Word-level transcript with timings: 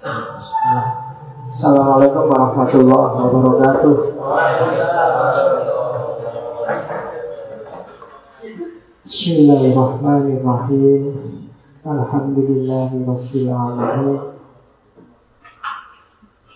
Assalamualaikum 0.00 2.32
warahmatullahi 2.32 3.20
wabarakatuh. 3.20 4.16
Bismillahirrahmanirrahim. 9.04 11.04
Alhamdulillahirabbil 11.84 13.52
alamin. 13.52 14.40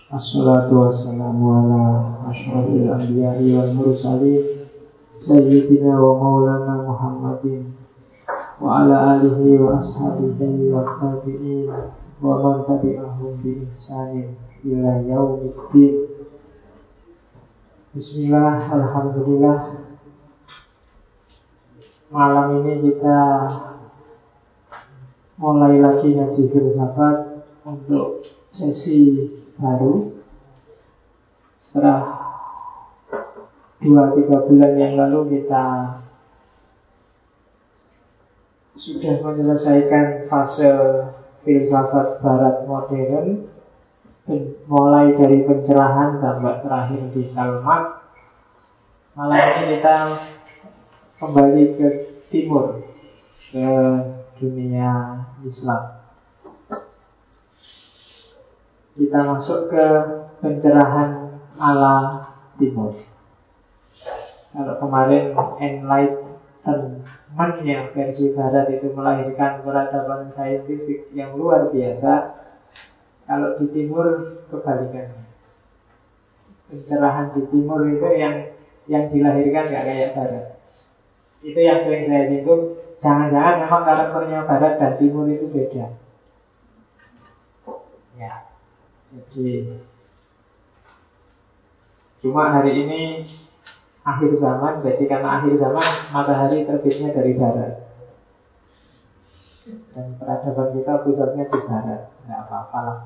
Assalatu 0.09 0.89
wassalamu 0.89 1.45
ala 1.53 1.85
asyrafil 2.33 2.97
anbiya'i 2.97 3.61
wal 3.61 3.77
mursalin 3.77 4.73
Sayyidina 5.21 6.01
wa 6.01 6.17
maulana 6.17 6.81
Muhammadin 6.81 7.77
Wa 8.57 8.89
ala 8.89 9.21
alihi 9.21 9.61
wa 9.61 9.85
ashabihi 9.85 10.73
wa 10.73 10.81
tabi'in 10.97 11.69
Man 12.23 12.63
tabi'ahum 12.63 13.43
bi 13.43 13.67
ihsanin 13.67 14.39
ila 14.63 15.03
yaumiddin. 15.03 16.07
Bismillah, 17.91 18.71
Alhamdulillah. 18.71 19.83
Malam 22.15 22.63
ini 22.63 22.87
kita 22.87 23.21
mulai 25.43 25.83
lagi 25.83 26.15
ngaji 26.15 26.43
filsafat 26.55 27.17
untuk 27.67 28.23
sesi 28.55 29.35
baru. 29.59 30.15
Setelah 31.59 32.03
dua 33.83 34.15
tiga 34.15 34.39
bulan 34.47 34.73
yang 34.79 34.95
lalu 34.95 35.43
kita 35.43 35.99
sudah 38.79 39.15
menyelesaikan 39.19 40.31
fase 40.31 40.71
filsafat 41.45 42.25
barat 42.25 42.65
modern 42.65 43.47
mulai 44.67 45.13
dari 45.15 45.45
pencerahan 45.45 46.17
sampai 46.17 46.65
terakhir 46.65 47.01
di 47.13 47.29
Salman 47.31 48.01
malam 49.15 49.37
ini 49.37 49.79
kita 49.79 49.97
kembali 51.21 51.65
ke 51.77 51.89
timur 52.33 52.83
ke 53.53 53.69
dunia 54.41 55.23
Islam 55.45 55.95
kita 58.95 59.19
masuk 59.27 59.75
ke 59.75 59.85
pencerahan 60.39 61.43
ala 61.59 62.31
timur. 62.59 62.95
Kalau 64.55 64.75
kemarin 64.79 65.35
enlightenment 65.35 67.04
yang 67.67 67.91
versi 67.91 68.31
barat 68.31 68.71
itu 68.71 68.95
melahirkan 68.95 69.67
peradaban 69.67 70.31
saintifik 70.31 71.11
yang 71.11 71.35
luar 71.35 71.67
biasa, 71.75 72.13
kalau 73.27 73.59
di 73.59 73.67
timur 73.75 74.39
kebalikannya. 74.53 75.27
Pencerahan 76.71 77.35
di 77.35 77.43
timur 77.51 77.83
itu 77.91 78.09
yang 78.15 78.55
yang 78.87 79.11
dilahirkan 79.11 79.73
gak 79.73 79.85
kayak 79.85 80.15
barat. 80.15 80.47
Itu 81.45 81.59
yang 81.61 81.85
sering 81.85 82.07
saya 82.09 82.25
singgung. 82.31 82.79
Jangan-jangan 83.03 83.67
memang 83.67 83.83
karakternya 83.85 84.39
barat 84.49 84.73
dan 84.81 84.93
timur 84.97 85.29
itu 85.29 85.51
beda. 85.51 85.87
Ya, 88.15 88.47
jadi 89.11 89.75
cuma 92.23 92.55
hari 92.55 92.87
ini 92.87 93.01
akhir 94.05 94.37
zaman, 94.37 94.85
jadi 94.85 95.05
karena 95.09 95.41
akhir 95.41 95.57
zaman 95.57 96.13
matahari 96.13 96.69
terbitnya 96.69 97.17
dari 97.17 97.33
barat. 97.41 97.89
Dan 99.97 100.21
peradaban 100.21 100.77
kita 100.77 101.01
pusatnya 101.01 101.49
di 101.49 101.59
barat, 101.65 102.13
tidak 102.21 102.39
apa-apa 102.45 102.79
lah. 102.85 102.99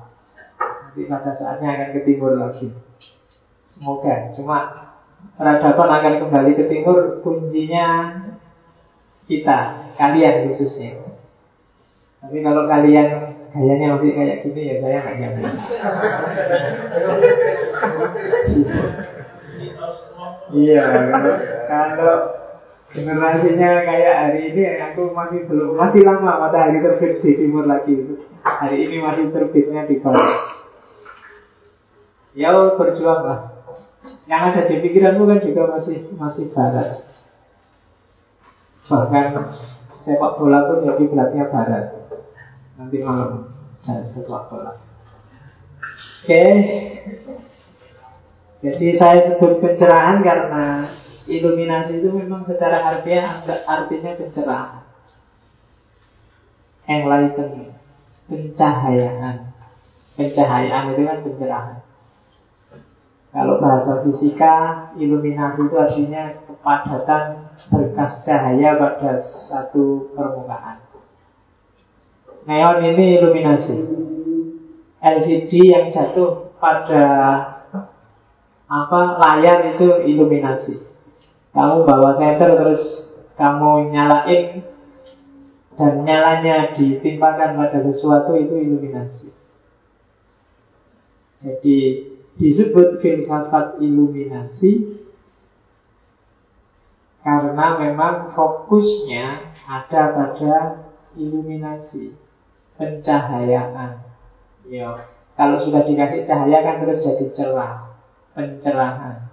Nanti 0.59 1.07
pada 1.07 1.31
saatnya 1.39 1.71
akan 1.71 1.89
ke 1.95 1.99
timur 2.03 2.35
lagi. 2.35 2.67
Semoga, 3.71 4.35
cuma 4.35 4.57
peradaban 5.39 5.87
akan 5.87 6.13
kembali 6.27 6.51
ke 6.59 6.67
timur, 6.67 7.23
kuncinya 7.23 8.19
kita, 9.23 9.87
kalian 9.95 10.51
khususnya. 10.51 10.99
Tapi 12.19 12.43
kalau 12.43 12.67
kalian 12.67 13.39
gayanya 13.55 13.95
masih 13.95 14.11
kayak 14.11 14.43
gini 14.43 14.67
ya 14.67 14.75
saya 14.83 14.99
nggak 14.99 15.15
nyaman. 15.15 15.55
Iya, 20.49 20.85
kalau 21.69 22.15
generasinya 22.89 23.71
kayak 23.85 24.15
hari 24.17 24.39
ini 24.49 24.63
aku 24.81 25.13
masih 25.13 25.45
belum 25.45 25.77
masih 25.77 26.01
lama 26.01 26.41
matahari 26.41 26.81
terbit 26.81 27.21
di 27.21 27.37
timur 27.37 27.69
lagi 27.69 27.93
itu. 27.93 28.25
Hari 28.41 28.77
ini 28.81 28.97
masih 28.97 29.29
terbitnya 29.29 29.85
di 29.85 30.01
barat. 30.01 30.57
Ya 32.33 32.49
berjuanglah. 32.73 33.61
Yang 34.25 34.41
ada 34.41 34.61
di 34.69 34.75
pikiranmu 34.81 35.23
kan 35.29 35.39
juga 35.45 35.63
masih 35.77 36.09
masih 36.17 36.49
barat. 36.49 37.05
Bahkan 38.89 39.25
sepak 40.01 40.31
bola 40.41 40.65
pun 40.65 40.81
jadi 40.81 41.03
beratnya 41.05 41.45
barat 41.53 41.85
nanti 42.79 42.97
malam 43.03 43.51
dan 43.83 44.07
setelah 44.15 44.47
sholat. 44.47 44.77
Oke, 46.23 46.43
jadi 48.59 48.87
saya 48.99 49.19
sebut 49.31 49.63
pencerahan 49.63 50.19
karena 50.19 50.91
iluminasi 51.31 52.03
itu 52.03 52.11
memang 52.11 52.43
secara 52.43 52.83
harfiah 52.83 53.39
artinya 53.63 54.11
pencerahan. 54.19 54.83
Enlightenment, 56.83 57.77
pencahayaan. 58.27 59.55
Pencahayaan 60.19 60.91
itu 60.91 61.01
kan 61.07 61.17
pencerahan. 61.23 61.79
Kalau 63.29 63.61
bahasa 63.61 64.03
fisika, 64.03 64.89
iluminasi 64.97 65.69
itu 65.69 65.75
artinya 65.79 66.33
kepadatan 66.49 67.53
berkas 67.71 68.25
cahaya 68.27 68.75
pada 68.75 69.23
satu 69.47 70.11
permukaan. 70.17 70.83
Neon 72.43 72.83
ini 72.83 73.21
iluminasi. 73.21 73.77
LCD 74.99 75.51
yang 75.71 75.95
jatuh 75.95 76.51
pada 76.59 77.05
apa 78.69 79.17
layar 79.17 79.73
itu 79.73 80.05
iluminasi. 80.05 80.85
Kamu 81.57 81.89
bawa 81.89 82.13
senter 82.21 82.53
terus 82.53 83.09
kamu 83.33 83.89
nyalain 83.89 84.61
dan 85.73 86.05
nyalanya 86.05 86.77
ditimpakan 86.77 87.57
pada 87.57 87.79
sesuatu 87.81 88.37
itu 88.37 88.53
iluminasi. 88.53 89.33
Jadi 91.41 91.77
disebut 92.37 93.01
filsafat 93.01 93.81
iluminasi 93.81 95.01
karena 97.25 97.65
memang 97.79 98.31
fokusnya 98.37 99.55
ada 99.65 100.01
pada 100.13 100.55
iluminasi 101.17 102.13
pencahayaan. 102.77 104.05
Ya, 104.69 105.09
kalau 105.33 105.63
sudah 105.65 105.87
dikasih 105.87 106.29
cahaya 106.29 106.61
kan 106.61 106.75
terus 106.83 107.01
jadi 107.01 107.25
cerah, 107.33 107.88
pencerahan. 108.39 109.27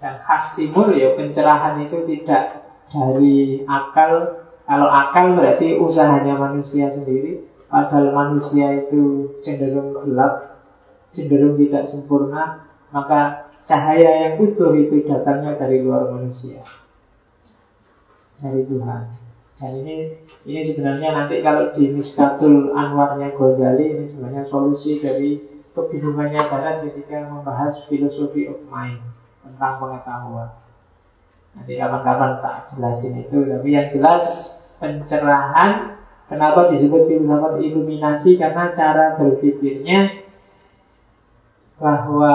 Dan 0.00 0.14
khas 0.24 0.56
timur 0.56 0.88
ya 0.96 1.12
pencerahan 1.12 1.84
itu 1.84 2.08
tidak 2.08 2.72
dari 2.88 3.60
akal. 3.68 4.40
Kalau 4.64 4.88
akal 4.88 5.36
berarti 5.36 5.76
usahanya 5.76 6.40
manusia 6.40 6.88
sendiri. 6.96 7.44
Padahal 7.68 8.14
manusia 8.14 8.86
itu 8.86 9.36
cenderung 9.44 9.92
gelap, 9.92 10.64
cenderung 11.12 11.60
tidak 11.60 11.92
sempurna. 11.92 12.64
Maka 12.94 13.52
cahaya 13.68 14.10
yang 14.24 14.34
utuh 14.40 14.72
itu 14.72 15.04
datangnya 15.04 15.60
dari 15.60 15.84
luar 15.84 16.08
manusia. 16.08 16.64
Dari 18.40 18.64
Tuhan. 18.64 19.02
Dan 19.56 19.72
ini 19.82 19.96
ini 20.44 20.60
sebenarnya 20.68 21.10
nanti 21.16 21.40
kalau 21.40 21.72
di 21.72 21.88
Miskatul 21.88 22.76
Anwarnya 22.76 23.32
Ghazali 23.32 23.84
ini 23.88 24.04
sebenarnya 24.12 24.44
solusi 24.52 25.00
dari 25.00 25.55
kebingungannya 25.76 26.48
Barat 26.48 26.88
ketika 26.88 27.28
membahas 27.28 27.84
filosofi 27.86 28.48
of 28.48 28.64
mind 28.72 29.04
tentang 29.44 29.76
pengetahuan. 29.76 30.50
Nanti 31.52 31.76
kapan-kapan 31.76 32.32
tak 32.40 32.56
jelasin 32.72 33.20
itu, 33.20 33.38
tapi 33.44 33.68
yang 33.68 33.88
jelas 33.92 34.24
pencerahan 34.80 35.96
Kenapa 36.26 36.74
disebut 36.74 37.06
filsafat 37.06 37.62
iluminasi? 37.62 38.34
Karena 38.34 38.74
cara 38.74 39.14
berpikirnya 39.14 40.26
bahwa 41.78 42.34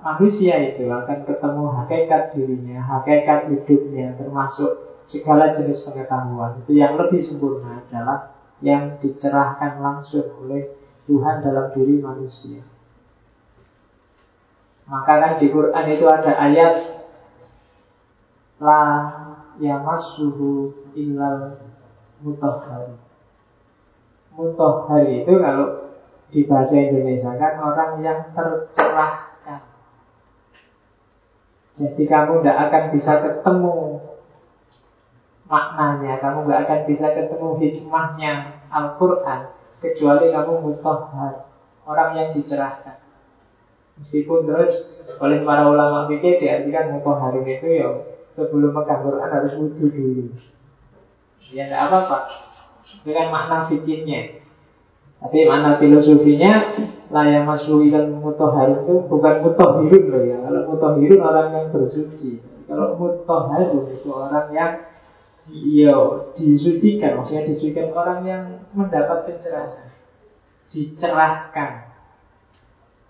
manusia 0.00 0.56
itu 0.72 0.88
akan 0.88 1.28
ketemu 1.28 1.64
hakikat 1.76 2.22
dirinya, 2.32 2.78
hakikat 2.88 3.52
hidupnya, 3.52 4.16
termasuk 4.16 5.04
segala 5.12 5.52
jenis 5.52 5.84
pengetahuan 5.84 6.64
itu 6.64 6.72
yang 6.76 6.96
lebih 6.96 7.20
sempurna 7.24 7.84
adalah 7.84 8.32
yang 8.64 8.96
dicerahkan 9.00 9.80
langsung 9.80 10.24
oleh 10.44 10.77
Tuhan 11.08 11.40
dalam 11.40 11.72
diri 11.72 12.04
manusia. 12.04 12.60
Maka 14.84 15.12
kan 15.16 15.32
di 15.40 15.48
Quran 15.48 15.86
itu 15.88 16.04
ada 16.04 16.32
ayat 16.36 16.74
La 18.60 18.82
yamassuhu 19.56 20.72
illal 20.92 21.56
mutahhari. 22.20 23.00
Mutahhari 24.36 25.24
itu 25.24 25.32
kalau 25.40 25.96
di 26.28 26.44
bahasa 26.44 26.76
Indonesia 26.76 27.32
kan 27.40 27.54
orang 27.56 27.92
yang 28.04 28.20
tercerahkan. 28.36 29.62
Jadi 31.78 32.02
kamu 32.04 32.42
tidak 32.42 32.58
akan 32.68 32.84
bisa 32.92 33.12
ketemu 33.22 33.76
maknanya, 35.48 36.20
kamu 36.20 36.38
nggak 36.44 36.60
akan 36.68 36.80
bisa 36.84 37.06
ketemu 37.16 37.48
hikmahnya 37.56 38.32
Al-Quran 38.68 39.57
kecuali 39.78 40.30
kamu 40.30 40.52
mutahhar, 40.62 41.48
orang 41.86 42.10
yang 42.18 42.28
dicerahkan. 42.34 42.98
Meskipun 43.98 44.46
terus 44.46 45.02
oleh 45.18 45.42
para 45.42 45.66
ulama 45.66 46.06
fikih 46.06 46.38
diartikan 46.38 46.94
mutahharin 46.94 47.42
itu 47.42 47.66
ya 47.66 47.88
sebelum 48.38 48.70
pegang 48.70 49.02
Quran 49.02 49.26
harus 49.26 49.52
wudhu 49.58 49.86
dulu. 49.90 50.24
Ya 51.50 51.66
tidak 51.66 51.90
apa-apa. 51.90 52.18
Kan 53.02 53.28
makna 53.34 53.66
fikihnya. 53.66 54.38
Tapi 55.18 55.50
makna 55.50 55.82
filosofinya 55.82 56.52
Laya 57.08 57.42
maslu 57.42 57.88
ilal 57.88 58.12
mutahharun 58.20 58.84
itu 58.86 58.94
bukan 59.08 59.34
mutahhirun 59.42 60.04
loh 60.12 60.22
ya 60.22 60.36
Kalau 60.44 60.60
mutahhirun 60.70 61.20
orang 61.24 61.46
yang 61.50 61.66
bersuci 61.74 62.38
Kalau 62.68 62.94
mutahharun 62.94 63.98
itu 63.98 64.08
orang 64.12 64.46
yang 64.54 64.72
Iya, 65.48 65.96
disucikan 66.36 67.20
Maksudnya 67.20 67.48
disucikan 67.48 67.88
orang 67.96 68.20
yang 68.24 68.42
mendapat 68.76 69.24
pencerahan 69.28 69.88
Dicerahkan 70.68 71.70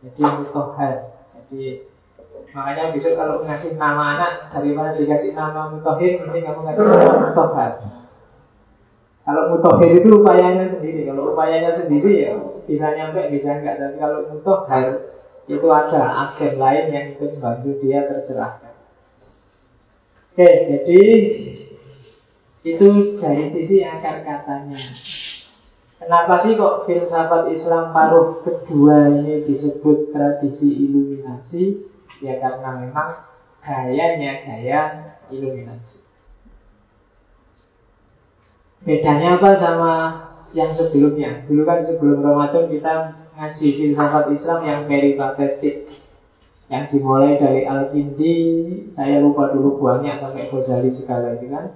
Jadi 0.02 0.22
mutahhar 0.22 0.94
Jadi 1.34 1.82
Makanya 2.54 2.94
besok 2.94 3.18
kalau 3.18 3.42
ngasih 3.42 3.74
nama 3.74 4.16
anak 4.16 4.32
Daripada 4.54 4.94
dikasih 4.94 5.34
nama 5.34 5.68
mutahhir 5.74 6.22
Mending 6.22 6.46
kamu 6.46 6.60
ngasih 6.64 6.84
nama 6.86 7.16
mutahhar 7.30 7.72
kalau 9.28 9.52
mutohir 9.52 10.00
itu 10.00 10.08
upayanya 10.08 10.72
sendiri. 10.72 11.04
Kalau 11.04 11.36
upayanya 11.36 11.76
sendiri 11.76 12.24
ya 12.24 12.32
bisa 12.64 12.96
nyampe, 12.96 13.28
bisa 13.28 13.60
enggak. 13.60 13.76
Tapi 13.76 14.00
kalau 14.00 14.24
mutohir 14.24 15.20
itu 15.44 15.68
ada 15.68 16.32
agen 16.32 16.56
lain 16.56 16.84
yang 16.88 17.04
ikut 17.12 17.36
membantu 17.36 17.76
dia 17.84 18.08
tercerahkan. 18.08 18.72
Oke, 20.32 20.48
jadi 20.64 21.00
itu 22.76 23.16
dari 23.22 23.48
sisi 23.54 23.80
akar 23.84 24.26
katanya. 24.26 24.80
Kenapa 25.98 26.40
sih 26.46 26.54
kok 26.54 26.86
filsafat 26.86 27.50
Islam 27.52 27.90
paruh 27.90 28.40
kedua 28.46 29.10
ini 29.10 29.42
disebut 29.44 30.14
tradisi 30.14 30.88
iluminasi? 30.88 31.84
Ya 32.22 32.38
karena 32.38 32.82
memang 32.82 33.28
gayanya 33.62 34.32
gaya 34.46 34.82
iluminasi. 35.28 36.06
Bedanya 38.86 39.42
apa 39.42 39.50
sama 39.58 39.92
yang 40.54 40.70
sebelumnya? 40.72 41.44
Dulu 41.50 41.66
kan 41.66 41.82
sebelum 41.82 42.22
Ramadan 42.22 42.70
kita 42.70 42.94
ngaji 43.34 43.66
filsafat 43.74 44.30
Islam 44.34 44.60
yang 44.62 44.80
very 44.86 45.18
patetik 45.18 45.90
yang 46.68 46.84
dimulai 46.92 47.40
dari 47.40 47.64
Al-Kindi 47.64 48.36
saya 48.92 49.24
lupa 49.24 49.50
dulu 49.56 49.80
banyak 49.80 50.20
sampai 50.20 50.52
Ghazali 50.52 50.92
segala 50.92 51.40
itu 51.40 51.48
kan 51.48 51.72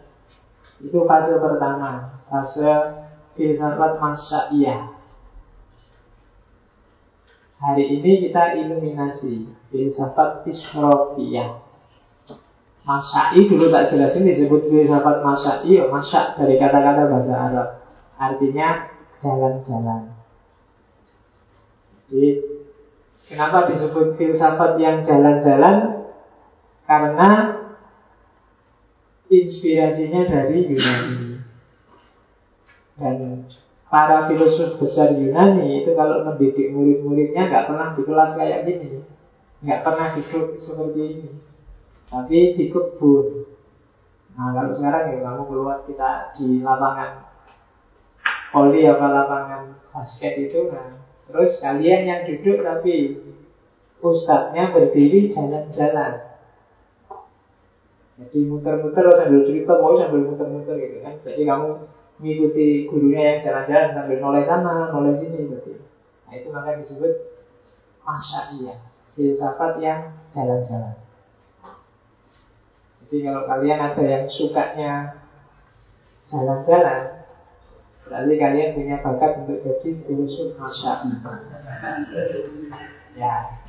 itu 0.83 0.99
fase 1.07 1.39
pertama 1.39 2.21
fase 2.27 2.71
filsafat 3.39 4.03
masyaiyah 4.03 4.91
hari 7.63 7.85
ini 7.99 8.29
kita 8.29 8.59
iluminasi 8.59 9.49
filsafat 9.71 10.45
isrofiyah 10.45 11.63
Masai 12.83 13.47
dulu 13.47 13.71
tak 13.71 13.95
jelasin 13.95 14.27
disebut 14.27 14.67
filsafat 14.67 15.23
masai 15.23 15.71
ya 15.71 15.87
masak 15.87 16.35
dari 16.35 16.59
kata-kata 16.59 17.07
bahasa 17.07 17.35
Arab. 17.39 17.69
Artinya 18.19 18.91
jalan-jalan. 19.23 20.11
Jadi 22.11 22.31
Kenapa 23.33 23.71
disebut 23.71 24.19
filsafat 24.21 24.77
yang 24.77 25.07
jalan-jalan? 25.07 26.05
Karena 26.85 27.31
Inspirasinya 29.43 30.23
dari 30.29 30.71
Yunani 30.71 31.43
Dan 32.97 33.51
para 33.91 34.31
filosof 34.31 34.79
besar 34.79 35.19
Yunani 35.19 35.83
itu 35.83 35.93
kalau 35.99 36.25
mendidik 36.25 36.71
murid-muridnya 36.73 37.51
nggak 37.51 37.67
pernah 37.69 37.89
di 37.93 38.03
kelas 38.07 38.31
kayak 38.39 38.65
gini, 38.65 39.05
nggak 39.61 39.83
pernah 39.85 40.07
duduk 40.17 40.57
seperti 40.63 41.01
ini. 41.03 41.31
Tapi 42.09 42.57
di 42.57 42.65
kebun. 42.73 43.49
Nah 44.33 44.49
kalau 44.57 44.73
sekarang 44.77 45.13
ya 45.13 45.19
kamu 45.25 45.43
keluar 45.45 45.79
kita 45.85 46.33
di 46.37 46.65
lapangan 46.65 47.33
poli 48.53 48.85
apa 48.85 49.07
lapangan 49.09 49.63
basket 49.91 50.37
itu 50.37 50.69
nah 50.69 51.01
terus 51.27 51.57
kalian 51.65 52.03
yang 52.05 52.21
duduk 52.29 52.61
tapi 52.61 53.17
ustadznya 54.05 54.77
berdiri 54.77 55.33
jalan-jalan 55.33 56.32
jadi 58.23 58.39
muter-muter 58.47 59.05
sambil 59.19 59.43
cerita 59.43 59.73
mau 59.83 59.99
sambil 59.99 60.23
muter-muter 60.31 60.79
gitu 60.79 60.97
kan. 61.03 61.15
Jadi 61.27 61.43
kamu 61.43 61.69
mengikuti 62.23 62.67
gurunya 62.87 63.23
yang 63.35 63.39
jalan-jalan 63.43 63.91
sambil 63.99 64.17
noleh 64.23 64.45
sana 64.47 64.95
noleh 64.95 65.19
sini 65.19 65.51
berarti. 65.51 65.73
Nah 66.29 66.33
itu 66.39 66.49
maka 66.55 66.79
disebut 66.79 67.13
masa 68.07 68.55
iya. 68.55 68.75
Filsafat 69.13 69.73
yang 69.83 70.01
jalan-jalan. 70.33 70.97
Jadi 73.03 73.17
kalau 73.29 73.43
kalian 73.45 73.79
ada 73.83 74.05
yang 74.09 74.25
sukanya 74.31 74.93
jalan-jalan, 76.33 77.29
berarti 78.09 78.35
kalian 78.41 78.73
punya 78.73 78.97
bakat 79.05 79.45
untuk 79.45 79.61
jadi 79.61 79.89
filosof 80.09 80.57
masya 80.57 81.05
Ya, 83.13 83.61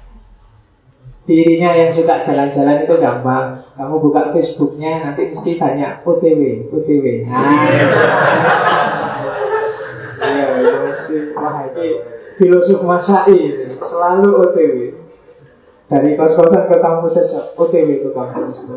Dirinya 1.24 1.72
yang 1.72 1.96
suka 1.96 2.28
jalan-jalan 2.28 2.84
itu 2.84 3.00
gampang. 3.00 3.64
Kamu 3.80 3.96
buka 4.04 4.36
Facebooknya 4.36 5.08
nanti 5.08 5.32
mesti 5.32 5.56
banyak 5.56 6.04
OTW, 6.04 6.68
OTW. 6.68 7.06
Nah, 7.24 7.64
iya, 10.20 10.46
itu 10.60 10.78
mesti 10.84 11.16
wah 11.32 11.64
itu 11.64 11.84
filosof 12.36 12.84
masai 12.84 13.40
selalu 13.80 14.30
OTW. 14.36 15.00
Dari 15.88 16.20
kos-kosan 16.20 16.68
ke 16.68 16.76
kampus 16.84 17.16
saja, 17.16 17.56
OTW 17.56 18.04
ke 18.04 18.10
kampus. 18.12 18.68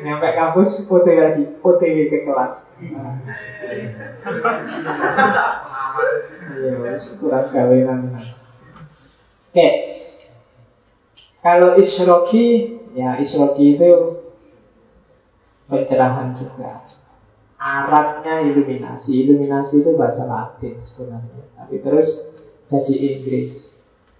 Nyampe 0.00 0.28
kampus 0.32 0.88
OTW 0.88 1.18
lagi, 1.20 1.44
OTW 1.60 1.96
ke 2.08 2.24
kelas. 2.24 2.64
Iya, 6.56 6.96
kurang 7.20 7.52
kawinan. 7.52 8.00
Oke. 9.52 9.68
Kalau 11.40 11.76
isroki, 11.80 12.76
ya 12.92 13.16
isroki 13.16 13.76
itu 13.76 13.90
pencerahan 15.68 16.36
juga. 16.36 16.84
Arabnya 17.60 18.44
iluminasi. 18.44 19.24
Iluminasi 19.24 19.84
itu 19.84 19.96
bahasa 19.96 20.24
Latin 20.28 20.80
sebenarnya. 20.84 21.44
Tapi 21.56 21.76
terus 21.80 22.08
jadi 22.68 22.94
Inggris. 23.16 23.72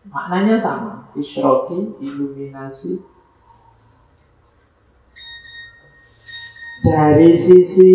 Maknanya 0.09 0.65
sama. 0.65 0.93
Isroki, 1.17 2.01
iluminasi, 2.01 3.05
Dari 6.81 7.29
sisi 7.45 7.93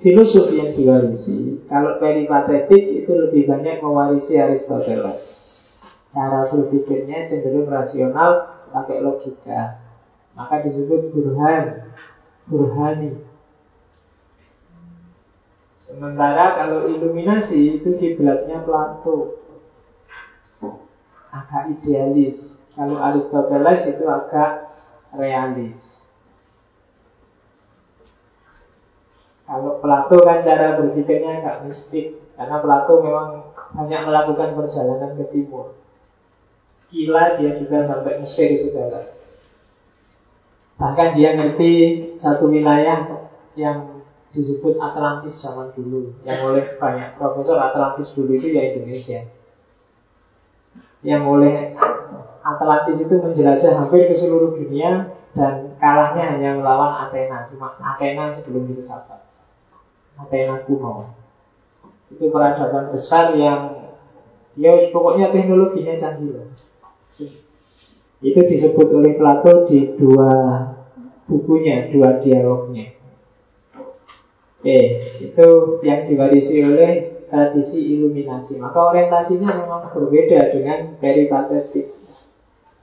filosofi 0.00 0.56
yang 0.56 0.72
diwarisi, 0.72 1.68
kalau 1.68 2.00
peripatetik 2.00 3.04
itu 3.04 3.12
lebih 3.12 3.44
banyak 3.44 3.84
mewarisi 3.84 4.40
Aristoteles. 4.40 5.37
Cara 6.08 6.48
berpikirnya 6.48 7.28
cenderung 7.28 7.68
rasional, 7.68 8.64
pakai 8.72 9.04
logika. 9.04 9.76
Maka 10.32 10.64
disebut 10.64 11.12
burhan, 11.12 11.92
burhani. 12.48 13.20
Sementara 15.84 16.56
kalau 16.56 16.84
iluminasi 16.88 17.80
itu 17.80 17.96
kiblatnya 17.96 18.60
Plato. 18.64 19.40
Agak 21.28 21.76
idealis. 21.76 22.56
Kalau 22.72 23.00
Aristoteles 23.00 23.88
itu 23.88 24.04
agak 24.08 24.68
realis. 25.16 25.80
Kalau 29.48 29.80
Plato 29.80 30.16
kan 30.20 30.44
cara 30.44 30.76
berpikirnya 30.76 31.40
agak 31.40 31.64
mistik 31.64 32.20
Karena 32.36 32.60
Plato 32.60 33.00
memang 33.00 33.48
banyak 33.72 34.00
melakukan 34.04 34.52
perjalanan 34.54 35.16
ke 35.16 35.24
timur 35.32 35.77
Gila 36.88 37.36
dia 37.36 37.52
juga 37.60 37.84
sampai 37.84 38.16
Mesir 38.24 38.48
segala 38.64 39.12
Bahkan 40.80 41.08
dia 41.20 41.36
ngerti 41.36 41.72
satu 42.16 42.48
wilayah 42.48 43.28
yang 43.58 44.00
disebut 44.32 44.80
Atlantis 44.80 45.36
zaman 45.44 45.68
dulu 45.76 46.16
Yang 46.24 46.40
oleh 46.48 46.64
banyak 46.80 47.12
profesor 47.20 47.60
Atlantis 47.60 48.08
dulu 48.16 48.32
itu 48.40 48.56
ya 48.56 48.72
Indonesia. 48.72 49.28
Yang 51.04 51.22
oleh 51.28 51.54
Atlantis 52.40 52.96
itu 53.04 53.14
menjelajah 53.20 53.72
hampir 53.76 54.08
ke 54.08 54.16
seluruh 54.16 54.56
dunia 54.56 55.12
Dan 55.36 55.76
kalahnya 55.76 56.24
hanya 56.32 56.56
melawan 56.56 57.04
Athena 57.04 57.44
Cuma 57.52 57.76
Athena 57.76 58.32
sebelum 58.32 58.64
itu 58.64 58.80
sahabat 58.80 59.28
Athena 60.16 60.64
kuno. 60.64 61.14
Itu 62.08 62.32
peradaban 62.32 62.96
besar 62.96 63.36
yang 63.36 63.88
Ya 64.58 64.74
pokoknya 64.90 65.30
teknologinya 65.30 65.94
canggih 65.94 66.34
lah. 66.34 66.50
Itu 68.18 68.40
disebut 68.42 68.88
oleh 68.90 69.14
Plato 69.14 69.70
di 69.70 69.94
dua 69.94 70.30
bukunya, 71.30 71.86
dua 71.94 72.18
dialognya. 72.18 72.98
Oke, 74.58 74.80
itu 75.22 75.48
yang 75.86 76.10
diwarisi 76.10 76.66
oleh 76.66 77.22
tradisi 77.30 77.94
iluminasi. 77.94 78.58
Maka 78.58 78.90
orientasinya 78.90 79.54
memang 79.54 79.86
berbeda 79.94 80.50
dengan 80.50 80.98
peripatetik. 80.98 81.94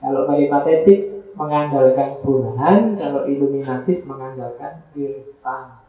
Kalau 0.00 0.24
peripatetik 0.24 1.32
mengandalkan 1.36 2.24
Burhan, 2.24 2.96
kalau 2.96 3.28
iluminatif 3.28 4.08
mengandalkan 4.08 4.88
irfan. 4.96 5.84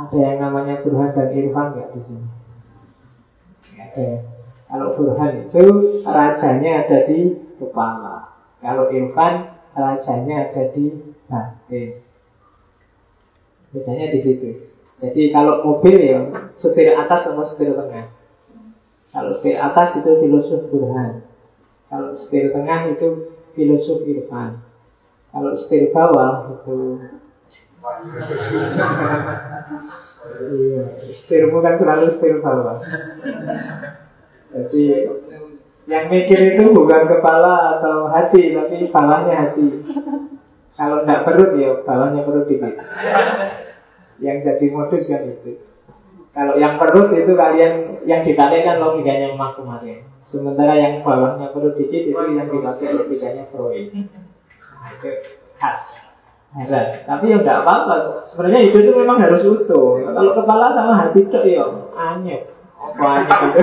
Ada 0.00 0.16
yang 0.16 0.38
namanya 0.40 0.80
Burhan 0.80 1.12
dan 1.12 1.28
Irfan 1.36 1.76
nggak 1.76 1.92
di 1.92 2.00
sini? 2.00 2.28
Ada. 3.76 4.39
Kalau 4.70 4.94
Burhan 4.94 5.50
itu 5.50 5.64
rajanya 6.06 6.86
ada 6.86 7.02
di 7.10 7.34
kepala. 7.58 8.38
Kalau 8.62 8.86
Irfan 8.94 9.50
rajanya 9.74 10.46
ada 10.46 10.70
di 10.70 10.94
batin. 11.26 11.98
Bedanya 13.74 14.14
di 14.14 14.22
situ. 14.22 14.70
Jadi 15.02 15.34
kalau 15.34 15.66
mobil 15.66 15.98
ya 15.98 16.22
setir 16.54 16.94
atas 16.94 17.26
sama 17.26 17.50
setir 17.50 17.74
tengah. 17.74 18.14
Kalau 19.10 19.34
setir 19.42 19.58
atas 19.58 19.98
itu 19.98 20.10
filosof 20.22 20.70
Burhan. 20.70 21.26
Kalau 21.90 22.14
setir 22.14 22.54
tengah 22.54 22.94
itu 22.94 23.34
filosof 23.58 24.06
Irfan. 24.06 24.62
Kalau 25.34 25.50
setir 25.58 25.90
bawah 25.90 26.62
itu 26.62 27.02
iya, 30.52 30.84
setir 31.16 31.48
bukan 31.48 31.80
selalu 31.80 32.12
setir 32.12 32.44
bawah. 32.44 32.76
Jadi 34.50 35.06
yang 35.90 36.06
mikir 36.06 36.38
itu 36.54 36.70
bukan 36.70 37.02
kepala 37.10 37.78
atau 37.78 38.06
hati, 38.10 38.54
tapi 38.54 38.86
bawahnya 38.90 39.34
hati. 39.34 39.82
Kalau 40.78 41.02
nggak 41.02 41.22
perut 41.26 41.50
ya 41.58 41.76
bawahnya 41.82 42.22
perut 42.22 42.46
dikit. 42.46 42.78
Yang 44.22 44.36
jadi 44.46 44.66
modus 44.70 45.04
kan 45.10 45.22
itu. 45.26 45.60
Kalau 46.30 46.54
yang 46.56 46.78
perut 46.78 47.10
itu 47.10 47.32
kalian 47.34 48.06
yang 48.06 48.22
ditarik 48.22 48.62
kan 48.62 48.78
logikanya 48.78 49.34
emak 49.34 49.58
kemarin. 49.58 50.06
Sementara 50.30 50.78
yang 50.78 51.02
bawahnya 51.02 51.50
perut 51.50 51.74
dikit 51.74 52.06
itu 52.06 52.14
yang 52.14 52.46
dipakai 52.46 52.94
logikanya 52.94 53.50
Freud. 53.50 53.90
Itu 53.90 55.10
khas. 55.58 55.82
Heran. 56.50 57.06
Tapi 57.06 57.24
ya 57.30 57.38
nggak 57.42 57.58
apa-apa. 57.62 58.26
Sebenarnya 58.30 58.70
itu 58.70 58.76
itu 58.82 58.92
memang 58.94 59.22
harus 59.22 59.42
utuh. 59.46 60.02
Kalau 60.02 60.32
kepala 60.34 60.74
sama 60.74 60.94
hati 60.98 61.22
itu 61.26 61.38
ya 61.46 61.62
anyep. 61.94 62.59
Anyep 62.80 63.40
itu? 63.52 63.60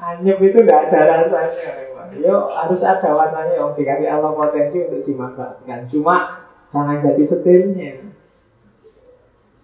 Anyep 0.00 0.38
itu 0.40 0.58
nggak 0.64 0.80
ada 0.90 1.00
rasanya. 1.28 1.84
Yo 2.14 2.46
harus 2.46 2.80
ada 2.80 3.10
warnanya 3.10 3.58
om 3.64 3.74
dikasih 3.74 4.06
Allah 4.06 4.32
potensi 4.32 4.80
untuk 4.86 5.02
dimanfaatkan. 5.02 5.90
Cuma 5.90 6.46
jangan 6.70 7.02
jadi 7.02 7.22
setirnya. 7.26 7.92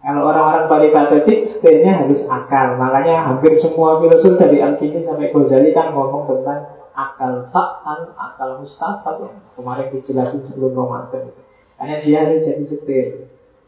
Kalau 0.01 0.33
orang-orang 0.33 0.67
paripatetik, 0.73 1.57
setirnya 1.57 2.05
harus 2.05 2.25
akal. 2.25 2.81
Makanya 2.81 3.29
hampir 3.29 3.61
semua 3.61 4.01
filosof 4.01 4.41
dari 4.41 4.65
Al-Kini 4.65 5.05
sampai 5.05 5.29
Ghazali 5.29 5.77
kan 5.77 5.93
ngomong 5.93 6.25
tentang 6.25 6.81
akal 6.97 7.53
fa'al, 7.53 8.17
akal 8.17 8.65
mustafat 8.65 9.17
yang 9.29 9.37
kemarin 9.55 9.93
dijelasin 9.93 10.49
sebelum 10.49 10.73
Ramadan 10.73 11.29
itu. 11.29 11.43
Karena 11.77 11.97
dia 12.01 12.19
harus 12.25 12.41
jadi 12.49 12.65
setir. 12.65 13.07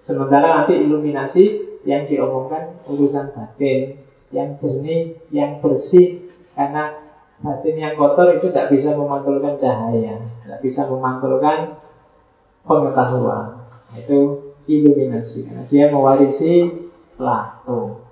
Sementara 0.02 0.64
nanti 0.64 0.74
iluminasi 0.80 1.44
yang 1.86 2.08
diomongkan 2.08 2.80
urusan 2.90 3.36
batin, 3.36 4.01
yang 4.32 4.56
jernih, 4.58 5.20
yang 5.28 5.60
bersih, 5.60 6.32
karena 6.56 6.98
batin 7.44 7.76
yang 7.76 7.94
kotor 8.00 8.40
itu 8.40 8.48
tidak 8.50 8.72
bisa 8.72 8.96
memantulkan 8.96 9.60
cahaya, 9.60 10.24
tidak 10.42 10.60
bisa 10.64 10.88
memantulkan 10.88 11.78
pengetahuan. 12.64 13.68
Itu 13.92 14.50
iluminasi. 14.66 15.46
Karena 15.48 15.64
dia 15.68 15.92
mewarisi 15.92 16.82
Plato. 17.18 18.08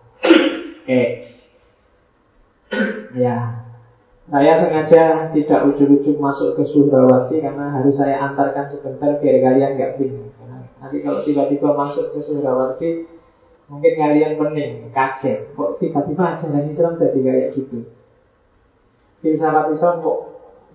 Oke. 0.84 1.02
Ya. 3.16 3.64
Saya 4.30 4.62
sengaja 4.62 5.34
tidak 5.34 5.60
ujuk-ujuk 5.74 6.14
masuk 6.22 6.54
ke 6.54 6.62
Suhrawati 6.70 7.42
karena 7.42 7.74
harus 7.74 7.98
saya 7.98 8.30
antarkan 8.30 8.70
sebentar 8.70 9.18
biar 9.18 9.42
kalian 9.42 9.74
nggak 9.74 9.98
bingung. 9.98 10.30
Nanti 10.80 11.02
kalau 11.02 11.20
tiba-tiba 11.26 11.74
masuk 11.74 12.14
ke 12.14 12.22
Suhrawati, 12.22 12.90
mungkin 13.70 13.92
kalian 13.94 14.34
pening, 14.34 14.90
kaget. 14.90 15.54
Kok 15.54 15.78
tiba-tiba 15.78 16.36
ajaran 16.36 16.66
Islam 16.74 16.98
jadi 16.98 17.18
kayak 17.22 17.48
gitu? 17.54 17.86
filsafat 19.20 19.76
Islam 19.76 20.00
kok 20.00 20.18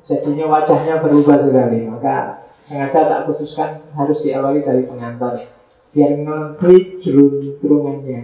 jadinya 0.05 0.45
wajahnya 0.49 1.01
berubah 1.01 1.41
sekali 1.41 1.89
maka 1.89 2.45
sengaja 2.65 3.09
tak 3.09 3.23
khususkan 3.29 3.89
harus 3.93 4.21
diawali 4.21 4.61
dari 4.61 4.85
pengantar 4.85 5.49
biar 5.93 6.13
mengerti 6.21 7.01
jerung-jerungannya 7.01 8.21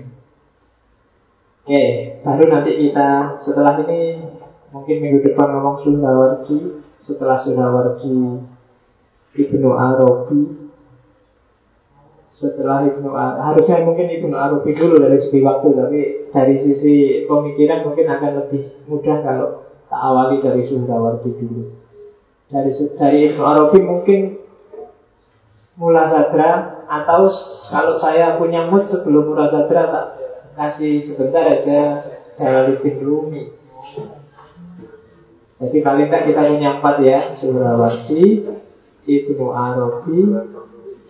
oke 1.65 1.83
baru 2.21 2.43
nanti 2.53 2.71
kita 2.77 3.09
setelah 3.41 3.81
ini 3.81 4.21
mungkin 4.69 4.97
minggu 5.01 5.19
depan 5.25 5.57
ngomong 5.57 5.81
Suhawarji 5.81 6.85
setelah 7.01 7.41
Suhawarji 7.41 8.45
Ibnu 9.31 9.69
Arabi 9.73 10.60
setelah 12.41 12.81
Arabi 12.89 13.13
harusnya 13.13 13.85
mungkin 13.85 14.09
Ibnu 14.09 14.33
Arabi 14.33 14.73
dulu 14.73 14.97
dari 14.97 15.21
segi 15.21 15.45
waktu 15.45 15.67
tapi 15.77 15.99
dari 16.33 16.55
sisi 16.57 16.95
pemikiran 17.29 17.85
mungkin 17.85 18.09
akan 18.09 18.31
lebih 18.41 18.61
mudah 18.89 19.17
kalau 19.21 19.61
Tak 19.91 19.99
awali 19.99 20.39
dari 20.39 20.63
Sundawarti 20.71 21.35
dulu. 21.35 21.67
Dari 22.47 22.71
dari 22.95 23.17
Ibnu 23.27 23.43
Arabi 23.43 23.79
mungkin 23.83 24.39
Mula 25.75 26.07
Sadra 26.07 26.79
atau 26.87 27.27
kalau 27.67 27.99
saya 27.99 28.39
punya 28.39 28.71
mood 28.71 28.87
sebelum 28.87 29.35
Mula 29.35 29.51
Sadra 29.51 29.91
tak 29.91 30.05
kasih 30.55 31.03
sebentar 31.03 31.43
aja 31.43 32.07
Jalaluddin 32.39 33.03
Rumi. 33.03 33.51
Jadi 35.59 35.77
paling 35.83 36.07
tak 36.07 36.31
kita 36.31 36.41
punya 36.47 36.79
empat 36.79 36.95
ya 37.03 37.19
Surawardi, 37.35 38.47
Ibnu 39.03 39.45
Arabi, 39.51 40.19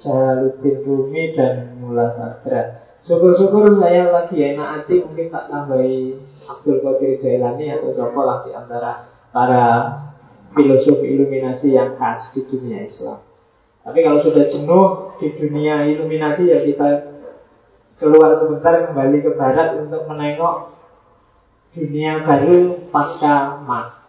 Jalaluddin 0.02 0.82
Rumi 0.82 1.38
dan 1.38 1.78
Mula 1.78 2.10
Sadra. 2.18 2.82
Syukur-syukur 3.06 3.82
saya 3.82 4.10
lagi 4.10 4.38
enak 4.38 4.86
hati 4.86 5.02
mungkin 5.02 5.34
tak 5.34 5.50
tambahi 5.50 6.18
Abdul 6.46 6.86
Qadir 6.86 7.18
Jailani 7.18 7.74
atau 7.74 7.94
siapa 7.94 8.22
lah 8.22 8.38
di 8.46 8.52
antara 8.54 9.10
para 9.34 9.66
filosof 10.54 11.02
iluminasi 11.02 11.74
yang 11.74 11.98
khas 11.98 12.34
di 12.34 12.46
dunia 12.46 12.86
Islam. 12.86 13.26
Tapi 13.82 14.00
kalau 14.06 14.22
sudah 14.22 14.46
jenuh 14.50 15.18
di 15.18 15.28
dunia 15.34 15.90
iluminasi 15.90 16.50
ya 16.50 16.62
kita 16.62 16.90
keluar 17.98 18.38
sebentar 18.38 18.90
kembali 18.90 19.18
ke 19.22 19.32
barat 19.34 19.82
untuk 19.82 20.06
menengok 20.06 20.78
dunia 21.74 22.22
baru 22.22 22.90
pasca 22.94 23.62
mat. 23.66 24.02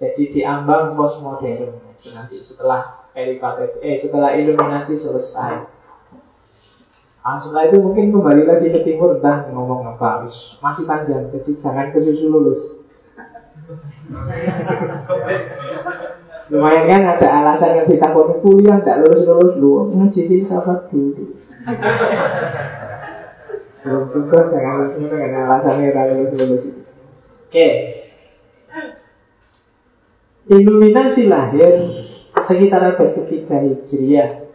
Jadi 0.00 0.32
diambang 0.32 0.96
postmodern. 0.96 1.76
Nanti 2.00 2.40
setelah 2.40 2.99
peripatet, 3.20 3.76
eh 3.84 4.00
setelah 4.00 4.32
iluminasi 4.32 4.96
selesai. 4.96 5.68
Nah, 7.20 7.36
setelah 7.36 7.68
itu 7.68 7.76
mungkin 7.84 8.16
kembali 8.16 8.48
lagi 8.48 8.72
ke 8.72 8.80
timur 8.80 9.20
entah 9.20 9.44
ngomong 9.52 9.84
apa 9.92 10.24
masih 10.64 10.88
panjang 10.88 11.28
jadi 11.28 11.52
jangan 11.60 11.92
ke 11.92 12.00
susu 12.00 12.32
lulus. 12.32 12.80
Lumayan 16.50 16.88
kan 16.88 17.02
ada 17.14 17.28
alasan 17.28 17.76
yang 17.76 17.86
ditakutkan 17.86 18.40
kuliah 18.40 18.80
tidak 18.80 19.04
lulus 19.04 19.22
lulus 19.28 19.52
lu 19.60 19.72
ngaji 19.92 20.48
sahabat 20.48 20.88
dulu. 20.88 21.36
Belum 23.84 24.04
tugas 24.16 24.46
jangan 24.48 24.72
lulus 24.80 24.96
dengan 24.96 25.44
alasan 25.44 25.74
yang 25.84 25.92
lulus 26.16 26.32
lulus 26.34 26.62
oke. 27.52 27.68
Iluminasi 30.50 31.28
lahir 31.28 32.09
sekitar 32.50 32.82
abad 32.82 33.14
ketiga 33.14 33.62
Hijriah 33.62 34.50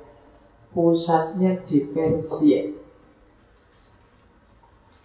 pusatnya 0.76 1.64
di 1.64 1.88
Persia. 1.88 2.76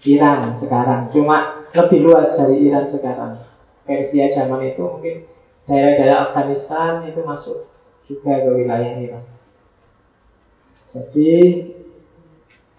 Iran 0.01 0.59
sekarang, 0.59 1.15
cuma 1.15 1.69
lebih 1.71 2.03
luas 2.03 2.35
dari 2.35 2.67
Iran 2.67 2.91
sekarang. 2.91 3.47
Persia 3.87 4.33
zaman 4.35 4.75
itu 4.75 4.83
mungkin 4.83 5.29
daerah-daerah 5.71 6.19
Afghanistan 6.31 7.07
itu 7.07 7.21
masuk 7.23 7.71
juga 8.11 8.43
ke 8.43 8.51
wilayah 8.51 8.99
Iran. 8.99 9.25
Jadi 10.91 11.31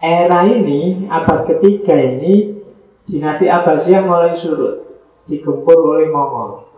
era 0.02 0.44
ini 0.44 1.08
abad 1.08 1.48
ketiga 1.48 1.96
ini 1.96 2.60
dinasti 3.08 3.48
Abbasiyah 3.48 4.02
mulai 4.04 4.36
surut, 4.42 5.00
digempur 5.30 5.78
oleh 5.96 6.10
Mongol. 6.12 6.71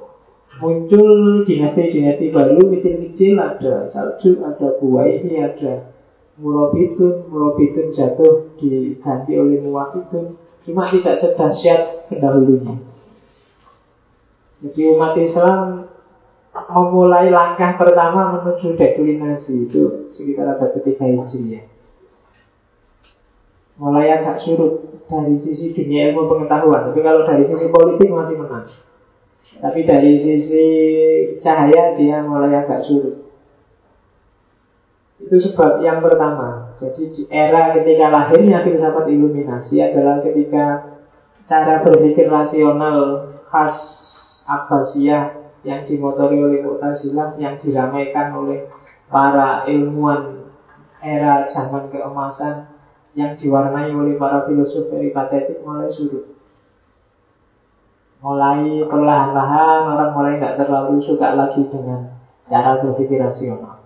Muncul 0.62 1.42
dinasti-dinasti 1.42 2.30
baru 2.30 2.62
kecil-kecil 2.78 3.34
ada 3.34 3.90
Saljuk, 3.90 4.38
ada 4.44 4.78
Buaini, 4.78 5.42
ada 5.42 5.90
Murabitun, 6.38 7.26
Murabitun 7.26 7.90
jatuh 7.90 8.54
diganti 8.58 9.34
oleh 9.34 9.58
Muwafidun 9.58 10.38
Cuma 10.64 10.88
tidak 10.88 11.20
sedahsyat 11.20 12.08
pendahulunya. 12.08 12.80
Jadi 14.64 14.80
umat 14.96 15.12
Islam 15.20 15.92
memulai 16.72 17.28
langkah 17.28 17.76
pertama 17.76 18.40
menuju 18.40 18.72
deklinasi 18.72 19.68
itu 19.68 20.08
sekitar 20.16 20.56
abad 20.56 20.72
ketiga 20.80 21.04
Hijriah. 21.04 21.68
Mulai 23.76 24.08
agak 24.16 24.40
surut 24.40 25.04
dari 25.04 25.36
sisi 25.44 25.76
dunia 25.76 26.14
ilmu 26.14 26.32
pengetahuan, 26.32 26.88
tapi 26.88 27.00
kalau 27.04 27.28
dari 27.28 27.44
sisi 27.44 27.68
politik 27.68 28.08
masih 28.08 28.40
menang. 28.40 28.64
Tapi 29.44 29.80
dari 29.84 30.12
sisi 30.20 30.66
cahaya 31.44 31.94
dia 31.94 32.24
mulai 32.24 32.52
agak 32.56 32.84
surut. 32.88 33.24
Itu 35.20 35.36
sebab 35.40 35.80
yang 35.80 36.02
pertama. 36.02 36.74
Jadi 36.76 37.02
di 37.14 37.22
era 37.30 37.72
ketika 37.72 38.10
lahirnya 38.10 38.66
filsafat 38.66 39.08
iluminasi 39.08 39.80
adalah 39.80 40.20
ketika 40.20 40.96
cara 41.48 41.84
berpikir 41.84 42.26
rasional 42.28 43.30
khas 43.48 43.78
Abbasiyah 44.44 45.40
yang 45.64 45.88
dimotori 45.88 46.36
oleh 46.36 46.60
Mu'tazilah 46.60 47.40
yang 47.40 47.56
diramaikan 47.56 48.36
oleh 48.36 48.68
para 49.08 49.64
ilmuwan 49.64 50.52
era 51.00 51.48
zaman 51.48 51.88
keemasan 51.88 52.68
yang 53.16 53.40
diwarnai 53.40 53.94
oleh 53.94 54.20
para 54.20 54.44
filosof 54.44 54.92
peripatetik 54.92 55.64
mulai 55.64 55.88
surut. 55.88 56.33
Mulai 58.24 58.88
perlahan-lahan 58.88 59.80
orang 59.84 60.10
mulai 60.16 60.40
nggak 60.40 60.56
terlalu 60.56 61.04
suka 61.04 61.36
lagi 61.36 61.68
dengan 61.68 62.16
cara 62.48 62.80
berpikir 62.80 63.20
rasional. 63.20 63.84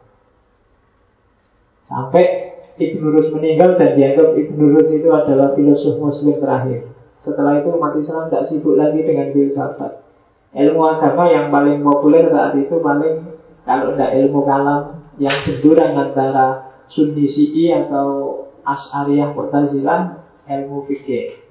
Sampai 1.90 2.54
Ibn 2.78 3.02
Rus 3.02 3.35
meninggal 3.35 3.75
dan 3.75 3.99
dianggap 3.99 4.38
Ibn 4.38 4.59
Rus 4.78 4.88
itu 4.95 5.11
adalah 5.11 5.59
filosof 5.59 5.99
muslim 5.99 6.38
terakhir. 6.38 6.87
Setelah 7.26 7.59
itu 7.59 7.75
umat 7.75 7.99
Islam 7.99 8.30
tidak 8.30 8.47
sibuk 8.47 8.78
lagi 8.78 9.02
dengan 9.02 9.35
filsafat 9.35 10.07
ilmu 10.54 10.80
agama 10.87 11.28
yang 11.28 11.52
paling 11.52 11.85
populer 11.85 12.25
saat 12.30 12.57
itu 12.57 12.80
paling 12.80 13.37
kalau 13.68 13.92
tidak 13.92 14.16
ilmu 14.16 14.40
kalam 14.49 14.83
yang 15.21 15.37
benturan 15.45 15.92
antara 15.92 16.73
Sunni 16.88 17.28
Syi'i 17.28 17.68
atau 17.75 18.40
As'ariyah 18.64 19.37
Mu'tazilah 19.37 20.25
ilmu 20.49 20.88
fikih. 20.88 21.48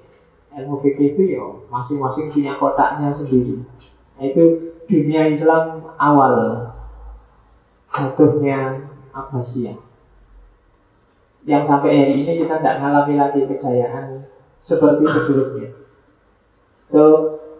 Ilmu 0.48 0.80
fikih 0.80 1.14
itu 1.14 1.22
ya 1.36 1.44
masing-masing 1.68 2.32
punya 2.32 2.56
kotaknya 2.56 3.12
sendiri. 3.12 3.62
Nah, 4.16 4.24
itu 4.24 4.44
dunia 4.88 5.28
Islam 5.30 5.84
awal 6.00 6.34
jatuhnya 7.92 8.88
Abbasiyah. 9.12 9.78
Yang 11.48 11.62
sampai 11.64 11.90
hari 11.94 12.14
ini 12.24 12.32
kita 12.44 12.60
tidak 12.60 12.76
mengalami 12.80 13.14
lagi 13.16 13.40
kejayaan 13.44 14.28
seperti 14.60 15.04
sebelumnya. 15.06 15.68
So, 16.88 17.02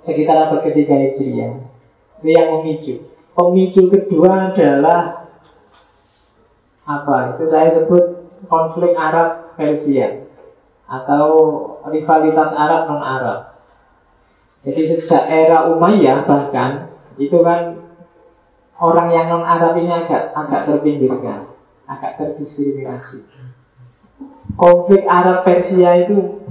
sekitar 0.02 0.48
abad 0.48 0.60
ketiga 0.64 0.96
Hijriah. 0.96 1.68
Itu 2.20 2.26
yang 2.28 2.48
memicu. 2.58 2.94
Pemicu 3.36 3.82
kedua 3.92 4.52
adalah 4.52 5.30
apa? 6.88 7.36
Itu 7.36 7.44
saya 7.52 7.68
sebut 7.70 8.04
konflik 8.48 8.96
Arab 8.96 9.54
Persia 9.54 10.27
atau 10.88 11.30
rivalitas 11.92 12.50
Arab 12.56 12.88
non 12.88 13.04
Arab. 13.04 13.60
Jadi 14.64 14.82
sejak 14.88 15.28
era 15.28 15.68
Umayyah 15.70 16.24
bahkan 16.24 16.96
itu 17.20 17.38
kan 17.44 17.76
orang 18.80 19.08
yang 19.12 19.26
non 19.28 19.44
Arab 19.44 19.76
ini 19.76 19.92
agak 19.92 20.32
agak 20.32 20.64
terpinggirkan, 20.66 21.52
agak 21.84 22.16
terdiskriminasi. 22.16 23.28
Konflik 24.58 25.04
Arab 25.06 25.46
Persia 25.46 26.08
itu 26.08 26.42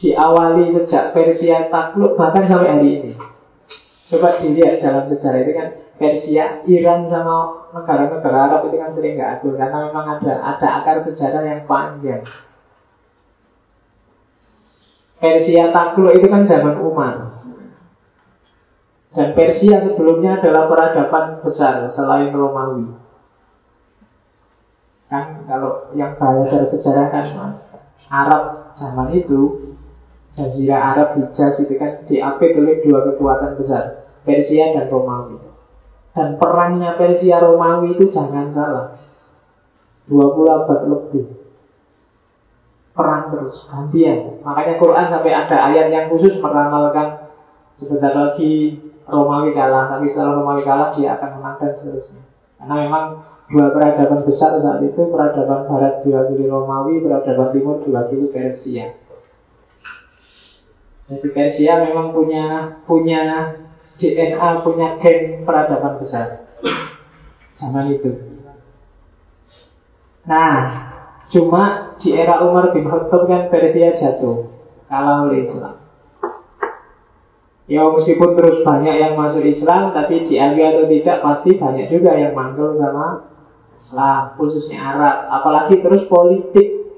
diawali 0.00 0.74
sejak 0.74 1.14
Persia 1.14 1.68
takluk 1.68 2.16
bahkan 2.16 2.48
sampai 2.48 2.72
hari 2.72 2.88
ini. 2.98 3.12
Coba 4.10 4.40
dilihat 4.40 4.82
dalam 4.82 5.06
sejarah 5.06 5.40
itu 5.44 5.52
kan 5.54 5.68
Persia, 5.94 6.66
Iran 6.66 7.06
sama 7.06 7.70
negara-negara 7.70 8.50
Arab 8.50 8.60
itu 8.66 8.76
kan 8.82 8.90
sering 8.98 9.14
nggak 9.14 9.38
akur 9.38 9.54
karena 9.54 9.86
memang 9.86 10.18
ada 10.18 10.42
ada 10.42 10.68
akar 10.82 11.06
sejarah 11.06 11.42
yang 11.46 11.62
panjang. 11.70 12.26
Persia 15.24 15.72
takluk 15.72 16.12
itu 16.12 16.28
kan 16.28 16.44
zaman 16.44 16.84
Umar. 16.84 17.40
Dan 19.16 19.32
Persia 19.32 19.80
sebelumnya 19.80 20.36
adalah 20.36 20.68
peradaban 20.68 21.40
besar 21.40 21.88
selain 21.96 22.28
Romawi. 22.28 22.92
Kan 25.08 25.48
kalau 25.48 25.88
yang 25.96 26.12
belajar 26.20 26.68
sejarah 26.68 27.08
kan 27.08 27.56
Arab 28.12 28.42
zaman 28.76 29.16
itu 29.16 29.72
Jazirah 30.34 30.92
Arab 30.92 31.08
Hijaz 31.14 31.62
itu 31.62 31.78
kan 31.78 32.02
diapit 32.10 32.58
oleh 32.58 32.82
dua 32.82 33.06
kekuatan 33.06 33.54
besar 33.54 34.10
Persia 34.26 34.74
dan 34.74 34.90
Romawi 34.90 35.38
Dan 36.10 36.34
perangnya 36.42 36.98
Persia 36.98 37.38
Romawi 37.38 37.94
itu 37.94 38.10
jangan 38.10 38.50
salah 38.50 38.98
20 40.10 40.20
abad 40.58 40.80
lebih 40.90 41.43
Perang 42.94 43.34
terus, 43.34 43.66
gantian. 43.66 44.38
Makanya 44.46 44.78
Quran 44.78 45.06
sampai 45.10 45.32
ada 45.34 45.56
ayat 45.66 45.90
yang 45.90 46.06
khusus 46.14 46.38
meramalkan 46.38 47.26
Sebentar 47.74 48.14
lagi 48.14 48.78
Romawi 49.10 49.50
kalah 49.50 49.90
Tapi 49.90 50.14
setelah 50.14 50.38
Romawi 50.38 50.62
kalah 50.62 50.94
dia 50.94 51.18
akan 51.18 51.42
menang 51.42 51.56
dan 51.58 51.74
seterusnya. 51.74 52.22
Karena 52.54 52.74
memang 52.86 53.04
dua 53.50 53.66
peradaban 53.74 54.22
besar 54.22 54.56
saat 54.62 54.80
itu 54.86 55.10
Peradaban 55.10 55.66
Barat 55.66 56.06
diwakili 56.06 56.46
Romawi 56.46 57.02
Peradaban 57.02 57.50
Timur 57.50 57.82
diwakili 57.82 58.30
Persia. 58.30 58.94
Jadi 61.04 61.28
Persia 61.34 61.82
memang 61.84 62.16
punya 62.16 62.78
punya 62.88 63.52
DNA, 64.00 64.48
punya 64.64 64.96
gen 64.98 65.44
peradaban 65.44 66.00
besar. 66.00 66.48
Zaman 67.60 67.92
itu. 67.92 68.10
Nah, 70.24 70.56
cuma 71.28 71.83
di 72.02 72.14
era 72.14 72.42
Umar 72.42 72.72
bin 72.72 72.86
Khattab 72.86 73.26
kan 73.28 73.52
Persia 73.52 73.94
jatuh, 73.94 74.50
kalah 74.90 75.28
oleh 75.28 75.46
Islam. 75.46 75.76
Ya 77.64 77.80
meskipun 77.88 78.36
terus 78.36 78.60
banyak 78.60 78.96
yang 79.00 79.12
masuk 79.16 79.40
Islam, 79.40 79.96
tapi 79.96 80.28
diakui 80.28 80.64
atau 80.64 80.84
tidak 80.84 81.18
pasti 81.24 81.50
banyak 81.56 81.86
juga 81.88 82.12
yang 82.12 82.36
mantul 82.36 82.76
sama 82.76 83.24
Islam, 83.80 84.36
khususnya 84.36 84.78
Arab. 84.80 85.16
Apalagi 85.32 85.80
terus 85.80 86.04
politik 86.10 86.92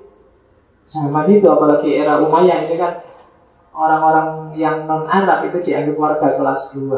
zaman 0.90 1.30
itu, 1.30 1.46
apalagi 1.46 1.94
era 1.94 2.18
Umayyah 2.18 2.66
ini 2.66 2.76
kan 2.82 3.06
orang-orang 3.76 4.56
yang 4.56 4.88
non 4.88 5.04
Arab 5.04 5.52
itu 5.52 5.60
dianggap 5.60 5.96
warga 6.00 6.28
kelas 6.40 6.72
2 6.72 6.88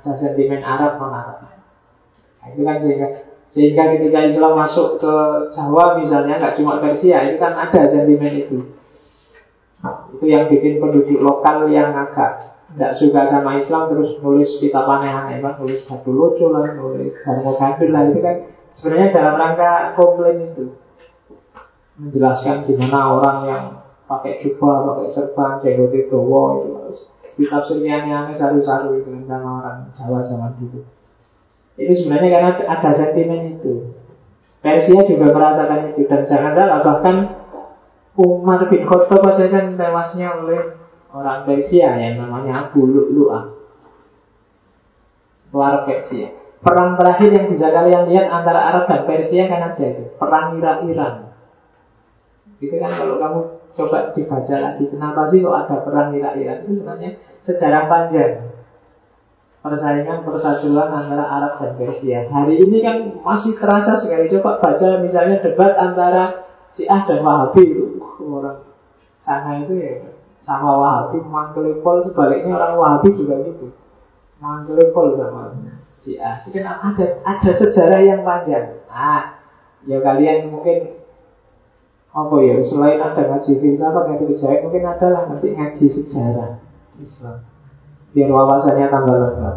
ada 0.00 0.10
sentimen 0.16 0.64
Arab 0.64 0.96
non 0.96 1.12
Arab 1.12 1.44
nah, 1.44 2.46
itu 2.48 2.60
kan 2.64 2.76
sehingga 2.80 3.08
sehingga 3.54 3.94
ketika 3.94 4.20
Islam 4.26 4.58
masuk 4.58 4.98
ke 4.98 5.14
Jawa 5.54 6.02
misalnya 6.02 6.42
nggak 6.42 6.58
cuma 6.58 6.82
Persia 6.82 7.22
itu 7.30 7.38
kan 7.38 7.54
ada 7.54 7.86
sentimen 7.86 8.34
itu. 8.34 8.58
Itu 10.18 10.24
yang 10.26 10.50
bikin 10.50 10.82
penduduk 10.82 11.22
lokal 11.22 11.70
yang 11.70 11.94
agak 11.94 12.58
tidak 12.74 12.98
suka 12.98 13.30
sama 13.30 13.62
Islam 13.62 13.86
terus 13.94 14.18
nulis 14.18 14.50
kitab 14.58 14.90
aneh-aneh 14.90 15.38
kan 15.38 15.54
nulis 15.62 15.86
batu 15.86 16.10
lucu 16.10 16.50
lah 16.50 16.74
nulis 16.74 17.14
darmo 17.22 17.54
gadul 17.54 17.88
lah 17.94 18.02
itu 18.10 18.18
kan 18.18 18.36
sebenarnya 18.74 19.08
dalam 19.14 19.34
rangka 19.38 19.70
komplain 19.94 20.50
itu. 20.50 20.74
Menjelaskan 21.94 22.66
gimana 22.66 23.14
orang 23.14 23.38
yang 23.46 23.64
pakai 24.10 24.42
jubah, 24.42 24.82
pakai 24.82 25.14
serban, 25.14 25.62
jenggot 25.62 25.94
itu, 25.94 26.18
wow, 26.18 26.58
itu 26.58 26.74
harus 26.74 27.00
ditafsirnya 27.38 28.02
aneh-aneh 28.02 28.34
saru-saru 28.34 28.98
itu 28.98 29.14
kan 29.14 29.22
sama 29.30 29.50
orang 29.62 29.78
Jawa 29.94 30.26
zaman 30.26 30.58
dulu. 30.58 30.82
Itu 31.74 31.92
sebenarnya 31.94 32.28
karena 32.30 32.50
ada 32.70 32.90
sentimen 32.94 33.58
itu. 33.58 33.94
Persia 34.64 35.00
juga 35.04 35.28
merasakan 35.28 35.92
itu 35.92 36.08
dan 36.08 36.24
jangan 36.24 36.56
salah 36.56 36.80
bahkan 36.80 37.16
Umar 38.16 38.64
bin 38.70 38.86
Khattab 38.88 39.20
aja 39.26 39.44
kan 39.52 39.76
tewasnya 39.76 40.28
oleh 40.40 40.78
orang 41.12 41.44
Persia 41.44 41.98
yang 41.98 42.16
namanya 42.16 42.70
Abu 42.70 42.86
Lu'lu'ah. 42.88 43.52
Luar 45.52 45.84
Persia. 45.84 46.32
Perang 46.64 46.96
terakhir 46.96 47.28
yang 47.28 47.46
bisa 47.52 47.68
kalian 47.68 48.08
lihat 48.08 48.26
antara 48.32 48.72
Arab 48.72 48.88
dan 48.88 49.04
Persia 49.04 49.50
kan 49.50 49.60
ada 49.68 49.84
itu. 49.84 50.16
Perang 50.16 50.56
Irak-Iran. 50.56 51.14
Itu 52.56 52.74
kan 52.80 52.90
kalau 52.96 53.20
kamu 53.20 53.40
Coba 53.74 54.14
dibaca 54.14 54.54
lagi 54.54 54.86
Kenapa 54.86 55.26
sih 55.28 55.42
kok 55.42 55.50
ada 55.50 55.82
perang 55.82 56.14
Irak-Iran 56.14 56.62
Itu 56.62 56.78
sebenarnya 56.78 57.10
sejarah 57.42 57.84
panjang 57.90 58.53
Persaingan 59.64 60.28
persatuan 60.28 60.92
antara 60.92 61.24
Arab 61.24 61.56
dan 61.56 61.72
Persia. 61.80 62.28
Hari 62.28 62.60
ini 62.68 62.84
kan 62.84 63.16
masih 63.24 63.56
terasa 63.56 63.96
sekali. 63.96 64.28
Coba 64.28 64.60
baca 64.60 65.00
misalnya 65.00 65.40
debat 65.40 65.72
antara 65.80 66.44
Syiah 66.76 67.00
dan 67.08 67.24
Wahabi. 67.24 67.72
Orang 68.20 68.60
sana 69.24 69.64
itu 69.64 69.80
ya 69.80 70.04
Sama 70.44 70.68
Wahabi. 70.68 71.24
Mangkelipol 71.24 72.04
sebaliknya 72.04 72.60
orang 72.60 72.76
Wahabi 72.76 73.16
juga 73.16 73.40
gitu. 73.40 73.72
Mangkelipol 74.36 75.16
sama 75.16 75.56
Syiah. 76.04 76.44
Itu 76.44 76.60
kan 76.60 76.92
ada, 76.92 77.24
ada 77.24 77.50
sejarah 77.56 78.04
yang 78.04 78.20
panjang. 78.20 78.84
Nah, 78.92 79.40
ya 79.88 79.96
kalian 80.04 80.52
mungkin 80.52 80.92
apa 82.12 82.36
ya 82.44 82.60
selain 82.68 83.00
ada 83.00 83.22
ngaji 83.32 83.52
filsafat 83.64 84.04
ngaji 84.12 84.24
kejayaan 84.28 84.62
mungkin 84.62 84.84
adalah 84.86 85.26
nanti 85.26 85.50
ngaji 85.50 85.86
sejarah 85.90 86.62
Islam 87.02 87.53
biar 88.14 88.30
wawasannya 88.30 88.86
tambah 88.88 89.16
lengkap. 89.18 89.56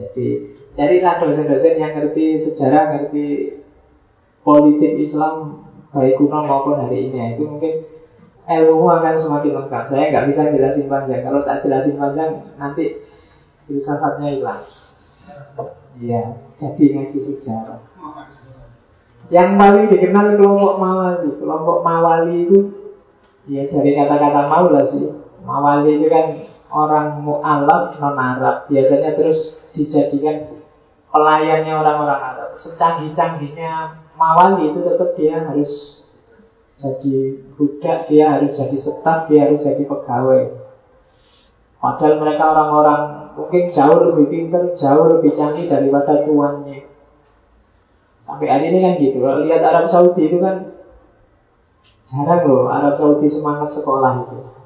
Jadi 0.00 0.26
carilah 0.72 1.14
dosen-dosen 1.20 1.74
yang 1.76 1.92
ngerti 1.92 2.48
sejarah 2.48 2.96
ngerti 2.96 3.26
politik 4.40 4.92
Islam 4.96 5.60
baik 5.92 6.16
kuno 6.16 6.48
maupun 6.48 6.80
hari 6.80 7.12
ini 7.12 7.36
itu 7.36 7.44
mungkin 7.44 7.84
ilmu 8.48 8.88
akan 8.88 9.14
semakin 9.20 9.52
lengkap. 9.60 9.84
Saya 9.92 10.04
nggak 10.08 10.26
bisa 10.32 10.42
jelasin 10.48 10.88
panjang. 10.88 11.20
Kalau 11.20 11.44
tak 11.44 11.60
jelasin 11.60 12.00
panjang 12.00 12.30
nanti 12.56 13.04
filsafatnya 13.68 14.40
hilang. 14.40 14.64
Iya 16.00 16.40
jadi 16.56 16.84
ngaji 16.96 17.18
sejarah. 17.20 17.80
Yang 19.30 19.48
paling 19.60 19.86
dikenal 19.92 20.26
kelompok 20.40 20.74
mawali. 20.80 21.30
Kelompok 21.38 21.78
mawali 21.84 22.34
itu 22.48 22.58
ya 23.46 23.68
dari 23.68 23.92
kata-kata 23.92 24.48
maula 24.48 24.82
sih. 24.88 25.12
Mawali 25.44 26.00
itu 26.00 26.06
kan 26.08 26.26
orang 26.70 27.22
mu'alaf 27.26 27.98
non 27.98 28.16
Arab. 28.16 28.70
Biasanya 28.70 29.18
terus 29.18 29.58
dijadikan 29.74 30.62
pelayannya 31.10 31.74
orang-orang 31.74 32.20
Arab. 32.22 32.48
Secanggih-canggihnya 32.62 34.00
mawali 34.14 34.70
itu 34.70 34.80
tetap 34.82 35.10
dia 35.18 35.42
harus 35.42 36.00
jadi 36.80 37.16
budak, 37.60 38.08
dia 38.08 38.24
harus 38.38 38.56
jadi 38.56 38.76
staf, 38.80 39.28
dia 39.28 39.50
harus 39.50 39.60
jadi 39.60 39.84
pegawai. 39.84 40.56
Padahal 41.80 42.14
mereka 42.20 42.44
orang-orang 42.44 43.02
mungkin 43.36 43.72
jauh 43.72 44.00
lebih 44.12 44.26
pintar, 44.28 44.76
jauh 44.76 45.06
lebih 45.16 45.32
canggih 45.36 45.68
daripada 45.68 46.24
tuannya. 46.24 46.88
Sampai 48.24 48.46
hari 48.46 48.70
ini 48.72 48.78
kan 48.84 48.92
gitu. 49.00 49.18
Kalau 49.24 49.42
lihat 49.44 49.64
Arab 49.64 49.88
Saudi 49.88 50.22
itu 50.28 50.38
kan 50.38 50.76
jarang 52.06 52.42
loh 52.46 52.68
Arab 52.68 53.00
Saudi 53.00 53.26
semangat 53.32 53.72
sekolah 53.74 54.12
itu. 54.28 54.59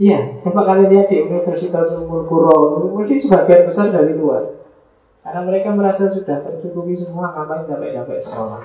Iya, 0.00 0.40
coba 0.40 0.64
kalian 0.64 0.88
lihat 0.96 1.12
di 1.12 1.20
Universitas 1.20 1.92
Umur 1.92 2.24
Kuro, 2.24 2.88
mungkin 2.88 3.20
sebagian 3.20 3.68
besar 3.68 3.92
dari 3.92 4.16
luar. 4.16 4.56
Karena 5.20 5.44
mereka 5.44 5.76
merasa 5.76 6.08
sudah 6.08 6.40
tercukupi 6.40 6.96
semua, 6.96 7.36
ngapain 7.36 7.68
sampai-sampai 7.68 8.24
sekolah. 8.24 8.62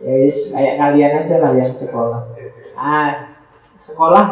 Ya 0.00 0.14
wis, 0.24 0.48
kayak 0.48 0.80
kalian 0.80 1.12
aja 1.20 1.36
lah 1.36 1.52
yang 1.52 1.76
sekolah. 1.76 2.32
Ah, 2.72 3.36
sekolah, 3.84 4.24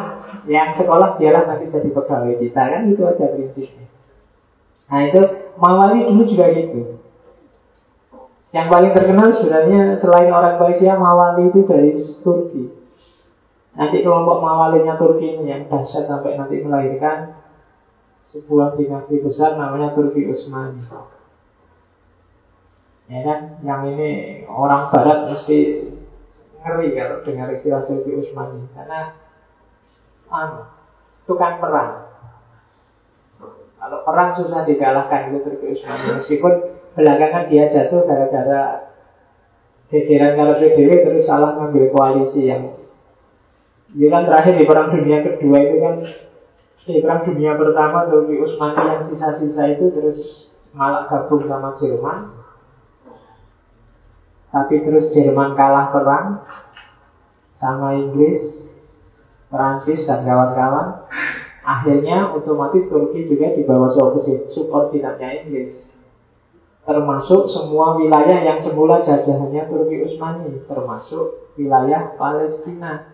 yang 0.49 0.73
sekolah 0.73 1.21
dialah 1.21 1.45
nanti 1.45 1.69
jadi 1.69 1.93
pegawai 1.93 2.35
kita 2.41 2.63
kan 2.73 2.83
itu 2.89 3.03
aja 3.05 3.25
prinsipnya. 3.37 3.87
Nah 4.89 5.01
itu 5.05 5.21
Mawali 5.61 6.09
dulu 6.09 6.33
juga 6.33 6.49
gitu. 6.57 6.97
Yang 8.57 8.67
paling 8.73 8.93
terkenal 8.97 9.29
sebenarnya 9.37 10.01
selain 10.01 10.33
orang 10.33 10.57
Persia, 10.57 10.97
Mawali 10.97 11.53
itu 11.53 11.61
dari 11.69 11.93
Turki. 12.25 12.82
Nanti 13.73 14.05
kelompok 14.05 14.45
Mawalinya 14.45 15.01
Turki 15.01 15.41
ini 15.41 15.49
yang 15.49 15.63
dahsyat 15.65 16.05
sampai 16.05 16.37
nanti 16.37 16.61
melahirkan 16.61 17.41
sebuah 18.29 18.77
dinasti 18.77 19.17
besar 19.25 19.57
namanya 19.57 19.97
Turki 19.97 20.29
Utsmani. 20.29 20.85
Ya 23.09 23.21
kan, 23.25 23.41
yang 23.65 23.81
ini 23.93 24.41
orang 24.49 24.93
Barat 24.93 25.33
mesti 25.33 25.89
ngeri 26.61 26.95
kalau 26.95 27.25
dengar 27.25 27.49
istilah 27.57 27.89
Turki 27.89 28.13
Utsmani 28.13 28.69
karena 28.77 29.17
anu, 30.29 30.69
tukang 31.25 31.57
perang. 31.57 32.13
Kalau 33.83 33.99
perang 34.07 34.37
susah 34.37 34.69
dikalahkan 34.69 35.33
itu 35.33 35.39
Turki 35.49 35.67
Utsmani 35.81 36.21
meskipun 36.21 36.53
belakangan 36.93 37.49
dia 37.49 37.73
jatuh 37.73 38.05
gara-gara 38.05 38.93
gegeran 39.89 40.37
kalau 40.37 40.61
PDW 40.61 41.05
terus 41.05 41.25
salah 41.25 41.57
ngambil 41.57 41.93
koalisi 41.93 42.49
yang 42.49 42.82
itu 43.93 44.09
kan 44.09 44.25
terakhir 44.25 44.57
di 44.57 44.65
perang 44.65 44.89
dunia 44.89 45.19
kedua 45.21 45.59
itu 45.61 45.77
kan 45.85 45.97
di 46.83 47.01
perang 47.05 47.21
dunia 47.29 47.53
pertama 47.61 48.09
Turki 48.09 48.41
Utsmani 48.41 48.83
yang 48.89 49.03
sisa-sisa 49.13 49.63
itu 49.77 49.93
terus 49.93 50.19
malah 50.73 51.05
gabung 51.07 51.45
sama 51.45 51.77
Jerman. 51.77 52.21
Tapi 54.53 54.75
terus 54.85 55.13
Jerman 55.13 55.53
kalah 55.57 55.93
perang 55.93 56.27
sama 57.61 57.97
Inggris 58.01 58.69
Perancis 59.53 60.09
dan 60.09 60.25
kawan-kawan. 60.25 61.07
Akhirnya 61.63 62.33
otomatis 62.35 62.89
Turki 62.91 63.29
juga 63.29 63.55
di 63.55 63.63
bawah 63.63 63.93
subordinatnya 64.51 65.47
Inggris. 65.47 65.85
Termasuk 66.83 67.47
semua 67.55 67.95
wilayah 67.95 68.43
yang 68.43 68.59
semula 68.67 69.05
jajahannya 69.07 69.71
Turki 69.71 70.03
Utsmani, 70.03 70.67
termasuk 70.67 71.55
wilayah 71.55 72.17
Palestina. 72.19 73.12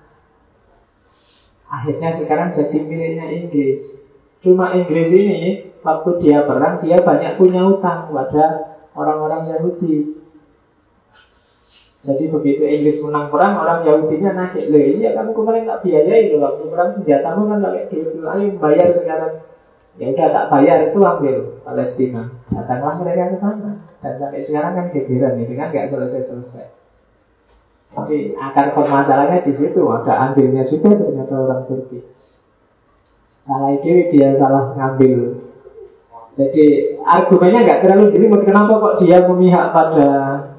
Akhirnya 1.69 2.17
sekarang 2.17 2.57
jadi 2.57 2.77
miliknya 2.81 3.29
Inggris. 3.29 4.01
Cuma 4.41 4.73
Inggris 4.73 5.13
ini 5.13 5.69
waktu 5.85 6.11
dia 6.25 6.49
perang 6.49 6.81
dia 6.81 6.97
banyak 6.97 7.37
punya 7.37 7.61
utang 7.69 8.09
pada 8.09 8.77
orang-orang 8.97 9.53
Yahudi. 9.53 10.19
Jadi 11.99 12.25
begitu 12.31 12.63
Inggris 12.63 13.03
menang 13.05 13.29
perang, 13.29 13.59
orang 13.59 13.85
Yahudinya 13.85 14.31
naik. 14.33 14.71
Loh 14.71 14.81
iya 14.81 15.13
kamu 15.19 15.35
kemarin 15.35 15.67
tak 15.67 15.83
biayai 15.85 16.31
loh 16.33 16.41
waktu 16.47 16.63
perang 16.71 16.91
senjatamu 16.95 17.43
kan 17.51 17.59
pakai 17.61 17.85
duit 17.91 18.17
ayo 18.17 18.47
bayar 18.57 18.89
sekarang. 18.95 19.35
Ya 19.99 20.15
udah 20.15 20.29
tak 20.31 20.47
bayar 20.55 20.79
itu 20.89 20.99
ambil 21.03 21.37
Palestina. 21.67 22.23
Datanglah 22.55 22.95
mereka 23.03 23.35
ke 23.35 23.37
sana. 23.43 23.73
Dan 23.99 24.15
sampai 24.23 24.47
sekarang 24.47 24.73
kan 24.79 24.87
gegeran 24.95 25.43
ini 25.43 25.59
kan 25.59 25.75
nggak 25.75 25.91
selesai-selesai. 25.91 26.71
Tapi 27.89 28.37
akar 28.37 28.77
permasalahannya 28.77 29.49
di 29.49 29.53
situ 29.57 29.81
ada 29.89 30.31
andilnya 30.31 30.69
juga 30.69 30.93
ternyata 30.93 31.35
orang 31.35 31.63
Turki. 31.67 32.05
Salah 33.49 33.73
ide 33.75 34.13
dia 34.13 34.37
salah 34.37 34.77
ngambil. 34.77 35.49
Jadi 36.39 36.65
argumennya 37.03 37.65
nggak 37.65 37.81
terlalu 37.83 38.13
jeli. 38.15 38.29
Kenapa 38.45 38.73
kok 38.79 38.97
dia 39.03 39.25
memihak 39.25 39.73
pada 39.73 40.09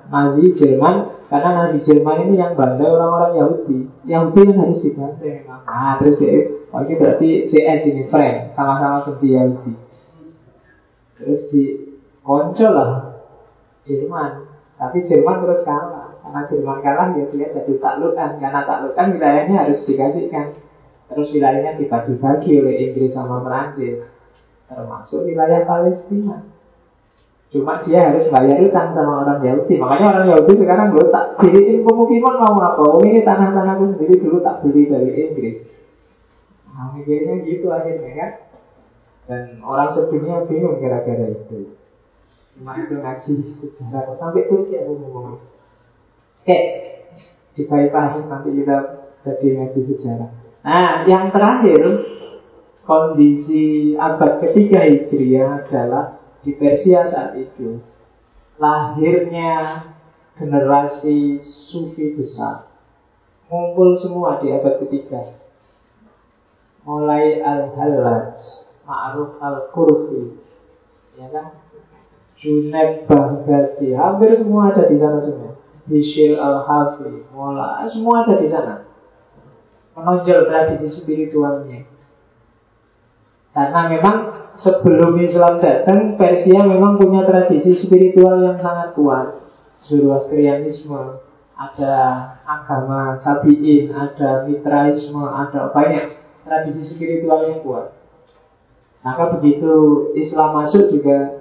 Nazi 0.09 0.57
Jerman? 0.57 1.21
Karena 1.29 1.49
Nazi 1.53 1.85
Jerman 1.85 2.25
ini 2.25 2.41
yang 2.41 2.57
bandel 2.57 2.97
orang-orang 2.97 3.37
Yahudi. 3.37 3.79
Yahudi 4.09 4.41
yang 4.49 4.57
harus 4.65 4.81
dibantu 4.81 5.29
Nah 5.45 6.01
terus 6.01 6.17
dia 6.17 6.59
Oh 6.69 6.85
ini 6.85 6.93
berarti 7.01 7.29
CS 7.49 7.81
ini 7.89 8.03
friend 8.13 8.53
Sama-sama 8.53 9.05
benci 9.05 9.33
Yahudi 9.33 9.73
Terus 11.17 11.41
di 11.49 11.63
Konco 12.21 12.67
lah 12.69 12.91
Jerman 13.85 14.31
Tapi 14.77 14.97
Jerman 15.09 15.37
terus 15.45 15.61
kalah 15.65 15.98
Karena 16.29 16.45
Jerman 16.45 16.77
kalah 16.85 17.09
ya 17.17 17.25
dia 17.33 17.47
jadi 17.49 17.73
taklukan. 17.81 18.37
Karena 18.37 18.61
taklukan 18.61 19.17
wilayahnya 19.17 19.65
harus 19.65 19.81
dikasihkan. 19.89 20.53
Terus 21.09 21.33
wilayahnya 21.33 21.81
dibagi-bagi 21.81 22.61
oleh 22.61 22.75
Inggris 22.85 23.17
sama 23.17 23.41
Perancis. 23.41 24.05
Termasuk 24.69 25.25
wilayah 25.25 25.65
Palestina. 25.65 26.45
Cuma 27.49 27.81
dia 27.81 27.97
harus 28.05 28.29
bayar 28.29 28.61
utang 28.61 28.93
sama 28.93 29.25
orang 29.25 29.41
Yahudi. 29.41 29.81
Makanya 29.81 30.05
orang 30.13 30.27
Yahudi 30.37 30.53
sekarang 30.61 30.93
belum 30.93 31.09
tak 31.09 31.25
diriin 31.41 31.81
pemukiman 31.81 32.35
mau 32.45 32.61
apa? 32.61 32.85
Ini 33.09 33.25
tanah-tanahku 33.25 33.97
sendiri 33.97 34.21
dulu 34.21 34.37
tak 34.45 34.61
beli 34.61 34.85
dari 34.85 35.09
Inggris. 35.17 35.65
Nah 36.69 36.93
mikirnya 36.93 37.41
gitu 37.41 37.73
akhirnya 37.73 38.11
kan? 38.13 38.31
Dan 39.25 39.65
orang 39.65 39.97
sedunia 39.97 40.45
bingung 40.45 40.77
gara-gara 40.77 41.25
itu. 41.25 41.73
Cuma 42.53 42.77
itu 42.77 43.01
ngaji 43.01 43.33
sejarah. 43.65 44.13
Sampai 44.21 44.45
Turki 44.45 44.77
aku 44.77 44.93
ngomong 45.01 45.41
Oke 46.41 46.59
Di 47.55 47.61
bypass 47.67 48.25
nanti 48.27 48.49
kita 48.55 48.77
jadi 49.25 49.47
ngaji 49.59 49.79
sejarah 49.89 50.29
Nah 50.63 51.03
yang 51.07 51.31
terakhir 51.33 51.83
Kondisi 52.83 53.93
abad 53.99 54.41
ketiga 54.41 54.87
Hijriah 54.87 55.65
adalah 55.65 56.19
Di 56.41 56.57
Persia 56.57 57.05
saat 57.07 57.37
itu 57.37 57.83
Lahirnya 58.59 59.85
generasi 60.39 61.43
sufi 61.69 62.15
besar 62.15 62.71
Ngumpul 63.51 63.97
semua 63.99 64.39
di 64.39 64.51
abad 64.53 64.81
ketiga 64.85 65.39
mulai 66.89 67.37
Al-Hallaj, 67.37 68.33
Ma'ruf 68.87 69.37
Al-Qurfi, 69.37 70.41
ya 71.21 71.27
kan? 71.29 71.47
Juneb 72.39 73.03
Baghdadi, 73.05 73.93
hampir 73.93 74.39
semua 74.39 74.71
ada 74.71 74.87
di 74.87 74.95
sana 74.95 75.19
semua. 75.21 75.58
Bishir 75.89 76.37
Al-Hafi, 76.37 77.25
Mola, 77.33 77.81
semua 77.89 78.23
ada 78.23 78.37
di 78.37 78.47
sana. 78.47 78.85
Menonjol 79.97 80.45
tradisi 80.45 81.01
spiritualnya. 81.01 81.83
Karena 83.51 83.89
memang 83.89 84.17
sebelum 84.61 85.17
Islam 85.17 85.57
datang, 85.57 86.15
Persia 86.15 86.61
memang 86.61 87.01
punya 87.01 87.25
tradisi 87.25 87.73
spiritual 87.81 88.45
yang 88.45 88.61
sangat 88.61 88.93
kuat. 88.93 89.41
Zoroastrianisme, 89.89 91.25
ada 91.57 91.95
agama 92.45 93.17
Sabiin, 93.19 93.89
ada 93.89 94.45
Mitraisme, 94.45 95.25
ada 95.25 95.73
banyak 95.73 96.21
tradisi 96.45 96.95
spiritualnya 96.95 97.59
kuat. 97.65 97.97
Maka 99.01 99.39
begitu 99.39 99.73
Islam 100.13 100.63
masuk 100.63 100.91
juga 100.93 101.39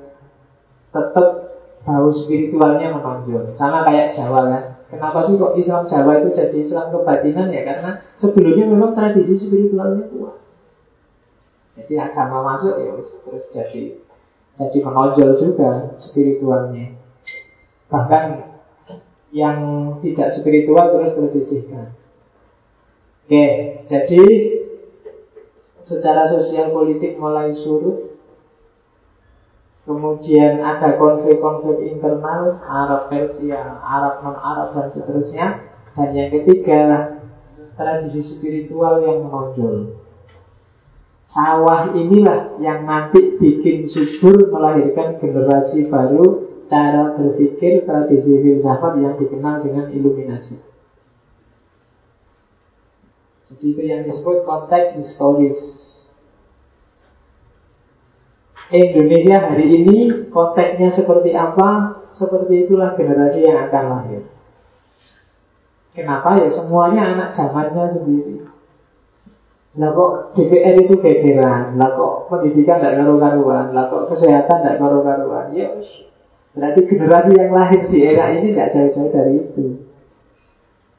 tetap 0.95 1.48
bau 1.89 2.13
spiritualnya 2.13 2.93
menonjol. 2.93 3.57
Sama 3.57 3.89
kayak 3.89 4.13
Jawa 4.13 4.53
kan. 4.53 4.65
Kenapa 4.93 5.25
sih 5.25 5.41
kok 5.41 5.57
Islam 5.57 5.89
Jawa 5.89 6.21
itu 6.21 6.29
jadi 6.37 6.57
Islam 6.61 6.93
kebatinan 6.93 7.49
ya? 7.49 7.65
Karena 7.65 7.91
sebelumnya 8.21 8.65
memang 8.69 8.93
tradisi 8.93 9.41
spiritualnya 9.41 10.05
kuat. 10.13 10.37
Jadi 11.81 11.95
agama 11.97 12.45
masuk 12.45 12.75
ya 12.77 12.93
terus 13.01 13.45
jadi 13.55 13.83
jadi 14.59 14.79
menonjol 14.85 15.31
juga 15.41 15.97
spiritualnya. 16.03 16.99
Bahkan 17.89 18.25
yang 19.33 19.59
tidak 20.01 20.41
spiritual 20.41 20.93
terus 20.93 21.13
tersisihkan. 21.17 21.97
Oke, 23.29 23.45
jadi 23.93 24.25
secara 25.85 26.33
sosial 26.33 26.73
politik 26.73 27.21
mulai 27.21 27.53
surut 27.53 28.08
Kemudian 29.89 30.61
ada 30.61 31.01
konflik-konflik 31.01 31.81
internal 31.97 32.61
Arab 32.61 33.09
Persia, 33.09 33.81
Arab 33.81 34.21
non-Arab 34.21 34.77
dan 34.77 34.87
seterusnya. 34.93 35.47
Dan 35.97 36.13
yang 36.13 36.31
ketiga 36.31 37.17
Tradisi 37.79 38.23
spiritual 38.39 39.07
yang 39.07 39.27
menonjol 39.27 40.03
Sawah 41.31 41.95
inilah 41.95 42.59
yang 42.59 42.83
nanti 42.83 43.39
bikin 43.39 43.87
subur 43.87 44.51
melahirkan 44.51 45.17
generasi 45.23 45.87
baru 45.87 46.49
Cara 46.69 47.17
berpikir 47.17 47.89
tradisi 47.89 48.45
filsafat 48.45 49.01
yang 49.01 49.17
dikenal 49.17 49.65
dengan 49.65 49.89
iluminasi. 49.89 50.61
Jadi 53.49 53.65
itu 53.73 53.83
yang 53.89 54.05
disebut 54.05 54.45
konteks 54.45 55.01
historis 55.01 55.57
Indonesia 58.69 59.49
hari 59.49 59.65
ini 59.81 60.29
konteksnya 60.29 60.93
seperti 60.93 61.33
apa, 61.33 62.05
seperti 62.13 62.69
itulah 62.69 62.93
generasi 63.01 63.41
yang 63.41 63.65
akan 63.65 63.85
lahir. 63.89 64.23
Kenapa 65.97 66.37
ya 66.37 66.53
semuanya 66.53 67.17
anak 67.17 67.29
zamannya 67.33 67.89
sendiri. 67.97 68.45
Lah 69.81 69.91
kok 69.97 70.37
DPR 70.37 70.77
itu 70.85 71.01
gegeran, 71.01 71.81
lah 71.81 71.97
kok 71.97 72.29
pendidikan 72.29 72.77
tidak 72.83 73.01
karu-karuan, 73.01 73.73
lah 73.73 73.89
kok 73.89 74.13
kesehatan 74.13 74.59
tidak 74.61 74.77
karu-karuan. 74.77 75.49
Ya 75.57 75.73
berarti 76.53 76.81
generasi 76.85 77.33
yang 77.41 77.51
lahir 77.55 77.81
di 77.89 77.99
era 78.05 78.37
ini 78.37 78.53
tidak 78.53 78.73
jauh-jauh 78.77 79.11
dari 79.17 79.33
itu. 79.49 79.81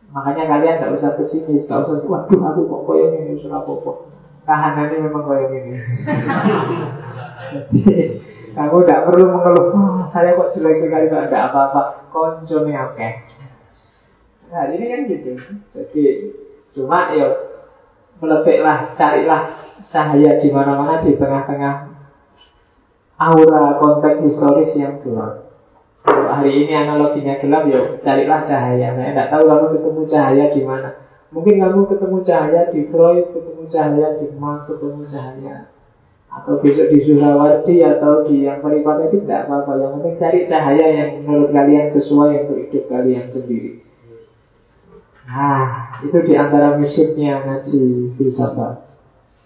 Makanya 0.09 0.49
kalian 0.49 0.75
tidak 0.81 0.93
usah 0.97 1.11
pesimis, 1.21 1.69
tidak 1.69 1.85
usah, 1.85 2.01
waduh 2.09 2.41
aku 2.49 2.61
kok 2.65 2.81
koyong 2.89 3.13
ini, 3.13 3.37
Surapopo. 3.37 4.09
Tahanannya 4.49 5.05
memang 5.05 5.21
koyong 5.21 5.53
ini. 5.53 5.73
Kamu 8.57 8.81
tidak 8.83 9.05
perlu 9.05 9.25
mengeluh, 9.29 9.67
saya 10.09 10.33
kok 10.33 10.51
jelek 10.57 10.81
sekali, 10.81 11.05
tidak 11.07 11.53
apa-apa. 11.53 11.81
Konconya 12.09 12.89
oke. 12.89 12.97
Okay. 12.97 13.11
Nah 14.49 14.65
ini 14.73 14.85
kan 14.89 14.99
gitu. 15.05 15.31
Jadi 15.77 16.03
cuma 16.73 17.13
ya 17.13 17.29
meletaklah, 18.17 18.97
carilah 18.97 19.41
cahaya 19.93 20.41
di 20.41 20.49
mana-mana 20.49 21.05
di 21.05 21.13
tengah-tengah 21.13 21.75
aura 23.21 23.77
konteks 23.77 24.25
historis 24.25 24.73
yang 24.73 24.97
gelap. 25.05 25.45
Kalau 26.01 26.25
hari 26.33 26.65
ini 26.65 26.73
analoginya 26.73 27.37
gelap, 27.37 27.69
ya 27.69 28.01
carilah 28.01 28.49
cahaya. 28.49 28.97
Saya 28.97 29.13
tidak 29.13 29.29
tahu 29.29 29.43
kamu 29.45 29.65
ketemu 29.77 30.01
cahaya 30.09 30.45
di 30.49 30.61
mana. 30.65 30.89
Mungkin 31.29 31.55
kamu 31.61 31.85
ketemu 31.85 32.17
cahaya 32.25 32.61
di 32.73 32.79
Freud, 32.89 33.25
ketemu 33.29 33.63
cahaya 33.69 34.07
di 34.17 34.25
Marx, 34.33 34.65
ketemu 34.65 35.03
cahaya 35.05 35.69
atau 36.29 36.61
besok 36.61 36.93
di 36.93 37.01
Surawardi 37.01 37.81
atau 37.81 38.21
di 38.29 38.45
yang 38.45 38.61
Paripata 38.61 39.09
itu 39.09 39.25
tidak 39.25 39.49
apa-apa. 39.49 39.81
Yang 39.81 39.91
penting 39.97 40.15
cari 40.21 40.39
cahaya 40.45 40.87
yang 40.93 41.09
menurut 41.25 41.49
kalian 41.49 41.89
sesuai 41.89 42.31
untuk 42.45 42.57
hidup 42.69 42.83
kalian 42.85 43.25
sendiri. 43.33 43.81
Nah 45.25 45.97
itu 46.05 46.17
di 46.21 46.33
antara 46.37 46.77
misiknya 46.77 47.41
ngaji 47.41 48.13
filsafat. 48.13 48.85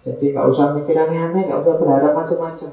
Jadi 0.04 0.36
nggak 0.36 0.48
usah 0.52 0.76
mikir 0.76 0.96
aneh-aneh 1.00 1.48
nggak 1.48 1.63
usah 1.63 1.76
berharap 1.80 2.12
macam-macam. 2.12 2.72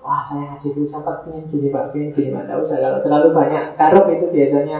Wah 0.00 0.22
saya 0.24 0.42
ngaji 0.48 0.68
filsafat 0.72 1.28
ingin 1.28 1.44
gini 1.52 1.68
pak 1.68 1.92
ingin 1.92 2.08
gini 2.16 2.28
pak. 2.32 2.56
Usah. 2.56 2.76
Kalau 2.80 3.00
terlalu 3.04 3.28
banyak 3.36 3.64
karep 3.76 4.06
itu 4.16 4.26
biasanya 4.32 4.78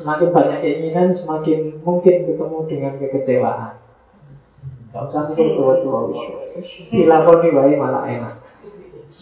semakin 0.00 0.32
banyak 0.32 0.58
keinginan 0.64 1.12
semakin 1.12 1.84
mungkin 1.84 2.16
ketemu 2.24 2.58
dengan 2.72 2.92
kekecewaan 2.96 3.89
Gak 4.90 5.06
usah 5.06 5.22
mikir 5.30 5.54
tua-tua 5.54 6.10
Dilakoni 6.90 7.48
baik 7.54 7.76
malah 7.78 8.02
enak 8.10 8.34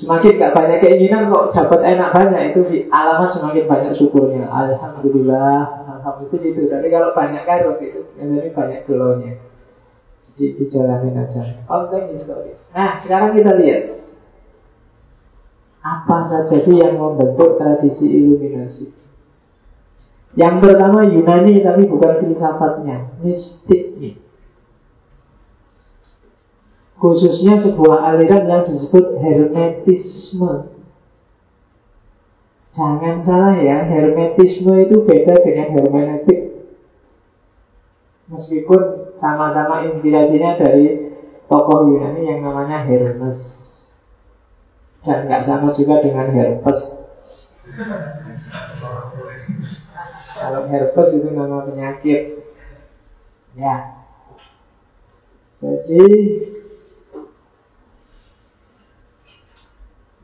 Semakin 0.00 0.40
gak 0.40 0.54
banyak 0.56 0.78
keinginan 0.80 1.28
kok 1.28 1.52
dapat 1.52 1.80
enak 1.92 2.08
banyak 2.16 2.42
Itu 2.52 2.60
alamat 2.88 3.36
semakin 3.36 3.64
banyak 3.68 3.92
syukurnya. 4.00 4.48
Alhamdulillah 4.48 5.84
Alhamdulillah 6.00 6.48
itu 6.48 6.62
Tapi 6.72 6.86
kalau 6.88 7.12
banyak 7.12 7.44
karot 7.44 7.76
itu 7.84 8.00
Biasanya 8.16 8.52
banyak 8.56 8.80
gelonya 8.88 9.32
Jadi 10.24 10.44
dijalanin 10.56 11.20
aja. 11.20 11.42
Konten 11.68 12.16
historis 12.16 12.64
Nah 12.72 13.04
sekarang 13.04 13.36
kita 13.36 13.52
lihat. 13.60 14.00
Apa 15.84 16.32
saja 16.32 16.56
sih 16.64 16.76
yang 16.80 16.96
membentuk 16.96 17.60
tradisi 17.60 18.08
iluminasi? 18.08 18.92
Yang 20.36 20.54
pertama 20.60 21.06
Yunani 21.06 21.64
tapi 21.64 21.88
bukan 21.88 22.24
filsafatnya. 22.24 23.08
Mistiknya 23.24 24.27
Khususnya 26.98 27.62
sebuah 27.62 27.98
aliran 28.10 28.44
yang 28.50 28.62
disebut 28.66 29.22
Hermetisme. 29.22 30.74
Jangan 32.74 33.22
salah 33.22 33.54
ya, 33.58 33.86
Hermetisme 33.86 34.74
itu 34.82 35.06
beda 35.06 35.34
dengan 35.46 35.78
hermeneutik. 35.78 36.40
Meskipun 38.28 39.14
sama-sama 39.22 39.88
inspirasinya 39.88 40.58
dari 40.58 41.16
tokoh 41.48 41.88
Yunani 41.90 42.22
yang 42.28 42.40
namanya 42.44 42.84
Hermes. 42.84 43.40
Dan 45.06 45.30
nggak 45.30 45.46
sama 45.46 45.72
juga 45.78 46.02
dengan 46.02 46.28
Herpes. 46.34 46.80
Kalau 50.38 50.62
Herpes 50.66 51.08
itu 51.14 51.28
nama 51.30 51.64
penyakit. 51.64 52.22
Ya. 53.56 54.06
Jadi 55.58 56.04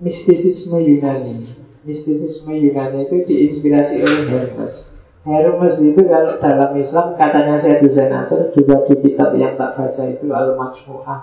mistisisme 0.00 0.78
Yunani. 0.80 1.54
Mistisisme 1.84 2.52
Yunani 2.56 3.06
itu 3.06 3.16
diinspirasi 3.28 4.00
oleh 4.00 4.22
Hermes. 4.30 4.94
Hermes 5.24 5.80
itu 5.80 6.04
kalau 6.04 6.36
dalam 6.36 6.76
Islam 6.76 7.16
katanya 7.16 7.56
saya 7.56 7.80
Zain 7.80 8.12
Nasr 8.12 8.52
juga 8.52 8.84
di 8.84 8.94
kitab 9.00 9.32
yang 9.40 9.56
tak 9.56 9.72
baca 9.72 10.02
itu 10.04 10.28
Al-Majmu'ah 10.28 11.20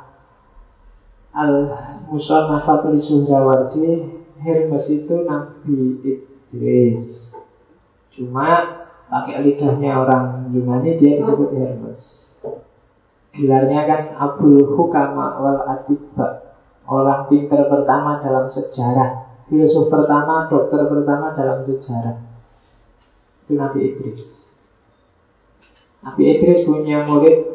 Al-Musannafatul 1.37 2.97
Suhrawardi 2.97 4.09
Hermes 4.41 4.85
itu 4.89 5.15
Nabi 5.21 6.01
Idris 6.01 7.29
Cuma 8.17 8.81
pakai 9.05 9.45
lidahnya 9.45 10.01
orang 10.01 10.49
Yunani 10.49 10.97
dia 10.97 11.21
disebut 11.21 11.53
Hermes 11.53 12.01
Gelarnya 13.37 13.79
kan 13.85 14.01
Abdul 14.17 14.65
Hukama 14.65 15.37
wal 15.37 15.61
Atibba 15.61 16.40
Orang 16.91 17.31
pinter 17.31 17.71
pertama 17.71 18.19
dalam 18.19 18.51
sejarah. 18.51 19.31
Filosof 19.47 19.87
pertama, 19.87 20.51
dokter 20.51 20.83
pertama 20.91 21.31
dalam 21.31 21.63
sejarah. 21.63 22.19
Itu 23.47 23.55
Nabi 23.55 23.79
Idris. 23.95 24.51
Nabi 26.03 26.23
Idris 26.35 26.67
punya 26.67 27.07
murid 27.07 27.45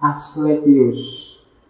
Asclepius 0.00 1.00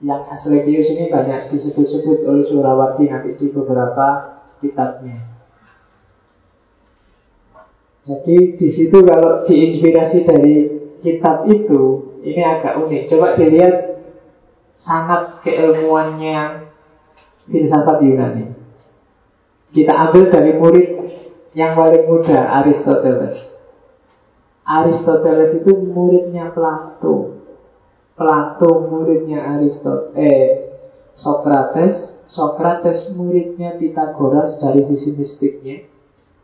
Yang 0.00 0.22
Asclepius 0.32 0.86
ini 0.96 1.04
banyak 1.12 1.54
disebut-sebut 1.54 2.24
oleh 2.24 2.44
Surawardi 2.46 3.04
nanti 3.10 3.36
di 3.36 3.46
beberapa 3.52 4.38
kitabnya. 4.58 5.28
Jadi 8.08 8.56
di 8.56 8.68
situ 8.72 8.96
kalau 9.04 9.44
diinspirasi 9.44 10.18
dari 10.24 10.56
kitab 11.04 11.48
itu 11.48 12.12
Ini 12.20 12.40
agak 12.44 12.84
unik. 12.84 13.08
Coba 13.12 13.32
dilihat 13.36 14.04
sangat 14.76 15.40
keilmuannya 15.44 16.69
filsafat 17.50 17.98
Yunani. 18.06 18.44
Kita 19.70 19.92
ambil 19.94 20.30
dari 20.30 20.58
murid 20.58 20.88
yang 21.54 21.74
paling 21.74 22.06
muda, 22.06 22.62
Aristoteles. 22.62 23.38
Aristoteles 24.66 25.62
itu 25.62 25.72
muridnya 25.90 26.54
Plato. 26.54 27.42
Plato 28.14 28.70
muridnya 28.90 29.58
Aristoteles, 29.58 30.14
eh, 30.18 30.48
Socrates. 31.18 32.22
Socrates 32.30 33.10
muridnya 33.18 33.74
Pythagoras 33.78 34.62
dari 34.62 34.86
sisi 34.86 35.18
mistiknya. 35.18 35.86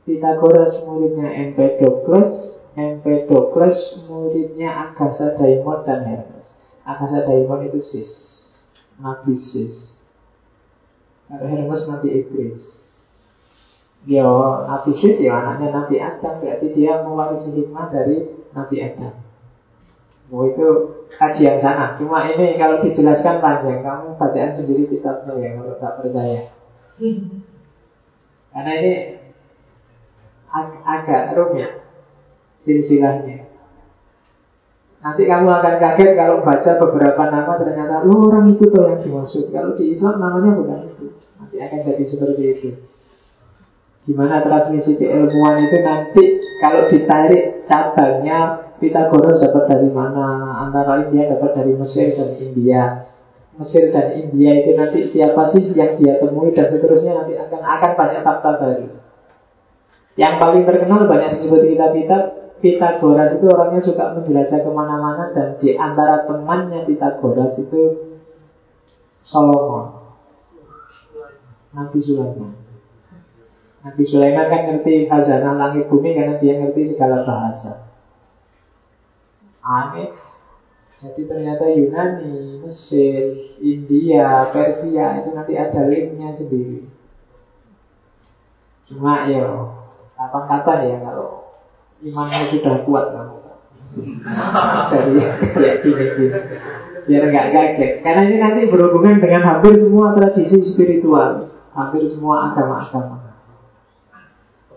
Pythagoras 0.02 0.82
muridnya 0.86 1.30
Empedocles. 1.30 2.58
Empedocles 2.76 4.04
muridnya 4.04 4.90
Agatha 4.90 5.38
Daimon 5.40 5.80
dan 5.88 6.04
Hermes. 6.04 6.48
Agatha 6.84 7.24
Daimon 7.24 7.72
itu 7.72 7.80
sis, 7.80 8.10
nabi 9.00 9.40
sis. 9.40 9.95
Ada 11.26 11.44
Hermes 11.46 11.84
Nabi 11.90 12.08
Idris 12.22 12.86
Ya, 14.06 14.22
Nabi 14.70 14.94
Sis 15.02 15.18
ya 15.18 15.42
anaknya 15.42 15.74
Nabi 15.74 15.98
Adam. 15.98 16.38
Berarti 16.38 16.70
dia 16.70 17.02
mewarisi 17.02 17.50
hikmah 17.58 17.90
dari 17.90 18.22
Nabi 18.54 18.76
Adam. 18.78 19.18
Oh 20.30 20.46
itu 20.46 20.66
kajian 21.10 21.58
sana. 21.58 21.98
Cuma 21.98 22.30
ini 22.30 22.54
kalau 22.54 22.82
dijelaskan 22.82 23.38
panjang 23.38 23.82
Kamu 23.82 24.14
bacaan 24.18 24.58
sendiri 24.58 24.90
kitabnya 24.90 25.34
ya 25.38 25.58
Kalau 25.58 25.74
tak 25.82 25.92
percaya. 25.98 26.42
Karena 28.54 28.72
ini 28.78 28.94
ag 30.54 30.68
agak 30.86 31.34
rumit 31.34 31.82
Silsilahnya. 32.62 33.46
Nanti 35.02 35.22
kamu 35.22 35.46
akan 35.46 35.74
kaget 35.78 36.18
kalau 36.18 36.42
baca 36.42 36.70
beberapa 36.82 37.22
nama 37.30 37.52
ternyata 37.58 38.02
lo 38.02 38.26
orang 38.26 38.50
itu 38.50 38.66
tuh 38.66 38.90
yang 38.90 38.98
dimaksud. 38.98 39.54
Kalau 39.54 39.78
di 39.78 39.94
Islam 39.94 40.18
namanya 40.18 40.50
bukan. 40.58 40.80
Nanti 41.56 41.72
akan 41.72 41.80
jadi 41.88 42.04
seperti 42.04 42.42
itu. 42.52 42.70
Gimana 44.04 44.44
transmisi 44.44 45.00
keilmuan 45.00 45.56
itu 45.64 45.76
nanti 45.80 46.22
kalau 46.60 46.84
ditarik 46.92 47.64
cabangnya 47.64 48.68
Pitagoras 48.76 49.40
dapat 49.40 49.72
dari 49.72 49.88
mana? 49.88 50.52
Antara 50.68 51.08
India 51.08 51.32
dapat 51.32 51.56
dari 51.56 51.72
Mesir 51.72 52.12
dan 52.12 52.36
India. 52.36 53.08
Mesir 53.56 53.88
dan 53.88 54.20
India 54.20 54.52
itu 54.52 54.76
nanti 54.76 55.08
siapa 55.08 55.48
sih 55.56 55.72
yang 55.72 55.96
dia 55.96 56.20
temui 56.20 56.52
dan 56.52 56.68
seterusnya 56.68 57.24
nanti 57.24 57.40
akan 57.40 57.56
akan 57.56 57.92
banyak 57.96 58.20
fakta 58.20 58.50
baru. 58.60 58.86
Yang 60.20 60.34
paling 60.44 60.62
terkenal 60.68 61.08
banyak 61.08 61.40
disebut 61.40 61.64
kitab-kitab 61.64 62.22
Pitagoras 62.60 63.40
itu 63.40 63.48
orangnya 63.48 63.80
suka 63.80 64.12
menjelajah 64.12 64.60
ke 64.60 64.70
mana-mana 64.76 65.32
dan 65.32 65.56
di 65.56 65.72
antara 65.72 66.28
temannya 66.28 66.84
Pitagoras 66.84 67.56
itu 67.56 68.12
Solomon, 69.24 69.95
Nabi 71.76 71.98
Sulaiman. 72.00 72.52
Nabi 73.84 74.02
Sulaiman 74.08 74.48
kan 74.48 74.60
ngerti 74.72 75.04
khazanah 75.12 75.54
langit 75.60 75.92
bumi 75.92 76.16
karena 76.16 76.40
dia 76.40 76.56
ngerti 76.56 76.96
segala 76.96 77.28
bahasa. 77.28 77.92
Aneh. 79.60 80.16
Jadi 80.96 81.28
ternyata 81.28 81.68
Yunani, 81.68 82.64
Mesir, 82.64 83.36
India, 83.60 84.48
Persia 84.48 85.20
itu 85.20 85.28
nanti 85.36 85.52
ada 85.52 85.84
linknya 85.84 86.32
sendiri. 86.32 86.88
Cuma 88.88 89.28
ya 89.28 89.44
kapan-kapan 90.16 90.88
ya 90.88 90.96
kalau 91.04 91.52
imannya 92.00 92.48
sudah 92.48 92.80
kuat 92.88 93.12
kamu. 93.12 93.36
Jadi 94.92 95.10
ya 95.60 95.72
gini-gini 95.84 96.40
biar 97.06 97.22
nggak 97.30 97.48
kaget. 97.54 97.92
Karena 98.02 98.20
ini 98.26 98.36
nanti 98.42 98.60
berhubungan 98.66 99.22
dengan 99.22 99.42
hampir 99.46 99.78
semua 99.78 100.12
tradisi 100.18 100.58
spiritual, 100.74 101.55
hampir 101.76 102.08
semua 102.08 102.50
agama-agama. 102.50 103.36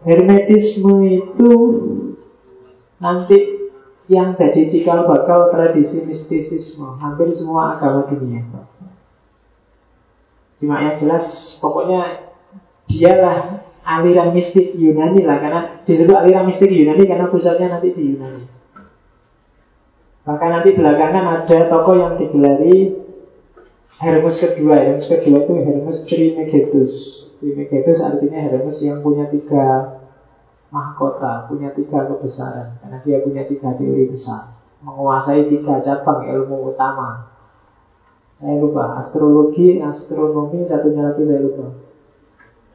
Hermetisme 0.03 0.95
itu 1.07 1.51
nanti 2.99 3.39
yang 4.11 4.35
jadi 4.35 4.67
cikal 4.67 5.07
bakal 5.07 5.53
tradisi 5.53 6.03
mistisisme 6.03 6.99
hampir 6.99 7.31
semua 7.35 7.79
agama 7.79 8.03
dunia. 8.09 8.43
Cuma 10.59 10.83
yang 10.83 10.99
jelas 10.99 11.55
pokoknya 11.63 12.27
dialah 12.89 13.63
aliran 13.85 14.35
mistik 14.35 14.75
Yunani 14.75 15.23
lah 15.23 15.39
karena 15.39 15.61
disebut 15.87 16.15
aliran 16.15 16.51
mistik 16.51 16.67
Yunani 16.67 17.07
karena 17.07 17.31
pusatnya 17.31 17.79
nanti 17.79 17.95
di 17.95 18.03
Yunani. 18.11 18.43
Maka 20.27 20.45
nanti 20.51 20.69
belakangan 20.75 21.25
ada 21.41 21.57
tokoh 21.71 21.95
yang 21.95 22.13
digelari 22.19 23.08
Hermes 23.99 24.39
kedua. 24.39 24.79
Hermes 24.79 25.11
kedua 25.11 25.43
itu 25.43 25.53
Hermes 25.59 25.99
Trismegistus. 26.07 26.93
Trimegistus 27.43 27.99
artinya 27.99 28.39
Hermes 28.47 28.79
yang 28.79 29.03
punya 29.03 29.27
tiga 29.27 29.99
mahkota, 30.71 31.51
punya 31.51 31.75
tiga 31.75 32.07
kebesaran. 32.07 32.79
Karena 32.79 33.03
dia 33.03 33.19
punya 33.19 33.43
tiga 33.43 33.75
teori 33.75 34.07
besar. 34.07 34.55
Menguasai 34.79 35.51
tiga 35.51 35.83
cabang 35.83 36.31
ilmu 36.31 36.71
utama. 36.71 37.27
Saya 38.39 38.55
lupa, 38.55 39.03
astrologi, 39.03 39.83
astronomi, 39.83 40.63
satunya 40.63 41.11
lagi 41.11 41.27
saya 41.27 41.43
lupa. 41.43 41.75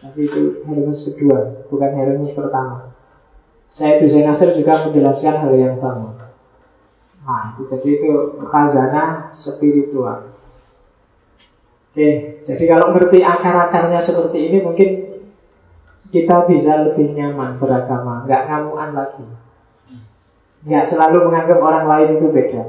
Tapi 0.05 0.29
itu 0.29 0.61
Hermes 0.69 1.01
kedua, 1.09 1.65
bukan 1.73 1.91
Hermes 1.97 2.37
pertama. 2.37 2.93
Saya 3.73 3.97
Hussein 4.05 4.29
Nasir 4.29 4.53
juga 4.53 4.85
menjelaskan 4.85 5.41
hal 5.41 5.53
yang 5.57 5.81
sama. 5.81 6.21
Nah, 7.25 7.57
itu 7.57 7.65
jadi 7.73 7.89
itu 7.97 8.13
khazanah 8.45 9.33
spiritual. 9.41 10.34
Oke, 11.95 12.43
jadi 12.43 12.65
kalau 12.67 12.91
ngerti 12.91 13.23
akar-akarnya 13.23 14.03
seperti 14.03 14.51
ini 14.51 14.59
mungkin 14.67 14.91
kita 16.11 16.43
bisa 16.51 16.91
lebih 16.91 17.15
nyaman 17.15 17.55
beragama, 17.63 18.27
nggak 18.27 18.51
ngamuan 18.51 18.99
lagi. 18.99 19.23
Nggak 20.67 20.91
selalu 20.91 21.31
menganggap 21.31 21.63
orang 21.63 21.87
lain 21.87 22.19
itu 22.19 22.27
beda. 22.35 22.63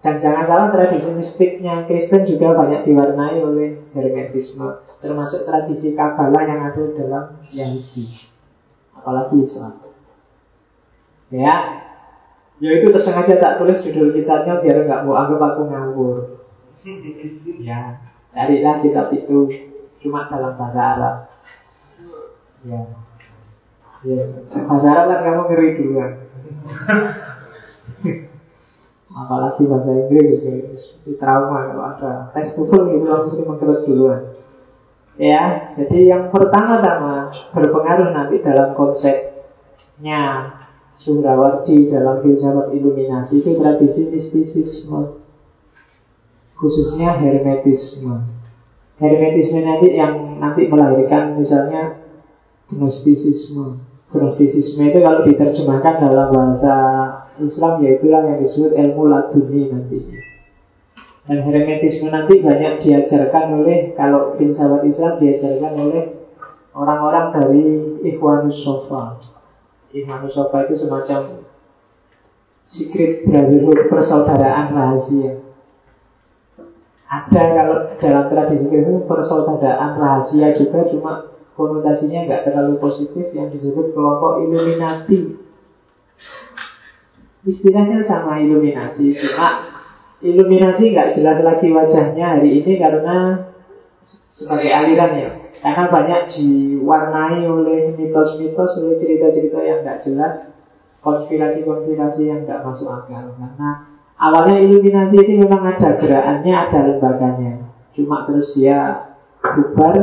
Dan 0.00 0.24
jangan 0.24 0.48
salah 0.48 0.68
tradisi 0.72 1.12
mistiknya 1.12 1.84
Kristen 1.84 2.24
juga 2.24 2.56
banyak 2.56 2.88
diwarnai 2.88 3.44
oleh 3.44 3.84
Hermetisme, 3.92 4.88
termasuk 5.04 5.44
tradisi 5.44 5.92
Kabbalah 5.92 6.40
yang 6.40 6.64
ada 6.64 6.84
dalam 6.96 7.24
Yahudi, 7.52 8.24
apalagi 8.96 9.36
Islam. 9.44 9.84
Ya, 11.28 11.84
ya 12.56 12.70
itu 12.72 12.88
tersengaja 12.88 13.36
tak 13.36 13.60
tulis 13.60 13.84
judul 13.84 14.16
kitabnya 14.16 14.64
biar 14.64 14.88
nggak 14.88 15.04
mau 15.04 15.20
anggap 15.20 15.40
aku 15.44 15.68
ngawur. 15.68 16.16
Ya, 17.60 18.00
Carilah 18.30 18.78
kitab 18.78 19.10
itu 19.10 19.38
cuma 20.00 20.30
dalam 20.30 20.54
bahasa 20.54 20.80
Arab. 20.96 21.16
Ya. 22.62 22.80
Ya, 24.00 24.22
bahasa 24.64 24.86
Arab 24.88 25.06
kan 25.10 25.20
kamu 25.26 25.42
ngeri 25.50 25.68
duluan. 25.76 26.12
Apalagi 29.10 29.66
bahasa 29.66 29.90
Inggris 29.90 30.38
itu 30.46 31.18
trauma 31.18 31.66
kalau 31.66 31.84
ada 31.90 32.12
teks 32.30 32.54
TOEFL 32.54 32.94
itu 32.94 33.06
langsung 33.10 33.42
mengkerut 33.42 33.82
duluan. 33.82 34.38
Ya, 35.20 35.74
jadi 35.76 36.16
yang 36.16 36.24
pertama-tama 36.32 37.28
berpengaruh 37.52 38.14
nanti 38.14 38.40
dalam 38.40 38.72
konsepnya 38.72 40.54
Surawardi 40.96 41.92
dalam 41.92 42.24
filsafat 42.24 42.72
iluminasi 42.72 43.44
itu 43.44 43.56
tradisi 43.60 44.08
mistisisme 44.08 45.19
khususnya 46.60 47.16
hermetisme. 47.16 48.28
Hermetisme 49.00 49.64
nanti 49.64 49.96
yang 49.96 50.36
nanti 50.36 50.68
melahirkan 50.68 51.40
misalnya 51.40 52.04
gnostisisme. 52.68 53.80
Gnostisisme 54.12 54.82
itu 54.92 55.00
kalau 55.00 55.24
diterjemahkan 55.24 55.94
dalam 56.04 56.28
bahasa 56.28 56.76
Islam 57.40 57.80
yaitu 57.80 58.12
yang 58.12 58.36
disebut 58.36 58.76
ilmu 58.76 59.08
laduni 59.08 59.72
nanti. 59.72 59.98
Dan 61.24 61.48
hermetisme 61.48 62.12
nanti 62.12 62.44
banyak 62.44 62.84
diajarkan 62.84 63.64
oleh 63.64 63.96
kalau 63.96 64.36
filsafat 64.36 64.84
Islam 64.84 65.16
diajarkan 65.16 65.72
oleh 65.80 66.04
orang-orang 66.76 67.26
dari 67.40 67.64
Ikhwanus 68.04 68.60
Sofa. 68.60 69.16
Ikhwanus 69.96 70.36
Sofa 70.36 70.68
itu 70.68 70.76
semacam 70.76 71.40
secret 72.68 73.24
brotherhood 73.24 73.88
persaudaraan 73.88 74.76
rahasia 74.76 75.39
ada 77.10 77.42
kalau 77.42 77.78
dalam 77.98 78.24
tradisi 78.30 78.70
itu 78.70 79.02
persaudaraan 79.10 79.98
rahasia 79.98 80.54
juga 80.54 80.86
cuma 80.86 81.26
konotasinya 81.58 82.22
nggak 82.22 82.42
terlalu 82.46 82.78
positif 82.78 83.34
yang 83.34 83.50
disebut 83.50 83.90
kelompok 83.90 84.46
Illuminati. 84.46 85.34
Istilahnya 87.42 88.06
sama 88.06 88.38
Illuminati, 88.38 89.10
cuma 89.18 89.48
Illuminati 90.22 90.94
nggak 90.94 91.18
jelas 91.18 91.42
lagi 91.42 91.68
wajahnya 91.74 92.38
hari 92.38 92.62
ini 92.62 92.78
karena 92.78 93.16
sebagai 94.38 94.70
alirannya. 94.70 95.50
Karena 95.60 95.92
banyak 95.92 96.22
diwarnai 96.32 97.44
oleh 97.44 97.92
mitos-mitos, 97.92 98.80
oleh 98.80 98.96
cerita-cerita 98.96 99.60
yang 99.60 99.84
nggak 99.84 100.00
jelas, 100.06 100.48
konspirasi-konspirasi 101.04 102.22
yang 102.22 102.46
nggak 102.48 102.64
masuk 102.64 102.88
akal. 102.88 103.36
Karena 103.36 103.89
Awalnya 104.20 104.60
Illuminati 104.60 105.16
ini 105.16 105.40
memang 105.40 105.64
ada 105.64 105.96
gerakannya, 105.96 106.52
ada 106.52 106.78
lembaganya. 106.92 107.52
Cuma 107.96 108.28
terus 108.28 108.52
dia 108.52 109.08
bubar, 109.40 109.96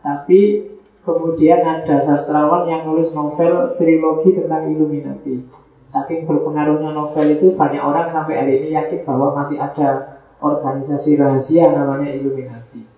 tapi 0.00 0.72
kemudian 1.04 1.60
ada 1.60 2.00
sastrawan 2.00 2.64
yang 2.64 2.88
nulis 2.88 3.12
novel 3.12 3.76
trilogi 3.76 4.40
tentang 4.40 4.72
Illuminati. 4.72 5.44
Saking 5.92 6.24
berpengaruhnya 6.24 6.96
novel 6.96 7.36
itu 7.36 7.52
banyak 7.52 7.84
orang 7.84 8.08
sampai 8.08 8.40
hari 8.40 8.52
ini 8.64 8.68
yakin 8.72 9.04
bahwa 9.04 9.36
masih 9.36 9.60
ada 9.60 10.16
organisasi 10.40 11.20
rahasia 11.20 11.76
namanya 11.76 12.08
Illuminati. 12.08 12.88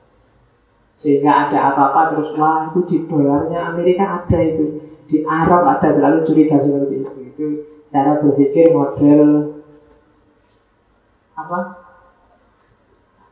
Sehingga 0.94 1.50
ada 1.50 1.74
apa-apa 1.74 2.14
terus 2.14 2.30
wah 2.38 2.70
itu 2.70 2.80
di 2.86 2.96
dolarnya 3.10 3.74
Amerika 3.74 4.22
ada 4.22 4.38
itu, 4.38 4.78
di 5.10 5.26
Arab 5.26 5.66
ada 5.66 5.90
terlalu 5.90 6.22
curiga 6.30 6.62
seperti 6.62 7.02
itu. 7.02 7.18
Itu 7.34 7.46
cara 7.90 8.22
berpikir 8.22 8.70
model 8.70 9.53
apa 11.34 11.58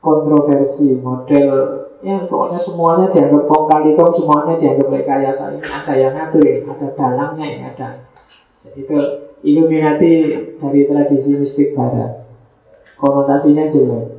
kontroversi 0.03 0.99
model 0.99 1.83
Ya 2.03 2.19
pokoknya 2.27 2.59
semuanya 2.67 3.07
dianggap 3.15 3.47
kong 3.47 3.67
kali 3.71 3.95
semuanya 3.95 4.59
dianggap 4.59 4.91
rekayasa 4.91 5.55
ini 5.55 5.63
ada 5.63 5.95
yang 5.95 6.13
ngatur, 6.19 6.67
ada 6.67 6.87
dalangnya 6.99 7.47
yang 7.47 7.63
ada. 7.71 7.89
Itu 8.75 8.99
Illuminati 9.43 10.11
dari 10.59 10.81
tradisi 10.87 11.31
mistik 11.35 11.79
barat. 11.79 12.27
Konotasinya 12.99 13.71
jelek. 13.71 14.19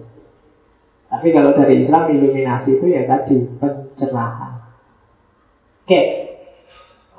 Tapi 1.11 1.27
kalau 1.31 1.51
dari 1.55 1.83
Islam 1.83 2.11
Illuminasi 2.11 2.79
itu 2.79 2.85
ya 2.87 3.03
tadi 3.03 3.51
pencerahan. 3.59 4.63
Oke, 5.83 6.01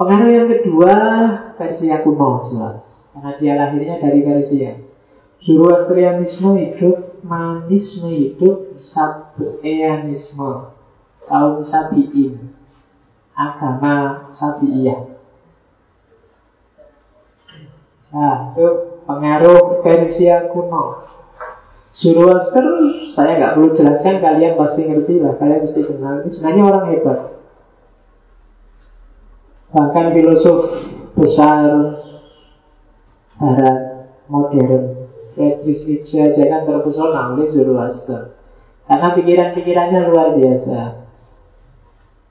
pengaruh 0.00 0.30
yang 0.32 0.48
kedua 0.48 0.94
versi 1.60 1.92
kuno 2.04 2.44
jelas. 2.48 2.80
Karena 3.12 3.30
dia 3.36 3.52
lahirnya 3.56 3.96
dari 4.00 4.20
Persia. 4.20 4.83
Zoroastrianisme 5.44 6.56
hidup, 6.56 7.20
manisme 7.20 8.08
hidup, 8.08 8.80
Sabeanisme 8.80 10.72
kaum 11.28 11.64
Sabiin, 11.68 12.52
agama 13.36 14.28
Sabiiyah. 14.36 15.00
Nah, 18.14 18.54
itu 18.54 18.68
pengaruh 19.04 19.82
Persia 19.82 20.48
kuno. 20.48 21.04
Zoroaster, 21.94 22.66
saya 23.14 23.38
nggak 23.38 23.52
perlu 23.54 23.68
jelaskan, 23.78 24.18
kalian 24.18 24.54
pasti 24.58 24.82
ngerti 24.86 25.14
lah, 25.22 25.34
kalian 25.38 25.62
pasti 25.66 25.82
kenal. 25.86 26.14
Ini 26.22 26.30
sebenarnya 26.34 26.62
orang 26.66 26.86
hebat. 26.90 27.18
Bahkan 29.74 30.06
filosof 30.14 30.58
besar 31.18 31.58
Barat 33.34 33.78
modern 34.30 34.93
Friedrich 35.34 35.82
Nietzsche 35.86 36.22
aja 36.22 36.42
kan 36.46 36.62
terpesona 36.62 37.34
oleh 37.34 37.50
Zoroaster 37.50 38.38
Karena 38.86 39.16
pikiran-pikirannya 39.16 40.00
luar 40.12 40.36
biasa. 40.38 40.78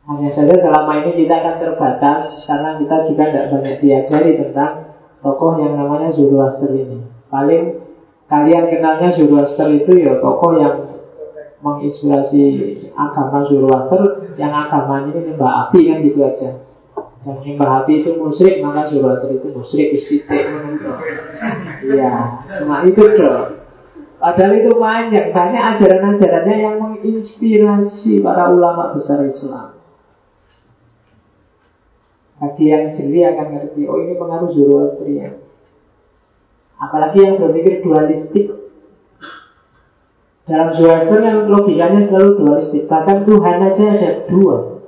Hanya 0.04 0.30
saja 0.36 0.56
selama 0.60 1.04
ini 1.04 1.12
kita 1.24 1.36
akan 1.44 1.56
terbatas 1.60 2.48
Karena 2.48 2.80
kita 2.80 2.96
juga 3.12 3.24
tidak 3.30 3.48
banyak 3.52 3.76
diajari 3.84 4.32
tentang 4.40 4.72
tokoh 5.20 5.60
yang 5.60 5.76
namanya 5.76 6.16
Zoroaster 6.16 6.72
ini. 6.72 7.04
Paling 7.28 7.64
kalian 8.32 8.66
kenalnya 8.72 9.10
Zoroaster 9.20 9.68
itu 9.76 9.92
ya 10.00 10.24
tokoh 10.24 10.52
yang 10.60 10.76
menginspirasi 11.64 12.44
agama 12.96 13.48
Zoroaster 13.52 14.32
Yang 14.40 14.52
agamanya 14.68 15.12
ini 15.12 15.20
nyembah 15.32 15.52
api 15.68 15.80
kan 15.92 15.98
gitu 16.04 16.20
aja 16.24 16.73
yang 17.24 17.40
nyembah 17.40 17.70
api 17.84 18.04
itu 18.04 18.20
musyrik 18.20 18.60
maka 18.60 18.92
Zoroaster 18.92 19.32
itu 19.32 19.48
musyrik 19.56 19.90
istitik 19.96 20.44
Iya, 21.84 22.16
cuma 22.64 22.84
itu 22.88 23.04
dong. 23.20 23.64
Padahal 24.24 24.56
itu 24.56 24.72
banyak, 24.72 25.36
banyak 25.36 25.64
ajaran-ajarannya 25.76 26.56
yang 26.56 26.76
menginspirasi 26.80 28.24
para 28.24 28.48
ulama 28.56 28.96
besar 28.96 29.20
Islam. 29.28 29.76
Bagi 32.40 32.72
yang 32.72 32.96
jeli 32.96 33.20
akan 33.28 33.48
ngerti, 33.52 33.84
oh 33.84 34.00
ini 34.00 34.16
pengaruh 34.16 34.56
Zoroastrian. 34.56 35.44
Apalagi 36.80 37.20
yang 37.20 37.36
berpikir 37.40 37.84
dualistik. 37.84 38.48
Dalam 40.44 40.76
Zoroaster 40.76 41.20
yang 41.24 41.48
logikanya 41.48 42.08
selalu 42.08 42.32
dualistik. 42.44 42.84
Bahkan 42.88 43.28
Tuhan 43.28 43.58
aja 43.64 43.86
ada 43.96 44.12
dua. 44.28 44.83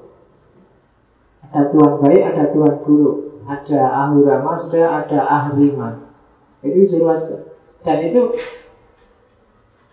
Ada 1.55 1.71
Tuhan 1.71 1.93
baik, 2.03 2.21
ada 2.35 2.43
Tuhan 2.51 2.75
buruk. 2.83 3.17
Ada 3.47 3.79
Ahura 3.87 4.43
Mazda, 4.43 4.83
ada 4.91 5.19
Ahriman. 5.23 6.11
Itu 6.59 6.83
Zoroaster. 6.91 7.55
Dan 7.87 8.11
itu 8.11 8.35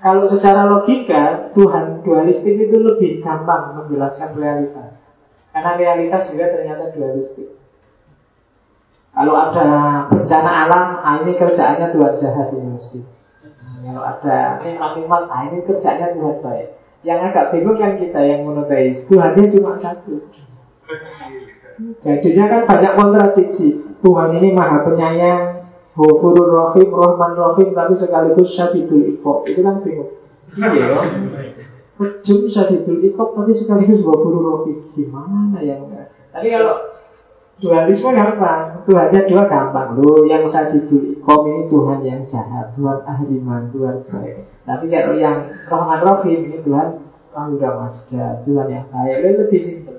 kalau 0.03 0.27
secara 0.27 0.67
logika 0.67 1.55
Tuhan 1.55 2.03
dualistik 2.03 2.67
itu 2.67 2.83
lebih 2.83 3.23
gampang 3.23 3.79
menjelaskan 3.79 4.35
realitas. 4.35 4.99
Karena 5.55 5.79
realitas 5.79 6.35
juga 6.35 6.51
ternyata 6.51 6.91
dualistik. 6.91 7.55
Kalau 9.15 9.39
ada 9.39 9.69
bencana 10.11 10.51
alam, 10.67 10.87
ah 10.99 11.23
ini 11.23 11.39
kerjaannya 11.39 11.95
Tuhan 11.95 12.15
jahat 12.19 12.49
ini 12.51 12.69
mesti. 12.75 13.01
Kalau 13.87 14.03
ada 14.03 14.59
nikmat-nikmat, 14.67 15.23
ah 15.31 15.41
ini 15.47 15.63
kerjanya 15.63 16.11
Tuhan 16.11 16.43
baik. 16.43 16.69
Yang 17.07 17.21
agak 17.31 17.47
bingung 17.55 17.79
kan 17.79 17.95
kita 18.03 18.21
yang 18.27 18.43
monoteis, 18.43 19.07
Tuhannya 19.07 19.55
cuma 19.55 19.79
satu. 19.79 20.27
Jadinya 22.03 22.45
kan 22.49 22.61
banyak 22.69 22.93
kontradiksi. 22.95 23.69
Tuhan 24.03 24.29
ini 24.39 24.51
maha 24.51 24.83
penyayang, 24.83 25.63
Ghafurur 25.95 26.51
Rahim, 26.51 26.89
Rahman 26.91 27.33
Rahim, 27.39 27.69
tapi 27.77 27.93
sekaligus 28.01 28.51
Syadidul 28.57 29.13
Iqob. 29.13 29.47
Itu 29.47 29.61
kan 29.63 29.85
bingung. 29.85 30.11
Iya. 30.59 31.01
Kejum 32.01 32.51
Syadidul 32.51 33.01
Iqob, 33.13 33.39
tapi 33.39 33.53
sekaligus 33.55 34.03
Ghafurur 34.03 34.45
Rahim. 34.59 34.79
Gimana 34.97 35.59
ya? 35.63 35.79
Tapi 36.33 36.47
kalau 36.49 36.77
dualisme 37.63 38.11
gampang, 38.11 38.83
Tuhannya 38.89 39.21
dua 39.31 39.43
gampang. 39.47 39.89
Loh, 40.01 40.25
yang 40.27 40.49
Syadidul 40.51 41.21
Iqob 41.21 41.41
ini 41.47 41.63
Tuhan 41.69 41.99
yang 42.03 42.21
jahat, 42.27 42.75
Tuhan 42.75 42.99
ahliman, 43.07 43.71
Tuhan 43.71 43.97
baik. 44.03 44.49
Tapi 44.65 44.85
kalau 44.89 45.15
yang 45.15 45.47
Rahman 45.69 46.01
Rahim 46.03 46.39
ini 46.49 46.59
Tuhan 46.65 46.89
Ahura 47.37 47.71
Masda, 47.85 48.41
Tuhan 48.49 48.67
yang 48.73 48.87
baik. 48.89 49.17
Lebih 49.45 49.61
simpel. 49.61 49.92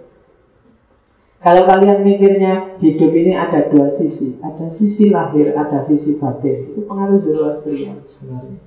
Kalau 1.43 1.67
kalian 1.67 2.07
mikirnya 2.07 2.79
hidup 2.79 3.11
ini 3.11 3.35
ada 3.35 3.67
dua 3.67 3.99
sisi, 3.99 4.39
ada 4.39 4.71
sisi 4.79 5.11
lahir, 5.11 5.51
ada 5.51 5.83
sisi 5.83 6.15
batin. 6.15 6.71
Itu 6.71 6.87
pengaruh 6.87 7.19
Zoroastrian 7.19 7.99
sebenarnya. 8.07 8.63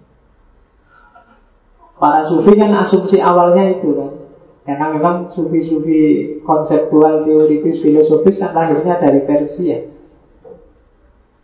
Para 1.96 2.28
sufi 2.28 2.52
kan 2.52 2.76
asumsi 2.84 3.16
awalnya 3.24 3.80
itu 3.80 3.96
kan. 3.96 4.12
Karena 4.68 4.92
memang 4.92 5.32
sufi-sufi 5.32 6.36
konseptual, 6.44 7.24
teoritis, 7.24 7.80
filosofis 7.80 8.44
kan 8.44 8.52
lahirnya 8.52 9.00
dari 9.00 9.24
Persia. 9.24 9.88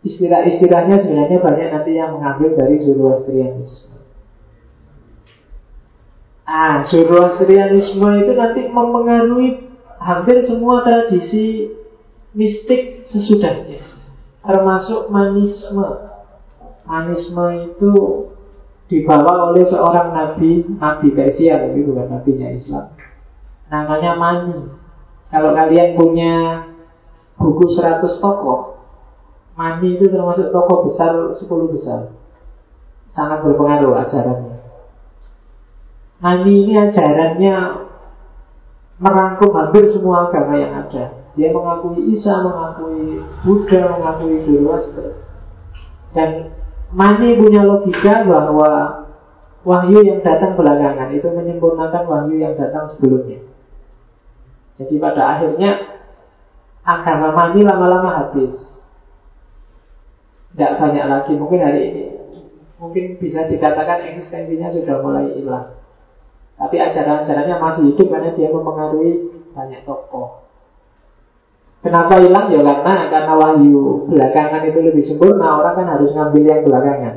Istilah-istilahnya 0.05 1.01
sebenarnya 1.01 1.39
banyak 1.41 1.67
nanti 1.73 1.91
yang 1.97 2.13
mengambil 2.13 2.53
dari 2.59 2.77
Zoroastrianisme. 2.85 3.97
Ah, 6.45 6.85
Zoroastrianisme 6.91 8.09
itu 8.21 8.31
nanti 8.35 8.61
mempengaruhi 8.67 9.62
hampir 10.03 10.43
semua 10.43 10.83
tradisi 10.83 11.71
mistik 12.35 13.07
sesudahnya. 13.07 13.79
Termasuk 14.43 15.07
manisme. 15.07 16.11
Manisme 16.83 17.45
itu 17.71 17.93
dibawa 18.91 19.55
oleh 19.55 19.63
seorang 19.63 20.11
nabi. 20.11 20.67
Nabi 20.75 21.07
Persia 21.15 21.63
tapi 21.63 21.79
bukan 21.87 22.11
nabinya 22.11 22.51
Islam. 22.51 22.91
Namanya 23.71 24.11
Mani. 24.19 24.59
Kalau 25.31 25.55
kalian 25.55 25.97
punya 25.97 26.35
buku 27.39 27.73
100 27.73 28.21
tokoh 28.21 28.73
Mani 29.53 29.97
itu 29.97 30.09
termasuk 30.09 30.49
tokoh 30.49 30.89
besar 30.89 31.13
10 31.37 31.73
besar. 31.73 32.09
Sangat 33.13 33.45
berpengaruh 33.45 33.93
ajarannya. 34.01 34.57
Mani 36.17 36.53
ini 36.65 36.73
ajarannya 36.73 37.55
merangkum 39.03 39.51
hampir 39.51 39.91
semua 39.91 40.31
agama 40.31 40.55
yang 40.55 40.71
ada. 40.87 41.11
Dia 41.35 41.51
mengakui 41.51 42.15
Isa, 42.15 42.39
mengakui 42.39 43.19
Buddha, 43.43 43.91
mengakui 43.91 44.47
Zoroaster. 44.47 45.19
Dan 46.15 46.55
Mani 46.93 47.35
punya 47.41 47.65
logika 47.65 48.21
bahwa 48.23 48.69
wahyu 49.65 50.05
yang 50.05 50.21
datang 50.21 50.53
belakangan 50.53 51.09
itu 51.09 51.25
menyempurnakan 51.25 52.03
wahyu 52.05 52.37
yang 52.37 52.53
datang 52.55 52.87
sebelumnya. 52.95 53.41
Jadi 54.77 55.01
pada 55.01 55.35
akhirnya 55.35 55.99
agama 56.85 57.33
Mani 57.33 57.65
lama-lama 57.65 58.09
habis. 58.23 58.55
Tidak 60.53 60.77
banyak 60.77 61.05
lagi, 61.09 61.33
mungkin 61.33 61.65
hari 61.65 61.81
ini 61.89 62.03
Mungkin 62.77 63.15
bisa 63.17 63.47
dikatakan 63.49 64.05
eksistensinya 64.11 64.69
sudah 64.69 64.99
mulai 65.01 65.33
hilang 65.33 65.82
tapi 66.57 66.75
ajaran-ajarannya 66.77 67.55
masih 67.57 67.83
hidup 67.93 68.07
karena 68.13 68.29
dia 68.37 68.49
mempengaruhi 68.53 69.11
banyak 69.53 69.81
tokoh. 69.83 70.45
Kenapa 71.83 72.15
hilang? 72.23 72.47
Ya 72.47 72.63
karena 72.63 73.11
karena 73.11 73.33
wahyu 73.35 74.07
belakangan 74.07 74.63
itu 74.71 74.79
lebih 74.79 75.03
sempurna, 75.03 75.59
orang 75.59 75.75
kan 75.75 75.87
harus 75.99 76.15
ngambil 76.15 76.43
yang 76.47 76.61
belakangan. 76.63 77.15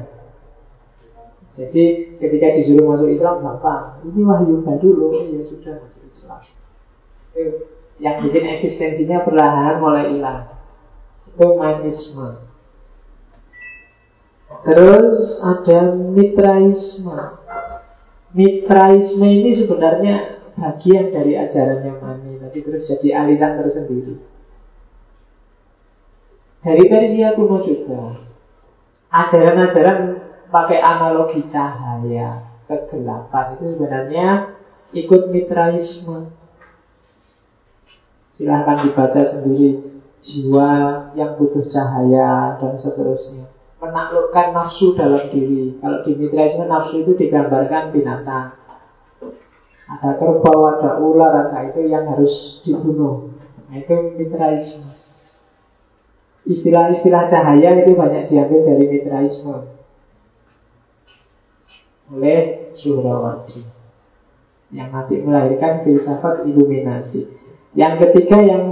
Jadi 1.57 1.85
ketika 2.21 2.47
disuruh 2.59 2.85
masuk 2.93 3.09
Islam 3.15 3.41
gampang. 3.41 4.03
Ini 4.05 4.21
wahyu 4.27 4.61
dulu, 4.61 5.09
ya 5.15 5.41
sudah 5.47 5.75
masuk 5.81 6.03
Islam. 6.11 6.41
Yang 7.97 8.17
bikin 8.29 8.45
eksistensinya 8.59 9.25
perlahan 9.25 9.81
mulai 9.81 10.13
hilang. 10.13 10.53
Itu 11.31 11.47
manisme. 11.57 12.45
Terus 14.67 15.19
ada 15.47 15.79
mitraisme. 15.95 17.19
Mitraisme 18.37 19.25
ini 19.25 19.57
sebenarnya 19.57 20.45
bagian 20.61 21.09
dari 21.09 21.33
ajarannya 21.41 21.93
Mani 21.97 22.33
Tapi 22.37 22.59
terus 22.61 22.85
jadi 22.85 23.25
aliran 23.25 23.65
tersendiri 23.65 24.21
Dari 26.61 26.85
Persia 26.85 27.33
kuno 27.33 27.65
juga 27.65 28.21
Ajaran-ajaran 29.09 29.99
pakai 30.53 30.79
analogi 30.85 31.49
cahaya 31.49 32.45
Kegelapan 32.67 33.57
itu 33.57 33.65
sebenarnya 33.79 34.57
ikut 34.95 35.23
mitraisme. 35.31 36.31
Silahkan 38.37 38.85
dibaca 38.85 39.23
sendiri 39.33 39.81
jiwa 40.21 40.71
yang 41.17 41.41
butuh 41.41 41.65
cahaya 41.73 42.61
dan 42.61 42.77
seterusnya. 42.77 43.46
Menaklukkan 43.77 44.57
nafsu 44.57 44.97
dalam 44.97 45.29
diri. 45.29 45.77
Kalau 45.79 46.01
di 46.01 46.13
mitraisme 46.17 46.65
nafsu 46.65 47.05
itu 47.05 47.13
digambarkan 47.13 47.93
binatang. 47.93 48.57
Ada 49.87 50.19
kerbau, 50.19 50.67
ada 50.67 50.99
ular, 50.99 51.47
ada 51.47 51.71
itu 51.71 51.87
yang 51.87 52.09
harus 52.11 52.65
dibunuh. 52.65 53.31
Nah, 53.69 53.77
itu 53.79 54.17
mitraisme. 54.19 54.97
Istilah-istilah 56.47 57.27
cahaya 57.27 57.83
itu 57.83 57.99
banyak 57.99 58.31
diambil 58.31 58.61
dari 58.65 58.85
mitraisme 58.87 59.77
oleh 62.07 62.71
Suhrawati 62.79 63.67
yang 64.71 64.95
nanti 64.95 65.19
melahirkan 65.23 65.83
filsafat 65.83 66.47
iluminasi. 66.47 67.35
Yang 67.75 68.09
ketiga 68.09 68.43
yang 68.43 68.65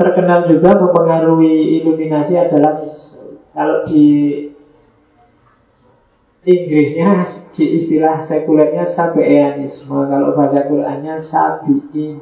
terkenal 0.00 0.48
juga 0.48 0.80
mempengaruhi 0.80 1.80
iluminasi 1.80 2.36
adalah 2.40 2.80
kalau 3.50 3.82
di 3.86 4.06
Inggrisnya 6.40 7.44
di 7.52 7.64
istilah 7.84 8.24
sekulernya 8.24 8.96
sabeanisme. 8.96 9.92
Kalau 9.92 10.32
bahasa 10.32 10.64
Qurannya 10.64 11.20
sabiin 11.28 12.16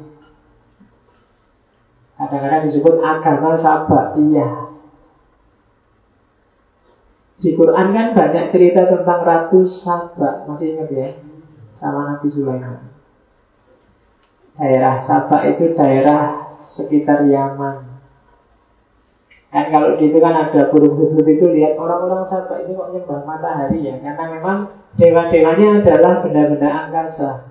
kadang-kadang 2.19 2.67
disebut 2.67 2.99
agama 2.99 3.55
sabaiyah. 3.63 4.75
Di 7.39 7.55
Quran 7.55 7.95
kan 7.95 8.07
banyak 8.11 8.51
cerita 8.51 8.83
tentang 8.91 9.23
Ratu 9.23 9.63
Saba. 9.63 10.43
Masih 10.43 10.75
ingat 10.75 10.91
ya? 10.91 11.09
Sama 11.79 12.11
Nabi 12.11 12.27
Sulaiman. 12.27 12.91
Daerah 14.59 15.07
Saba 15.07 15.47
itu 15.47 15.71
daerah 15.71 16.51
sekitar 16.75 17.23
Yaman 17.31 17.88
Kan 19.49 19.65
kalau 19.73 19.97
di 19.97 20.13
itu 20.13 20.17
kan 20.21 20.35
ada 20.37 20.69
burung 20.69 20.93
hudhud 20.93 21.25
itu 21.25 21.45
lihat 21.49 21.73
orang-orang 21.73 22.21
Saba 22.29 22.61
ini 22.61 22.77
kok 22.77 22.93
nyembah 22.93 23.25
matahari 23.25 23.81
ya 23.81 23.97
Karena 23.97 24.23
memang 24.37 24.57
dewa-dewanya 24.93 25.81
adalah 25.81 26.21
benda-benda 26.21 26.69
angkasa 26.69 27.49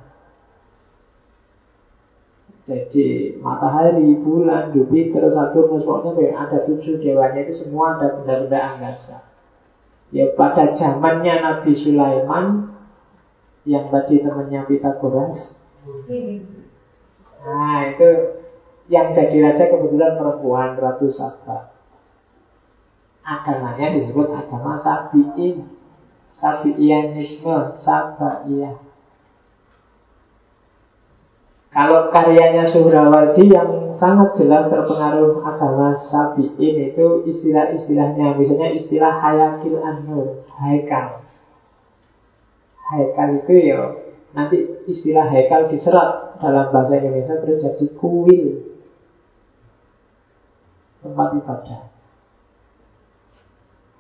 jadi 2.69 3.41
matahari, 3.41 4.21
bulan, 4.21 4.77
Jupiter, 4.77 5.25
Saturnus, 5.33 5.89
pokoknya 5.89 6.37
ada 6.37 6.69
tujuh 6.69 7.01
dewanya 7.01 7.49
itu 7.49 7.65
semua 7.65 7.97
ada 7.97 8.21
benda-benda 8.21 8.61
angkasa. 8.61 9.25
Ya 10.13 10.29
pada 10.37 10.77
zamannya 10.77 11.33
Nabi 11.41 11.73
Sulaiman 11.81 12.77
yang 13.65 13.89
tadi 13.89 14.21
temannya 14.21 14.69
Pitagoras. 14.69 15.57
Nah 17.41 17.81
itu 17.89 18.09
yang 18.93 19.17
jadi 19.17 19.37
raja 19.49 19.65
kebetulan 19.73 20.21
perempuan 20.21 20.77
Ratu 20.77 21.09
Saba. 21.09 21.78
Agamanya 23.29 23.93
disebut 23.93 24.33
agama 24.33 24.81
Sabiin. 24.81 25.69
Sabiianisme, 26.41 27.85
Sabaiyah. 27.85 28.89
Kalau 31.69 32.09
karyanya 32.09 32.73
Suhrawardi 32.73 33.53
yang 33.53 33.93
sangat 34.01 34.41
jelas 34.41 34.73
terpengaruh 34.73 35.45
agama 35.45 36.01
Sabi'in 36.01 36.91
itu 36.91 37.29
istilah-istilahnya 37.29 38.41
Misalnya 38.41 38.73
istilah 38.73 39.21
Hayakil 39.21 39.77
An-Nur, 39.77 40.49
Haikal 40.57 41.29
Haikal 42.89 43.45
itu 43.45 43.53
ya 43.69 44.01
Nanti 44.33 44.65
istilah 44.89 45.29
Haikal 45.29 45.69
diserap 45.69 46.41
dalam 46.41 46.73
bahasa 46.73 47.05
Indonesia 47.05 47.37
terus 47.45 47.61
jadi 47.61 47.87
kuil 48.01 48.65
Tempat 51.05 51.29
ibadah 51.37 51.98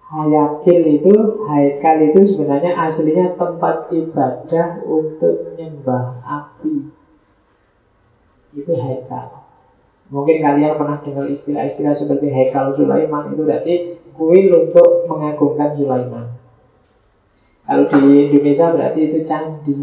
Hayakil 0.08 0.82
itu, 0.88 1.14
Haikal 1.44 2.00
itu 2.08 2.32
sebenarnya 2.32 2.72
aslinya 2.72 3.36
tempat 3.36 3.92
ibadah 3.92 4.80
untuk 4.88 5.52
menyembah 5.52 6.24
api 6.24 6.88
itu 8.56 8.72
haikal. 8.72 9.44
Mungkin 10.08 10.40
kalian 10.40 10.80
pernah 10.80 11.04
dengar 11.04 11.28
istilah-istilah 11.28 11.92
seperti 11.92 12.32
haikal 12.32 12.72
Sulaiman 12.72 13.36
itu 13.36 13.42
berarti 13.44 13.74
kuil 14.16 14.48
untuk 14.48 15.04
mengagungkan 15.04 15.76
Sulaiman. 15.76 16.40
Kalau 17.68 17.84
di 17.84 18.32
Indonesia 18.32 18.72
berarti 18.72 19.00
itu 19.04 19.18
candi. 19.28 19.76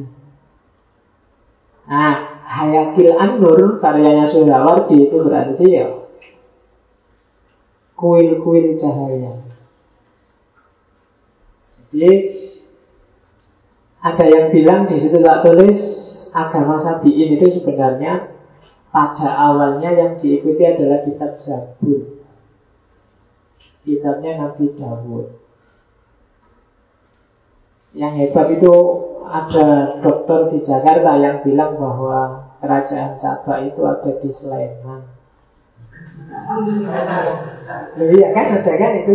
Nah, 1.86 2.42
Hayakil 2.46 3.14
An-Nur 3.14 3.78
karyanya 3.78 4.34
Sulawardi 4.34 5.06
itu 5.06 5.18
berarti 5.22 5.66
ya 5.70 5.88
kuil-kuil 7.94 8.82
cahaya. 8.82 9.45
Jadi 11.96 12.14
ada 14.04 14.26
yang 14.28 14.52
bilang 14.52 14.92
di 14.92 15.00
situ 15.00 15.24
tak 15.24 15.48
tulis 15.48 15.80
agama 16.36 16.84
Sabiin 16.84 17.40
itu 17.40 17.56
sebenarnya 17.56 18.36
pada 18.92 19.32
awalnya 19.32 19.96
yang 19.96 20.12
diikuti 20.20 20.60
adalah 20.68 21.08
kitab 21.08 21.40
Zabur. 21.40 22.20
Kitabnya 23.88 24.44
Nabi 24.44 24.76
Dawud. 24.76 25.40
Yang 27.96 28.14
hebat 28.20 28.48
itu 28.60 28.76
ada 29.24 29.68
dokter 30.04 30.52
di 30.52 30.60
Jakarta 30.68 31.16
yang 31.16 31.48
bilang 31.48 31.80
bahwa 31.80 32.52
kerajaan 32.60 33.16
Sabah 33.24 33.64
itu 33.64 33.82
ada 33.88 34.12
di 34.20 34.30
Sleman. 34.36 35.02
Iya 37.96 38.28
kan 38.36 38.46
ada 38.60 38.74
kan 38.76 38.92
itu 39.00 39.14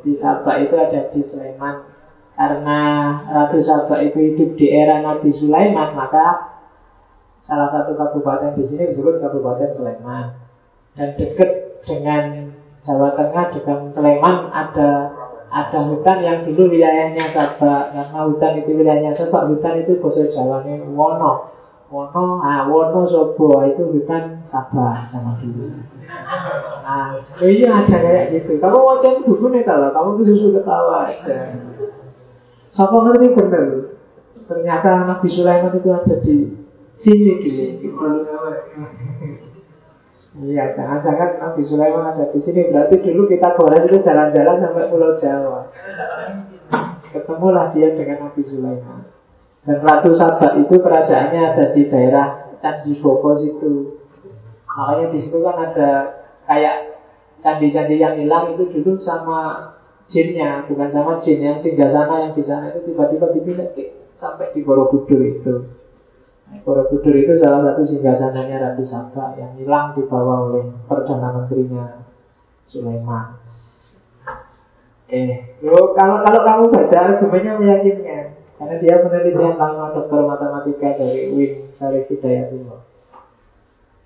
Di 0.00 0.16
Sabah 0.16 0.56
itu 0.64 0.74
ada 0.78 1.12
di 1.12 1.20
Sleman 1.20 1.76
Karena 2.32 2.78
Ratu 3.28 3.60
Sabah 3.60 4.00
itu 4.00 4.18
hidup 4.32 4.56
di 4.56 4.66
era 4.72 5.04
Nabi 5.04 5.28
Sulaiman 5.36 5.92
Maka 5.92 6.52
salah 7.42 7.68
satu 7.74 7.98
kabupaten 7.98 8.54
di 8.54 8.64
sini 8.70 8.90
disebut 8.90 9.18
Kabupaten 9.18 9.74
Sleman. 9.74 10.26
Dan 10.94 11.08
dekat 11.18 11.82
dengan 11.82 12.54
Jawa 12.86 13.18
Tengah 13.18 13.46
dengan 13.54 13.90
Sleman 13.90 14.36
ada 14.54 14.90
ada 15.52 15.78
hutan 15.84 16.18
yang 16.24 16.38
dulu 16.46 16.72
wilayahnya 16.72 17.34
Sabak. 17.34 17.92
Karena 17.92 18.20
hutan 18.24 18.52
itu 18.62 18.70
wilayahnya 18.78 19.12
Sabak 19.18 19.50
hutan 19.50 19.82
itu 19.82 19.98
bahasa 19.98 20.22
Jawa 20.30 20.62
Wono 20.94 21.50
Wono, 21.92 22.40
ah 22.40 22.64
Wono 22.72 23.04
Sobo 23.04 23.60
itu 23.68 23.84
hutan 23.84 24.40
Sabak 24.48 25.12
sama 25.12 25.36
dulu. 25.36 25.68
Ah, 26.80 27.20
iya 27.44 27.84
ada 27.84 27.96
kayak 28.00 28.32
gitu. 28.32 28.56
Kamu 28.56 28.80
wajar 28.80 29.20
buku 29.20 29.52
nih 29.52 29.60
kalau 29.60 29.92
kamu 29.92 30.24
susu 30.24 30.56
ketawa 30.56 31.12
aja. 31.12 31.52
Siapa 32.72 32.96
ngerti 32.96 33.36
bener? 33.36 33.92
Ternyata 34.48 35.04
Nabi 35.04 35.28
Sulaiman 35.28 35.76
itu 35.76 35.88
ada 35.92 36.16
di 36.24 36.36
Sini 36.96 37.32
dulu. 37.44 38.24
Iya, 40.32 40.64
jangan-jangan 40.72 41.44
Nabi 41.44 41.60
Sulaiman 41.68 42.16
ada 42.16 42.24
di 42.32 42.40
sini. 42.40 42.72
Berarti 42.72 43.04
dulu 43.04 43.28
kita 43.28 43.52
goreng 43.52 43.84
itu 43.84 44.00
jalan-jalan 44.00 44.64
sampai 44.64 44.88
Pulau 44.88 45.12
Jawa. 45.20 45.68
Ketemulah 47.12 47.68
dia 47.76 47.92
dengan 47.92 48.32
Nabi 48.32 48.40
Sulaiman. 48.48 49.11
Dan 49.62 49.78
Ratu 49.78 50.10
Sabak 50.18 50.58
itu 50.58 50.74
kerajaannya 50.74 51.40
ada 51.54 51.64
di 51.70 51.86
daerah 51.86 52.50
Candi 52.58 52.98
Bogor 52.98 53.38
situ. 53.38 54.02
Makanya 54.66 55.06
di 55.14 55.18
situ 55.22 55.38
kan 55.38 55.54
ada 55.54 55.90
kayak 56.50 56.98
candi-candi 57.42 57.98
yang 57.98 58.18
hilang 58.18 58.58
itu 58.58 58.70
dulu 58.74 58.98
sama 58.98 59.70
jinnya, 60.10 60.66
bukan 60.66 60.88
sama 60.90 61.22
jin 61.22 61.38
yang 61.42 61.58
singgah 61.62 61.90
sana 61.90 62.26
yang 62.26 62.32
di 62.34 62.42
sana 62.42 62.74
itu 62.74 62.90
tiba-tiba 62.90 63.30
dipindah 63.34 63.68
sampai 64.18 64.50
di 64.54 64.60
Borobudur 64.62 65.20
itu. 65.22 65.54
Borobudur 66.62 67.14
itu 67.16 67.38
salah 67.40 67.64
satu 67.72 67.82
singgasananya 67.86 68.60
Ratu 68.60 68.84
Saba 68.84 69.34
yang 69.40 69.56
hilang 69.56 69.96
dibawa 69.96 70.52
oleh 70.52 70.68
Perdana 70.84 71.32
Menterinya 71.32 72.04
Sulaiman. 72.68 73.40
Eh, 75.12 75.60
kalau 75.60 75.92
kalau 76.24 76.40
kamu 76.40 76.64
baca 76.72 76.96
argumennya 77.04 77.52
meyakinkan, 77.60 78.41
karena 78.62 78.78
dia 78.78 78.94
penelitian 79.02 79.58
lama 79.58 79.90
dokter 79.90 80.22
matematika 80.22 80.94
dari 80.94 81.34
UIN 81.34 81.74
Syarif 81.74 82.06
Hidayatullah. 82.06 82.78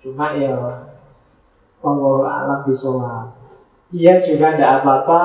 Cuma 0.01 0.33
ya, 0.33 0.57
Allah 1.85 2.25
alam 2.25 2.65
bisola. 2.65 3.37
Iya 3.93 4.25
juga 4.25 4.57
tidak 4.57 4.81
apa-apa, 4.81 5.21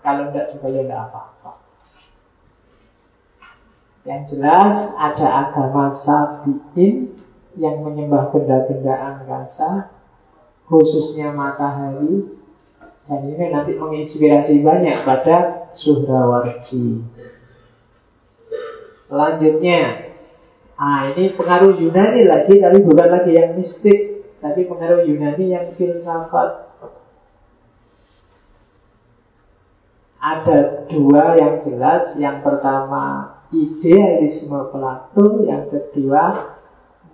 kalau 0.00 0.32
tidak 0.32 0.56
juga 0.56 0.66
ya 0.72 0.88
tidak 0.88 1.00
apa-apa. 1.04 1.52
Yang 4.08 4.22
jelas 4.32 4.96
ada 4.96 5.26
agama 5.28 5.84
Sabiin 6.00 7.12
yang 7.60 7.76
menyembah 7.84 8.32
benda-benda 8.32 8.96
angkasa, 8.96 9.92
khususnya 10.64 11.28
matahari, 11.36 12.40
dan 13.04 13.20
ini 13.36 13.52
nanti 13.52 13.76
menginspirasi 13.76 14.64
banyak 14.64 15.04
pada 15.04 15.68
Suhrawardi. 15.76 17.11
Selanjutnya 19.12 20.08
Ah 20.82 21.12
ini 21.14 21.36
pengaruh 21.38 21.78
Yunani 21.78 22.26
lagi, 22.26 22.58
tapi 22.58 22.82
bukan 22.82 23.08
lagi 23.12 23.38
yang 23.38 23.54
mistik, 23.54 24.26
tapi 24.42 24.66
pengaruh 24.66 25.06
Yunani 25.06 25.52
yang 25.52 25.66
filsafat. 25.78 26.74
Ada 30.18 30.88
dua 30.90 31.38
yang 31.38 31.54
jelas, 31.62 32.18
yang 32.18 32.42
pertama 32.42 33.36
idealisme 33.54 34.58
Plato, 34.74 35.44
yang 35.46 35.70
kedua 35.70 36.56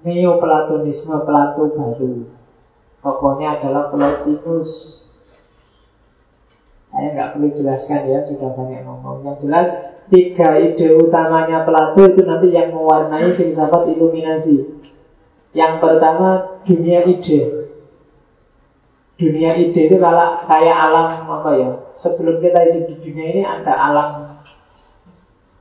neoplatonisme 0.01 1.16
Plato 1.28 1.62
baru. 1.76 2.24
Tokohnya 3.05 3.61
adalah 3.61 3.92
Plotinus. 3.92 5.03
Saya 6.88 7.12
nggak 7.12 7.30
perlu 7.36 7.49
jelaskan 7.53 8.01
ya, 8.09 8.24
sudah 8.24 8.51
banyak 8.57 8.80
ngomong. 8.86 9.28
Yang 9.28 9.36
jelas, 9.44 9.68
tiga 10.09 10.57
ide 10.61 10.97
utamanya 10.97 11.65
Plato 11.69 12.01
itu 12.05 12.25
nanti 12.25 12.53
yang 12.53 12.73
mewarnai 12.73 13.37
filsafat 13.37 13.93
iluminasi. 13.93 14.81
Yang 15.53 15.75
pertama, 15.81 16.61
dunia 16.65 17.05
ide. 17.09 17.71
Dunia 19.19 19.57
ide 19.57 19.81
itu 19.89 19.97
kalau 19.99 20.45
kayak 20.47 20.77
alam 20.77 21.27
apa 21.27 21.51
ya? 21.57 21.71
Sebelum 21.99 22.39
kita 22.41 22.59
hidup 22.71 22.85
di 22.91 22.95
dunia 23.03 23.27
ini 23.35 23.43
ada 23.43 23.73
alam 23.75 24.11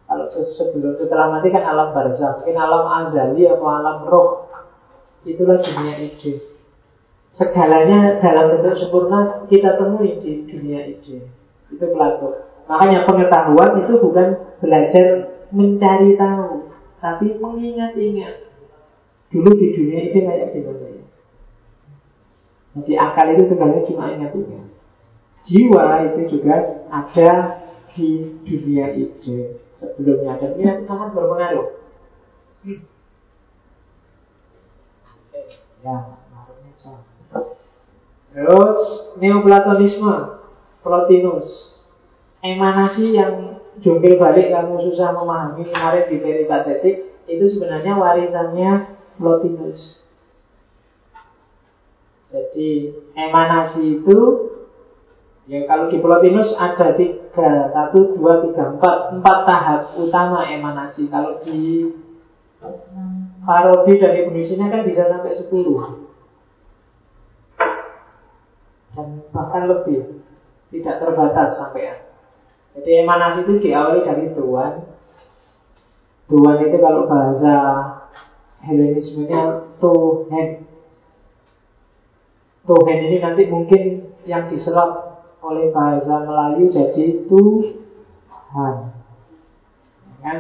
kalau 0.08 0.32
sebelum 0.32 0.96
setelah 0.96 1.28
mati 1.28 1.52
kan 1.52 1.68
alam 1.68 1.92
barzah, 1.92 2.40
mungkin 2.40 2.56
alam 2.56 2.88
azali 2.88 3.44
atau 3.44 3.68
alam 3.68 4.08
roh. 4.08 4.48
Itulah 5.28 5.60
dunia 5.60 6.00
ide. 6.00 6.40
Segalanya 7.36 8.16
dalam 8.24 8.56
bentuk 8.56 8.80
sempurna 8.80 9.44
kita 9.52 9.76
temui 9.76 10.16
di 10.24 10.48
dunia 10.48 10.88
ide. 10.88 11.28
Itu 11.68 11.86
Plato. 11.92 12.40
Makanya 12.68 13.08
pengetahuan 13.08 13.72
itu 13.88 13.94
bukan 14.04 14.28
belajar 14.60 15.08
mencari 15.56 16.20
tahu, 16.20 16.68
tapi 17.00 17.40
mengingat-ingat. 17.40 18.52
Dulu 19.32 19.50
di 19.56 19.68
dunia 19.76 20.00
ide 20.08 20.20
kayak 20.24 20.52
gimana 20.52 20.88
ya? 20.88 21.06
Jadi 22.78 22.94
akal 23.00 23.28
itu 23.36 23.44
sebenarnya 23.52 23.88
cuma 23.88 24.12
ingat-ingat. 24.12 24.68
Jiwa 25.48 25.84
itu 26.12 26.22
juga 26.38 26.56
ada 26.92 27.32
di 27.96 28.36
dunia 28.44 28.92
ide 28.92 29.64
sebelumnya 29.80 30.36
dan 30.36 30.60
ini 30.60 30.84
sangat 30.84 31.16
berpengaruh. 31.16 31.68
Ya, 35.88 35.98
Terus 38.38 38.80
Neoplatonisme 39.18 40.16
Plotinus 40.84 41.77
Emanasi 42.48 43.12
yang 43.12 43.60
jungkir 43.84 44.16
balik 44.16 44.56
kamu 44.56 44.80
susah 44.88 45.12
memahami 45.12 45.68
kemarin 45.68 46.08
di 46.08 46.18
peripatetik 46.24 46.96
itu 47.28 47.46
sebenarnya 47.52 48.00
warisannya 48.00 48.96
Plotinus. 49.20 50.00
Jadi 52.32 52.96
emanasi 53.20 54.00
itu 54.00 54.20
ya 55.52 55.68
kalau 55.68 55.92
di 55.92 56.00
Plotinus 56.00 56.56
ada 56.56 56.96
tiga 56.96 57.72
satu 57.76 58.16
dua 58.16 58.48
tiga 58.48 58.80
empat 58.80 59.20
empat 59.20 59.38
tahap 59.44 59.82
utama 60.00 60.48
emanasi. 60.48 61.12
Kalau 61.12 61.44
di 61.44 61.92
Farabi 63.44 63.94
dan 64.00 64.12
Ibnu 64.24 64.40
kan 64.72 64.82
bisa 64.88 65.04
sampai 65.12 65.36
sepuluh 65.36 66.08
dan 68.98 69.22
bahkan 69.30 69.70
lebih 69.70 70.26
tidak 70.74 70.96
terbatas 71.00 71.56
sampai 71.62 72.07
jadi 72.78 73.02
emanasi 73.02 73.50
itu 73.50 73.54
diawali 73.58 74.06
dari 74.06 74.30
tuan 74.38 74.86
tuan 76.30 76.58
itu 76.62 76.78
kalau 76.78 77.10
bahasa 77.10 77.54
Helenismenya 78.58 79.64
Tuhan. 79.80 80.48
Tuhan 82.68 82.98
ini 83.08 83.18
nanti 83.24 83.48
mungkin 83.48 84.12
yang 84.28 84.52
diserap 84.52 85.24
oleh 85.40 85.72
bahasa 85.72 86.28
Melayu 86.28 86.68
jadi 86.68 87.24
Tuhan. 87.32 88.76
Kan 90.20 90.38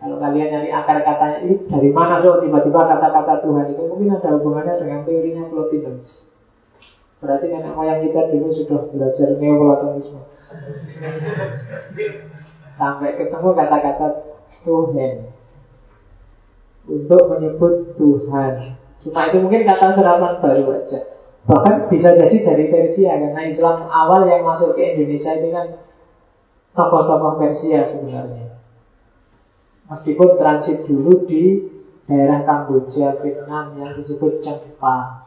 kalau 0.00 0.16
kalian 0.16 0.48
nyari 0.48 0.72
akar 0.72 1.04
katanya 1.04 1.44
ini 1.44 1.54
dari 1.68 1.92
mana 1.92 2.24
so 2.24 2.40
tiba-tiba 2.40 2.80
kata-kata 2.80 3.44
Tuhan 3.44 3.76
itu? 3.76 3.82
Mungkin 3.84 4.16
ada 4.16 4.40
hubungannya 4.40 4.80
dengan 4.80 5.04
teorinya 5.04 5.44
Plotinus. 5.52 6.32
Berarti 7.20 7.52
nenek 7.52 7.76
moyang 7.76 8.00
kita 8.00 8.32
dulu 8.32 8.48
sudah 8.56 8.80
belajar 8.88 9.36
neoplatonisme. 9.36 10.24
Sampai 12.80 13.10
ketemu 13.14 13.48
kata-kata 13.54 14.06
Tuhan 14.66 15.14
untuk 16.90 17.22
menyebut 17.30 17.94
Tuhan. 17.94 18.54
Cuma 19.00 19.20
itu 19.30 19.36
mungkin 19.40 19.62
kata 19.64 19.96
serapan 19.96 20.42
baru 20.42 20.64
aja. 20.80 21.00
Bahkan 21.48 21.88
bisa 21.88 22.12
jadi 22.18 22.36
dari 22.44 22.64
Persia 22.68 23.16
karena 23.16 23.42
Islam 23.48 23.88
awal 23.88 24.28
yang 24.28 24.44
masuk 24.44 24.76
ke 24.76 24.92
Indonesia 24.92 25.40
itu 25.40 25.48
kan 25.54 25.66
tokoh-tokoh 26.76 27.40
Persia 27.40 27.88
sebenarnya. 27.88 28.60
Meskipun 29.90 30.38
transit 30.38 30.86
dulu 30.86 31.26
di 31.26 31.66
daerah 32.06 32.46
Kamboja, 32.46 33.18
Vietnam 33.22 33.74
yang 33.78 33.90
disebut 33.98 34.42
Cempa. 34.42 35.26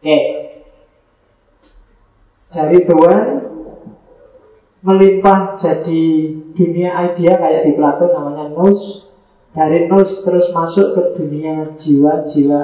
Oke. 0.00 0.18
Dari 2.48 2.78
Tuhan 2.84 3.47
melimpah 4.88 5.60
jadi 5.60 6.04
dunia 6.56 7.12
idea 7.12 7.36
kayak 7.36 7.68
di 7.68 7.72
Plato 7.76 8.08
namanya 8.08 8.48
nous. 8.56 9.04
Dari 9.52 9.90
nous 9.90 10.08
terus 10.24 10.48
masuk 10.54 10.96
ke 10.96 11.02
dunia 11.18 11.76
jiwa-jiwa 11.76 12.60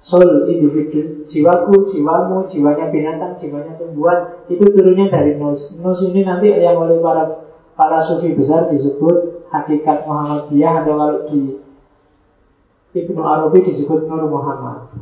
soul 0.00 0.48
individu, 0.48 1.28
jiwaku, 1.28 1.92
jiwamu, 1.92 2.46
jiwanya 2.48 2.88
binatang, 2.88 3.36
jiwanya 3.36 3.74
tumbuhan 3.76 4.46
itu 4.50 4.64
turunnya 4.64 5.06
dari 5.12 5.38
nous. 5.38 5.58
Nous 5.78 5.98
ini 6.08 6.26
nanti 6.26 6.50
yang 6.50 6.78
oleh 6.78 6.98
para 6.98 7.46
para 7.78 8.02
sufi 8.10 8.34
besar 8.34 8.70
disebut 8.74 9.46
hakikat 9.54 10.06
Muhammadiyah 10.06 10.82
atau 10.82 10.94
kalau 10.98 11.18
di 11.30 11.40
Ibnu 12.96 13.20
Arabi 13.22 13.58
disebut 13.68 14.08
Nur 14.08 14.26
Muhammad. 14.26 14.94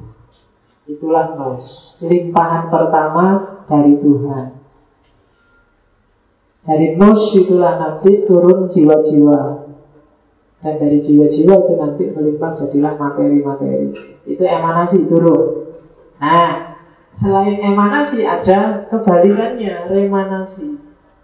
Itulah 0.86 1.34
nos 1.34 1.66
Limpahan 1.98 2.70
pertama 2.70 3.58
dari 3.66 3.98
Tuhan 3.98 4.55
Dari 6.66 6.98
nos 6.98 7.22
itulah 7.38 7.78
nanti 7.78 8.26
turun 8.26 8.66
jiwa-jiwa. 8.74 9.40
Dan 10.60 10.74
dari 10.82 10.98
jiwa-jiwa 10.98 11.54
itu 11.62 11.72
nanti 11.78 12.04
melimpah 12.10 12.52
jadilah 12.58 12.98
materi-materi. 12.98 13.94
Itu 14.26 14.42
emanasi 14.42 15.06
turun. 15.06 15.70
Nah 16.18 16.74
Selain 17.16 17.56
emanasi 17.56 18.28
ada 18.28 18.84
kebalikannya 18.92 19.88
Remanasi. 19.88 20.76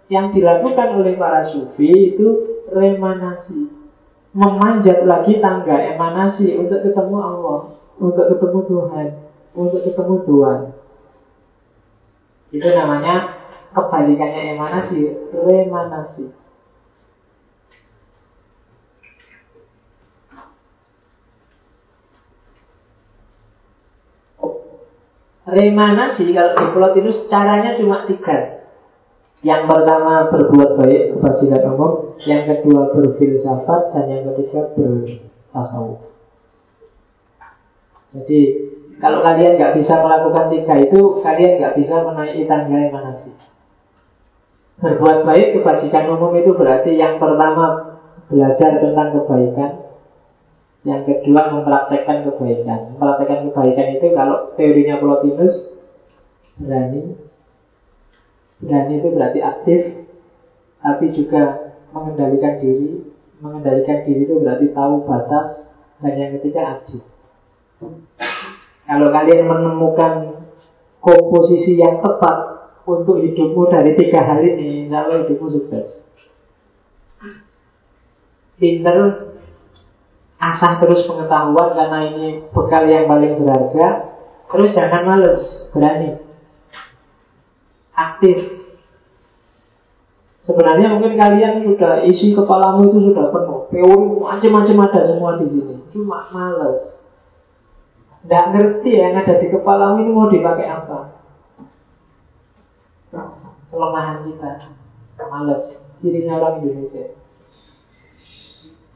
Yang 0.09 0.41
dilakukan 0.41 0.97
oleh 0.97 1.13
para 1.19 1.45
sufi 1.45 2.17
itu 2.17 2.27
Remanasi. 2.73 3.69
Memanjat 4.33 5.05
lagi 5.05 5.37
tangga 5.37 5.77
emanasi 5.93 6.57
Untuk 6.57 6.81
ketemu 6.81 7.17
Allah 7.21 7.77
Untuk 8.01 8.25
ketemu 8.33 8.59
Tuhan 8.65 9.07
untuk 9.53 9.85
ketemu 9.85 10.15
Tuhan. 10.25 10.59
Itu 12.53 12.69
namanya 12.73 13.32
kebalikannya 13.73 14.55
emanasi, 14.55 14.99
remanasi. 15.33 16.25
Remanasi 25.43 26.31
kalau 26.31 26.95
di 26.95 26.99
itu 27.03 27.11
caranya 27.27 27.75
cuma 27.75 28.07
tiga. 28.07 28.63
Yang 29.43 29.67
pertama 29.67 30.31
berbuat 30.31 30.79
baik 30.79 31.01
kebajikan 31.19 31.75
umum, 31.75 32.15
yang 32.23 32.47
kedua 32.47 32.95
berfilsafat, 32.95 33.91
dan 33.91 34.05
yang 34.07 34.23
ketiga 34.31 34.71
bertasawuf. 34.71 35.99
Jadi 38.15 38.39
kalau 39.03 39.19
kalian 39.19 39.59
nggak 39.59 39.75
bisa 39.83 39.99
melakukan 39.99 40.47
tiga 40.47 40.75
itu, 40.79 41.19
kalian 41.19 41.59
nggak 41.59 41.75
bisa 41.75 41.95
menaiki 42.07 42.47
tangga 42.47 42.77
emanasi. 42.87 43.32
Berbuat 44.81 45.27
baik 45.27 45.59
kebajikan 45.59 46.09
umum 46.13 46.33
itu 46.37 46.53
berarti 46.57 46.97
yang 46.97 47.21
pertama 47.21 47.97
belajar 48.27 48.81
tentang 48.81 49.13
kebaikan, 49.13 49.71
yang 50.83 51.07
kedua 51.07 51.53
mempraktekkan 51.53 52.27
kebaikan. 52.27 52.95
Mempraktekkan 52.95 53.39
kebaikan 53.51 53.87
itu 53.95 54.07
kalau 54.11 54.51
teorinya 54.59 54.99
Plotinus 54.99 55.71
berani, 56.59 57.15
berani 58.59 58.93
itu 58.99 59.07
berarti 59.13 59.39
aktif, 59.39 59.81
tapi 60.83 61.05
juga 61.15 61.71
mengendalikan 61.95 62.59
diri. 62.59 63.07
Mengendalikan 63.39 64.07
diri 64.07 64.23
itu 64.27 64.35
berarti 64.39 64.71
tahu 64.71 65.03
batas, 65.07 65.67
dan 66.03 66.13
yang 66.19 66.31
ketiga 66.39 66.79
adil. 66.79 67.03
Kalau 68.83 69.07
kalian 69.11 69.47
menemukan 69.47 70.43
komposisi 70.99 71.79
yang 71.79 72.03
tepat 72.03 72.42
untuk 72.83 73.23
hidupmu 73.23 73.71
dari 73.71 73.95
tiga 73.95 74.23
hal 74.23 74.43
ini, 74.43 74.87
insya 74.87 75.07
Allah 75.07 75.23
hidupmu 75.23 75.47
sukses. 75.47 76.03
Pinter, 78.59 78.97
asah 80.39 80.83
terus 80.83 81.07
pengetahuan 81.07 81.75
karena 81.75 81.99
ini 82.11 82.27
bekal 82.51 82.83
yang 82.87 83.07
paling 83.07 83.39
berharga. 83.39 83.87
Terus 84.51 84.69
jangan 84.75 85.03
males, 85.07 85.41
berani. 85.73 86.19
Aktif. 87.95 88.61
Sebenarnya 90.43 90.91
mungkin 90.91 91.15
kalian 91.15 91.63
sudah 91.63 92.03
isi 92.03 92.35
kepalamu 92.35 92.91
itu 92.91 92.99
sudah 93.09 93.31
penuh. 93.31 93.71
Teori 93.71 94.07
macam-macam 94.19 94.77
ada 94.91 95.01
semua 95.07 95.31
di 95.39 95.47
sini. 95.47 95.75
Cuma 95.95 96.27
males. 96.35 96.99
Tidak 98.23 98.45
ngerti 98.51 98.91
yang 98.91 99.23
ada 99.23 99.39
di 99.39 99.47
kepalamu 99.47 100.03
ini 100.03 100.11
mau 100.11 100.27
dipakai 100.27 100.67
apa. 100.67 101.22
Kelemahan 103.73 104.17
kita. 104.29 104.51
Males. 105.17 105.81
Cirinya 105.97 106.37
orang 106.37 106.61
Indonesia. 106.61 107.17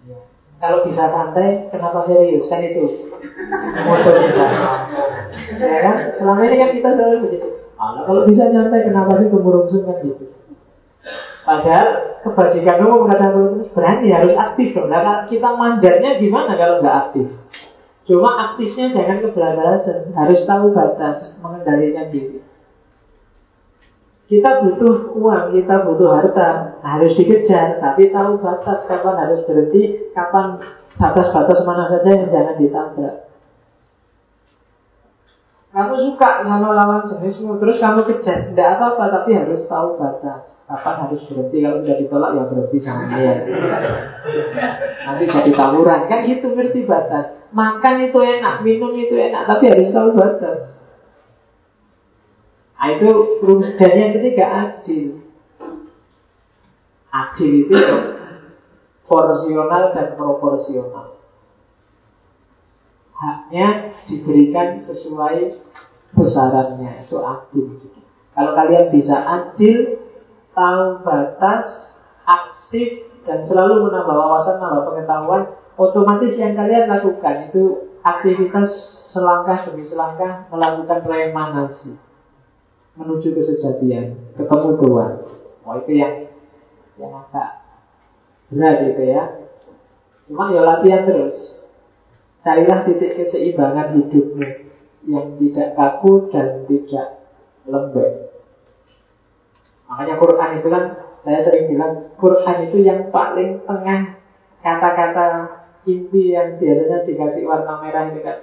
Ya. 0.06 0.20
Kalau 0.62 0.86
bisa 0.86 1.10
santai, 1.10 1.66
kenapa 1.74 2.06
serius? 2.06 2.46
Kan 2.46 2.62
itu 2.62 3.10
kita. 3.10 4.46
Ya 5.58 5.80
kan? 5.82 5.96
Selama 6.22 6.42
ini 6.46 6.56
kan 6.62 6.72
kita 6.78 6.90
selalu 6.94 7.18
begitu. 7.26 7.48
Allah 7.78 8.02
kalau 8.06 8.22
bisa 8.30 8.54
nyantai, 8.54 8.86
kenapa 8.86 9.18
sih 9.22 9.30
kemurungsung 9.34 9.86
kan 9.86 9.98
gitu? 10.06 10.26
Padahal 11.48 12.20
kebajikan 12.28 12.84
umum 12.84 13.08
kata 13.08 13.28
berani 13.72 14.12
harus 14.12 14.36
aktif 14.36 14.76
dong. 14.76 14.92
Nah, 14.92 15.24
kita 15.32 15.50
manjatnya 15.56 16.20
gimana 16.20 16.60
kalau 16.60 16.84
nggak 16.84 16.98
aktif? 17.08 17.28
Cuma 18.04 18.52
aktifnya 18.52 18.92
jangan 18.92 19.24
kebablasan, 19.24 20.12
harus 20.12 20.40
tahu 20.44 20.76
batas 20.76 21.40
mengendalikan 21.40 22.12
diri. 22.12 22.37
Kita 24.28 24.60
butuh 24.60 25.16
uang, 25.16 25.56
kita 25.56 25.88
butuh 25.88 26.20
harta, 26.20 26.76
harus 26.84 27.16
dikejar, 27.16 27.80
tapi 27.80 28.12
tahu 28.12 28.44
batas 28.44 28.84
kapan 28.84 29.16
harus 29.24 29.40
berhenti, 29.48 30.12
kapan 30.12 30.60
batas-batas 31.00 31.64
mana 31.64 31.88
saja 31.88 32.10
yang 32.12 32.28
jangan 32.28 32.60
ditabrak. 32.60 33.16
Kamu 35.72 35.96
suka 36.10 36.44
sama 36.44 36.76
lawan 36.76 37.08
jenismu, 37.08 37.56
terus 37.62 37.80
kamu 37.80 38.04
kejar, 38.04 38.52
tidak 38.52 38.68
apa-apa, 38.76 39.22
tapi 39.22 39.32
harus 39.38 39.64
tahu 39.70 39.96
batas. 39.96 40.60
Kapan 40.68 40.96
harus 41.08 41.24
berhenti, 41.32 41.58
kalau 41.64 41.80
sudah 41.80 41.96
ditolak 41.96 42.32
ya 42.36 42.44
berhenti 42.52 42.78
sama 42.84 43.04
dia. 43.14 43.34
Nanti 45.08 45.24
jadi 45.24 45.52
tawuran, 45.56 46.02
kan 46.12 46.20
gitu 46.28 46.52
ngerti 46.52 46.84
batas. 46.84 47.32
Makan 47.56 48.12
itu 48.12 48.20
enak, 48.20 48.60
minum 48.60 48.92
itu 48.92 49.16
enak, 49.16 49.48
tapi 49.48 49.72
harus 49.72 49.96
tahu 49.96 50.12
batas. 50.20 50.87
Nah, 52.78 52.88
itu 52.94 53.10
dan 53.82 53.94
yang 53.98 54.12
ketiga 54.22 54.46
adil. 54.46 55.26
Adil 57.10 57.52
itu 57.66 57.80
porsional 59.10 59.98
dan 59.98 60.14
proporsional 60.14 61.18
haknya 63.18 63.98
diberikan 64.06 64.78
sesuai 64.86 65.58
besarannya 66.14 67.06
itu 67.06 67.18
adil. 67.18 67.68
Kalau 68.38 68.52
kalian 68.54 68.94
bisa 68.94 69.18
adil, 69.18 70.06
tahu 70.54 71.02
batas, 71.02 71.98
aktif 72.30 73.10
dan 73.26 73.42
selalu 73.50 73.90
menambah 73.90 74.14
wawasan, 74.14 74.62
menambah 74.62 74.86
pengetahuan, 74.94 75.44
otomatis 75.82 76.38
yang 76.38 76.54
kalian 76.54 76.86
lakukan 76.86 77.50
itu 77.50 77.90
aktivitas 78.06 78.70
selangkah 79.10 79.66
demi 79.66 79.90
selangkah 79.90 80.46
melakukan 80.54 81.02
remanasi 81.02 81.98
menuju 82.98 83.30
kesejatian, 83.32 84.34
ketemu 84.34 84.70
Tuhan. 84.82 85.14
Oh 85.64 85.76
itu 85.78 85.92
yang 85.94 86.14
yang 86.98 87.14
agak 87.14 87.62
berat 88.50 88.78
itu 88.90 89.04
ya. 89.06 89.24
Cuma 90.28 90.52
ya 90.52 90.62
latihan 90.66 91.06
terus. 91.06 91.62
Carilah 92.42 92.88
titik 92.88 93.16
keseimbangan 93.16 93.96
hidupmu 93.96 94.48
yang 95.08 95.36
tidak 95.40 95.76
kaku 95.76 96.32
dan 96.32 96.64
tidak 96.66 97.24
lembek. 97.68 98.34
Makanya 99.88 100.16
Quran 100.20 100.52
itu 100.60 100.68
kan 100.68 100.84
saya 101.24 101.40
sering 101.44 101.68
bilang 101.72 102.12
Quran 102.20 102.58
itu 102.72 102.78
yang 102.84 103.12
paling 103.12 103.64
tengah 103.64 104.20
kata-kata 104.64 105.28
inti 105.88 106.36
yang 106.36 106.60
biasanya 106.60 107.08
dikasih 107.08 107.44
warna 107.48 107.80
merah 107.80 108.12
ini 108.12 108.20
kan 108.24 108.38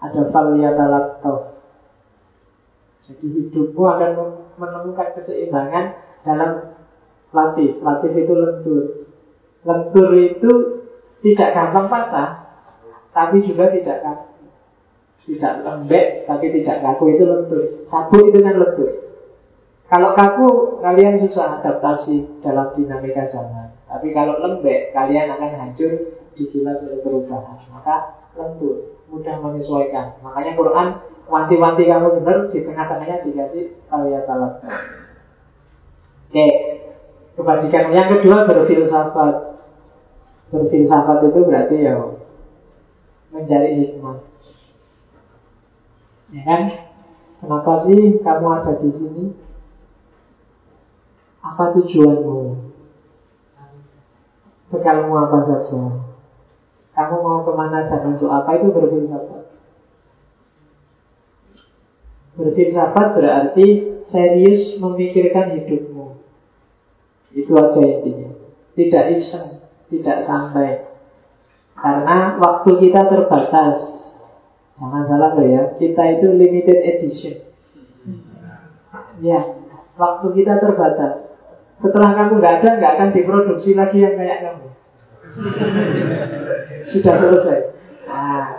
ada 0.00 0.22
faliyatalattaf. 0.28 1.51
Jadi 3.02 3.26
hidupmu 3.26 3.82
akan 3.82 4.10
menemukan 4.58 5.08
keseimbangan 5.18 5.84
dalam 6.22 6.78
latih. 7.34 7.82
Latih 7.82 8.12
itu 8.14 8.34
lentur. 8.34 8.84
Lentur 9.66 10.08
itu 10.14 10.52
tidak 11.22 11.54
gampang 11.54 11.86
patah, 11.90 12.30
tapi 13.14 13.42
juga 13.42 13.70
tidak 13.74 14.02
kaku. 14.02 14.26
Tidak 15.22 15.54
lembek, 15.62 16.26
tapi 16.26 16.46
tidak 16.50 16.82
kaku 16.82 17.04
itu 17.14 17.22
lentur. 17.26 17.62
Sabu 17.86 18.16
itu 18.26 18.38
kan 18.42 18.54
lentur. 18.58 18.90
Kalau 19.86 20.10
kaku, 20.16 20.48
kalian 20.80 21.20
susah 21.20 21.60
adaptasi 21.60 22.40
dalam 22.40 22.72
dinamika 22.74 23.28
zaman. 23.28 23.76
Tapi 23.86 24.08
kalau 24.16 24.40
lembek, 24.40 24.90
kalian 24.96 25.30
akan 25.36 25.52
hancur 25.58 26.16
digilas 26.32 26.80
oleh 26.80 27.04
perubahan. 27.04 27.60
Maka 27.70 28.21
lentur, 28.36 28.96
mudah 29.12 29.36
menyesuaikan. 29.40 30.18
Makanya 30.24 30.52
Quran 30.56 30.88
wanti-wanti 31.28 31.84
kamu 31.86 32.08
benar 32.20 32.38
di 32.48 32.58
tengah-tengahnya 32.64 33.24
dikasih 33.24 33.64
kalian 33.88 34.22
talat. 34.24 34.52
Oke, 36.32 36.46
kebajikan 37.36 37.92
yang 37.92 38.08
kedua 38.08 38.48
berfilsafat. 38.48 39.34
Berfilsafat 40.52 41.18
itu 41.28 41.40
berarti 41.44 41.76
ya 41.80 41.96
mencari 43.32 43.70
hikmah. 43.80 44.18
Ya 46.32 46.42
kan? 46.48 46.62
Kenapa 47.42 47.72
sih 47.84 48.22
kamu 48.22 48.46
ada 48.48 48.72
di 48.78 48.90
sini? 48.94 49.24
Apa 51.42 51.74
tujuanmu? 51.74 52.70
Bekalmu 54.70 55.14
apa 55.20 55.38
saja? 55.42 56.01
Kamu 56.92 57.16
mau 57.24 57.40
ke 57.40 57.52
mana 57.56 57.88
dan 57.88 58.04
untuk 58.04 58.28
apa 58.28 58.60
itu 58.60 58.68
berfilsafat? 58.68 59.44
Berfilsafat 62.36 63.06
berarti 63.16 63.66
serius 64.12 64.76
memikirkan 64.76 65.56
hidupmu. 65.56 66.20
Itu 67.32 67.52
aja 67.56 67.80
intinya. 67.80 68.36
Tidak 68.76 69.04
iseng, 69.16 69.64
tidak 69.88 70.28
santai. 70.28 70.84
Karena 71.76 72.36
waktu 72.36 72.70
kita 72.76 73.08
terbatas. 73.08 73.76
Jangan 74.76 75.04
salah 75.08 75.32
loh 75.36 75.46
ya, 75.46 75.62
kita 75.76 76.02
itu 76.18 76.26
limited 76.32 76.78
edition. 76.80 77.36
Ya, 79.20 79.40
waktu 79.96 80.26
kita 80.36 80.60
terbatas. 80.60 81.32
Setelah 81.80 82.14
kamu 82.14 82.40
nggak 82.40 82.54
ada, 82.62 82.70
nggak 82.78 82.92
akan 82.98 83.08
diproduksi 83.14 83.74
lagi 83.74 84.04
yang 84.04 84.14
kayak 84.14 84.38
kamu. 84.44 84.68
Sudah 86.90 87.14
selesai. 87.20 87.60
Nah, 88.08 88.58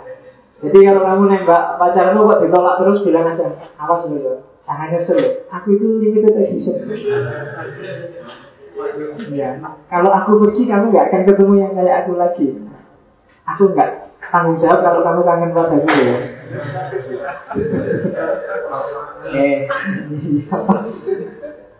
jadi 0.64 0.78
kalau 0.88 1.02
kamu 1.04 1.22
nembak 1.28 1.76
pacarmu 1.76 2.24
kok 2.24 2.40
ditolak 2.40 2.74
terus 2.80 3.04
bilang 3.04 3.26
aja, 3.36 3.52
apa 3.76 3.94
sebenarnya? 4.00 4.40
Jangan 4.64 4.88
nyesel. 4.96 5.18
Aku 5.52 5.66
itu 5.76 5.86
limited 6.00 6.34
edition. 6.40 6.76
ya, 9.36 9.60
kalau 9.92 10.10
aku 10.10 10.30
pergi 10.48 10.64
kamu 10.64 10.88
nggak 10.88 11.06
akan 11.12 11.22
ketemu 11.28 11.54
yang 11.60 11.72
kayak 11.76 11.96
aku 12.04 12.12
lagi. 12.16 12.48
Aku 13.44 13.62
enggak 13.76 14.08
tanggung 14.32 14.56
jawab 14.56 14.80
kalau 14.80 15.00
kamu 15.04 15.20
kangen 15.22 15.50
padaku 15.52 15.88
ya. 15.92 16.16
Eh, 19.24 19.64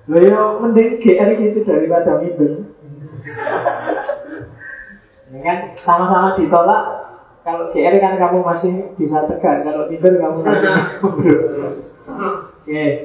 lo 0.09 0.17
ya 0.17 0.41
mending 0.65 0.97
GR 0.97 1.31
gitu 1.37 1.61
daripada 1.69 2.17
minder. 2.19 2.65
Kan 5.43 5.59
sama-sama 5.83 6.39
ditolak. 6.39 6.83
Kalau 7.45 7.69
GR 7.77 7.95
kan 8.01 8.17
kamu 8.17 8.41
masih 8.41 8.73
bisa 8.97 9.29
tegar, 9.29 9.61
kalau 9.61 9.85
minder 9.85 10.17
kamu 10.17 10.41
masih 10.41 10.71
Oke. 12.65 12.87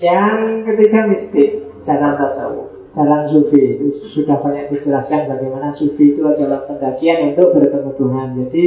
Yang 0.00 0.64
ketiga 0.64 1.00
mistik, 1.12 1.48
jangan 1.84 2.16
tasawuf 2.16 2.80
jalan 2.90 3.22
sufi 3.30 3.78
itu 3.78 3.86
sudah 4.10 4.42
banyak 4.42 4.74
dijelaskan 4.74 5.30
bagaimana 5.30 5.70
sufi 5.70 6.14
itu 6.14 6.22
adalah 6.26 6.66
pendakian 6.66 7.34
untuk 7.34 7.54
bertemu 7.54 7.90
Tuhan. 7.94 8.28
Jadi 8.44 8.62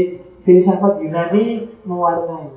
filsafat 0.48 1.04
Yunani 1.04 1.68
mewarnai. 1.84 2.50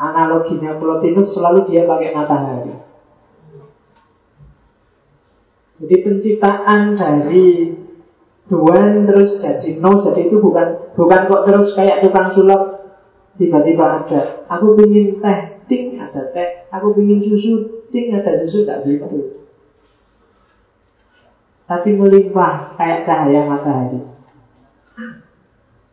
Analoginya 0.00 0.80
Plotinus 0.80 1.36
selalu 1.36 1.68
dia 1.68 1.84
pakai 1.84 2.16
matahari. 2.16 2.72
Jadi 5.80 5.96
penciptaan 6.04 6.94
dari 7.00 7.72
Tuhan 8.52 9.06
terus 9.06 9.40
jadi 9.40 9.78
no 9.78 10.02
jadi 10.04 10.26
itu 10.28 10.36
bukan 10.42 10.92
bukan 10.98 11.20
kok 11.30 11.42
terus 11.46 11.72
kayak 11.78 12.04
tukang 12.04 12.36
sulap 12.36 12.62
tiba-tiba 13.40 14.04
ada. 14.04 14.44
Aku 14.52 14.76
ingin 14.76 15.22
teh 15.22 15.38
ting 15.70 15.96
ada 15.96 16.28
teh, 16.34 16.68
aku 16.68 16.92
ingin 17.00 17.24
susu, 17.24 17.86
ting 17.94 18.12
ada 18.12 18.42
susu, 18.44 18.66
tak 18.68 18.84
gitu. 18.84 19.40
tapi 21.70 21.94
melimpah 21.94 22.74
kayak 22.74 23.06
cahaya 23.06 23.46
matahari. 23.46 24.02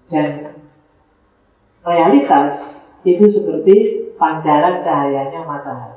Dan 0.09 0.57
realitas 1.85 2.81
itu 3.05 3.29
seperti 3.29 3.75
pancaran 4.17 4.81
cahayanya 4.81 5.45
matahari. 5.45 5.96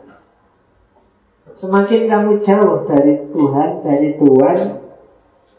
Semakin 1.58 2.06
kamu 2.06 2.30
jauh 2.46 2.86
dari 2.86 3.14
Tuhan, 3.30 3.70
dari 3.82 4.08
Tuhan, 4.20 4.58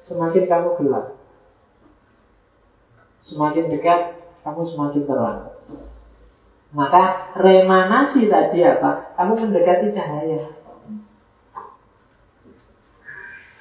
semakin 0.07 0.43
kamu 0.47 0.69
gelap. 0.79 1.05
Semakin 3.21 3.65
dekat, 3.71 3.99
kamu 4.43 4.61
semakin 4.71 5.03
terang. 5.05 5.39
Maka 6.71 7.35
remanasi 7.35 8.31
tadi 8.31 8.63
apa? 8.63 9.11
Kamu 9.19 9.33
mendekati 9.35 9.91
cahaya. 9.91 10.55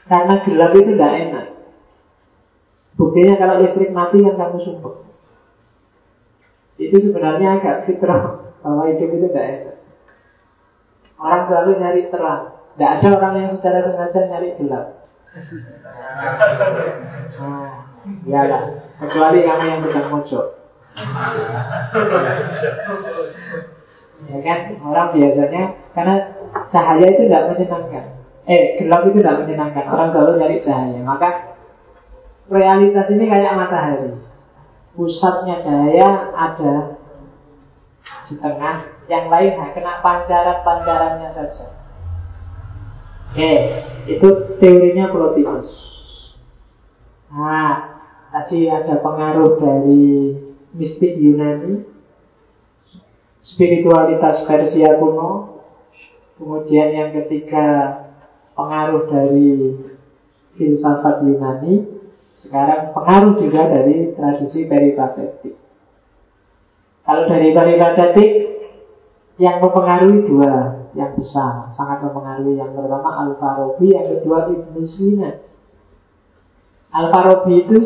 Karena 0.07 0.35
gelap 0.43 0.71
itu 0.75 0.91
tidak 0.95 1.13
enak. 1.15 1.47
Buktinya 2.95 3.35
kalau 3.39 3.63
listrik 3.63 3.91
mati 3.91 4.23
kan 4.23 4.35
kamu 4.39 4.59
sumpah. 4.63 4.95
Itu 6.79 6.97
sebenarnya 7.01 7.61
agak 7.61 7.91
fitrah 7.91 8.55
bahwa 8.63 8.89
itu 8.91 9.07
tidak 9.07 9.45
enak. 9.45 9.77
Orang 11.21 11.43
selalu 11.47 11.71
nyari 11.77 12.03
terang. 12.09 12.57
Tidak 12.75 12.91
ada 12.97 13.09
orang 13.13 13.35
yang 13.37 13.51
secara 13.53 13.85
sengaja 13.85 14.21
nyari 14.25 14.57
gelap. 14.57 14.87
Nah, 17.39 17.73
iyalah. 18.25 18.63
Kecuali 18.99 19.45
kamu 19.45 19.65
yang 19.69 19.81
sedang 19.85 20.07
mojok. 20.09 20.47
ya 24.29 24.39
kan 24.45 24.59
orang 24.85 25.09
biasanya 25.17 25.63
karena 25.97 26.15
cahaya 26.69 27.07
itu 27.09 27.23
tidak 27.31 27.47
menyenangkan 27.55 28.05
eh 28.45 28.63
gelap 28.83 29.07
itu 29.09 29.23
tidak 29.23 29.39
menyenangkan 29.47 29.85
orang 29.89 30.09
selalu 30.13 30.33
nyari 30.37 30.57
cahaya 30.61 31.01
maka 31.01 31.31
realitas 32.51 33.07
ini 33.15 33.25
kayak 33.31 33.57
matahari 33.57 34.13
pusatnya 34.93 35.63
cahaya 35.65 36.09
ada 36.37 36.75
di 38.29 38.35
tengah 38.37 38.77
yang 39.11 39.27
lain 39.27 39.59
nah, 39.59 39.75
kena 39.75 39.99
pancaran-pancarannya 39.99 41.35
saja 41.35 41.67
oke 43.35 43.55
itu 44.07 44.29
teorinya 44.63 45.11
Plotinus 45.11 45.69
nah 47.35 47.91
tadi 48.31 48.71
ada 48.71 49.03
pengaruh 49.03 49.59
dari 49.59 50.39
mistik 50.75 51.19
Yunani, 51.19 51.83
spiritualitas 53.43 54.47
Persia 54.47 54.99
kuno, 55.03 55.63
kemudian 56.39 56.91
yang 56.95 57.11
ketiga 57.11 57.67
pengaruh 58.55 59.11
dari 59.11 59.75
filsafat 60.55 61.27
Yunani, 61.27 61.87
sekarang 62.41 62.95
pengaruh 62.95 63.35
juga 63.43 63.63
dari 63.69 64.15
tradisi 64.15 64.65
peripatetik. 64.71 65.55
Kalau 67.05 67.27
dari 67.27 67.51
peripatetik 67.51 68.31
yang 69.41 69.65
mempengaruhi 69.65 70.29
dua 70.29 70.85
yang 70.93 71.17
besar, 71.17 71.73
sangat 71.73 72.05
mempengaruhi. 72.05 72.61
Yang 72.61 72.77
pertama 72.77 73.25
Al-Farabi, 73.25 73.89
yang 73.89 74.07
kedua 74.13 74.53
Ibn 74.53 74.77
Sina. 74.85 75.31
Al-Farabi 76.93 77.65
itu 77.65 77.79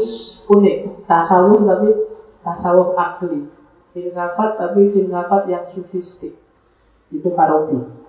unik, 0.50 1.07
tasawuf 1.07 1.62
tapi 1.62 1.88
tasawuf 2.42 2.98
akli 2.98 3.46
filsafat 3.94 4.59
tapi 4.59 4.90
filsafat 4.90 5.42
yang 5.46 5.64
sufistik. 5.70 6.34
Itu 7.14 7.30
Farabi. 7.38 8.02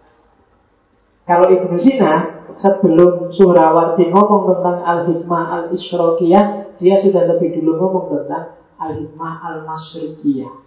Kalau 1.26 1.50
Ibnu 1.50 1.78
Sina 1.82 2.46
sebelum 2.58 3.34
Surawardi 3.34 4.10
ngomong 4.10 4.42
tentang 4.58 4.78
al-hikmah 4.82 5.44
al-isyrokiyah 5.54 6.78
dia 6.78 7.02
sudah 7.02 7.30
lebih 7.34 7.62
dulu 7.62 7.82
ngomong 7.82 8.06
tentang 8.14 8.58
al-hikmah 8.78 9.34
al-masyrikiyah 9.42 10.65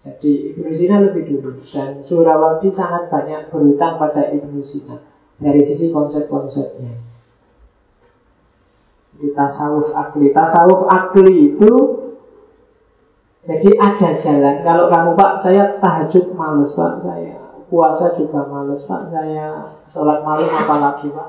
jadi 0.00 0.32
Ibnu 0.56 0.72
Sina 0.80 0.96
lebih 1.04 1.28
dulu 1.28 1.60
dan 1.68 2.00
Surawardi 2.08 2.72
sangat 2.72 3.12
banyak 3.12 3.52
berhutang 3.52 4.00
pada 4.00 4.32
Ibnu 4.32 4.64
Sina 4.64 4.96
dari 5.36 5.60
sisi 5.68 5.92
konsep-konsepnya 5.92 7.10
di 9.20 9.28
tasawuf 9.36 9.92
akli. 9.92 10.32
Tasawuf 10.32 10.88
akli 10.88 11.52
itu 11.52 11.72
jadi 13.44 13.70
ada 13.76 14.08
jalan. 14.20 14.56
Kalau 14.64 14.84
kamu 14.88 15.10
Pak, 15.16 15.32
saya 15.44 15.76
tahajud 15.80 16.32
males 16.32 16.72
Pak, 16.72 16.92
saya 17.04 17.36
puasa 17.68 18.16
juga 18.16 18.44
males 18.48 18.84
Pak, 18.84 19.12
saya 19.12 19.76
sholat 19.92 20.24
malam 20.24 20.48
apalagi 20.48 21.12
Pak. 21.12 21.28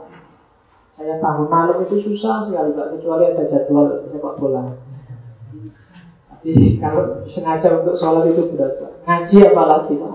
Saya 0.96 1.20
tahu 1.20 1.48
malam 1.48 1.84
itu 1.84 2.04
susah 2.04 2.48
sekali 2.48 2.72
Pak, 2.72 3.00
kecuali 3.00 3.32
ada 3.32 3.44
jadwal 3.48 4.08
sepak 4.08 4.36
bola. 4.40 4.76
Tapi 6.42 6.82
kalau 6.82 7.22
sengaja 7.30 7.86
untuk 7.86 7.94
sholat 8.02 8.34
itu 8.34 8.50
berat. 8.58 8.82
Ngaji 9.06 9.38
apalagi 9.54 9.94
Pak. 9.94 10.12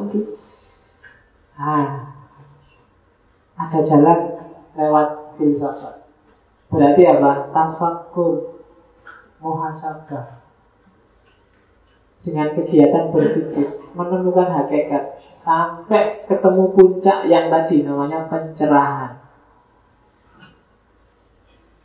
Ah, 1.56 1.86
ada 3.54 3.78
jalan 3.86 4.18
lewat 4.74 5.38
filsafat. 5.38 6.06
Berarti 6.66 7.02
apa? 7.06 7.54
Tafakur 7.54 8.58
Muhasabah 9.38 10.42
Dengan 12.26 12.58
kegiatan 12.58 13.14
berpikir 13.14 13.86
Menemukan 13.94 14.50
hakikat 14.50 15.22
Sampai 15.46 16.26
ketemu 16.26 16.74
puncak 16.74 17.30
yang 17.30 17.46
tadi 17.46 17.86
Namanya 17.86 18.26
pencerahan 18.26 19.15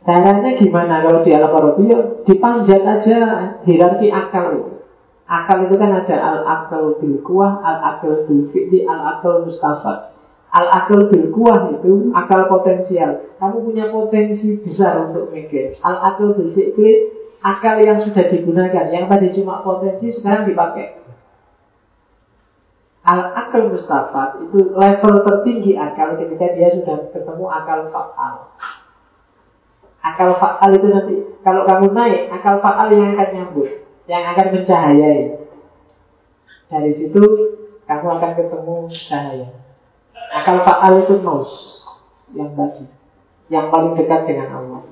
Caranya 0.02 0.50
gimana 0.58 1.06
kalau 1.06 1.22
di 1.22 1.30
Al-Farabi 1.30 1.86
Dipanjat 2.26 2.82
aja 2.82 3.18
hierarki 3.62 4.10
akal 4.10 4.72
Akal 5.32 5.64
itu 5.64 5.78
kan 5.78 5.94
ada 5.94 6.16
al-akal 6.18 6.98
bil 6.98 7.22
kuah, 7.24 7.62
al-akal 7.64 8.26
bil 8.28 8.50
fi'li, 8.52 8.84
al-akal 8.84 9.46
mustafad 9.48 10.12
Al-akal 10.52 11.08
bil 11.08 11.32
kuah 11.32 11.72
itu 11.72 12.12
akal 12.12 12.44
potensial. 12.52 13.24
Kamu 13.40 13.64
punya 13.64 13.88
potensi 13.88 14.60
besar 14.60 15.08
untuk 15.08 15.32
mikir. 15.32 15.80
Al-akal 15.80 16.36
bil 16.36 16.52
fikri 16.52 17.08
akal 17.40 17.80
yang 17.80 18.04
sudah 18.04 18.28
digunakan. 18.28 18.92
Yang 18.92 19.04
tadi 19.08 19.26
cuma 19.40 19.64
potensi 19.64 20.12
sekarang 20.12 20.44
dipakai. 20.52 21.00
Al-akal 23.08 23.72
mustafat 23.72 24.44
itu 24.44 24.76
level 24.76 25.14
tertinggi 25.24 25.72
akal 25.80 26.20
ketika 26.20 26.52
dia 26.52 26.68
sudah 26.76 27.08
ketemu 27.16 27.44
akal 27.48 27.88
faal. 27.88 28.52
Akal 30.02 30.34
faal 30.34 30.70
itu 30.74 30.86
nanti 30.90 31.14
kalau 31.46 31.62
kamu 31.62 31.94
naik, 31.94 32.26
akal 32.34 32.58
faal 32.58 32.90
yang 32.90 33.14
akan 33.14 33.28
nyambut, 33.30 33.86
yang 34.10 34.22
akan 34.34 34.46
mencahayai. 34.50 35.38
Dari 36.66 36.92
situ 36.98 37.22
kamu 37.86 38.06
akan 38.18 38.30
ketemu 38.34 38.76
cahaya. 39.06 39.48
Akal 40.34 40.66
faal 40.66 41.06
itu 41.06 41.22
nos 41.22 41.50
yang 42.34 42.50
tadi, 42.58 42.84
yang 43.46 43.70
paling 43.70 43.94
dekat 43.94 44.26
dengan 44.26 44.48
Allah. 44.58 44.82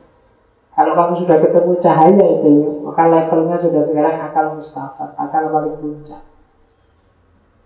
Kalau 0.70 0.92
kamu 0.94 1.12
sudah 1.26 1.36
ketemu 1.42 1.72
cahaya 1.82 2.24
itu, 2.38 2.54
maka 2.86 3.10
levelnya 3.10 3.58
sudah 3.58 3.82
sekarang 3.90 4.16
akal 4.30 4.46
mustafat, 4.62 5.10
akal 5.18 5.50
paling 5.50 5.74
puncak. 5.82 6.22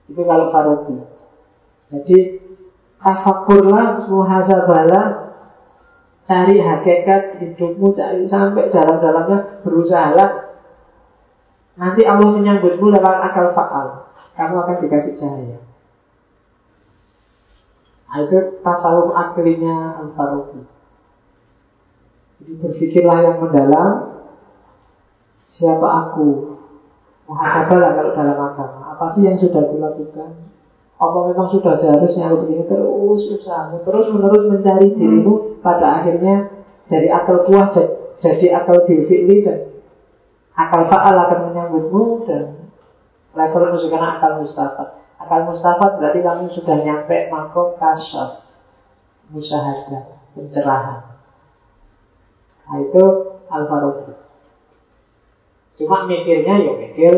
Itu 0.09 0.25
kalau 0.25 0.49
Farabi. 0.49 1.05
Jadi 1.93 2.19
tafakurlah, 3.01 4.09
muhasabalah, 4.09 5.05
cari 6.25 6.57
hakikat 6.61 7.41
hidupmu, 7.41 7.93
cari 7.93 8.25
sampai 8.25 8.72
dalam-dalamnya, 8.72 9.64
berusahalah. 9.64 10.31
Nanti 11.75 12.07
Allah 12.07 12.29
menyambutmu 12.33 12.93
lewat 12.93 13.16
akal 13.33 13.53
faal. 13.53 13.87
Kamu 14.35 14.55
akan 14.62 14.77
dikasih 14.83 15.14
cahaya. 15.18 15.59
Nah, 18.14 18.18
itu 18.22 18.39
tasawuf 18.62 19.11
aklinya 19.11 19.99
Al-Farabi. 20.07 20.62
Jadi 22.39 22.53
berpikirlah 22.61 23.18
yang 23.25 23.37
mendalam 23.41 24.20
Siapa 25.49 25.87
aku 25.87 26.59
Muhasabah 27.25 27.97
kalau 27.97 28.12
dalam 28.12 28.37
agama 28.37 28.81
Apa 28.93 29.16
sih 29.16 29.25
yang 29.25 29.41
sudah 29.41 29.64
dilakukan 29.70 30.44
Apa 31.05 31.19
memang 31.29 31.49
sudah 31.53 31.77
seharusnya 31.77 32.33
aku 32.33 32.49
begini? 32.49 32.65
Terus 32.65 33.23
usaha 33.37 33.77
Terus 33.77 34.07
menerus 34.09 34.45
mencari 34.49 34.97
dirimu 34.97 35.61
Pada 35.61 36.01
akhirnya 36.01 36.49
Dari 36.89 37.13
akal 37.13 37.45
kuah 37.45 37.77
jadi 38.25 38.47
akal 38.57 38.89
bilfi'li 38.89 39.45
Dan 39.45 39.59
akal 40.57 40.89
fa'al 40.89 41.17
akan 41.29 41.41
menyambutmu 41.53 42.25
Dan 42.25 42.73
level 43.37 43.77
musikana 43.77 44.17
akal 44.17 44.41
mustafat 44.41 45.05
Akal 45.21 45.45
mustafat 45.53 46.01
berarti 46.01 46.21
kamu 46.25 46.49
sudah 46.57 46.77
nyampe 46.81 47.29
makom 47.29 47.77
kasyaf 47.77 48.45
Musyahadah 49.29 50.21
Pencerahan. 50.37 51.01
Nah 52.65 52.77
itu 52.81 53.05
Al-Farabi 53.53 54.17
Cuma 55.77 56.09
mikirnya 56.09 56.55
ya 56.65 56.73
mikir 56.81 57.13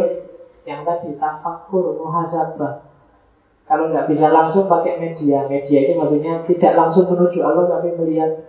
Yang 0.66 0.80
tadi 0.82 1.10
tafakur 1.22 1.94
muhasabah 2.02 2.85
Kalau 3.66 3.90
nggak 3.90 4.06
bisa 4.06 4.30
langsung 4.30 4.70
pakai 4.70 5.02
media 5.02 5.50
Media 5.50 5.78
itu 5.82 5.98
maksudnya 5.98 6.46
tidak 6.46 6.72
langsung 6.78 7.10
menuju 7.10 7.42
Allah 7.42 7.66
Tapi 7.66 7.98
melihat 7.98 8.46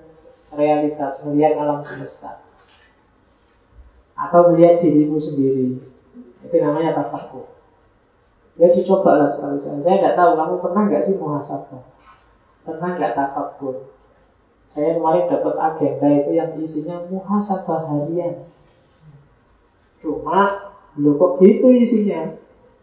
realitas, 0.54 1.26
melihat 1.26 1.58
alam 1.58 1.82
semesta. 1.82 2.46
Atau 4.14 4.54
melihat 4.54 4.82
dirimu 4.82 5.18
sendiri. 5.18 5.82
Itu 6.46 6.56
namanya 6.62 6.96
tafakur. 6.98 7.50
Ya 8.58 8.74
dicoba 8.74 9.22
lah 9.22 9.30
sekali-sekali. 9.30 9.86
Saya 9.86 9.98
tidak 10.02 10.16
tahu 10.18 10.32
kamu 10.34 10.56
pernah 10.66 10.84
nggak 10.90 11.04
sih 11.06 11.16
muhasabah? 11.22 11.84
Pernah 12.66 12.90
nggak 12.98 13.14
tafakur? 13.14 13.94
Saya 14.74 14.98
kemarin 14.98 15.30
dapat 15.30 15.56
agenda 15.58 16.08
itu 16.22 16.32
yang 16.34 16.52
isinya 16.58 16.98
muhasabah 17.10 17.82
harian. 17.86 18.50
Cuma, 20.02 20.74
lo 20.98 21.12
kok 21.18 21.42
gitu 21.42 21.70
isinya? 21.70 22.38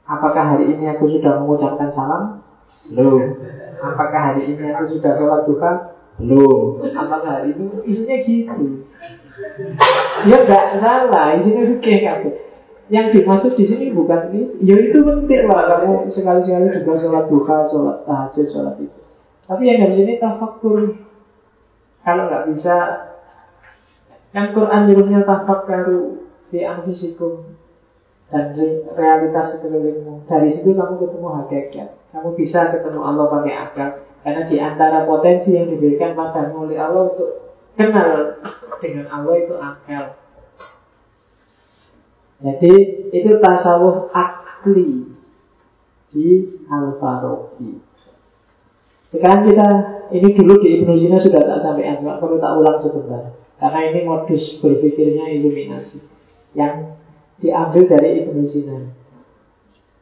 Apakah 0.05 0.45
hari 0.57 0.77
ini 0.77 0.85
aku 0.93 1.09
sudah 1.09 1.41
mengucapkan 1.41 1.89
salam? 1.97 2.45
Belum. 2.93 3.41
Apakah 3.81 4.21
hari 4.33 4.53
ini 4.53 4.69
aku 4.77 5.01
sudah 5.01 5.17
sholat 5.17 5.49
duha? 5.49 5.73
Belum. 6.21 6.85
Apakah 6.93 7.41
hari 7.41 7.57
ini 7.57 7.73
isinya 7.89 8.17
gitu? 8.21 8.85
Ya 10.29 10.37
nggak 10.45 10.67
salah, 10.85 11.41
isinya 11.41 11.73
oke 11.73 11.95
kabeh. 12.05 12.35
Yang 12.93 13.07
dimaksud 13.17 13.53
di 13.57 13.65
sini 13.65 13.97
bukan 13.97 14.29
ini, 14.29 14.61
ya 14.61 14.77
itu 14.77 15.01
penting 15.01 15.49
lah 15.49 15.73
kamu 15.73 16.13
sekali-sekali 16.13 16.69
juga 16.85 16.93
sholat 17.01 17.25
duha, 17.33 17.57
sholat 17.73 17.99
tahajud, 18.05 18.47
sholat 18.53 18.77
itu. 18.85 19.01
Tapi 19.49 19.63
yang 19.65 19.89
dari 19.89 19.95
sini 20.05 20.13
tafakur 20.21 21.01
kalau 22.05 22.29
nggak 22.29 22.45
bisa, 22.53 22.77
kan 24.37 24.53
Quran 24.53 24.93
nyuruhnya 24.93 25.25
tafakkaru 25.25 26.29
di 26.53 26.61
anfusikum 26.61 27.54
dan 28.35 28.51
realitas 28.99 29.55
sekelilingmu. 29.55 30.27
Dari 30.27 30.59
situ 30.59 30.75
kamu 30.75 30.99
ketemu 30.99 31.29
hakikat. 31.39 31.89
Kamu 32.11 32.35
bisa 32.35 32.75
ketemu 32.75 32.99
Allah 33.07 33.31
pakai 33.31 33.55
akal. 33.55 33.91
Karena 34.27 34.43
di 34.51 34.57
antara 34.59 35.07
potensi 35.07 35.55
yang 35.55 35.71
diberikan 35.71 36.19
padamu 36.19 36.67
oleh 36.67 36.75
Allah 36.83 37.15
untuk 37.15 37.31
kenal 37.79 38.43
dengan 38.83 39.07
Allah 39.07 39.35
itu 39.39 39.55
akal. 39.55 40.05
Jadi 42.43 42.73
itu 43.15 43.31
tasawuf 43.39 44.11
akli 44.11 45.15
di 46.11 46.27
Al-Farabi. 46.67 47.79
Sekarang 49.15 49.47
kita 49.47 49.69
ini 50.11 50.29
dulu 50.35 50.59
di 50.59 50.83
Ibnu 50.83 50.93
Sina 50.99 51.23
sudah 51.23 51.39
tak 51.39 51.63
sampai 51.63 52.03
nggak 52.03 52.19
perlu 52.19 52.43
tak 52.43 52.59
ulang 52.59 52.83
sebentar. 52.83 53.31
Karena 53.63 53.81
ini 53.95 54.01
modus 54.03 54.59
berpikirnya 54.59 55.31
iluminasi 55.31 56.03
yang 56.59 56.99
diambil 57.39 57.85
dari 57.91 58.23
Ibnu 58.23 58.43
Sina. 58.51 58.79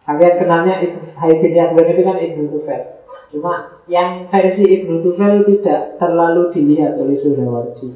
Kalian 0.03 0.35
kenalnya 0.35 0.75
Hai 1.15 1.39
bin 1.39 1.55
Yakbar 1.55 1.87
itu 1.87 2.03
kan 2.03 2.19
Ibnu 2.19 2.45
Tufel. 2.51 2.83
Cuma 3.31 3.81
yang 3.87 4.27
versi 4.29 4.67
Ibnu 4.67 5.01
Tufel 5.01 5.47
tidak 5.47 5.97
terlalu 6.03 6.51
dilihat 6.51 6.99
oleh 6.99 7.17
Surawardi. 7.23 7.95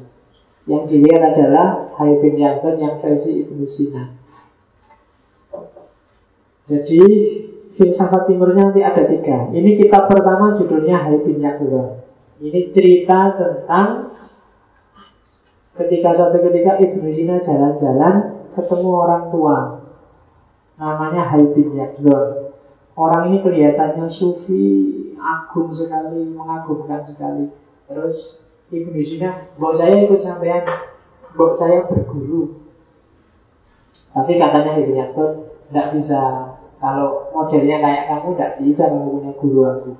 Yang 0.65 0.83
dilihat 0.87 1.35
adalah 1.35 1.91
Hai 1.99 2.15
bin 2.23 2.39
Yakbar 2.39 2.79
yang 2.79 3.03
versi 3.03 3.43
Ibnu 3.43 3.65
Sina. 3.67 4.15
Jadi 6.67 7.03
filsafat 7.75 8.27
timurnya 8.27 8.71
nanti 8.71 8.81
ada 8.83 9.03
tiga. 9.07 9.51
Ini 9.51 9.77
kitab 9.77 10.07
pertama 10.07 10.55
judulnya 10.55 10.95
Hai 11.03 11.19
bin 11.21 11.43
Ini 12.37 12.59
cerita 12.71 13.35
tentang 13.35 14.15
ketika 15.77 16.09
suatu 16.17 16.39
ketika 16.49 16.79
Ibnu 16.81 17.07
Sina 17.13 17.37
jalan-jalan 17.43 18.36
ketemu 18.57 18.89
orang 18.89 19.23
tua. 19.29 19.57
Namanya 20.81 21.29
Hai 21.29 21.45
bin 21.53 21.77
Orang 22.97 23.29
ini 23.29 23.45
kelihatannya 23.45 24.09
sufi, 24.09 24.73
agung 25.21 25.69
sekali, 25.77 26.33
mengagumkan 26.33 27.05
sekali. 27.05 27.53
Terus 27.85 28.41
Ibnu 28.73 28.97
Sina, 29.05 29.53
bok 29.61 29.77
saya 29.77 30.01
ikut 30.01 30.25
sampean, 30.25 30.65
bok 31.37 31.61
saya 31.61 31.85
berguru. 31.85 32.57
Tapi 34.17 34.41
katanya 34.41 34.81
Ibnu 34.81 34.93
Yakub 34.97 35.29
tidak 35.69 35.87
bisa 35.93 36.21
kalau 36.77 37.29
modelnya 37.33 37.77
kayak 37.81 38.03
kamu 38.09 38.27
tidak 38.33 38.53
bisa 38.61 38.83
kamu 38.89 39.33
guru 39.37 39.61
aku. 39.65 39.91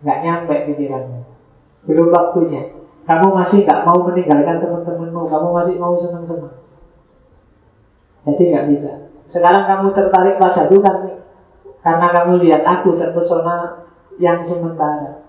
Nggak 0.00 0.20
nyampe 0.24 0.54
pikirannya. 0.72 1.20
Belum 1.84 2.08
waktunya. 2.12 2.80
Kamu 3.08 3.32
masih 3.32 3.64
nggak 3.64 3.84
mau 3.88 4.00
meninggalkan 4.08 4.60
teman-temanmu. 4.60 5.22
Kamu 5.28 5.48
masih 5.56 5.74
mau 5.80 5.96
senang-senang. 5.96 6.59
Jadi 8.30 8.42
nggak 8.54 8.66
bisa. 8.74 8.92
Sekarang 9.30 9.66
kamu 9.66 9.86
tertarik 9.94 10.38
padaku 10.38 10.78
kan 10.82 10.96
karena 11.80 12.06
kamu 12.12 12.32
lihat 12.46 12.62
aku 12.66 12.98
terpesona 12.98 13.86
yang 14.22 14.42
sementara. 14.46 15.24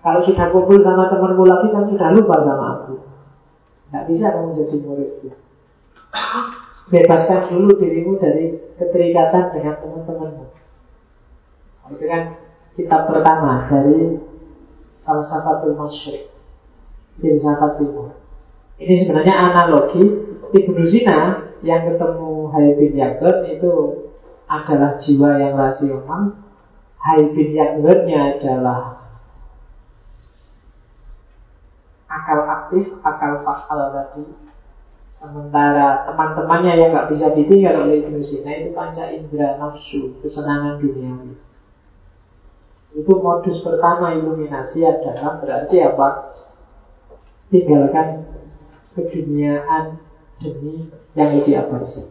Kalau 0.00 0.20
sudah 0.22 0.46
kumpul 0.54 0.78
sama 0.86 1.10
temanmu 1.10 1.44
lagi 1.44 1.66
kan 1.74 1.84
sudah 1.90 2.08
lupa 2.14 2.36
sama 2.44 2.64
aku. 2.78 2.94
Nggak 3.90 4.04
bisa 4.06 4.26
kamu 4.32 4.48
jadi 4.54 4.76
muridku. 4.80 5.28
Bebaskan 6.86 7.50
dulu 7.50 7.74
dirimu 7.82 8.14
dari 8.22 8.54
keterikatan 8.78 9.50
dengan 9.50 9.74
teman-temanmu. 9.82 10.46
Itu 11.90 12.04
kan 12.06 12.22
kitab 12.78 13.10
pertama 13.10 13.66
dari 13.66 14.18
Falsafatul 15.06 15.78
Masyrik 15.78 16.26
Filsafat 17.22 17.78
Timur 17.78 18.10
Ini 18.76 19.06
sebenarnya 19.06 19.34
analogi 19.38 20.02
Ibnu 20.50 20.82
Sina 20.90 21.45
yang 21.64 21.82
ketemu 21.88 22.32
Hai 22.52 22.68
bin 22.76 22.96
itu 23.48 23.72
adalah 24.50 25.00
jiwa 25.00 25.30
yang 25.40 25.54
rasional 25.56 26.36
Hai 27.00 27.22
bin 27.32 27.56
adalah 27.56 29.06
akal 32.06 32.40
aktif, 32.48 32.84
akal 33.04 33.44
fakal 33.44 33.80
tadi 33.92 34.24
Sementara 35.16 36.04
teman-temannya 36.04 36.76
yang 36.76 36.90
nggak 36.92 37.08
bisa 37.16 37.32
ditinggal 37.32 37.88
oleh 37.88 38.04
Ibnu 38.04 38.20
Sina 38.20 38.52
itu 38.52 38.76
panca 38.76 39.08
indera 39.08 39.56
nafsu, 39.56 40.12
kesenangan 40.20 40.76
dunia. 40.76 41.40
Itu 42.92 43.12
modus 43.24 43.64
pertama 43.64 44.12
iluminasi 44.12 44.84
adalah 44.84 45.40
berarti 45.40 45.76
apa? 45.80 46.36
Tinggalkan 47.48 48.28
keduniaan 48.92 50.04
demi 50.36 50.92
yang 51.18 51.30
lebih 51.40 51.54
abadi. 51.58 52.02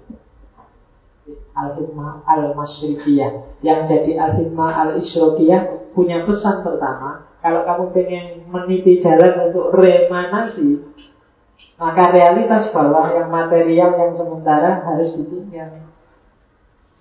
Al-Hikmah 1.55 2.21
Al-Masyrikiyah 2.27 3.63
Yang 3.65 3.79
jadi 3.89 4.11
Al-Hikmah 4.19 4.69
Al-Isyrokiyah 4.85 5.89
Punya 5.97 6.21
pesan 6.21 6.61
pertama 6.61 7.25
Kalau 7.41 7.65
kamu 7.65 7.83
pengen 7.95 8.45
meniti 8.51 9.01
jalan 9.01 9.49
untuk 9.49 9.73
remanasi 9.73 10.85
maka 11.75 12.07
realitas 12.07 12.71
bawah 12.71 13.11
yang 13.11 13.27
material 13.27 13.99
yang 13.99 14.13
sementara 14.15 14.79
harus 14.79 15.11
ditinggal. 15.19 15.83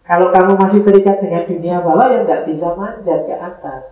Kalau 0.04 0.34
kamu 0.34 0.52
masih 0.58 0.80
terikat 0.82 1.22
dengan 1.22 1.46
dunia 1.46 1.78
bawah 1.80 2.06
ya 2.10 2.26
tidak 2.26 2.42
bisa 2.50 2.68
manjat 2.74 3.20
ke 3.24 3.34
atas. 3.38 3.84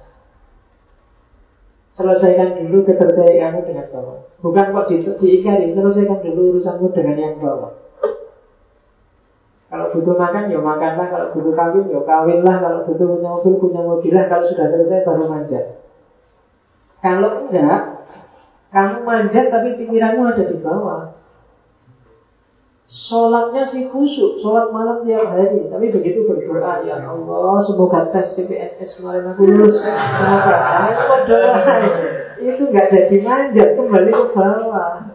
Selesaikan 1.94 2.66
dulu 2.66 2.88
ketertarikanmu 2.88 3.62
dengan 3.62 3.86
bawah. 3.94 4.18
Bukan 4.42 4.74
kok 4.74 4.86
di, 4.90 4.96
diingkari, 5.06 5.76
selesaikan 5.76 6.18
dulu 6.24 6.58
urusanmu 6.58 6.88
dengan 6.90 7.16
yang 7.16 7.36
bawah. 7.38 7.81
Kalau 9.72 9.88
butuh 9.88 10.20
makan, 10.20 10.52
ya 10.52 10.60
makanlah. 10.60 11.08
Kalau 11.08 11.26
butuh 11.32 11.56
kawin, 11.56 11.88
ya 11.88 12.04
kawinlah. 12.04 12.60
Kalau 12.60 12.84
butuh 12.84 13.06
punya 13.08 13.28
mobil, 13.32 13.52
punya 13.56 13.80
mobil 13.80 14.12
lah. 14.12 14.28
Kalau 14.28 14.44
sudah 14.52 14.66
selesai, 14.68 15.08
baru 15.08 15.24
manjat. 15.32 15.80
Kalau 17.00 17.48
enggak, 17.48 17.80
kamu 18.68 18.96
manjat 19.08 19.48
tapi 19.48 19.80
pikiranmu 19.80 20.28
ada 20.28 20.44
di 20.44 20.56
bawah. 20.60 21.16
Sholatnya 22.92 23.72
sih 23.72 23.88
khusyuk, 23.88 24.44
sholat 24.44 24.68
malam 24.68 25.08
tiap 25.08 25.32
hari. 25.32 25.64
Tapi 25.72 25.88
begitu 25.88 26.28
berdoa, 26.28 26.84
ya 26.84 27.00
Allah, 27.00 27.56
semoga 27.64 28.12
tes 28.12 28.36
TPNS 28.36 29.00
kemarin 29.00 29.32
aku 29.32 29.48
lulus. 29.48 29.80
Doa. 31.24 31.56
Itu 32.44 32.62
nggak 32.68 32.92
jadi 32.92 33.16
manjat, 33.24 33.68
kembali 33.80 34.12
ke 34.12 34.24
bawah. 34.36 35.11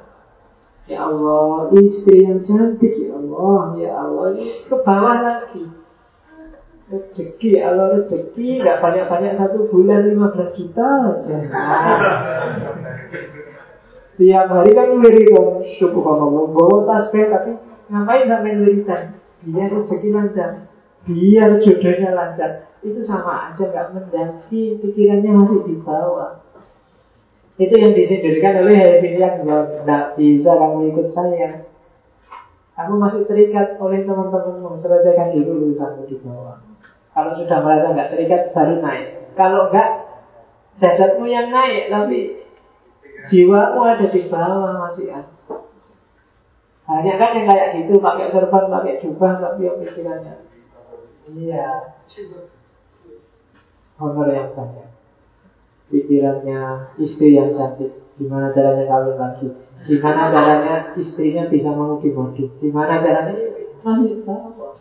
Ya 0.87 1.03
Allah, 1.03 1.67
istri 1.75 2.23
yang 2.23 2.47
cantik, 2.47 2.95
ya 2.95 3.19
Allah, 3.19 3.75
ya 3.75 3.91
Allah, 3.91 4.25
ini 4.39 4.63
ke 4.71 4.75
bawah 4.87 5.19
lagi. 5.19 5.67
Rezeki, 6.87 7.59
ya 7.59 7.75
Allah 7.75 7.99
rezeki, 7.99 8.63
nggak 8.63 8.79
banyak-banyak 8.79 9.35
satu 9.35 9.67
bulan 9.67 10.07
15 10.07 10.55
juta 10.55 10.87
aja. 11.11 11.37
Tiap 14.17 14.47
hari 14.49 14.71
kan 14.71 14.87
ngelirik 14.95 15.29
wong 15.35 15.67
subhanallah 15.77 16.49
bawa 16.49 16.89
tasbih 16.89 17.29
tapi 17.29 17.51
ngapain 17.91 18.25
sampai 18.25 18.51
ngelirik 18.55 18.87
Biar 19.43 19.69
rezeki 19.69 20.09
lancar, 20.15 20.71
biar 21.03 21.59
jodohnya 21.61 22.15
lancar. 22.15 22.51
Itu 22.79 23.03
sama 23.03 23.51
aja 23.51 23.67
nggak 23.67 23.91
mendaki, 23.91 24.79
pikirannya 24.79 25.35
masih 25.35 25.59
di 25.67 25.75
bawah. 25.83 26.46
Itu 27.57 27.73
yang 27.73 27.93
disindirkan 27.97 28.63
oleh 28.63 28.75
Hayati 28.77 29.17
yang 29.17 29.41
Tidak 29.41 30.03
bisa 30.17 30.51
kamu 30.53 30.79
ikut 30.93 31.07
saya 31.13 31.65
Kamu 32.77 33.01
masih 33.01 33.25
terikat 33.25 33.81
oleh 33.81 34.05
teman-temanmu 34.05 34.77
Selesaikan 34.77 35.33
dulu 35.33 35.73
urusanmu 35.73 36.05
di 36.05 36.21
bawah 36.21 36.61
Kalau 37.17 37.33
sudah 37.33 37.57
merasa 37.65 37.93
nggak 37.97 38.09
terikat 38.13 38.41
baru 38.53 38.77
naik 38.79 39.33
Kalau 39.33 39.73
enggak 39.73 39.89
Jasadmu 40.77 41.25
yang 41.25 41.49
naik 41.49 41.89
Tapi 41.89 42.47
Jiwamu 43.27 43.81
ada 43.83 44.07
di 44.07 44.21
bawah 44.31 44.73
masih 44.87 45.11
ada. 45.11 45.57
Banyak 46.87 47.15
kan 47.19 47.35
yang 47.35 47.47
kayak 47.51 47.69
gitu, 47.75 47.99
pakai 47.99 48.31
serban, 48.31 48.71
pakai 48.71 49.03
jubah, 49.03 49.43
tapi 49.43 49.67
yang 49.67 49.83
pikirannya. 49.83 50.35
Iya. 51.27 51.91
Honor 53.99 54.31
yang 54.31 54.55
banyak. 54.55 54.89
Pikirannya 55.87 56.91
istri 56.99 57.39
yang 57.39 57.55
cantik. 57.55 57.95
Gimana 58.17 58.51
caranya 58.51 58.83
kawin 58.89 59.15
lagi? 59.15 59.47
Gimana 59.87 60.33
caranya 60.33 60.91
istrinya 60.97 61.47
bisa 61.47 61.71
mengudi-mudi? 61.71 62.49
Gimana 62.59 62.99
caranya 62.99 63.35
masih 63.85 64.25
bawah. 64.25 64.75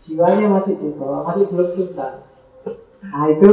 Jiwanya 0.00 0.46
masih 0.48 0.80
di 0.80 0.88
bawah, 0.96 1.28
masih 1.28 1.44
belum 1.52 1.68
cinta. 1.76 2.24
Nah 3.04 3.24
itu 3.28 3.50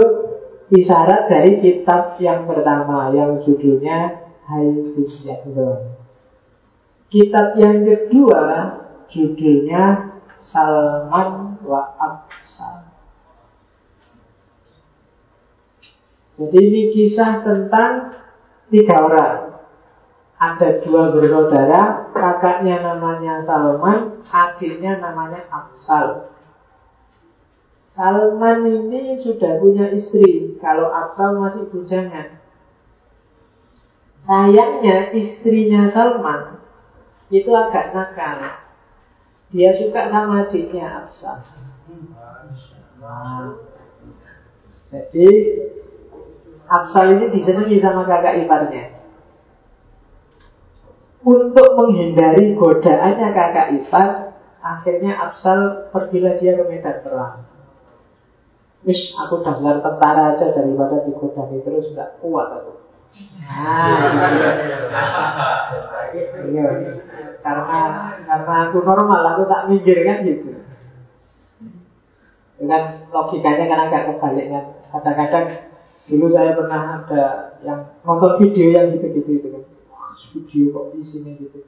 isyarat 0.72 1.28
dari 1.28 1.60
kitab 1.60 2.16
yang 2.24 2.48
pertama 2.48 3.12
yang 3.12 3.44
judulnya 3.44 4.28
Haidisyahdon. 4.48 6.00
Kitab 7.12 7.60
yang 7.60 7.84
kedua 7.84 8.44
judulnya 9.12 10.16
Salman 10.40 11.60
wa 11.64 11.96
Absal. 12.00 12.27
Jadi 16.38 16.58
ini 16.62 16.82
kisah 16.94 17.42
tentang 17.42 18.14
tiga 18.70 18.96
orang. 19.02 19.38
Ada 20.38 20.86
dua 20.86 21.10
bersaudara, 21.18 22.14
kakaknya 22.14 22.78
namanya 22.86 23.42
Salman, 23.42 24.22
adiknya 24.30 25.02
namanya 25.02 25.50
Absal. 25.50 26.30
Salman 27.90 28.70
ini 28.70 29.18
sudah 29.18 29.58
punya 29.58 29.90
istri. 29.98 30.54
Kalau 30.62 30.94
Absal 30.94 31.42
masih 31.42 31.74
bujangan. 31.74 32.38
Sayangnya 34.28 35.16
istrinya 35.16 35.88
Salman 35.96 36.60
Itu 37.32 37.48
agak 37.56 37.96
nakal. 37.96 38.62
Dia 39.50 39.72
suka 39.74 40.12
sama 40.12 40.46
adiknya 40.46 40.86
Absal 41.02 41.48
Jadi 44.94 45.30
Absal 46.68 47.16
ini 47.16 47.26
disenangi 47.32 47.80
sama 47.80 48.04
kakak 48.04 48.44
iparnya 48.44 48.92
Untuk 51.24 51.70
menghindari 51.80 52.56
godaannya 52.56 53.28
kakak 53.32 53.68
ipar 53.82 54.10
Akhirnya 54.60 55.16
Absal 55.16 55.92
pergilah 55.96 56.36
dia 56.36 56.60
ke 56.60 56.64
medan 56.68 57.04
perang 57.04 57.48
Wis 58.88 59.12
aku 59.20 59.44
daftar 59.44 59.84
tentara 59.84 60.32
aja 60.32 60.56
daripada 60.56 61.04
digodani 61.04 61.60
terus 61.60 61.92
nggak 61.92 62.24
kuat 62.24 62.48
aku. 62.56 62.88
Nah, 63.44 64.24
iya. 66.48 66.68
Karena 67.44 67.80
karena 68.24 68.54
aku 68.72 68.78
normal, 68.88 69.22
aku 69.36 69.44
tak 69.44 69.68
mikir 69.68 70.08
kan 70.08 70.24
gitu. 70.24 70.56
Dengan 72.64 73.12
logikanya 73.12 73.66
kan 73.68 73.80
agak 73.92 74.04
kebalik 74.14 74.48
kan. 74.56 74.66
Kadang-kadang 74.96 75.46
dulu 76.08 76.32
saya 76.32 76.56
pernah 76.56 77.04
ada 77.04 77.24
yang 77.62 77.92
nonton 78.08 78.40
video 78.40 78.72
yang 78.72 78.96
gitu-gitu 78.96 79.32
itu 79.44 79.48
kan. 79.52 79.64
Video 80.34 80.64
kok 80.74 80.86
di 80.96 81.04
sini 81.04 81.32
gitu. 81.38 81.62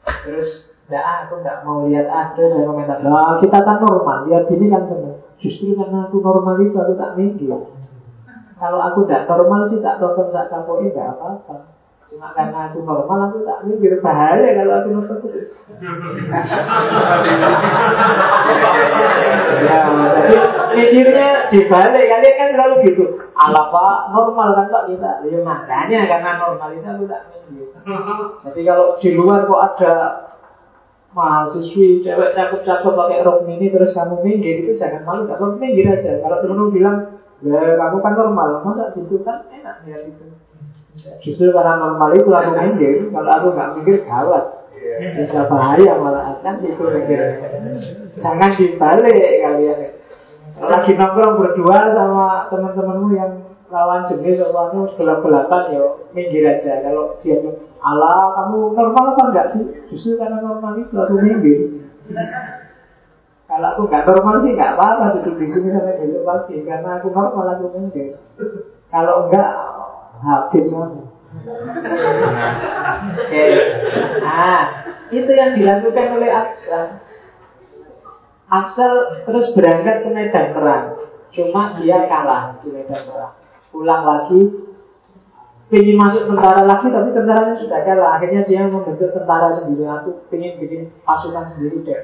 Terus, 0.00 0.76
ya 0.88 1.26
aku 1.26 1.40
nggak 1.40 1.64
mau 1.64 1.88
lihat 1.88 2.08
ada 2.08 2.42
saya 2.44 2.64
komentar. 2.64 3.00
Nah, 3.04 3.40
kita 3.40 3.58
kan 3.64 3.80
normal, 3.80 4.28
lihat 4.28 4.48
ini 4.52 4.68
kan 4.68 4.84
seneng. 4.88 5.20
Justru 5.40 5.72
karena 5.72 6.08
aku 6.08 6.20
normal 6.20 6.60
itu 6.60 6.76
aku 6.76 6.94
tak 7.00 7.16
minggir. 7.16 7.56
Kalau 8.60 8.76
aku 8.84 9.08
tidak 9.08 9.24
normal 9.24 9.72
sih 9.72 9.80
tak 9.80 9.96
tonton 9.96 10.28
tak 10.28 10.52
kapoi 10.52 10.92
tidak 10.92 11.16
apa-apa. 11.16 11.72
Cuma 12.12 12.34
karena 12.36 12.68
aku 12.68 12.84
normal 12.84 13.32
aku 13.32 13.48
tak 13.48 13.64
minggir 13.64 13.96
bahaya 14.04 14.44
kalau 14.60 14.74
aku 14.76 14.88
nonton 14.92 15.16
terus. 15.24 15.48
ya, 19.64 19.78
jadi 20.20 20.36
mikirnya 20.76 21.28
dibalik 21.48 22.04
kalian 22.04 22.34
kan 22.36 22.48
selalu 22.52 22.74
gitu. 22.84 23.04
Ala 23.40 23.62
pak 23.72 23.96
normal 24.12 24.48
kan 24.52 24.66
pak 24.68 24.84
kita. 24.92 25.10
Ya 25.24 25.40
makanya 25.40 26.00
karena 26.04 26.30
normal 26.36 26.68
itu 26.76 26.84
aku 26.84 27.04
tak 27.08 27.22
minggir. 27.32 27.68
Jadi 28.44 28.60
kalau 28.68 28.86
di 29.00 29.10
luar 29.16 29.48
kok 29.48 29.64
ada 29.64 29.92
mahasiswi 31.10 32.04
cewek 32.04 32.36
cakep-cakep 32.36 32.92
pakai 32.94 33.24
rok 33.26 33.42
mini 33.48 33.72
terus 33.72 33.96
kamu 33.96 34.20
minggir 34.20 34.62
itu 34.62 34.78
jangan 34.78 35.02
malu 35.08 35.24
gak 35.24 35.40
apa 35.40 35.56
minggir 35.56 35.88
aja? 35.88 36.20
Kalau 36.20 36.36
temen 36.44 36.68
bilang 36.68 36.96
ya 37.40 37.60
kamu 37.80 37.96
kan 38.04 38.12
normal. 38.12 38.48
Masa 38.60 38.92
gitu 38.92 39.24
kan 39.24 39.48
enak 39.48 39.88
ya 39.88 39.96
gitu. 40.04 40.24
Justru 41.24 41.48
karena 41.56 41.80
normal 41.80 42.12
itu 42.12 42.28
aku 42.28 42.50
minggir. 42.52 43.08
Kalau 43.08 43.30
aku 43.32 43.46
nggak 43.56 43.70
minggir 43.80 43.96
gawat. 44.04 44.44
Bisa 45.00 45.48
bahaya 45.48 45.92
malah. 45.96 46.36
Kan 46.44 46.60
itu 46.60 46.76
mikir 46.76 47.20
jangan 48.20 48.50
dibalik 48.58 49.40
kalian 49.40 49.99
lagi 50.60 50.92
nongkrong 50.92 51.40
berdua 51.40 51.78
sama 51.96 52.26
teman-temanmu 52.52 53.08
yang 53.16 53.32
lawan 53.70 54.04
jenis 54.10 54.42
lawannya 54.44 54.92
gelap-gelapan 54.98 55.62
ya 55.72 55.84
minggir 56.10 56.44
aja 56.44 56.82
kalau 56.84 57.16
dia 57.22 57.38
Allah 57.80 58.36
kamu 58.36 58.76
normal 58.76 59.04
apa 59.16 59.22
enggak 59.32 59.46
sih? 59.56 59.64
Justru 59.88 60.20
karena 60.20 60.36
normal 60.44 60.76
itu 60.76 60.92
aku 60.92 61.16
minggir. 61.16 61.80
Kalau 63.48 63.68
aku 63.72 63.82
nggak 63.88 64.04
normal 64.04 64.44
sih 64.44 64.52
nggak 64.52 64.72
apa-apa 64.76 65.16
duduk 65.16 65.40
di 65.40 65.46
sini 65.48 65.72
sampai 65.72 65.96
besok 65.96 66.22
pagi 66.28 66.60
karena 66.60 67.00
aku 67.00 67.08
normal 67.08 67.46
aku 67.56 67.72
minggir. 67.72 68.20
Kalau 68.92 69.26
enggak 69.26 69.48
habis 70.20 70.66
kamu. 70.68 71.02
Oke. 73.22 73.44
Nah, 74.18 74.62
itu 75.08 75.30
yang 75.30 75.54
dilakukan 75.56 76.06
oleh 76.18 76.30
Aksal. 76.30 76.86
Aksal 78.50 79.22
terus 79.30 79.54
berangkat 79.54 80.02
ke 80.02 80.10
medan 80.10 80.46
perang. 80.50 80.98
Cuma 81.30 81.78
dia 81.78 82.10
kalah 82.10 82.58
di 82.58 82.74
medan 82.74 83.06
perang. 83.06 83.34
Pulang 83.70 84.02
lagi 84.02 84.40
ingin 85.70 85.94
masuk 85.94 86.26
tentara 86.26 86.66
lagi 86.66 86.90
tapi 86.90 87.08
tentaranya 87.14 87.54
sudah 87.62 87.80
kalah. 87.86 88.10
Akhirnya 88.18 88.42
dia 88.42 88.66
membentuk 88.66 89.14
tentara 89.14 89.54
sendiri. 89.54 89.86
Aku 89.86 90.26
ingin 90.34 90.58
bikin 90.58 90.80
pasukan 91.06 91.54
sendiri 91.54 91.86
deh. 91.86 91.98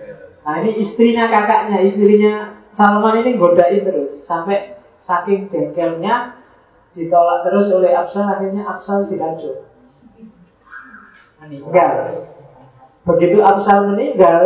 Nah 0.46 0.62
ini 0.62 0.86
istrinya 0.86 1.26
kakaknya 1.26 1.82
istrinya 1.82 2.34
Salman 2.78 3.26
ini 3.26 3.34
godain 3.34 3.82
terus. 3.82 4.22
Sampai 4.30 4.78
saking 5.02 5.50
jengkelnya 5.50 6.38
ditolak 6.94 7.42
terus 7.44 7.66
oleh 7.74 7.90
Absal 7.90 8.30
akhirnya 8.30 8.62
Absal 8.70 9.10
dihancur 9.10 9.66
meninggal. 11.42 12.24
Begitu 13.06 13.38
Absal 13.42 13.92
meninggal 13.92 14.42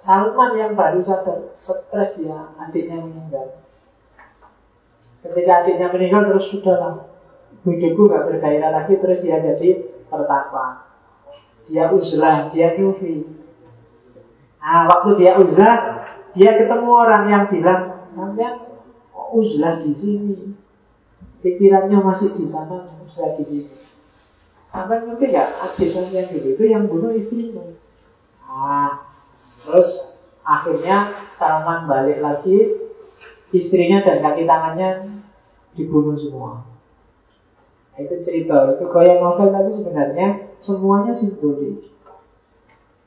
Salman 0.00 0.56
yang 0.56 0.72
baru 0.72 1.04
sadar 1.04 1.52
stres 1.60 2.16
ya 2.16 2.56
adiknya 2.56 3.04
meninggal. 3.04 3.60
Ketika 5.20 5.52
adiknya 5.64 5.92
meninggal 5.92 6.32
terus 6.32 6.48
sudah 6.48 6.76
lama 6.80 7.04
hidupku 7.68 8.08
gak 8.08 8.24
bergairah 8.32 8.70
lagi 8.72 8.96
terus 8.96 9.20
dia 9.20 9.36
jadi 9.44 9.84
pertapa. 10.08 10.88
Dia 11.68 11.92
uzlah 11.92 12.48
dia 12.48 12.72
nyufi. 12.80 13.28
Nah 14.60 14.88
waktu 14.88 15.10
dia 15.20 15.36
uzlah 15.36 15.76
dia 16.32 16.50
ketemu 16.56 16.88
orang 16.88 17.24
yang 17.28 17.44
bilang 17.52 18.08
sampai 18.16 18.56
kok 19.12 19.28
uzlah 19.36 19.84
di 19.84 19.92
sini? 20.00 20.36
Pikirannya 21.44 22.00
masih 22.00 22.32
di 22.32 22.48
sana 22.48 22.88
uzlah 23.04 23.36
di 23.36 23.44
sini. 23.44 23.76
Sampai 24.72 25.04
ngerti 25.04 25.24
gak 25.28 25.48
adegan 25.60 26.08
yang 26.08 26.26
dulu 26.32 26.48
itu 26.56 26.64
yang 26.64 26.84
bunuh 26.88 27.12
istrinya. 27.12 27.68
Nah 28.48 29.09
terus 29.66 30.18
akhirnya 30.44 31.28
Salman 31.36 31.88
balik 31.88 32.20
lagi 32.20 32.80
istrinya 33.50 34.00
dan 34.04 34.24
kaki 34.24 34.48
tangannya 34.48 35.20
dibunuh 35.74 36.16
semua 36.16 36.70
itu 38.00 38.24
cerita, 38.24 38.76
itu 38.76 38.84
gaya 38.88 39.20
novel 39.20 39.52
tapi 39.52 39.70
sebenarnya 39.76 40.28
semuanya 40.64 41.12
simbolik. 41.20 41.92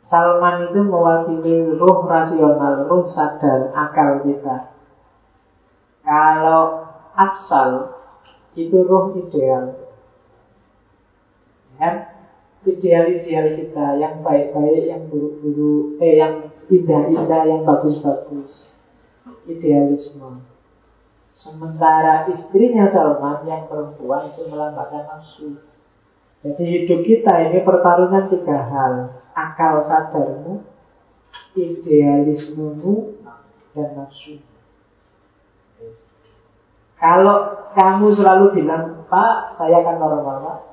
Salman 0.05 0.69
itu 0.69 0.79
mewakili 0.85 1.73
ruh 1.73 2.05
rasional, 2.05 2.85
ruh 2.85 3.09
sadar, 3.09 3.73
akal 3.73 4.21
kita. 4.21 4.77
Kalau 6.05 6.85
Afsal 7.17 7.97
itu 8.53 8.85
ruh 8.85 9.17
ideal. 9.17 9.81
Ya, 11.81 12.12
ideal-ideal 12.63 13.47
kita 13.59 13.87
yang 13.99 14.23
baik-baik, 14.23 14.83
yang 14.87 15.01
buruk-buruk, 15.11 15.99
eh 15.99 16.13
yang 16.19 16.33
indah-indah, 16.71 17.41
yang 17.43 17.61
bagus-bagus. 17.67 18.75
Idealisme. 19.43 20.47
Sementara 21.33 22.29
istrinya 22.31 22.87
Salman 22.87 23.43
yang 23.43 23.67
perempuan 23.67 24.31
itu 24.31 24.47
melambangkan 24.47 25.03
nafsu. 25.09 25.59
Jadi 26.39 26.63
hidup 26.63 27.03
kita 27.03 27.33
ini 27.51 27.59
pertarungan 27.63 28.31
tiga 28.31 28.63
hal. 28.67 28.93
Akal 29.33 29.83
sadarmu, 29.89 30.63
idealismemu, 31.57 32.95
dan 33.73 33.89
nafsu. 33.97 34.39
Kalau 36.95 37.67
kamu 37.75 38.07
selalu 38.15 38.45
bilang, 38.55 39.03
Pak, 39.11 39.59
saya 39.59 39.83
akan 39.83 39.97
normal, 39.99 40.37
Pak. 40.39 40.72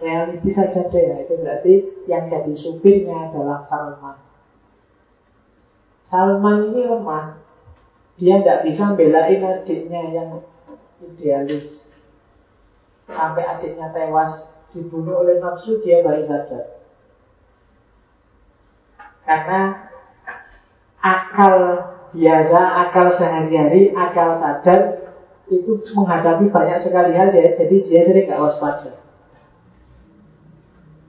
Realistis 0.00 0.54
saja 0.56 0.88
deh 0.88 1.02
ya. 1.02 1.16
Itu 1.24 1.34
berarti 1.40 1.74
yang 2.06 2.28
jadi 2.28 2.52
supirnya 2.56 3.32
adalah 3.32 3.64
Salman. 3.68 4.16
Salman 6.06 6.58
ini 6.72 6.82
lemah. 6.86 7.42
Dia 8.16 8.40
tidak 8.40 8.64
bisa 8.64 8.96
belain 8.96 9.40
adiknya 9.44 10.02
yang 10.14 10.28
idealis. 11.04 11.90
Sampai 13.06 13.44
adiknya 13.44 13.92
tewas 13.92 14.50
dibunuh 14.72 15.22
oleh 15.22 15.38
nafsu, 15.38 15.78
dia 15.84 16.00
baru 16.00 16.24
sadar. 16.24 16.80
Karena 19.26 19.90
akal 21.02 21.54
biasa, 22.14 22.60
akal 22.88 23.06
sehari-hari, 23.18 23.92
akal 23.92 24.38
sadar 24.38 24.80
itu 25.46 25.78
menghadapi 25.94 26.50
banyak 26.50 26.82
sekali 26.82 27.14
hal 27.14 27.30
ya, 27.30 27.54
jadi 27.54 27.76
dia 27.86 28.00
sering 28.06 28.26
gak 28.26 28.42
waspada. 28.42 29.05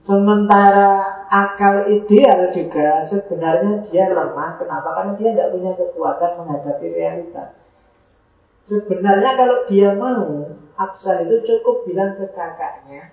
Sementara 0.07 1.03
akal 1.27 1.91
ideal 1.91 2.55
juga 2.55 3.03
sebenarnya 3.11 3.83
dia 3.91 4.07
lemah. 4.07 4.55
Kenapa? 4.55 4.95
Karena 4.95 5.13
dia 5.19 5.29
tidak 5.35 5.51
punya 5.51 5.71
kekuatan 5.75 6.31
menghadapi 6.39 6.87
realitas. 6.95 7.59
Sebenarnya 8.63 9.35
kalau 9.35 9.67
dia 9.67 9.91
mau, 9.99 10.47
Absal 10.77 11.27
itu 11.27 11.43
cukup 11.43 11.89
bilang 11.89 12.15
ke 12.15 12.29
kakaknya, 12.31 13.11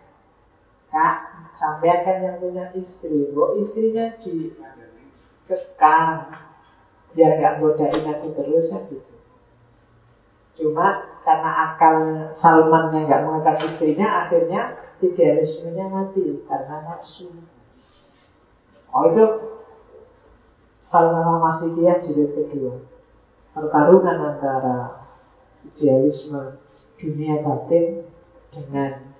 Kak, 0.92 1.16
sampai 1.58 2.04
kan 2.04 2.20
yang 2.22 2.36
punya 2.38 2.70
istri, 2.76 3.32
kok 3.32 3.50
istrinya 3.56 4.14
di 4.20 4.52
kekang, 5.48 6.28
biar 7.16 7.32
nggak 7.40 7.56
godain 7.58 8.04
aku 8.04 8.28
terus 8.36 8.68
kan 8.68 8.82
gitu. 8.92 9.14
Cuma 10.60 11.18
karena 11.24 11.50
akal 11.72 11.96
Salman 12.38 12.92
yang 12.92 13.08
nggak 13.08 13.22
mengangkat 13.24 13.56
istrinya, 13.74 14.28
akhirnya 14.28 14.83
idealismenya 15.12 15.86
mati 15.90 16.44
karena 16.46 16.76
nafsu. 16.86 17.28
Oh 18.94 19.04
itu 19.10 19.24
falsafah 20.88 21.38
Masikiyah 21.42 21.98
jilid 22.04 22.30
kedua. 22.32 22.78
Pertarungan 23.54 24.18
antara 24.34 25.10
idealisme 25.66 26.58
dunia 26.98 27.42
batin 27.42 28.06
dengan 28.54 29.14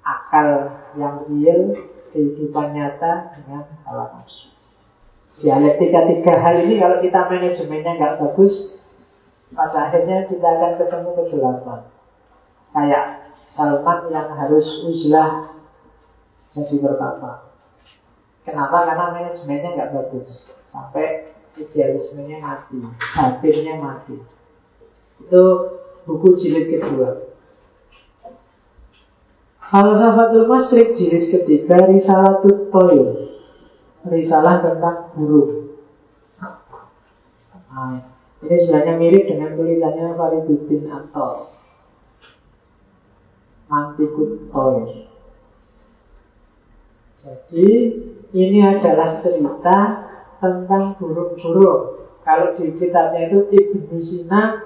akal 0.00 0.80
yang 0.96 1.28
real 1.28 1.76
kehidupan 2.12 2.72
nyata 2.72 3.36
dengan 3.36 3.68
hawa 3.84 4.16
nafsu. 4.16 4.48
Dialektika 5.38 6.08
tiga 6.10 6.34
hal 6.42 6.66
ini 6.66 6.82
kalau 6.82 6.98
kita 6.98 7.30
manajemennya 7.30 7.92
nggak 7.94 8.16
bagus, 8.18 8.82
pada 9.54 9.88
akhirnya 9.88 10.26
kita 10.26 10.44
akan 10.44 10.72
ketemu 10.82 11.10
kegelapan. 11.14 11.80
Kayak 12.74 13.04
Salman 13.58 14.06
yang 14.14 14.30
harus 14.38 14.86
uzlah 14.86 15.50
jadi 16.54 16.78
pertama. 16.78 17.50
Kenapa? 18.46 18.86
Karena 18.86 19.10
manajemennya 19.10 19.74
nggak 19.74 19.92
bagus. 19.98 20.46
Sampai 20.70 21.34
idealismenya 21.58 22.38
mati, 22.38 22.78
batinnya 23.18 23.82
mati. 23.82 24.14
Itu 25.18 25.42
buku 26.06 26.38
jilid 26.38 26.70
kedua. 26.70 27.34
Falsafatul 29.68 30.46
Masrik 30.46 30.94
jilid 30.94 31.28
ketiga 31.28 31.76
Risalah 31.92 32.40
Toyo 32.40 33.36
Risalah 34.00 34.64
tentang 34.64 35.12
burung 35.12 35.76
nah, 36.40 38.00
Ini 38.40 38.56
sebenarnya 38.64 38.96
mirip 38.96 39.28
dengan 39.28 39.60
tulisannya 39.60 40.16
Fariduddin 40.16 40.88
Antol 40.88 41.57
Mantikut 43.98 44.46
Toyo 44.54 45.10
Jadi 47.18 47.66
ini 48.30 48.62
adalah 48.62 49.18
cerita 49.18 49.78
tentang 50.38 50.94
burung-burung 51.02 52.06
Kalau 52.22 52.54
di 52.54 52.78
kitabnya 52.78 53.26
itu 53.26 53.50
Ibnu 53.50 53.98
Sina 53.98 54.62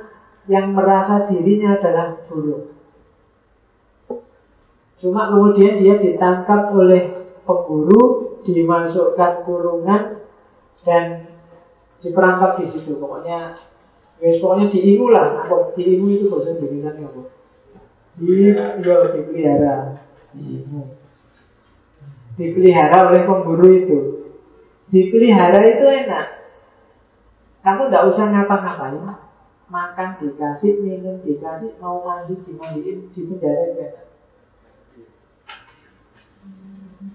yang 0.52 0.76
merasa 0.76 1.32
dirinya 1.32 1.80
adalah 1.80 2.20
burung 2.28 2.76
Cuma 5.00 5.32
kemudian 5.32 5.80
dia 5.80 5.96
ditangkap 5.96 6.70
oleh 6.76 7.32
pemburu, 7.42 8.38
dimasukkan 8.46 9.42
kurungan 9.42 10.22
dan 10.86 11.26
diperangkap 11.98 12.62
di 12.62 12.70
situ. 12.70 13.02
Pokoknya, 13.02 13.58
ya 14.22 14.30
pokoknya 14.38 14.70
diimu 14.70 15.10
lah. 15.10 15.42
Apa 15.42 15.74
diimu 15.74 16.06
itu 16.06 16.30
bahasa 16.30 16.54
Indonesia 16.54 16.94
apa? 17.02 17.31
Di, 18.12 18.52
ya, 18.52 18.76
dipelihara. 19.12 19.76
Dipelihara 22.36 22.98
oleh 23.08 23.22
pemburu 23.24 23.68
itu. 23.72 23.98
Dipelihara 24.92 25.60
itu 25.64 25.84
enak. 25.88 26.26
Kamu 27.62 27.88
tidak 27.88 28.06
usah 28.12 28.26
ngapa-ngapain. 28.28 29.00
Makan 29.72 30.20
dikasih, 30.20 30.84
minum 30.84 31.24
dikasih, 31.24 31.80
mau 31.80 32.04
mandi 32.04 32.36
dimandiin, 32.44 33.08
di 33.08 33.20
penjara 33.24 33.62
enak. 33.72 33.92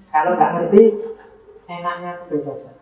Kalau 0.09 0.33
nggak 0.33 0.53
ngerti, 0.57 0.83
enaknya 1.69 2.25
kebebasan. 2.25 2.73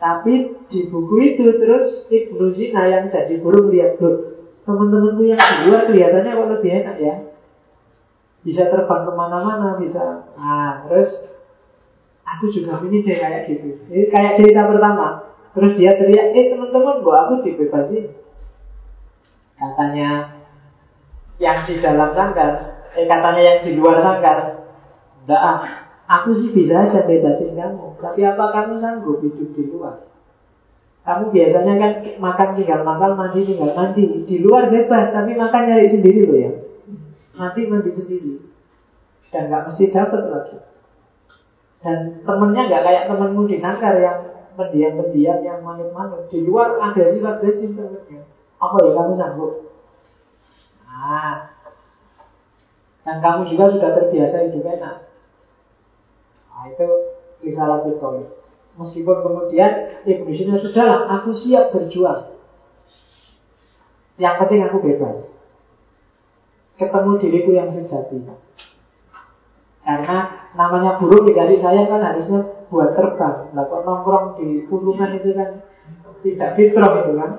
Tapi 0.00 0.34
di 0.68 0.80
buku 0.88 1.16
itu 1.20 1.46
terus 1.60 2.08
Ibnu 2.08 2.52
Zina 2.56 2.88
yang 2.88 3.12
jadi 3.12 3.40
guru 3.40 3.68
melihat 3.68 4.00
tuh 4.00 4.36
teman-temanku 4.64 5.22
yang 5.28 5.40
di 5.40 5.60
luar 5.68 5.82
kelihatannya 5.88 6.32
kok 6.32 6.50
lebih 6.56 6.70
enak 6.80 6.96
ya. 7.00 7.14
Bisa 8.44 8.68
terbang 8.68 9.08
ke 9.08 9.12
mana-mana, 9.16 9.80
bisa. 9.80 10.28
Nah, 10.36 10.84
terus 10.86 11.32
aku 12.28 12.52
juga 12.52 12.78
ini 12.84 13.00
deh 13.00 13.16
kayak 13.16 13.48
gitu. 13.48 13.88
Ini 13.88 14.12
kayak 14.12 14.36
cerita 14.36 14.68
pertama. 14.68 15.32
Terus 15.56 15.72
dia 15.80 15.96
teriak, 15.96 16.36
eh 16.36 16.52
teman-teman, 16.52 17.00
gua 17.00 17.16
aku 17.24 17.40
dibebasin. 17.40 18.12
Katanya 19.56 20.38
yang 21.40 21.64
di 21.64 21.80
dalam 21.80 22.12
sangkar, 22.12 22.84
eh 22.92 23.06
katanya 23.08 23.42
yang 23.42 23.60
di 23.64 23.72
luar 23.80 23.96
sangkar, 24.02 24.38
enggak 25.24 25.40
ah, 25.40 25.58
Aku 26.04 26.36
sih 26.36 26.52
bisa 26.52 26.84
aja 26.84 27.08
bebasin 27.08 27.56
kamu 27.56 27.96
Tapi 27.96 28.20
apa 28.28 28.44
kamu 28.52 28.76
sanggup 28.76 29.24
hidup 29.24 29.56
di 29.56 29.62
luar 29.72 30.04
Kamu 31.00 31.32
biasanya 31.32 31.74
kan 31.80 31.92
makan 32.20 32.48
tinggal 32.60 32.84
makan, 32.84 33.16
mandi 33.16 33.40
tinggal 33.48 33.72
mandi 33.72 34.04
Di 34.28 34.36
luar 34.44 34.68
bebas, 34.68 35.16
tapi 35.16 35.32
makan 35.32 35.62
nyari 35.64 35.88
sendiri 35.88 36.20
loh 36.28 36.36
ya 36.36 36.52
Mati 37.34 37.60
mandi 37.66 37.90
sendiri 37.90 38.34
Dan 39.30 39.50
gak 39.50 39.64
mesti 39.70 39.84
dapat 39.90 40.22
lagi 40.30 40.58
Dan 41.82 42.22
temennya 42.22 42.62
gak 42.70 42.84
kayak 42.86 43.06
temenmu 43.10 43.42
di 43.50 43.56
sangkar 43.58 43.98
yang 43.98 44.18
pendiam-pendiam 44.54 45.42
yang 45.42 45.58
manut-manut 45.62 46.30
Di 46.30 46.42
luar 46.46 46.78
agresif-agresif 46.78 47.74
temennya 47.74 48.22
Apa 48.62 48.76
ya 48.80 48.90
kamu 48.94 49.12
sanggup? 49.18 49.52
Nah, 50.86 51.50
dan 53.04 53.18
kamu 53.18 53.50
juga 53.50 53.74
sudah 53.74 53.90
terbiasa 53.98 54.46
hidup 54.48 54.64
enak 54.64 54.96
Nah 56.54 56.70
itu 56.70 56.88
risalah 57.44 57.84
Bukhari. 57.84 58.24
Meskipun 58.80 59.16
kemudian 59.20 60.02
Ibnu 60.06 60.30
Sina 60.32 60.56
sudahlah, 60.58 61.06
aku 61.20 61.36
siap 61.36 61.70
berjuang. 61.76 62.40
Yang 64.16 64.34
penting 64.40 64.60
aku 64.64 64.78
bebas. 64.80 65.18
Ketemu 66.74 67.10
diriku 67.22 67.50
yang 67.54 67.70
sejati. 67.70 68.18
Karena 69.84 70.48
namanya 70.56 70.96
burung 70.96 71.28
dari 71.28 71.60
saya 71.60 71.84
kan 71.86 72.00
harusnya 72.00 72.40
buat 72.72 72.96
terbang. 72.96 73.52
Nah 73.52 73.62
kok 73.68 73.84
nongkrong 73.84 74.40
di 74.40 74.64
kurungan 74.66 75.14
itu 75.20 75.36
kan 75.36 75.60
tidak 76.24 76.50
fitrah 76.56 77.04
itu 77.04 77.12
kan. 77.20 77.30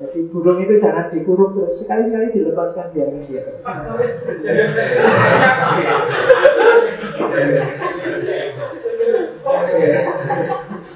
Jadi 0.00 0.32
burung 0.32 0.60
itu 0.64 0.80
jangan 0.80 1.12
dikurung 1.12 1.52
terus 1.56 1.80
sekali-sekali 1.80 2.32
dilepaskan 2.32 2.88
biarkan 2.92 3.24
dia. 3.28 3.42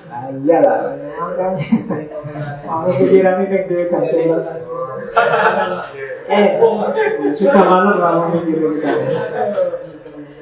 Nah, 0.09 0.25
iyalah, 0.41 0.79
makanya 1.21 1.67
kamu 2.65 2.89
pikiran 2.97 3.45
ini 3.45 3.59
dia 3.69 3.85
kasih 3.93 4.25
Eh, 6.25 6.47
sudah 7.37 7.63
malam 7.69 8.01
kamu 8.01 8.23
mikir 8.41 8.57
kita. 8.81 8.91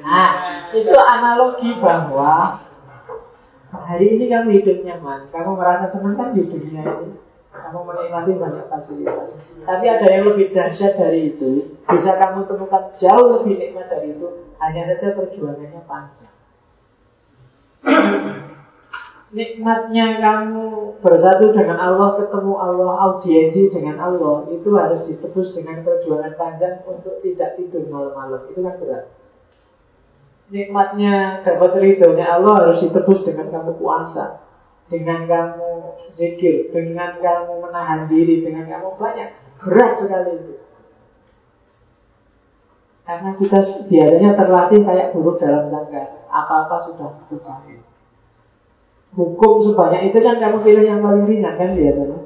Nah, 0.03 0.31
itu 0.71 0.95
analogi 0.95 1.69
bahwa 1.79 2.63
hari 3.71 4.15
ini 4.15 4.31
kamu 4.31 4.49
hidup 4.63 4.77
nyaman, 4.87 5.27
kamu 5.31 5.51
merasa 5.59 5.91
senang 5.91 6.15
kan 6.15 6.31
di 6.31 6.47
dunia 6.47 6.83
ini. 6.87 7.19
Kamu 7.53 7.85
menikmati 7.85 8.33
banyak 8.33 8.65
fasilitas. 8.65 9.37
Tapi 9.61 9.85
ada 9.85 10.07
yang 10.09 10.25
lebih 10.33 10.49
dahsyat 10.57 10.97
dari 10.97 11.35
itu. 11.35 11.77
Bisa 11.85 12.17
kamu 12.17 12.49
temukan 12.49 12.97
jauh 12.97 13.27
lebih 13.39 13.61
nikmat 13.61 13.93
dari 13.93 14.17
itu. 14.17 14.27
Hanya 14.57 14.89
saja 14.89 15.13
perjuangannya 15.13 15.85
panjang. 15.85 16.32
Nikmatnya 19.33 20.21
kamu 20.21 21.01
bersatu 21.01 21.57
dengan 21.57 21.81
Allah, 21.81 22.21
ketemu 22.21 22.53
Allah, 22.53 22.91
audiensi 23.09 23.73
dengan 23.73 23.97
Allah, 23.97 24.45
itu 24.53 24.69
harus 24.77 25.09
ditebus 25.09 25.57
dengan 25.57 25.81
perjuangan 25.81 26.37
panjang 26.37 26.85
untuk 26.85 27.17
tidak 27.25 27.57
tidur 27.57 27.81
malam-malam. 27.89 28.45
Itu 28.53 28.61
kan 28.61 28.77
berat. 28.77 29.05
nikmatnya 30.53 31.41
dapat 31.41 31.81
ridhonya 31.81 32.29
Allah 32.29 32.53
harus 32.61 32.85
ditebus 32.85 33.25
dengan 33.25 33.49
kamu 33.49 33.73
puasa, 33.81 34.45
dengan 34.85 35.25
kamu 35.25 35.97
zikir, 36.13 36.69
dengan 36.69 37.17
kamu 37.17 37.57
menahan 37.57 38.05
diri, 38.05 38.45
dengan 38.45 38.69
kamu 38.69 39.01
banyak 39.01 39.33
berat 39.65 39.91
sekali 39.97 40.31
itu. 40.45 40.55
Karena 43.01 43.33
kita 43.33 43.59
biasanya 43.89 44.31
terlatih 44.37 44.81
kayak 44.85 45.09
buruk 45.17 45.41
dalam 45.41 45.73
sangka, 45.73 46.21
apa-apa 46.29 46.75
sudah 46.85 47.09
tercapai. 47.33 47.92
Hukum 49.13 49.61
sebanyak 49.61 50.09
itu 50.09 50.17
kan 50.25 50.41
kamu 50.41 50.57
pilih 50.65 50.83
yang 50.89 50.99
paling 51.05 51.29
ringan 51.29 51.53
kan 51.53 51.77
biasanya. 51.77 52.19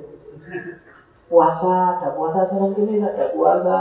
Puasa, 1.28 2.00
ada 2.00 2.16
puasa 2.16 2.48
Senin 2.48 2.72
Kamis, 2.72 3.04
ada 3.04 3.36
puasa 3.36 3.78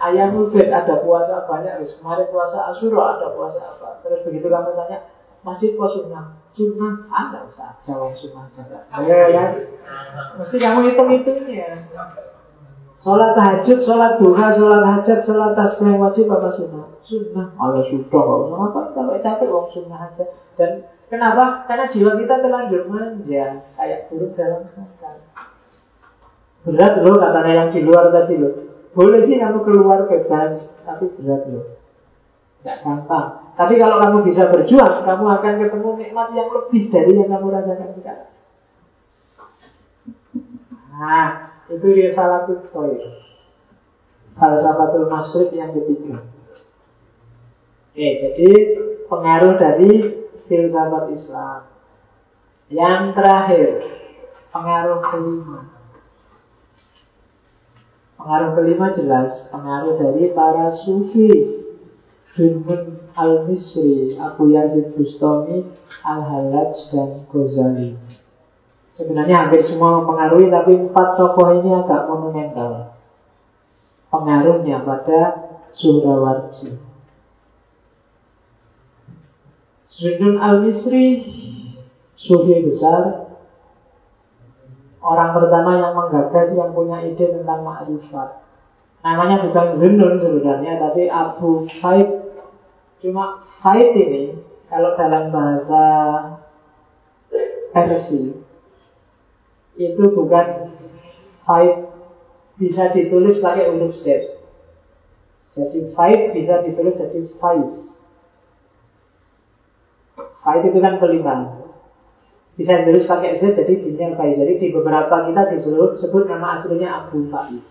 ayam 0.00 0.32
ulfit, 0.40 0.72
ada 0.72 1.04
puasa 1.04 1.44
banyak. 1.44 1.84
Terus 1.84 2.00
kemarin 2.00 2.32
puasa 2.32 2.72
Asyura, 2.72 3.20
ada 3.20 3.36
puasa 3.36 3.76
apa. 3.76 4.00
Terus 4.00 4.24
begitu 4.24 4.48
kamu 4.48 4.72
tanya, 4.72 5.04
masih 5.44 5.76
puasa 5.76 6.00
sunnah? 6.00 6.24
Sunnah? 6.56 6.92
Ada 7.12 7.38
usah 7.52 7.76
jawab 7.84 8.16
sunnah. 8.16 8.48
Ya, 9.04 9.18
ya. 9.28 9.44
Mesti 10.40 10.56
kamu 10.56 10.88
hitung-hitungnya. 10.88 11.76
Sholat 13.04 13.36
tahajud, 13.36 13.78
sholat 13.84 14.16
duha, 14.18 14.56
sholat 14.56 14.82
hajat, 14.82 15.20
sholat 15.28 15.52
tasbih 15.52 16.00
wajib 16.00 16.32
apa 16.32 16.48
sunnah? 16.56 16.88
Sunnah. 17.04 17.52
Allah 17.60 17.84
sudah, 17.92 18.08
kalau 18.08 18.56
apa? 18.56 18.96
Kalau 18.96 19.14
capek, 19.20 19.52
wong 19.52 19.68
sunnah 19.76 20.08
aja. 20.08 20.24
Dan 20.56 20.88
Kenapa? 21.06 21.62
Karena 21.70 21.86
jiwa 21.86 22.18
kita 22.18 22.34
terlanjur 22.42 22.82
manja, 22.90 23.62
kayak 23.78 24.10
burung 24.10 24.34
dalam 24.34 24.66
sangkar. 24.74 25.22
Berat 26.66 26.94
loh 27.06 27.14
katanya 27.14 27.52
yang 27.62 27.70
di 27.70 27.80
luar 27.86 28.10
tadi 28.10 28.34
loh. 28.42 28.54
Boleh 28.90 29.22
sih 29.22 29.38
kamu 29.38 29.62
keluar 29.62 30.10
bebas, 30.10 30.74
tapi 30.82 31.06
berat 31.14 31.46
loh. 31.46 31.78
Gak 32.66 32.82
gampang. 32.82 33.54
Tapi 33.54 33.78
kalau 33.78 34.02
kamu 34.02 34.18
bisa 34.26 34.50
berjuang, 34.50 35.06
kamu 35.06 35.24
akan 35.38 35.52
ketemu 35.62 35.88
nikmat 35.94 36.28
yang 36.34 36.48
lebih 36.50 36.82
dari 36.90 37.12
yang 37.14 37.30
kamu 37.30 37.54
rasakan 37.54 37.90
sekarang. 37.94 38.30
Nah, 40.90 41.28
itu 41.70 41.86
dia 41.94 42.10
salah 42.18 42.50
satu 42.50 42.66
poin. 42.74 42.98
Falsafatul 44.34 45.06
Masrik 45.06 45.54
yang 45.54 45.70
ketiga. 45.70 46.26
Oke, 47.94 48.08
jadi 48.20 48.50
pengaruh 49.08 49.54
dari 49.56 50.25
filsafat 50.46 51.14
Islam. 51.14 51.60
Yang 52.66 53.02
terakhir, 53.14 53.68
pengaruh 54.50 55.00
kelima. 55.06 55.60
Pengaruh 58.16 58.50
kelima 58.58 58.86
jelas, 58.96 59.30
pengaruh 59.54 59.94
dari 60.00 60.34
para 60.34 60.74
sufi. 60.82 61.30
Dunun 62.36 63.00
Al-Misri, 63.16 64.20
Abu 64.20 64.52
Yazid 64.52 64.92
Bustami, 64.92 65.64
Al-Halaj, 66.04 66.92
dan 66.92 67.24
Ghazali. 67.32 67.96
Sebenarnya 68.92 69.48
hampir 69.48 69.64
semua 69.64 70.00
mempengaruhi, 70.00 70.52
tapi 70.52 70.72
empat 70.76 71.16
tokoh 71.16 71.64
ini 71.64 71.72
agak 71.72 72.12
monumental. 72.12 72.92
Pengaruhnya 74.12 74.84
pada 74.84 75.20
Surawarji. 75.76 76.85
Zunun 79.96 80.36
al-Misri 80.36 81.24
Sufi 82.20 82.56
besar 82.68 83.32
Orang 85.00 85.32
pertama 85.32 85.80
yang 85.80 85.96
menggagas 85.96 86.52
Yang 86.52 86.70
punya 86.76 87.00
ide 87.00 87.26
tentang 87.32 87.64
ma'rifat 87.64 88.44
Namanya 89.00 89.48
bukan 89.48 89.80
Zunun 89.80 90.14
sebenarnya 90.20 90.76
Tapi 90.76 91.08
Abu 91.08 91.64
Said. 91.80 92.08
Cuma 93.00 93.40
Said 93.64 93.96
ini 93.96 94.36
Kalau 94.68 94.92
dalam 95.00 95.32
bahasa 95.32 95.84
Persi 97.72 98.36
Itu 99.80 100.04
bukan 100.12 100.76
Said. 101.48 101.88
Bisa 102.56 102.88
ditulis 102.92 103.40
pakai 103.44 103.68
huruf 103.68 103.96
Z. 104.00 104.32
Jadi 105.56 105.92
Said 105.96 106.20
bisa 106.36 106.64
ditulis 106.64 106.96
jadi 107.00 107.20
Faiz 107.40 107.85
Faiz 110.46 110.62
itu 110.62 110.78
kan 110.78 111.02
kelima. 111.02 111.58
Bisa 112.54 112.86
ditulis 112.86 113.10
pakai 113.10 113.42
Z 113.42 113.58
jadi 113.58 113.82
bunyinya 113.82 114.14
Faiz. 114.14 114.38
Jadi 114.38 114.62
di 114.62 114.66
beberapa 114.70 115.26
kita 115.26 115.42
disebut 115.50 115.98
sebut 115.98 116.30
nama 116.30 116.62
aslinya 116.62 117.02
Abu 117.02 117.26
Faiz. 117.26 117.66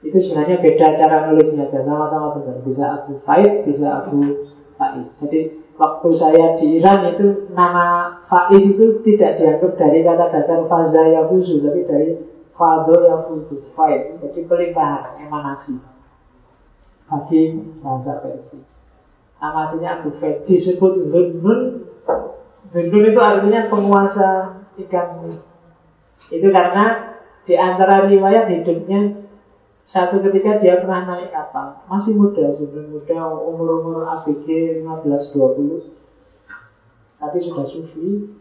Itu 0.00 0.16
sebenarnya 0.16 0.64
beda 0.64 0.96
cara 0.96 1.28
nulisnya 1.28 1.68
dan 1.68 1.84
sama-sama 1.84 2.40
benar. 2.40 2.56
Bisa 2.64 2.84
Abu 3.04 3.20
Faiz, 3.28 3.68
bisa 3.68 3.88
Abu 4.00 4.48
Faiz. 4.80 5.12
Jadi 5.20 5.60
waktu 5.76 6.08
saya 6.16 6.56
di 6.56 6.80
Iran 6.80 7.12
itu 7.12 7.52
nama 7.52 8.18
Faiz 8.24 8.64
itu 8.64 9.04
tidak 9.04 9.36
dianggap 9.36 9.72
dari 9.76 10.00
kata 10.00 10.24
dasar 10.32 10.64
Faza 10.64 11.04
Yafuzu, 11.04 11.60
tapi 11.60 11.84
dari 11.84 12.08
Fado 12.56 12.96
Yafuzu, 12.96 13.76
Faiz. 13.76 14.16
Jadi 14.24 14.40
pelimpahan, 14.48 15.20
emanasi 15.20 15.76
bagi 17.04 17.60
bahasa 17.84 18.24
Persia. 18.24 18.73
Nama 19.44 19.68
aslinya 19.68 20.00
Abu 20.00 20.16
Faid 20.16 20.48
disebut 20.48 21.12
Zunun. 21.12 21.84
Zunun 22.72 23.04
itu 23.04 23.20
artinya 23.20 23.68
penguasa 23.68 24.28
ikan. 24.80 25.36
Itu 26.32 26.48
karena 26.48 27.12
di 27.44 27.52
antara 27.52 28.08
riwayat 28.08 28.48
hidupnya 28.48 29.20
satu 29.84 30.24
ketika 30.24 30.64
dia 30.64 30.80
pernah 30.80 31.04
naik 31.04 31.28
kapal 31.28 31.84
Masih 31.84 32.16
muda, 32.16 32.56
Zunun 32.56 32.88
muda 32.88 33.28
Umur-umur 33.36 34.08
ABG 34.08 34.80
15-20 34.80 35.92
Tapi 37.20 37.36
sudah 37.44 37.66
sufi 37.68 38.32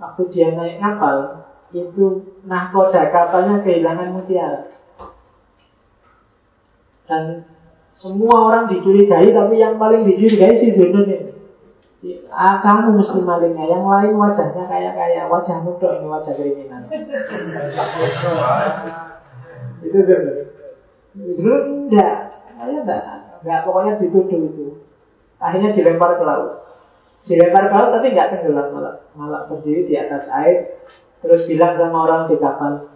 Waktu 0.00 0.22
dia 0.32 0.56
naik 0.56 0.80
kapal 0.80 1.44
Itu 1.76 2.32
nahkoda 2.48 3.12
kapalnya 3.12 3.60
kehilangan 3.60 4.08
mutiara 4.16 4.72
Dan 7.04 7.44
semua 7.98 8.46
orang 8.46 8.70
dicurigai, 8.70 9.34
tapi 9.34 9.58
yang 9.58 9.74
paling 9.74 10.06
dicurigai 10.06 10.54
si 10.62 10.78
Dunun 10.78 11.10
ini. 11.10 11.34
Ah, 12.30 12.62
kamu 12.62 13.02
mesti 13.02 13.18
malingnya, 13.26 13.66
yang 13.66 13.82
lain 13.82 14.14
wajahnya 14.14 14.70
kayak 14.70 14.94
kayak 14.94 15.26
wajah 15.26 15.58
muda 15.66 15.98
ini 15.98 16.06
wajah 16.06 16.30
kriminal. 16.38 16.86
itu 19.86 19.98
Dunun. 19.98 20.46
Dunun 21.18 21.90
enggak, 21.90 22.14
saya 22.54 22.78
enggak, 22.86 23.02
enggak 23.42 23.60
pokoknya 23.66 23.98
dituduh 23.98 24.46
itu. 24.46 24.78
Akhirnya 25.42 25.74
dilempar 25.74 26.18
ke 26.18 26.24
laut. 26.26 26.50
Dilempar 27.26 27.66
ke 27.66 27.74
laut 27.74 27.90
tapi 27.98 28.14
enggak 28.14 28.38
tenggelam 28.38 28.70
malah, 28.70 28.94
malah 29.18 29.42
berdiri 29.50 29.90
di 29.90 29.98
atas 29.98 30.30
air. 30.30 30.78
Terus 31.18 31.50
bilang 31.50 31.74
sama 31.74 32.06
orang 32.06 32.30
di 32.30 32.38
kapal, 32.38 32.94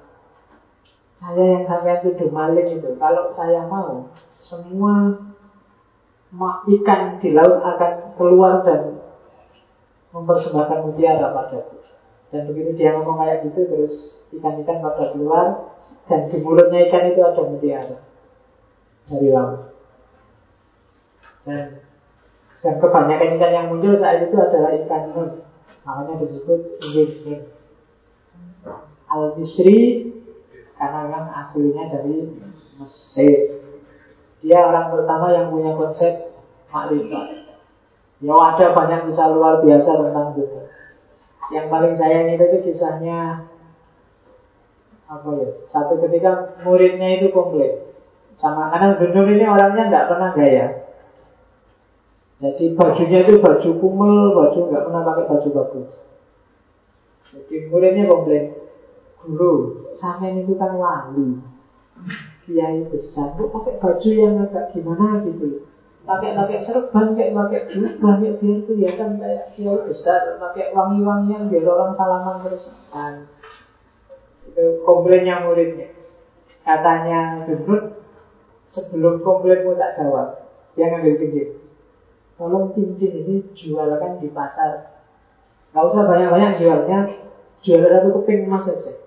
saya 1.22 1.42
yang 1.54 1.64
sampai 1.70 2.02
tuduh 2.02 2.34
maling 2.34 2.82
itu, 2.82 2.98
kalau 2.98 3.30
saya 3.30 3.62
mau, 3.70 4.10
semua 4.42 5.14
ikan 6.66 7.22
di 7.22 7.30
laut 7.30 7.62
akan 7.62 8.18
keluar 8.18 8.66
dan 8.66 8.98
mempersembahkan 10.10 10.82
mutiara 10.82 11.30
padaku. 11.30 11.78
Dan 12.34 12.50
begitu 12.50 12.74
dia 12.74 12.96
ngomong 12.96 13.22
kayak 13.22 13.46
gitu 13.46 13.60
terus 13.68 13.94
ikan-ikan 14.34 14.82
pada 14.82 15.12
keluar 15.12 15.76
dan 16.08 16.26
di 16.32 16.40
mulutnya 16.40 16.88
ikan 16.88 17.12
itu 17.12 17.20
ada 17.22 17.42
mutiara 17.46 17.96
dari 19.06 19.28
laut. 19.30 19.70
Dan 21.46 21.86
dan 22.62 22.74
kebanyakan 22.78 23.36
ikan 23.38 23.52
yang 23.52 23.66
muncul 23.70 23.94
saat 23.98 24.26
itu 24.26 24.36
adalah 24.38 24.74
ikan 24.74 25.02
nun. 25.14 25.30
Makanya 25.86 26.14
disebut 26.24 26.60
nun. 26.82 27.40
Al-Misri 29.12 30.11
karena 30.82 30.98
memang 31.06 31.30
aslinya 31.30 31.94
dari 31.94 32.26
Mesir. 32.74 33.62
Dia 34.42 34.66
orang 34.66 34.90
pertama 34.90 35.30
yang 35.30 35.54
punya 35.54 35.78
konsep 35.78 36.34
makrifat. 36.74 37.54
Ya 38.18 38.34
ada 38.34 38.74
banyak 38.74 39.06
kisah 39.06 39.30
luar 39.30 39.62
biasa 39.62 39.86
tentang 39.86 40.34
itu. 40.34 40.58
Yang 41.54 41.66
paling 41.70 41.94
saya 41.94 42.26
ingat 42.26 42.50
itu 42.50 42.74
kisahnya 42.74 43.46
apa 45.06 45.28
ya? 45.38 45.48
Satu 45.70 46.02
ketika 46.02 46.58
muridnya 46.66 47.22
itu 47.22 47.30
komplain 47.30 47.86
sama 48.34 48.74
karena 48.74 48.98
Gunung 48.98 49.28
ini 49.38 49.46
orangnya 49.46 49.86
nggak 49.86 50.08
pernah 50.10 50.30
gaya. 50.34 50.66
Jadi 52.42 52.74
bajunya 52.74 53.22
itu 53.22 53.38
baju 53.38 53.70
kumel, 53.78 54.34
baju 54.34 54.58
nggak 54.66 54.84
pernah 54.90 55.02
pakai 55.06 55.24
baju 55.30 55.48
bagus. 55.54 55.90
Jadi 57.30 57.70
muridnya 57.70 58.10
komplain, 58.10 58.61
guru, 59.26 59.86
sampean 59.98 60.42
itu 60.42 60.54
kan 60.58 60.74
wali. 60.74 61.38
Kiai 62.42 62.82
besar. 62.90 63.38
Kok 63.38 63.54
pakai 63.54 63.78
baju 63.78 64.10
yang 64.10 64.34
agak 64.42 64.74
gimana 64.74 65.22
gitu 65.22 65.62
pakai 66.02 66.34
pakai 66.34 66.58
serban 66.66 67.14
kayak 67.14 67.30
pakai 67.30 67.60
jubah 67.70 68.18
kayak 68.18 68.34
biar 68.42 68.58
kelihatan 68.66 69.10
kayak 69.22 69.44
kiai 69.54 69.78
besar. 69.86 70.20
Pakai 70.38 70.74
wangi-wangian 70.74 71.46
biar 71.46 71.66
orang 71.66 71.94
salaman 71.94 72.42
terus. 72.42 72.66
Kan. 72.90 73.30
Itu 74.50 74.82
komplainnya 74.82 75.46
muridnya. 75.46 75.94
Katanya 76.62 77.46
Gendut 77.46 78.02
sebelum 78.74 79.22
komplainmu 79.22 79.74
tak 79.78 79.98
jawab 79.98 80.50
dia 80.74 80.90
ngambil 80.90 81.18
cincin. 81.18 81.48
Tolong 82.38 82.74
cincin 82.74 83.12
ini 83.22 83.34
jualkan 83.54 84.18
di 84.18 84.30
pasar. 84.30 84.90
Gak 85.72 85.88
usah 85.88 86.04
banyak-banyak 86.04 86.60
jualnya, 86.60 86.98
jual 87.64 87.80
satu 87.80 88.08
keping 88.20 88.44
emas 88.44 88.68
saja. 88.68 89.01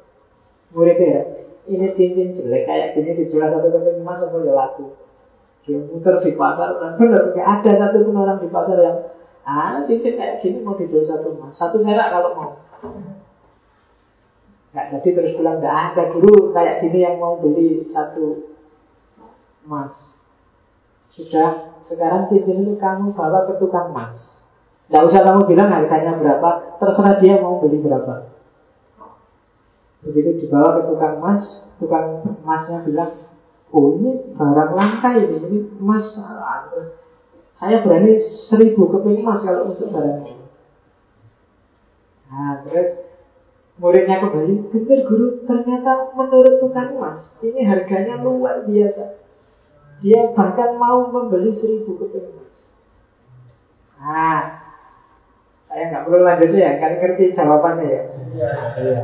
Murid 0.73 0.97
ya, 0.97 1.21
ini 1.65 1.87
cincin 1.97 2.37
jelek 2.37 2.69
kayak 2.69 2.93
gini 2.93 3.25
dijual 3.25 3.49
satu 3.49 3.73
keping 3.73 4.05
emas 4.05 4.21
apa 4.21 4.37
ya 4.45 4.53
laku. 4.53 4.85
Dia 5.65 5.81
muter 5.81 6.21
di 6.21 6.31
pasar 6.37 6.77
dan 6.77 6.91
benar 7.01 7.33
nggak 7.33 7.47
ada 7.61 7.71
satu 7.81 8.05
pun 8.05 8.21
orang 8.21 8.37
di 8.37 8.49
pasar 8.53 8.77
yang 8.77 8.97
ah 9.45 9.81
cincin 9.85 10.13
kayak 10.13 10.41
gini 10.45 10.61
mau 10.61 10.77
dijual 10.77 11.05
satu 11.05 11.33
emas, 11.37 11.53
satu 11.57 11.81
merah 11.81 12.13
kalau 12.13 12.31
mau. 12.37 12.51
Nggak 14.73 14.85
jadi 14.93 15.09
terus 15.15 15.33
bilang 15.39 15.57
nggak 15.57 15.77
ada 15.93 16.03
guru 16.13 16.53
kayak 16.53 16.85
gini 16.85 16.99
yang 17.01 17.17
mau 17.17 17.39
beli 17.41 17.89
satu 17.89 18.53
emas. 19.65 20.21
Sudah 21.15 21.79
sekarang 21.87 22.27
cincin 22.27 22.61
itu 22.61 22.75
kamu 22.75 23.15
bawa 23.15 23.47
ke 23.49 23.57
tukang 23.57 23.95
emas. 23.95 24.13
Tidak 24.85 25.01
usah 25.01 25.21
kamu 25.25 25.49
bilang 25.49 25.73
harganya 25.73 26.13
berapa, 26.13 26.77
terserah 26.77 27.17
dia 27.17 27.41
mau 27.41 27.57
beli 27.57 27.81
berapa. 27.81 28.34
Begitu 30.05 30.45
dibawa 30.45 30.77
ke 30.77 30.81
tukang 30.93 31.17
emas, 31.17 31.43
tukang 31.81 32.21
emasnya 32.45 32.85
bilang, 32.85 33.11
oh 33.73 33.97
ini 33.97 34.37
barang 34.37 34.71
langka 34.77 35.17
ini, 35.17 35.37
ini 35.49 35.59
emas. 35.81 36.05
Ah, 36.21 36.69
terus 36.69 36.93
saya 37.57 37.81
berani 37.81 38.21
seribu 38.45 38.85
keping 38.93 39.25
emas 39.25 39.41
kalau 39.41 39.73
untuk 39.73 39.89
barang 39.89 40.29
ini. 40.29 40.45
Nah, 42.29 42.61
terus 42.69 43.01
muridnya 43.81 44.21
kembali, 44.21 44.69
benar 44.69 44.99
guru, 45.09 45.27
ternyata 45.49 46.13
menurut 46.13 46.61
tukang 46.61 46.93
emas, 47.01 47.33
ini 47.41 47.65
harganya 47.65 48.21
luar 48.21 48.61
biasa. 48.61 49.25
Dia 50.05 50.29
bahkan 50.37 50.77
mau 50.77 51.09
membeli 51.09 51.49
seribu 51.57 51.97
keping 51.97 52.29
emas. 52.29 52.55
Nah, 53.97 54.41
saya 55.65 55.83
nggak 55.89 56.03
perlu 56.05 56.21
lanjut 56.21 56.51
ya, 56.53 56.77
kan 56.77 56.93
ngerti 57.01 57.33
jawabannya 57.33 57.87
ya. 57.89 58.03
Iya. 58.37 58.99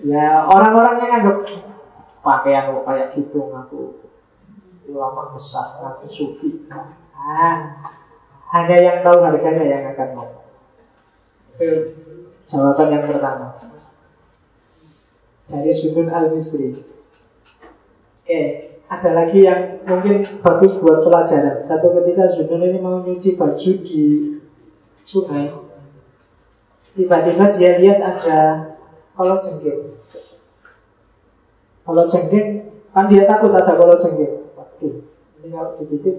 Ya 0.00 0.26
orang-orang 0.48 0.96
yang 1.02 1.12
anggap 1.20 1.38
pakaian 2.20 2.72
kok 2.72 2.84
kayak 2.88 3.08
gitu 3.16 3.38
ngaku 3.48 4.00
ulama 4.90 5.38
besar, 5.38 5.78
ngaku 5.80 6.06
sufi. 6.10 6.50
Ah, 7.14 7.78
hanya 8.50 8.76
yang 8.80 8.98
tahu 9.06 9.22
harganya 9.22 9.64
yang 9.64 9.84
akan. 9.94 10.34
Itu 11.54 11.68
jawaban 12.50 12.90
yang 12.90 13.06
pertama. 13.06 13.48
Dari 15.50 15.72
Sunun 15.82 16.08
Al-Misri. 16.10 16.82
Oke, 18.22 18.40
ada 18.86 19.10
lagi 19.10 19.42
yang 19.42 19.82
mungkin 19.86 20.42
bagus 20.42 20.78
buat 20.78 21.02
pelajaran. 21.02 21.66
Satu 21.66 21.90
ketika 21.98 22.30
Zunun 22.34 22.66
ini 22.70 22.78
mau 22.78 23.02
nyuci 23.02 23.34
baju 23.34 23.70
di 23.82 24.02
sungai. 25.06 25.69
Tiba-tiba 26.94 27.44
dia 27.54 27.70
lihat 27.78 27.98
ada 28.02 28.38
kolot 29.14 29.40
jengking. 29.46 29.94
Kolot 31.86 32.08
jengking, 32.10 32.48
kan 32.90 33.06
dia 33.06 33.24
takut 33.30 33.54
ada 33.54 33.78
kolot 33.78 34.02
jengking. 34.02 34.50
Waduh, 34.58 34.94
ini 35.40 35.46
kalau 35.54 35.78
dititip, 35.78 36.16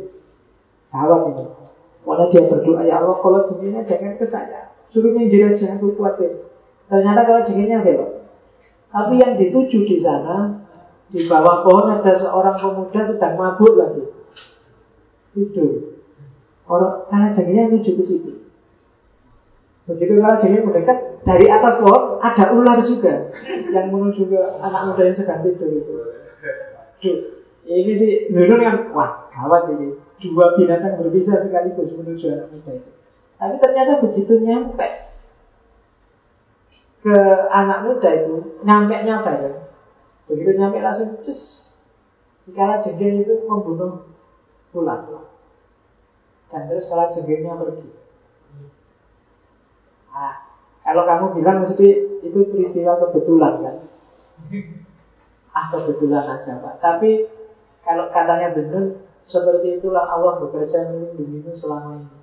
gawat 0.92 1.22
ini. 1.32 1.46
Karena 2.02 2.26
dia 2.34 2.42
berdoa, 2.50 2.82
ya 2.82 2.98
Allah 2.98 3.16
kalau 3.22 3.46
jengkingnya 3.46 3.86
jangan 3.86 4.18
ke 4.18 4.26
saya. 4.26 4.74
Suruh 4.90 5.14
minggir 5.14 5.48
aja, 5.48 5.78
aku 5.78 5.94
kuatir. 5.96 6.50
Ternyata 6.90 7.22
kalau 7.24 7.42
jengkingnya 7.46 7.86
belok. 7.86 8.12
Tapi 8.92 9.14
yang 9.22 9.40
dituju 9.40 9.88
di 9.88 9.98
sana 10.04 10.60
di 11.12 11.28
bawah 11.28 11.64
pohon 11.64 11.88
ada 11.96 12.12
seorang 12.20 12.58
pemuda 12.60 13.02
sedang 13.08 13.36
mabuk 13.40 13.74
lagi. 13.80 14.04
Tidur. 15.32 16.04
Orang 16.68 17.08
karena 17.08 17.36
jadinya 17.36 17.72
menuju 17.72 17.92
ke 18.00 18.04
situ. 18.04 18.32
Begitu 19.92 20.24
kalau 20.24 20.40
jadinya 20.40 20.68
mendekat 20.72 20.98
dari 21.28 21.46
atas 21.52 21.74
pohon 21.84 22.04
ada 22.24 22.46
ular 22.56 22.80
juga 22.88 23.14
yang 23.76 23.92
menuju 23.92 24.32
ke 24.32 24.42
anak 24.64 24.82
muda 24.88 25.02
yang 25.04 25.18
sedang 25.20 25.44
tidur 25.44 25.68
itu. 25.68 25.94
Duh, 27.02 27.18
ini 27.68 27.94
sih 28.00 28.12
dulu 28.32 28.56
yang 28.64 28.96
wah 28.96 29.28
gawat 29.36 29.76
ini. 29.76 30.00
Dua 30.22 30.56
binatang 30.56 31.02
berbisa 31.02 31.44
sekaligus 31.44 31.92
menuju 31.98 32.26
anak 32.32 32.48
muda 32.56 32.72
itu. 32.78 32.92
Tapi 33.36 33.56
ternyata 33.60 33.94
begitu 34.06 34.34
nyampe 34.40 34.88
ke 37.02 37.18
anak 37.50 37.80
muda 37.90 38.10
itu, 38.16 38.36
nyampe 38.64 38.96
nya 39.04 39.26
bareng. 39.26 39.58
Begitu 40.30 40.52
nyampe 40.56 40.78
langsung 40.80 41.20
cus. 41.20 41.42
Sekarang 42.48 42.80
jengking 42.86 43.28
itu 43.28 43.44
membunuh 43.44 44.08
ular. 44.72 45.28
Dan 46.48 46.70
terus 46.70 46.88
kalau 46.88 47.10
jengkingnya 47.12 47.60
pergi. 47.60 48.01
Nah, 50.12 50.36
kalau 50.84 51.04
kamu 51.08 51.26
bilang 51.40 51.58
mesti 51.64 51.88
itu 52.22 52.40
peristiwa 52.52 53.00
kebetulan 53.00 53.54
kan? 53.64 53.76
Ah 55.52 55.66
kebetulan 55.72 56.26
aja 56.28 56.60
Pak. 56.60 56.76
Tapi 56.84 57.10
kalau 57.82 58.12
katanya 58.14 58.54
benar, 58.54 58.86
seperti 59.26 59.82
itulah 59.82 60.06
Allah 60.06 60.40
bekerja 60.44 60.92
melindungimu 60.92 61.54
selama 61.56 61.98
ini. 61.98 62.20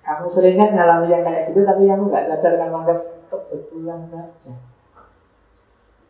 Kamu 0.00 0.26
sering 0.32 0.56
kan 0.58 0.70
nyalami 0.74 1.12
yang 1.12 1.22
kayak 1.22 1.52
gitu, 1.52 1.60
tapi 1.62 1.86
kamu 1.86 2.08
nggak 2.08 2.26
sadar 2.28 2.54
kamu 2.56 2.76
anggap 2.82 2.98
kebetulan 3.30 4.00
saja. 4.10 4.54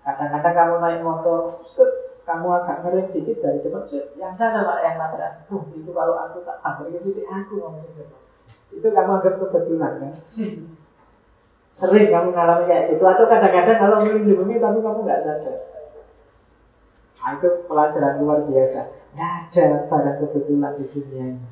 Kadang-kadang 0.00 0.54
kamu 0.56 0.74
naik 0.80 1.00
motor, 1.04 1.60
kamu 2.24 2.46
agak 2.62 2.76
ngerem 2.86 3.06
dikit 3.12 3.36
dari 3.42 3.58
set, 3.60 4.14
yang 4.16 4.32
sana 4.38 4.62
pak 4.62 4.80
yang 4.86 4.96
nabrak. 4.96 5.44
Uh, 5.50 5.66
itu 5.74 5.90
kalau 5.90 6.14
aku 6.16 6.40
tak 6.46 6.62
tabrak 6.62 6.94
itu 6.94 7.26
aku 7.26 7.54
ngomong. 7.58 7.84
Itu 8.70 8.86
kamu 8.90 9.10
anggap 9.18 9.34
kebetulan 9.38 9.92
kan? 9.98 10.12
Sering 11.78 12.08
kamu 12.12 12.28
ngalami 12.34 12.64
kayak 12.68 12.84
gitu. 12.94 13.04
Atau 13.06 13.26
kadang-kadang 13.26 13.78
kalau 13.78 13.96
melindungi 14.04 14.60
tapi 14.60 14.78
kamu 14.78 15.00
nggak 15.06 15.22
sadar. 15.26 15.58
Nah, 17.20 17.36
itu 17.36 17.48
pelajaran 17.68 18.14
luar 18.20 18.40
biasa. 18.48 18.80
Nggak 19.12 19.32
ada 19.52 19.64
barang 19.88 20.16
kebetulan 20.24 20.72
di 20.80 20.84
dunia 20.92 21.24
ini. 21.36 21.48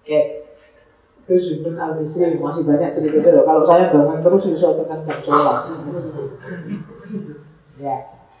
Oke, 0.00 0.20
itu 1.30 1.60
Zunun 1.60 1.78
al-Misri 1.78 2.40
masih 2.40 2.64
banyak 2.66 2.90
cerita 2.96 3.20
cerita. 3.20 3.46
Kalau 3.46 3.62
saya 3.68 3.92
bangun 3.92 4.24
terus 4.24 4.48
bisa 4.48 4.74
tekan 4.74 5.06
jam 5.06 5.20
ya. 7.84 7.96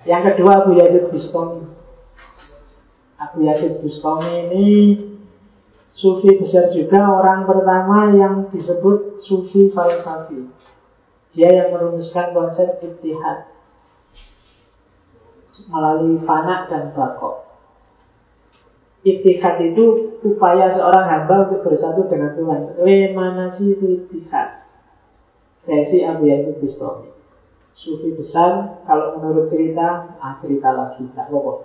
Yang 0.08 0.22
kedua 0.32 0.64
Abu 0.64 0.80
Yazid 0.80 1.12
Bistami. 1.12 1.68
Abu 3.20 3.38
Yazid 3.44 3.84
Bistami 3.84 4.48
ini 4.48 4.66
Sufi 5.94 6.38
besar 6.38 6.70
juga 6.70 7.02
orang 7.02 7.44
pertama 7.44 8.14
yang 8.14 8.34
disebut 8.48 9.20
Sufi 9.26 9.68
Falsafi. 9.74 10.48
Dia 11.34 11.50
yang 11.50 11.68
merumuskan 11.74 12.34
konsep 12.34 12.82
ittihad 12.82 13.50
melalui 15.70 16.18
fana 16.24 16.66
dan 16.66 16.90
bakok. 16.96 17.46
Itikad 19.00 19.60
itu 19.64 20.16
upaya 20.20 20.76
seorang 20.76 21.06
hamba 21.08 21.48
untuk 21.48 21.64
bersatu 21.64 22.04
dengan 22.08 22.36
Tuhan. 22.36 22.60
Lemanasi 22.84 23.64
itu 23.76 23.86
itikad. 24.04 24.60
Versi 25.64 26.04
Abu 26.04 26.28
Yazid 26.28 26.60
Bustami. 26.60 27.08
Sufi 27.76 28.12
besar, 28.12 28.82
kalau 28.84 29.16
menurut 29.16 29.48
cerita, 29.48 30.16
ah 30.20 30.36
cerita 30.42 30.68
lagi, 30.74 31.08
tak 31.16 31.32
apa 31.32 31.64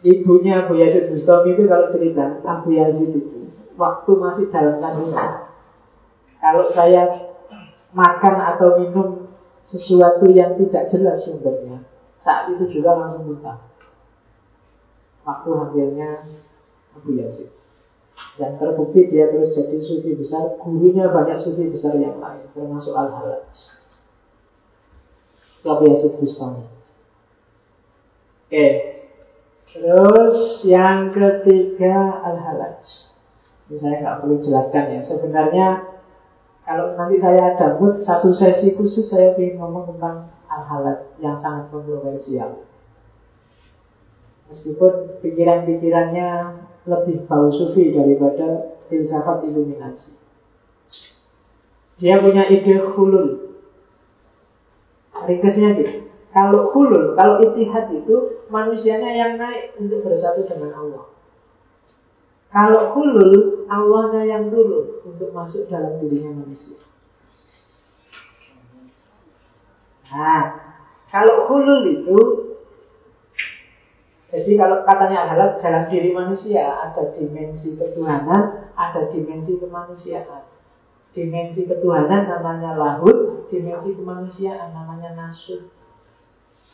Ibunya 0.00 0.64
Abu 0.64 0.80
Yazid 0.80 1.12
Bustami 1.12 1.52
itu 1.52 1.68
kalau 1.68 1.92
cerita, 1.92 2.40
Abu 2.48 2.72
Yazid 2.72 3.12
itu 3.12 3.52
waktu 3.76 4.10
masih 4.16 4.46
dalam 4.48 4.80
kandungan. 4.80 5.52
Kalau 6.40 6.72
saya 6.72 7.28
makan 7.92 8.36
atau 8.56 8.80
minum 8.80 9.28
sesuatu 9.68 10.24
yang 10.32 10.56
tidak 10.56 10.88
jelas 10.88 11.20
sumbernya, 11.28 11.84
saat 12.24 12.48
itu 12.56 12.80
juga 12.80 12.96
langsung 12.96 13.28
muntah 13.28 13.60
waktu 15.28 15.48
hamilnya 15.52 16.24
Abu 16.96 17.20
Yazid. 17.20 17.52
Dan 18.36 18.56
terbukti 18.56 19.08
dia 19.08 19.28
terus 19.28 19.52
jadi 19.52 19.80
sufi 19.84 20.16
besar, 20.16 20.56
gurunya 20.60 21.08
banyak 21.08 21.40
sufi 21.44 21.68
besar 21.68 21.96
yang 22.00 22.20
lain, 22.20 22.48
termasuk 22.56 22.92
Al-Halaj. 22.96 23.52
Abu 25.60 25.84
Yazid 25.92 26.16
Bustami. 26.20 26.64
Oke, 28.48 28.66
terus 29.70 30.66
yang 30.66 31.14
ketiga 31.14 32.20
Al-Halaj. 32.26 32.82
Saya 33.70 34.02
nggak 34.02 34.18
perlu 34.26 34.42
jelaskan 34.42 34.98
ya. 34.98 35.00
Sebenarnya 35.06 35.68
kalau 36.66 36.98
nanti 36.98 37.22
saya 37.22 37.54
ada 37.54 37.78
mood 37.78 38.02
satu 38.02 38.34
sesi 38.34 38.74
khusus 38.74 39.06
saya 39.06 39.38
ingin 39.38 39.62
ngomong 39.62 39.94
tentang 39.94 40.34
Al-Halaj 40.50 41.14
yang 41.22 41.38
sangat 41.38 41.70
kontroversial. 41.70 42.66
Meskipun 44.50 45.22
pikiran-pikirannya 45.22 46.30
lebih 46.90 47.30
bau 47.30 47.54
sufi 47.54 47.94
daripada 47.94 48.74
filsafat 48.90 49.46
iluminasi. 49.46 50.18
Dia 52.02 52.18
punya 52.18 52.50
ide 52.50 52.82
hulul. 52.90 53.54
Ringkasnya 55.14 55.78
gitu. 55.78 56.09
Kalau 56.30 56.70
hulul, 56.70 57.18
kalau 57.18 57.42
itihad 57.42 57.90
itu 57.90 58.46
manusianya 58.46 59.10
yang 59.18 59.32
naik 59.34 59.74
untuk 59.82 60.06
bersatu 60.06 60.46
dengan 60.46 60.78
Allah. 60.78 61.04
Kalau 62.50 62.94
hulul, 62.94 63.66
Allahnya 63.66 64.22
yang 64.26 64.44
dulu 64.50 65.02
untuk 65.06 65.34
masuk 65.34 65.66
dalam 65.66 65.98
dirinya 65.98 66.34
manusia. 66.38 66.78
Nah, 70.10 70.42
kalau 71.10 71.46
hulul 71.50 71.82
itu 71.86 72.18
jadi 74.30 74.54
kalau 74.54 74.86
katanya 74.86 75.26
adalah 75.26 75.58
dalam 75.58 75.90
diri 75.90 76.14
manusia 76.14 76.62
ada 76.70 77.10
dimensi 77.10 77.74
ketuhanan, 77.74 78.70
ada 78.78 79.10
dimensi 79.10 79.58
kemanusiaan. 79.58 80.46
Dimensi 81.10 81.66
ketuhanan 81.66 82.30
namanya 82.30 82.78
lahut, 82.78 83.50
dimensi 83.50 83.98
kemanusiaan 83.98 84.70
namanya 84.70 85.18
nasud. 85.18 85.79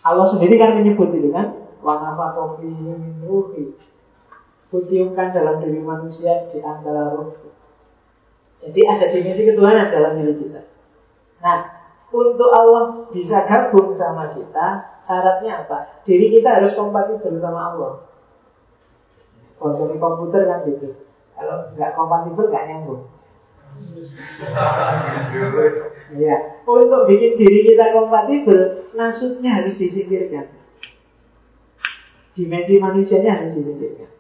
Allah 0.07 0.27
sendiri 0.31 0.55
kan 0.55 0.79
menyebut 0.79 1.11
itu 1.19 1.35
kan, 1.35 1.67
wanafa 1.83 2.39
kofi 2.39 2.71
min 2.71 3.27
ruhi. 3.27 3.75
Kutiupkan 4.71 5.35
dalam 5.35 5.59
diri 5.63 5.83
manusia 5.83 6.47
di 6.51 6.63
antara 6.63 7.11
roh. 7.11 7.35
Jadi 8.63 8.81
ada 8.87 9.07
dimensi 9.11 9.43
ketuhanan 9.47 9.91
dalam 9.91 10.19
diri 10.19 10.35
kita. 10.39 10.63
Nah, 11.43 11.59
untuk 12.15 12.51
Allah 12.55 13.11
bisa 13.11 13.47
gabung 13.47 13.99
sama 13.99 14.35
kita, 14.35 14.67
syaratnya 15.07 15.67
apa? 15.67 16.03
Diri 16.07 16.31
kita 16.39 16.63
harus 16.63 16.75
kompatibel 16.79 17.35
sama 17.43 17.75
Allah. 17.75 17.93
Kalau 19.59 19.97
komputer 19.99 20.47
kan 20.47 20.63
gitu. 20.71 20.95
Kalau 21.35 21.75
nggak 21.75 21.95
kompatibel 21.99 22.47
nggak 22.47 22.67
nyambung. 22.71 23.03
Ya, 26.17 26.56
untuk 26.67 27.07
bikin 27.07 27.39
diri 27.39 27.63
kita 27.71 27.95
kompatibel, 27.95 28.91
nasutnya 28.99 29.63
harus 29.63 29.79
disingkirkan. 29.79 30.51
Dimensi 32.35 32.83
manusianya 32.83 33.39
harus 33.39 33.53
disingkirkan. 33.55 34.11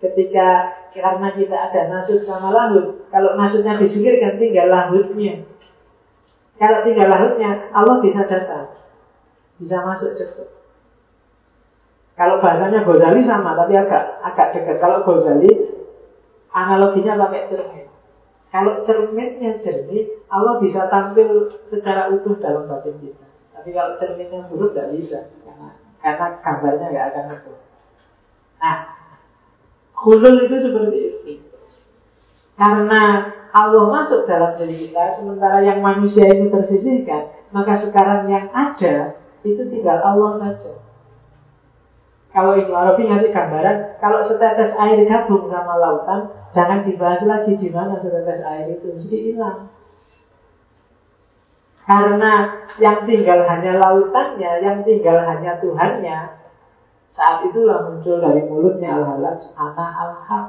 Ketika 0.00 0.48
karena 0.96 1.28
kita 1.36 1.56
ada 1.56 1.80
nasut 1.92 2.24
sama 2.24 2.48
lahut, 2.50 3.04
kalau 3.12 3.36
nasutnya 3.36 3.76
disingkirkan 3.76 4.40
tinggal 4.40 4.72
lahutnya. 4.72 5.44
Kalau 6.56 6.78
tinggal 6.88 7.08
lahutnya, 7.12 7.68
Allah 7.76 8.00
bisa 8.00 8.24
datang. 8.24 8.72
Bisa 9.60 9.84
masuk 9.84 10.16
cepat. 10.16 10.48
Kalau 12.14 12.38
bahasanya 12.38 12.86
Ghazali 12.86 13.26
sama, 13.26 13.58
tapi 13.58 13.74
agak 13.74 14.22
agak 14.22 14.54
dekat. 14.54 14.76
Kalau 14.78 15.02
Ghazali 15.02 15.50
analoginya 16.54 17.18
pakai 17.26 17.50
cermin. 17.50 17.86
Kalau 18.54 18.86
cerminnya 18.86 19.58
jernih, 19.58 20.14
Allah 20.30 20.62
bisa 20.62 20.86
tampil 20.86 21.50
secara 21.74 22.06
utuh 22.14 22.38
dalam 22.38 22.70
batin 22.70 22.94
kita. 23.02 23.26
Tapi 23.50 23.74
kalau 23.74 23.98
cerminnya 23.98 24.46
buruk 24.46 24.78
tidak 24.78 24.94
bisa, 24.94 25.26
karena 25.42 25.74
karena 25.98 26.26
gambarnya 26.38 26.86
nggak 26.94 27.06
akan 27.10 27.24
utuh. 27.34 27.58
Nah, 28.62 28.78
hulul 30.06 30.46
itu 30.46 30.70
seperti 30.70 30.98
itu. 31.26 31.58
Karena 32.54 33.34
Allah 33.50 33.84
masuk 33.90 34.22
dalam 34.30 34.54
diri 34.54 34.86
kita, 34.86 35.18
sementara 35.18 35.58
yang 35.66 35.82
manusia 35.82 36.22
ini 36.30 36.46
tersisihkan, 36.46 37.34
maka 37.50 37.82
sekarang 37.82 38.30
yang 38.30 38.54
ada 38.54 39.18
itu 39.42 39.66
tinggal 39.66 39.98
Allah 39.98 40.38
saja. 40.38 40.83
Kalau 42.34 42.58
Ibnu 42.58 42.74
Arabi 42.74 43.06
ngasih 43.06 43.30
gambaran, 43.30 44.02
kalau 44.02 44.26
setetes 44.26 44.74
air 44.74 45.06
gabung 45.06 45.46
sama 45.46 45.78
lautan, 45.78 46.34
jangan 46.50 46.82
dibahas 46.82 47.22
lagi 47.22 47.54
di 47.54 47.70
mana 47.70 47.94
setetes 48.02 48.42
air 48.42 48.74
itu, 48.74 48.90
mesti 48.90 49.16
hilang. 49.30 49.70
Karena 51.86 52.58
yang 52.82 53.06
tinggal 53.06 53.46
hanya 53.46 53.78
lautannya, 53.78 54.50
yang 54.66 54.82
tinggal 54.82 55.22
hanya 55.22 55.62
Tuhannya, 55.62 56.18
saat 57.14 57.46
itulah 57.46 57.86
muncul 57.86 58.18
dari 58.18 58.42
mulutnya 58.50 58.98
al-halaj, 58.98 59.54
anak 59.54 59.92
al-haq. 59.94 60.46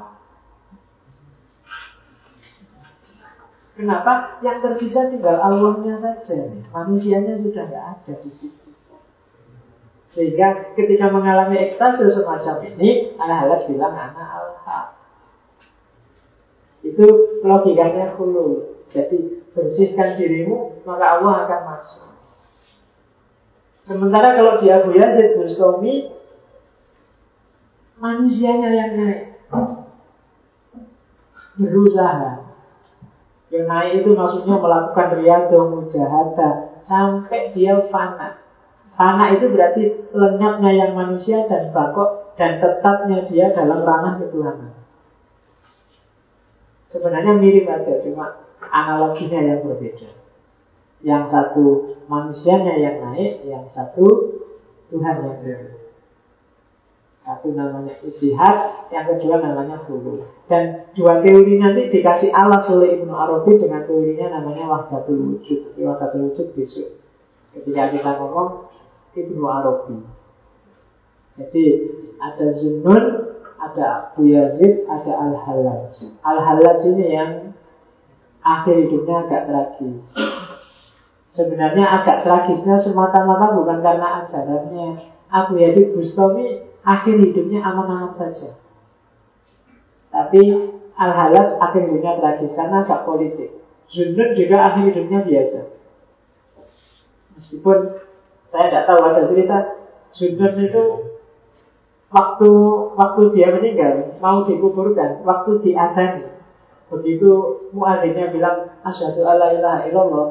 Kenapa? 3.78 4.42
Yang 4.42 4.58
tersisa 4.66 5.06
tinggal 5.14 5.38
Allahnya 5.38 6.02
saja. 6.02 6.50
Manusianya 6.74 7.38
sudah 7.38 7.70
tidak 7.70 7.84
ada 7.94 8.14
di 8.26 8.30
situ. 8.34 8.65
Sehingga 10.16 10.72
ketika 10.72 11.12
mengalami 11.12 11.60
ekstase 11.68 12.08
semacam 12.08 12.64
ini, 12.72 13.12
anak 13.20 13.36
halat 13.44 13.60
bilang 13.68 13.92
anak 13.92 14.16
al 14.16 14.48
Itu 16.80 17.04
logikanya 17.44 18.16
hulu. 18.16 18.80
Jadi 18.88 19.44
bersihkan 19.52 20.16
dirimu, 20.16 20.80
maka 20.88 21.20
Allah 21.20 21.44
akan 21.44 21.60
masuk. 21.68 22.08
Sementara 23.84 24.40
kalau 24.40 24.56
di 24.56 24.72
Abu 24.72 24.96
Yazid 24.96 25.36
Bustami, 25.36 26.08
manusianya 28.00 28.72
yang 28.72 28.92
naik. 28.96 29.22
Berusaha. 31.60 32.56
Yang 33.52 33.64
naik 33.68 33.92
itu 34.00 34.10
maksudnya 34.16 34.56
melakukan 34.56 35.08
riyadhah 35.20 35.64
mujahadah 35.76 36.52
sampai 36.88 37.52
dia 37.52 37.84
fana. 37.92 38.45
Fana 38.96 39.36
itu 39.36 39.52
berarti 39.52 40.08
lenyapnya 40.16 40.72
yang 40.72 40.92
manusia 40.96 41.44
dan 41.44 41.68
bakok 41.68 42.32
dan 42.40 42.56
tetapnya 42.64 43.28
dia 43.28 43.52
dalam 43.52 43.84
ranah 43.84 44.16
ketuhanan. 44.24 44.72
Sebenarnya 46.88 47.36
mirip 47.36 47.68
aja, 47.68 48.00
cuma 48.00 48.40
analoginya 48.72 49.40
yang 49.42 49.60
berbeda. 49.68 50.16
Yang 51.04 51.24
satu 51.28 51.64
manusianya 52.08 52.74
yang 52.80 52.96
naik, 53.04 53.44
yang 53.44 53.68
satu 53.76 54.40
Tuhan 54.88 55.16
yang 55.20 55.38
naik. 55.44 55.76
Satu 57.20 57.52
namanya 57.52 58.00
istihad, 58.06 58.86
yang 58.94 59.04
kedua 59.12 59.42
namanya 59.42 59.82
hulu. 59.84 60.24
Dan 60.46 60.88
dua 60.94 61.20
teori 61.20 61.58
nanti 61.58 61.90
dikasih 61.90 62.30
alas 62.30 62.70
oleh 62.70 62.96
Ibnu 62.96 63.10
Arabi 63.12 63.58
dengan 63.58 63.82
teorinya 63.82 64.40
namanya 64.40 64.64
wahdatul 64.70 65.34
wujud. 65.34 65.74
Wahdatul 65.74 66.30
wujud 66.30 66.54
besok. 66.54 67.02
Ketika 67.50 67.90
kita 67.98 68.10
ngomong 68.22 68.70
Ibnu 69.16 69.44
Arabi. 69.48 70.04
Jadi 71.36 71.64
ada 72.20 72.46
Zunnun, 72.56 73.04
ada 73.56 73.84
Abu 74.12 74.28
Yazid, 74.28 74.84
ada 74.88 75.12
Al-Halaj. 75.16 75.96
Al-Halaj 76.20 76.80
ini 76.92 77.06
yang 77.12 77.32
akhir 78.44 78.88
hidupnya 78.88 79.24
agak 79.24 79.42
tragis. 79.48 80.04
Sebenarnya 81.32 81.84
agak 82.00 82.24
tragisnya 82.24 82.80
semata-mata 82.80 83.52
bukan 83.56 83.84
karena 83.84 84.24
ajarannya. 84.24 84.88
Abu 85.28 85.60
Yazid 85.60 85.92
Bustami 85.92 86.64
akhir 86.80 87.20
hidupnya 87.20 87.60
aman-aman 87.60 88.16
saja. 88.16 88.56
Tapi 90.08 90.40
Al-Halaj 90.96 91.60
akhir 91.60 91.92
hidupnya 91.92 92.16
tragis 92.16 92.56
karena 92.56 92.84
agak 92.84 93.04
politik. 93.04 93.52
Zunnun 93.92 94.32
juga 94.32 94.72
akhir 94.72 94.96
hidupnya 94.96 95.20
biasa. 95.28 95.60
Meskipun 97.36 98.05
saya 98.50 98.64
tidak 98.70 98.84
tahu 98.88 99.00
ada 99.02 99.22
cerita 99.28 99.58
Sundun 100.16 100.54
itu 100.64 100.82
waktu 102.08 102.50
waktu 102.96 103.22
dia 103.36 103.52
meninggal 103.52 104.16
mau 104.22 104.46
dikuburkan, 104.46 105.20
waktu 105.26 105.60
diadani 105.60 106.24
begitu 106.86 107.30
muadzinnya 107.74 108.30
bilang 108.30 108.70
asyhadu 108.86 109.26
alla 109.26 109.50
ilaha 109.50 109.90
illallah, 109.90 110.28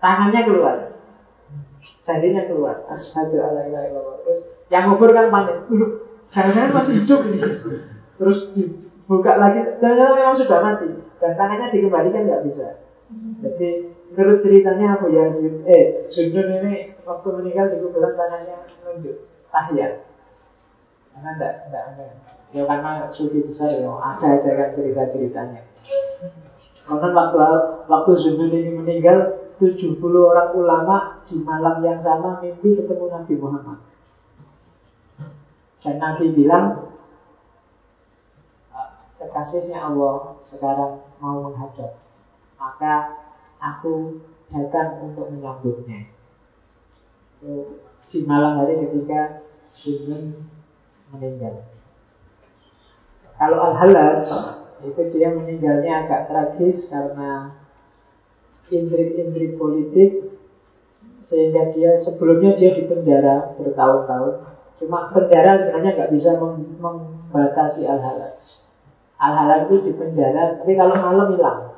tangannya 0.00 0.40
keluar, 0.48 0.76
jadinya 2.08 2.48
keluar, 2.48 2.82
asyhadu 2.88 3.36
alla 3.38 3.68
ilaha 3.68 3.84
illallah. 3.92 4.16
Terus 4.24 4.40
yang 4.72 4.88
ngubur 4.88 5.12
kan 5.12 5.28
panik, 5.28 5.56
jangan-jangan 6.32 6.72
masih 6.72 6.94
hidup 7.04 7.20
ini. 7.28 7.38
Terus 8.16 8.38
dibuka 8.56 9.32
lagi, 9.36 9.60
dan 9.80 9.96
memang 9.96 10.36
sudah 10.40 10.58
mati, 10.64 10.88
dan 11.20 11.36
tangannya 11.36 11.68
dikembalikan 11.68 12.24
nggak 12.24 12.44
bisa. 12.48 12.80
Jadi 13.44 13.92
menurut 14.10 14.38
ceritanya 14.42 14.98
Abu 14.98 15.14
Yazid, 15.14 15.62
eh 15.66 16.10
Sundun 16.10 16.60
ini 16.62 16.98
waktu 17.06 17.28
meninggal 17.30 17.66
di 17.70 17.76
kuburan 17.82 18.14
tangannya 18.18 18.56
menunjuk 18.82 19.16
tahiyat. 19.54 20.06
Karena 21.14 21.30
enggak, 21.38 21.54
enggak, 21.68 21.84
enggak. 21.94 22.10
Ya 22.50 22.62
karena 22.66 23.06
sufi 23.14 23.46
besar 23.46 23.70
ya, 23.78 23.94
ada 23.94 24.26
aja 24.34 24.50
kan 24.58 24.68
cerita-ceritanya. 24.74 25.62
Karena 26.86 27.08
waktu 27.14 27.38
waktu 27.86 28.12
Sundun 28.18 28.50
ini 28.50 28.70
meninggal, 28.74 29.18
70 29.62 30.00
orang 30.02 30.50
ulama 30.56 30.96
di 31.28 31.36
malam 31.44 31.84
yang 31.84 32.00
sama 32.00 32.40
mimpi 32.42 32.80
ketemu 32.80 33.06
Nabi 33.12 33.34
Muhammad. 33.36 33.78
Dan 35.80 35.96
Nabi 36.00 36.32
bilang, 36.32 36.96
kekasihnya 39.20 39.84
Allah 39.84 40.40
sekarang 40.48 41.04
mau 41.20 41.44
menghadap 41.44 42.00
maka 42.60 43.19
aku 43.60 44.24
datang 44.50 45.04
untuk 45.04 45.30
menyambutnya. 45.30 46.08
Di 48.10 48.18
malam 48.26 48.60
hari 48.60 48.80
ketika 48.84 49.46
Sunan 49.70 50.50
meninggal. 51.14 51.62
Kalau 53.38 53.70
Al-Halaj 53.70 54.26
itu 54.82 55.02
dia 55.14 55.30
meninggalnya 55.30 56.04
agak 56.04 56.26
tragis 56.26 56.90
karena 56.90 57.54
intrik-intrik 58.66 59.54
politik 59.54 60.10
Sehingga 61.30 61.70
dia 61.70 61.94
sebelumnya 62.02 62.58
dia 62.58 62.74
di 62.74 62.90
penjara 62.90 63.54
bertahun-tahun. 63.54 64.50
Cuma 64.82 65.14
penjara 65.14 65.62
sebenarnya 65.62 65.94
nggak 65.94 66.12
bisa 66.18 66.30
membatasi 66.42 67.86
al-halal. 67.86 68.34
Al-halal 69.14 69.70
itu 69.70 69.86
di 69.86 69.92
penjara, 69.94 70.58
tapi 70.58 70.74
kalau 70.74 70.98
malam 70.98 71.38
hilang 71.38 71.70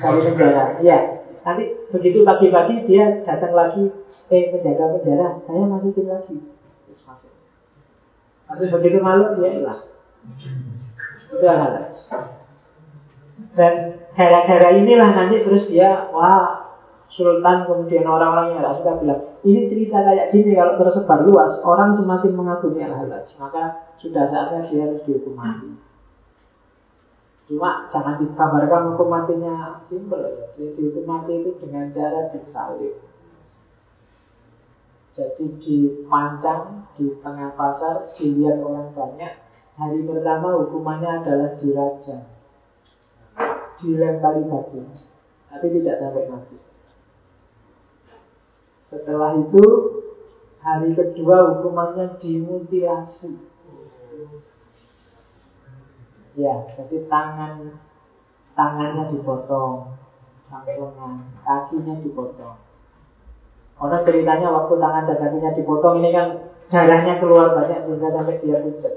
dari 0.00 0.20
penjara. 0.26 0.64
Iya, 0.82 0.98
nanti 1.46 1.64
begitu 1.90 2.26
pagi-pagi 2.26 2.86
dia 2.86 3.22
datang 3.24 3.52
lagi, 3.54 3.82
eh 4.30 4.44
penjaga 4.50 4.98
penjara, 4.98 5.28
saya 5.46 5.64
masukin 5.66 6.06
lagi. 6.10 6.36
Terus 6.86 7.00
masuk. 7.06 7.32
Tapi 8.50 8.64
begitu 8.70 8.98
malam 8.98 9.38
dia 9.38 9.50
hilang. 9.54 9.82
Itu 11.30 11.44
al-halal. 11.46 11.94
Dan 13.54 13.74
gara-gara 14.14 14.68
inilah 14.74 15.10
nanti 15.14 15.42
terus 15.42 15.70
dia, 15.70 16.10
wah 16.10 16.70
Sultan 17.10 17.66
kemudian 17.66 18.06
orang-orang 18.06 18.54
yang 18.54 18.58
tidak 18.62 18.76
suka 18.78 18.92
bilang 19.02 19.20
ini 19.42 19.66
cerita 19.66 19.98
kayak 19.98 20.30
gini 20.30 20.54
kalau 20.54 20.78
tersebar 20.78 21.26
luas 21.26 21.58
orang 21.66 21.98
semakin 21.98 22.32
mengagumi 22.38 22.86
al-halal 22.86 23.26
maka 23.42 23.90
sudah 23.98 24.30
saatnya 24.30 24.62
dia 24.70 24.86
harus 24.86 25.02
dihukum 25.02 25.34
mati 25.34 25.74
cuma 27.50 27.90
jangan 27.90 28.22
digambarkan 28.22 28.94
hukum 28.94 29.08
matinya. 29.10 29.82
Simpel 29.90 30.22
ya. 30.22 30.46
Dia 30.54 30.68
dihukum 30.78 31.02
mati 31.02 31.42
itu 31.42 31.50
dengan 31.58 31.90
cara 31.90 32.30
disalib. 32.30 32.94
Jadi 35.10 35.44
dipancang 35.58 36.86
di 36.94 37.10
tengah 37.18 37.50
pasar 37.58 38.14
dilihat 38.14 38.62
orang 38.62 38.94
banyak. 38.94 39.34
Hari 39.74 39.98
pertama 40.06 40.54
hukumannya 40.62 41.26
adalah 41.26 41.58
dirajam 41.58 42.22
dilempari 43.80 44.44
batu 44.44 44.84
tapi 45.50 45.66
tidak 45.74 45.98
sampai 45.98 46.24
mati. 46.30 46.56
Setelah 48.86 49.34
itu 49.40 49.64
hari 50.62 50.94
kedua 50.94 51.58
hukumannya 51.58 52.20
dimutilasi. 52.22 53.34
Ya, 56.40 56.56
jadi 56.72 57.04
tangan 57.04 57.76
tangannya 58.56 59.12
dipotong 59.12 59.92
sampai 60.48 60.80
lengan, 60.80 61.20
kakinya 61.44 62.00
dipotong. 62.00 62.56
Orang 63.76 64.02
ceritanya 64.08 64.48
waktu 64.48 64.74
tangan 64.80 65.04
dan 65.04 65.16
kakinya 65.20 65.52
dipotong 65.52 66.00
ini 66.00 66.10
kan 66.16 66.26
darahnya 66.72 67.20
keluar 67.20 67.52
banyak 67.52 67.84
sehingga 67.84 68.08
sampai 68.08 68.40
dia 68.40 68.56
pucat. 68.64 68.94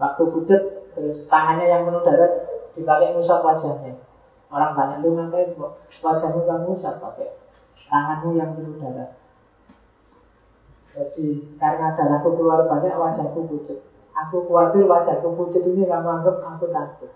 Waktu 0.00 0.22
pucat 0.32 0.60
terus 0.96 1.28
tangannya 1.28 1.68
yang 1.68 1.84
penuh 1.84 2.00
darah 2.00 2.32
dipakai 2.72 3.12
ngusap 3.12 3.44
wajahnya. 3.44 4.00
Orang 4.48 4.72
tanya 4.72 5.04
lu 5.04 5.12
ngapain 5.16 5.52
wajahmu 6.00 6.48
kamu 6.48 6.64
ngusap 6.72 6.96
pakai 7.00 7.36
tanganmu 7.92 8.40
yang 8.40 8.56
penuh 8.56 8.80
darah. 8.80 9.20
Jadi 10.96 11.56
karena 11.60 11.92
darahku 11.92 12.40
keluar 12.40 12.64
banyak 12.64 12.96
wajahku 12.96 13.40
pucat. 13.52 13.91
Aku 14.12 14.44
khawatir 14.44 14.84
wajahku 14.84 15.32
pucat 15.32 15.64
ini 15.64 15.88
kamu 15.88 16.08
anggap 16.20 16.36
aku 16.44 16.68
takut. 16.68 17.10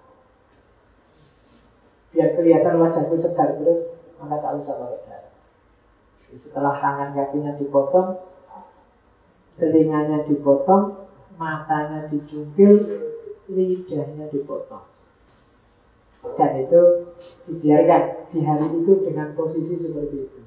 Biar 2.17 2.33
kelihatan 2.33 2.81
wajahku 2.81 3.15
segar 3.21 3.53
terus, 3.61 3.93
maka 4.17 4.41
tak 4.41 4.57
usah 4.57 4.75
pakai 4.81 5.01
darah. 5.05 5.35
Setelah 6.41 6.75
tangan 6.81 7.09
kakinya 7.13 7.53
dipotong, 7.61 8.25
telinganya 9.61 10.25
dipotong, 10.25 11.05
matanya 11.37 12.09
dicungkil, 12.09 12.75
lidahnya 13.53 14.33
dipotong. 14.33 14.89
Dan 16.35 16.51
itu 16.65 16.81
dibiarkan 17.47 18.33
di 18.33 18.41
hari 18.43 18.67
itu 18.83 18.93
dengan 19.05 19.37
posisi 19.37 19.77
seperti 19.79 20.17
itu. 20.17 20.41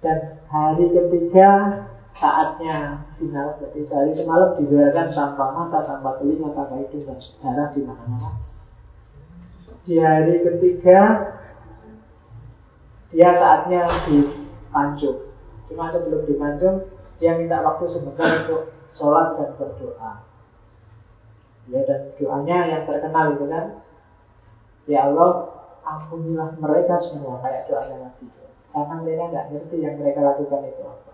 Dan 0.00 0.40
hari 0.48 0.94
ketiga 0.94 1.50
saatnya 2.14 3.02
final 3.18 3.58
Jadi 3.58 3.80
sehari 3.86 4.12
semalam 4.14 4.54
dibiarkan 4.58 5.10
tanpa 5.10 5.44
mata, 5.50 5.82
tanpa 5.82 6.18
telinga, 6.22 6.54
tanpa 6.54 6.78
hidung 6.78 7.04
dan 7.10 7.18
darah 7.42 7.68
di 7.74 7.80
mana-mana. 7.82 8.30
Di 9.84 9.94
hari 9.98 10.40
ketiga 10.46 11.00
Dia 13.10 13.30
saatnya 13.34 13.82
dipancung 14.06 15.34
Cuma 15.70 15.90
sebelum 15.90 16.22
dipancung 16.26 16.86
Dia 17.18 17.38
minta 17.38 17.62
waktu 17.62 17.84
sebentar 17.90 18.46
untuk 18.46 18.74
sholat 18.94 19.34
dan 19.38 19.50
berdoa. 19.58 20.12
Ya 21.64 21.80
dan 21.88 22.12
doanya 22.20 22.58
yang 22.70 22.82
terkenal 22.86 23.34
itu 23.34 23.46
kan 23.50 23.66
Ya 24.86 25.08
Allah 25.10 25.50
ampunilah 25.82 26.54
mereka 26.62 27.00
semua 27.10 27.42
Kayak 27.42 27.66
doanya 27.66 27.96
Nabi. 28.06 28.26
Karena 28.74 28.94
mereka 29.02 29.24
nggak 29.30 29.46
ngerti 29.54 29.76
yang 29.82 29.94
mereka 30.02 30.20
lakukan 30.22 30.66
itu 30.66 30.82
apa. 30.82 31.13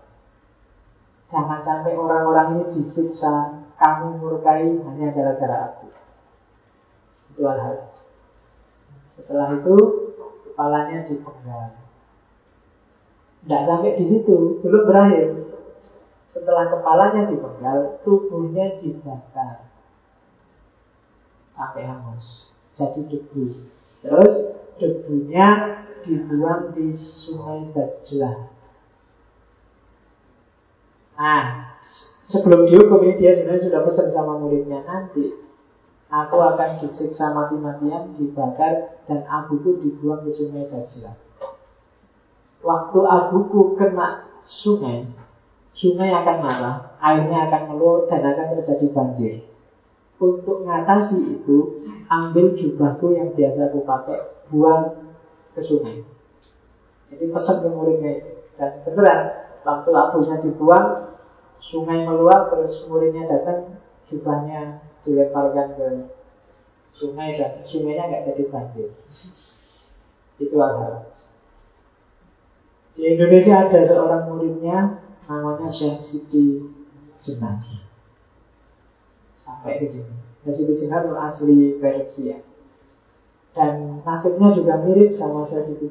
Jangan 1.31 1.63
sampai 1.63 1.95
orang-orang 1.95 2.59
ini 2.59 2.65
disiksa, 2.75 3.63
kamu 3.79 4.19
murkai 4.19 4.67
hanya 4.83 5.15
gara-gara 5.15 5.71
aku. 5.71 5.87
Itu 7.31 7.47
hal-hal. 7.47 7.87
Setelah 9.15 9.47
itu, 9.55 9.75
kepalanya 10.51 11.07
dipenggal. 11.07 11.79
Tidak 13.41 13.61
sampai 13.63 13.95
di 13.95 14.05
situ, 14.11 14.59
belum 14.59 14.83
berakhir. 14.83 15.29
Setelah 16.35 16.67
kepalanya 16.67 17.31
dipenggal, 17.31 18.03
tubuhnya 18.03 18.75
dibakar. 18.83 19.71
Sampai 21.55 21.87
hangus. 21.87 22.51
Jadi 22.75 23.07
debu. 23.07 23.71
Terus 24.03 24.35
debunya 24.79 25.47
dibuang 26.03 26.75
di 26.75 26.91
sungai 26.97 27.71
Dajlah. 27.71 28.50
Nah, 31.21 31.77
sebelum 32.25 32.65
dihukum 32.65 33.05
ini 33.05 33.21
dia 33.21 33.37
sebenarnya 33.37 33.69
sudah 33.69 33.81
pesan 33.85 34.09
sama 34.09 34.41
muridnya 34.41 34.81
nanti 34.81 35.37
aku 36.09 36.37
akan 36.41 36.81
disiksa 36.81 37.29
mati-matian, 37.29 38.17
dibakar 38.17 39.05
dan 39.05 39.21
abuku 39.29 39.77
dibuang 39.85 40.25
ke 40.25 40.33
sungai 40.33 40.65
Dajlah. 40.65 41.13
Waktu 42.65 42.99
abuku 43.05 43.77
kena 43.77 44.25
sungai, 44.45 45.05
sungai 45.77 46.09
akan 46.09 46.37
marah, 46.41 46.97
airnya 46.97 47.49
akan 47.49 47.61
meluap 47.73 48.09
dan 48.09 48.25
akan 48.25 48.57
terjadi 48.57 48.87
banjir. 48.89 49.33
Untuk 50.21 50.65
mengatasi 50.65 51.41
itu, 51.41 51.57
ambil 52.05 52.53
jubahku 52.53 53.17
yang 53.17 53.33
biasa 53.33 53.73
aku 53.73 53.81
pakai, 53.81 54.21
buang 54.53 55.13
ke 55.57 55.61
sungai. 55.65 56.05
Jadi 57.09 57.25
pesan 57.33 57.65
ke 57.65 57.69
muridnya 57.73 58.21
itu. 58.21 58.31
Dan 58.61 58.85
beneran, 58.85 59.19
waktu 59.65 59.89
abunya 59.89 60.35
dibuang, 60.45 61.10
sungai 61.61 62.03
meluap, 62.03 62.49
terus 62.49 62.83
muridnya 62.89 63.29
datang, 63.29 63.77
jubahnya 64.09 64.81
dilemparkan 65.05 65.77
ke 65.77 65.87
sungai 66.97 67.37
dan 67.37 67.61
sungainya 67.65 68.09
nggak 68.09 68.25
jadi 68.29 68.43
banjir. 68.49 68.89
Itu 70.41 70.57
hal 70.57 71.05
Di 72.91 73.01
Indonesia 73.15 73.55
ada 73.65 73.79
seorang 73.87 74.23
muridnya 74.27 74.99
namanya 75.29 75.69
Syekh 75.71 76.03
Siti 76.03 76.59
Jenadi. 77.23 77.79
Sampai 79.41 79.79
ke 79.79 79.87
sini. 79.87 80.13
Syekh 80.43 80.53
Siti 80.59 80.73
Jenadi 80.85 81.09
asli 81.15 81.79
Persia. 81.79 82.37
Dan 83.55 84.03
nasibnya 84.03 84.51
juga 84.55 84.83
mirip 84.83 85.15
sama 85.15 85.47
saya 85.47 85.63
Siti 85.63 85.87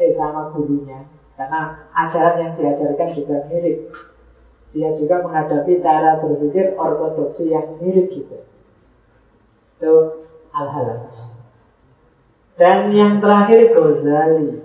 Eh 0.00 0.14
sama 0.16 0.54
gurunya 0.54 1.10
Karena 1.34 1.90
ajaran 1.92 2.40
yang 2.40 2.52
diajarkan 2.56 3.08
juga 3.12 3.36
mirip 3.50 3.90
Dia 4.70 4.94
juga 4.94 5.26
menghadapi 5.26 5.82
cara 5.82 6.22
berpikir 6.22 6.78
ortodoksi 6.78 7.50
yang 7.50 7.74
mirip 7.82 8.06
juga. 8.14 8.46
Itu 9.78 9.94
al-halal 10.54 11.10
Dan 12.54 12.94
yang 12.94 13.18
terakhir 13.18 13.74
Ghazali. 13.74 14.62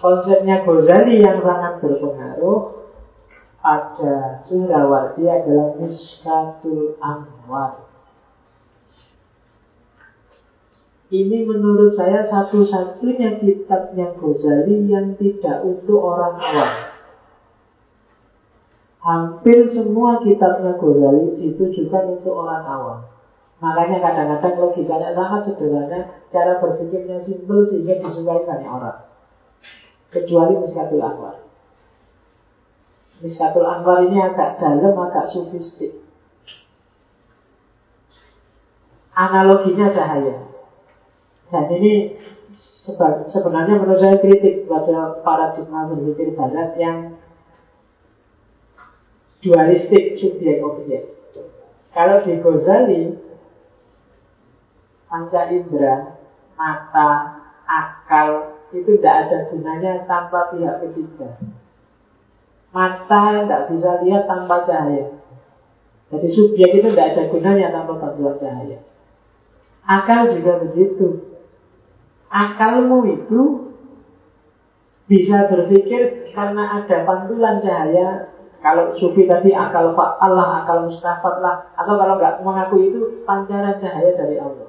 Konsepnya 0.00 0.66
Ghazali 0.66 1.22
yang 1.22 1.38
sangat 1.44 1.78
berpengaruh 1.84 2.82
pada 3.60 4.42
Suhrawardi 4.48 5.28
adalah 5.28 5.76
Miskatul 5.78 6.96
Anwar. 6.98 7.86
Ini 11.10 11.42
menurut 11.42 11.94
saya 11.94 12.26
satu-satunya 12.26 13.38
kitabnya 13.38 14.18
Ghazali 14.18 14.88
yang 14.90 15.14
tidak 15.14 15.62
untuk 15.62 16.00
orang 16.02 16.34
awam. 16.42 16.89
Hampir 19.00 19.64
semua 19.72 20.20
kitabnya 20.20 20.76
Ghazali 20.76 21.40
itu 21.40 21.64
juga 21.72 22.04
untuk 22.04 22.36
orang 22.36 22.64
awam. 22.68 23.00
Makanya 23.60 24.00
kadang-kadang 24.00 24.56
logikanya 24.60 25.12
sangat 25.12 25.52
sederhana, 25.52 26.00
cara 26.32 26.60
berpikirnya 26.60 27.20
simpel 27.24 27.64
sehingga 27.68 28.00
disukai 28.00 28.44
banyak 28.44 28.68
orang. 28.68 29.08
Kecuali 30.12 30.56
Miskatul 30.60 31.00
Anwar. 31.00 31.44
Miskatul 33.20 33.68
Anwar 33.68 34.04
ini 34.04 34.16
agak 34.20 34.60
dalam, 34.60 34.96
agak 34.96 35.28
sofistik. 35.32 36.00
Analoginya 39.12 39.92
cahaya. 39.92 40.48
Dan 41.52 41.64
ini 41.76 42.16
sebenarnya 43.28 43.76
menurut 43.76 44.00
saya 44.00 44.16
kritik 44.24 44.64
pada 44.64 45.20
paradigma 45.20 45.84
berpikir 45.92 46.32
barat 46.32 46.72
yang 46.80 47.19
dualistik 49.40 50.20
subjek 50.20 50.60
objek. 50.60 51.02
Kalau 51.90 52.22
di 52.22 52.38
Ghazali, 52.38 53.02
panca 55.10 55.42
indera, 55.50 56.20
mata, 56.54 57.10
akal 57.66 58.60
itu 58.70 59.00
tidak 59.00 59.26
ada 59.26 59.38
gunanya 59.50 60.06
tanpa 60.06 60.54
pihak 60.54 60.86
ketiga. 60.86 61.40
Mata 62.70 63.42
tidak 63.42 63.62
bisa 63.74 63.90
lihat 64.06 64.30
tanpa 64.30 64.62
cahaya. 64.62 65.18
Jadi 66.14 66.28
subjek 66.30 66.70
itu 66.78 66.88
tidak 66.94 67.18
ada 67.18 67.22
gunanya 67.26 67.74
tanpa 67.74 67.98
bantuan 67.98 68.38
cahaya. 68.38 68.78
Akal 69.82 70.38
juga 70.38 70.62
begitu 70.62 71.30
akalmu 72.30 73.10
itu 73.10 73.42
bisa 75.10 75.50
berpikir 75.50 76.30
karena 76.30 76.78
ada 76.80 77.02
pantulan 77.02 77.58
cahaya 77.58 78.29
kalau 78.60 78.92
sufi 79.00 79.24
tadi 79.24 79.56
akal 79.56 79.96
Allah, 79.96 80.64
akal 80.64 80.84
mustafat 80.84 81.40
lah 81.40 81.64
Atau 81.80 81.96
kalau 81.96 82.20
nggak 82.20 82.44
mengaku 82.44 82.92
itu 82.92 83.00
pancaran 83.24 83.80
cahaya 83.80 84.12
dari 84.12 84.36
Allah 84.36 84.68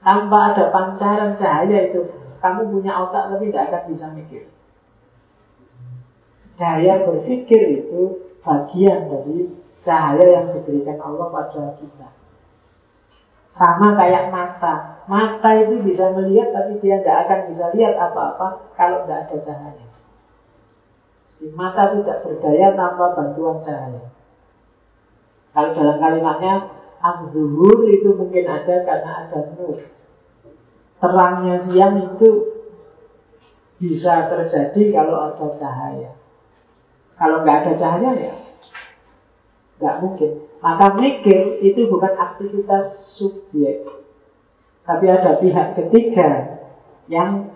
Tanpa 0.00 0.56
ada 0.56 0.72
pancaran 0.72 1.36
cahaya 1.36 1.92
itu 1.92 2.00
Kamu 2.40 2.72
punya 2.72 2.96
otak 2.96 3.28
tapi 3.28 3.52
tidak 3.52 3.68
akan 3.68 3.82
bisa 3.92 4.06
mikir 4.16 4.42
Cahaya 6.56 7.04
berpikir 7.04 7.84
itu 7.84 8.32
bagian 8.40 9.12
dari 9.12 9.52
cahaya 9.84 10.24
yang 10.24 10.46
diberikan 10.56 10.96
Allah 11.04 11.28
pada 11.28 11.76
kita 11.76 12.08
sama 13.56 13.96
kayak 13.96 14.28
mata. 14.28 15.00
Mata 15.08 15.50
itu 15.56 15.80
bisa 15.80 16.12
melihat 16.12 16.52
tapi 16.52 16.76
dia 16.84 17.00
tidak 17.00 17.24
akan 17.24 17.40
bisa 17.48 17.64
lihat 17.72 17.96
apa-apa 17.96 18.68
kalau 18.76 19.08
tidak 19.08 19.26
ada 19.26 19.36
cahaya. 19.40 19.85
Jadi 21.36 21.52
mata 21.52 21.92
tidak 21.92 22.24
berdaya 22.24 22.72
tanpa 22.72 23.12
bantuan 23.12 23.60
cahaya. 23.60 24.08
Kalau 25.52 25.70
dalam 25.76 25.96
kalimatnya 26.00 26.54
Abduhur 26.96 27.86
itu 27.92 28.08
mungkin 28.16 28.44
ada 28.48 28.82
karena 28.82 29.10
ada 29.28 29.52
nur. 29.52 29.78
Terangnya 30.96 31.54
siang 31.68 31.96
itu 32.00 32.30
bisa 33.76 34.32
terjadi 34.32 34.96
kalau 34.96 35.28
ada 35.28 35.52
cahaya. 35.60 36.16
Kalau 37.20 37.44
nggak 37.44 37.56
ada 37.62 37.72
cahaya 37.76 38.10
ya 38.16 38.34
nggak 39.80 39.96
mungkin. 40.00 40.30
Maka 40.64 40.86
mikir 40.96 41.60
itu 41.60 41.80
bukan 41.88 42.12
aktivitas 42.16 42.96
subjek. 43.20 43.84
Tapi 44.86 45.04
ada 45.10 45.36
pihak 45.36 45.76
ketiga 45.76 46.62
yang 47.10 47.55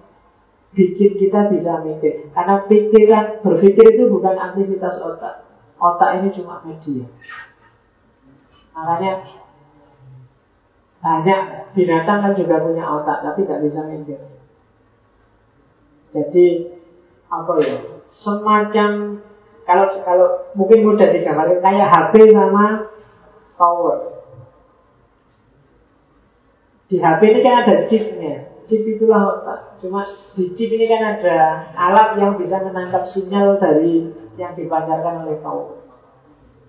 bikin 0.75 1.19
kita 1.19 1.51
bisa 1.51 1.83
mikir. 1.83 2.31
Karena 2.31 2.63
pikiran, 2.67 3.43
berpikir 3.43 3.85
itu 3.97 4.05
bukan 4.07 4.39
aktivitas 4.39 5.03
otak. 5.03 5.47
Otak 5.81 6.23
ini 6.23 6.29
cuma 6.37 6.63
media. 6.63 7.09
Makanya 8.77 9.13
banyak 11.01 11.41
binatang 11.73 12.19
kan 12.23 12.33
juga 12.37 12.61
punya 12.61 12.85
otak, 12.87 13.25
tapi 13.25 13.43
tidak 13.49 13.65
bisa 13.67 13.81
mikir. 13.89 14.21
Jadi 16.11 16.47
apa 17.31 17.53
ya? 17.63 17.79
Semacam 18.11 19.23
kalau 19.63 19.87
kalau 20.03 20.29
mungkin 20.59 20.83
mudah 20.83 21.15
digambarkan 21.15 21.63
kayak 21.63 21.89
HP 21.95 22.35
sama 22.35 22.91
power. 23.55 24.19
Di 26.91 26.99
HP 26.99 27.21
ini 27.23 27.41
kan 27.47 27.55
ada 27.63 27.87
chipnya. 27.87 28.50
Chip 28.71 28.87
itulah 28.87 29.35
otak. 29.35 29.83
Cuma 29.83 30.07
di 30.39 30.55
chip 30.55 30.71
ini 30.71 30.87
kan 30.87 31.19
ada 31.19 31.67
alat 31.75 32.23
yang 32.23 32.39
bisa 32.39 32.63
menangkap 32.63 33.03
sinyal 33.11 33.59
dari 33.59 34.15
yang 34.39 34.55
dipancarkan 34.55 35.27
oleh 35.27 35.43
power. 35.43 35.83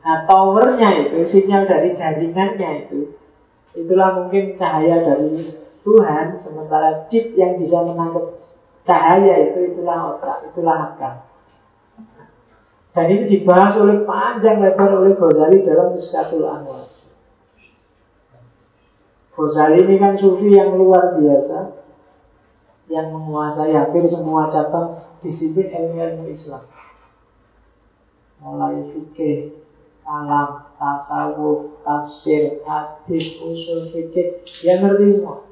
Nah, 0.01 0.25
towernya 0.25 0.89
itu, 1.05 1.29
sinyal 1.29 1.69
dari 1.69 1.93
jaringannya 1.93 2.89
itu, 2.89 3.13
itulah 3.77 4.17
mungkin 4.17 4.57
cahaya 4.57 5.05
dari 5.05 5.53
Tuhan, 5.85 6.41
sementara 6.41 7.05
chip 7.05 7.37
yang 7.37 7.61
bisa 7.61 7.85
menangkap 7.85 8.33
cahaya 8.81 9.53
itu, 9.53 9.77
itulah 9.77 10.17
otak, 10.17 10.49
itulah 10.49 10.89
akal. 10.89 11.29
Dan 12.97 13.05
ini 13.13 13.23
dibahas 13.29 13.77
oleh 13.77 14.01
panjang 14.09 14.57
lebar 14.57 14.89
oleh 14.89 15.13
Ghazali 15.13 15.61
dalam 15.61 15.93
Miskatul 15.93 16.49
Anwar. 16.49 16.89
Ghazali 19.37 19.85
ini 19.85 19.95
kan 20.01 20.17
sufi 20.17 20.49
yang 20.49 20.73
luar 20.75 21.13
biasa 21.21 21.80
yang 22.91 23.15
menguasai 23.15 23.71
hampir 23.71 24.03
semua 24.11 24.51
cabang 24.51 24.99
disiplin 25.23 25.71
ilmu-ilmu 25.71 26.27
Islam. 26.27 26.67
Mulai 28.43 28.83
fikih, 28.91 29.63
alam, 30.03 30.67
tasawuf, 30.75 31.79
tafsir, 31.87 32.59
hadis, 32.67 33.39
usul 33.39 33.87
fikih, 33.95 34.43
dia 34.43 34.83
ngerti 34.83 35.23
semua. 35.23 35.47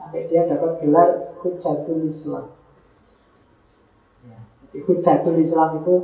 Sampai 0.00 0.24
dia 0.32 0.48
dapat 0.48 0.80
gelar 0.80 1.36
Hujatul 1.44 2.08
Islam. 2.08 2.56
Ya, 4.24 4.40
jadi 4.64 4.78
Hujatul 4.88 5.36
Islam 5.44 5.84
itu 5.84 5.94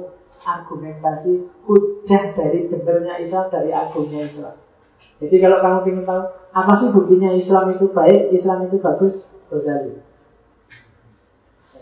argumentasi 0.47 1.33
hujah 1.65 2.25
dari 2.37 2.69
benernya 2.69 3.19
Islam 3.25 3.49
dari 3.49 3.73
agungnya 3.73 4.29
Islam. 4.29 4.57
Jadi 5.17 5.37
kalau 5.41 5.59
kamu 5.65 5.79
ingin 5.89 6.05
tahu 6.05 6.23
apa 6.53 6.73
sih 6.77 6.89
buktinya 6.93 7.33
Islam 7.33 7.73
itu 7.73 7.89
baik, 7.89 8.37
Islam 8.37 8.69
itu 8.69 8.77
bagus, 8.79 9.25
Ghazali. 9.49 10.06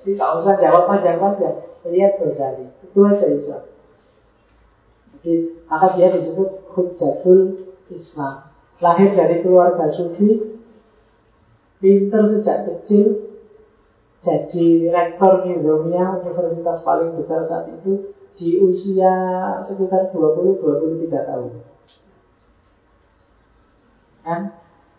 Jadi 0.04 0.20
tak 0.20 0.30
usah 0.36 0.60
jawab 0.60 0.84
panjang-panjang, 0.84 1.64
lihat 1.88 2.20
Ghazali. 2.20 2.68
Itu 2.84 3.00
aja 3.08 3.24
Islam. 3.24 3.64
Jadi 5.16 5.64
maka 5.64 5.96
dia 5.96 6.12
disebut 6.12 6.68
hujatul 6.76 7.72
Islam. 7.88 8.52
Lahir 8.84 9.16
dari 9.16 9.40
keluarga 9.40 9.88
sufi, 9.96 10.60
pinter 11.80 12.22
sejak 12.36 12.68
kecil, 12.68 13.32
jadi 14.20 14.92
rektor 14.92 15.48
Nizamiyah, 15.48 16.20
universitas 16.20 16.84
paling 16.84 17.16
besar 17.16 17.48
saat 17.48 17.72
itu, 17.80 18.12
di 18.36 18.60
usia 18.60 19.16
sekitar 19.64 20.12
20-23 20.12 21.08
tahun. 21.08 21.52
Kan 24.20 24.40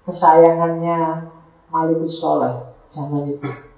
kesayangannya 0.10 1.30
Malikus 1.70 2.18
Soleh 2.18 2.74
zaman 2.90 3.38
itu. 3.38 3.75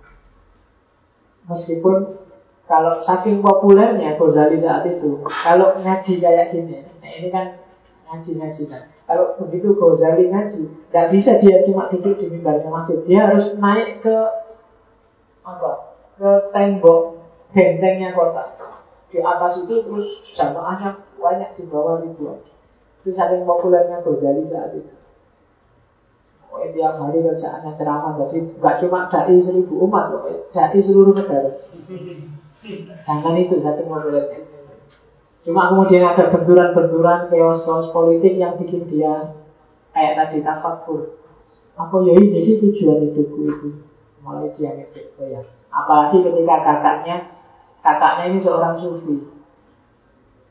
Meskipun 1.47 2.27
kalau 2.67 2.99
saking 2.99 3.39
populernya 3.39 4.19
Ghazali 4.19 4.59
saat 4.59 4.83
itu, 4.83 5.23
kalau 5.23 5.79
ngaji 5.79 6.13
kayak 6.19 6.51
gini, 6.51 6.83
nah 6.99 7.11
ini 7.15 7.31
kan 7.31 7.63
ngaji-ngaji 8.11 8.63
kan. 8.67 8.91
Kalau 9.07 9.39
begitu 9.39 9.71
Ghazali 9.79 10.27
ngaji, 10.27 10.91
nggak 10.91 11.07
bisa 11.15 11.39
dia 11.39 11.63
cuma 11.63 11.87
duduk 11.87 12.19
di 12.19 12.27
mimbarnya 12.27 12.67
masjid. 12.67 12.99
Dia 13.07 13.31
harus 13.31 13.55
naik 13.55 14.03
ke 14.03 14.17
apa? 15.47 15.95
Ke 16.19 16.51
tembok 16.51 17.23
bentengnya 17.55 18.11
kota 18.11 18.57
di 19.07 19.23
atas 19.23 19.63
itu 19.63 19.87
terus 19.87 20.07
jamaahnya 20.35 20.99
banyak 21.15 21.55
di 21.55 21.63
bawah 21.71 22.03
ribuan. 22.03 22.43
Itu 23.03 23.15
saking 23.15 23.47
populernya 23.47 24.03
Ghazali 24.03 24.43
saat 24.51 24.75
itu. 24.75 24.91
Oh, 26.47 26.63
tiap 26.63 26.95
hari 26.95 27.19
kerjaannya 27.19 27.75
ceramah, 27.75 28.15
jadi 28.17 28.37
nggak 28.55 28.75
cuma 28.79 29.11
dai 29.11 29.35
seribu 29.43 29.83
umat, 29.83 30.15
dai 30.55 30.79
seluruh 30.79 31.11
negara. 31.11 31.51
Jangan 33.03 33.35
itu 33.35 33.59
saking 33.59 33.87
populernya. 33.87 34.39
Cuma 35.47 35.71
kemudian 35.71 36.03
ada 36.03 36.27
benturan-benturan, 36.27 37.31
chaos-chaos 37.31 37.95
politik 37.95 38.35
yang 38.35 38.59
bikin 38.59 38.83
dia 38.91 39.31
kayak 39.95 40.19
tadi 40.19 40.43
tafakur. 40.43 41.23
Apa 41.79 42.03
ya 42.03 42.19
ini 42.19 42.43
sih 42.43 42.59
tujuan 42.59 43.07
hidupku 43.07 43.47
itu? 43.47 43.69
Mulai 44.23 44.51
dia 44.55 44.75
mikir, 44.75 45.13
oh 45.15 45.27
ya. 45.29 45.39
Apalagi 45.71 46.19
ketika 46.19 46.55
kakaknya 46.63 47.15
kakaknya 47.79 48.23
ini 48.33 48.39
seorang 48.43 48.75
sufi. 48.75 49.15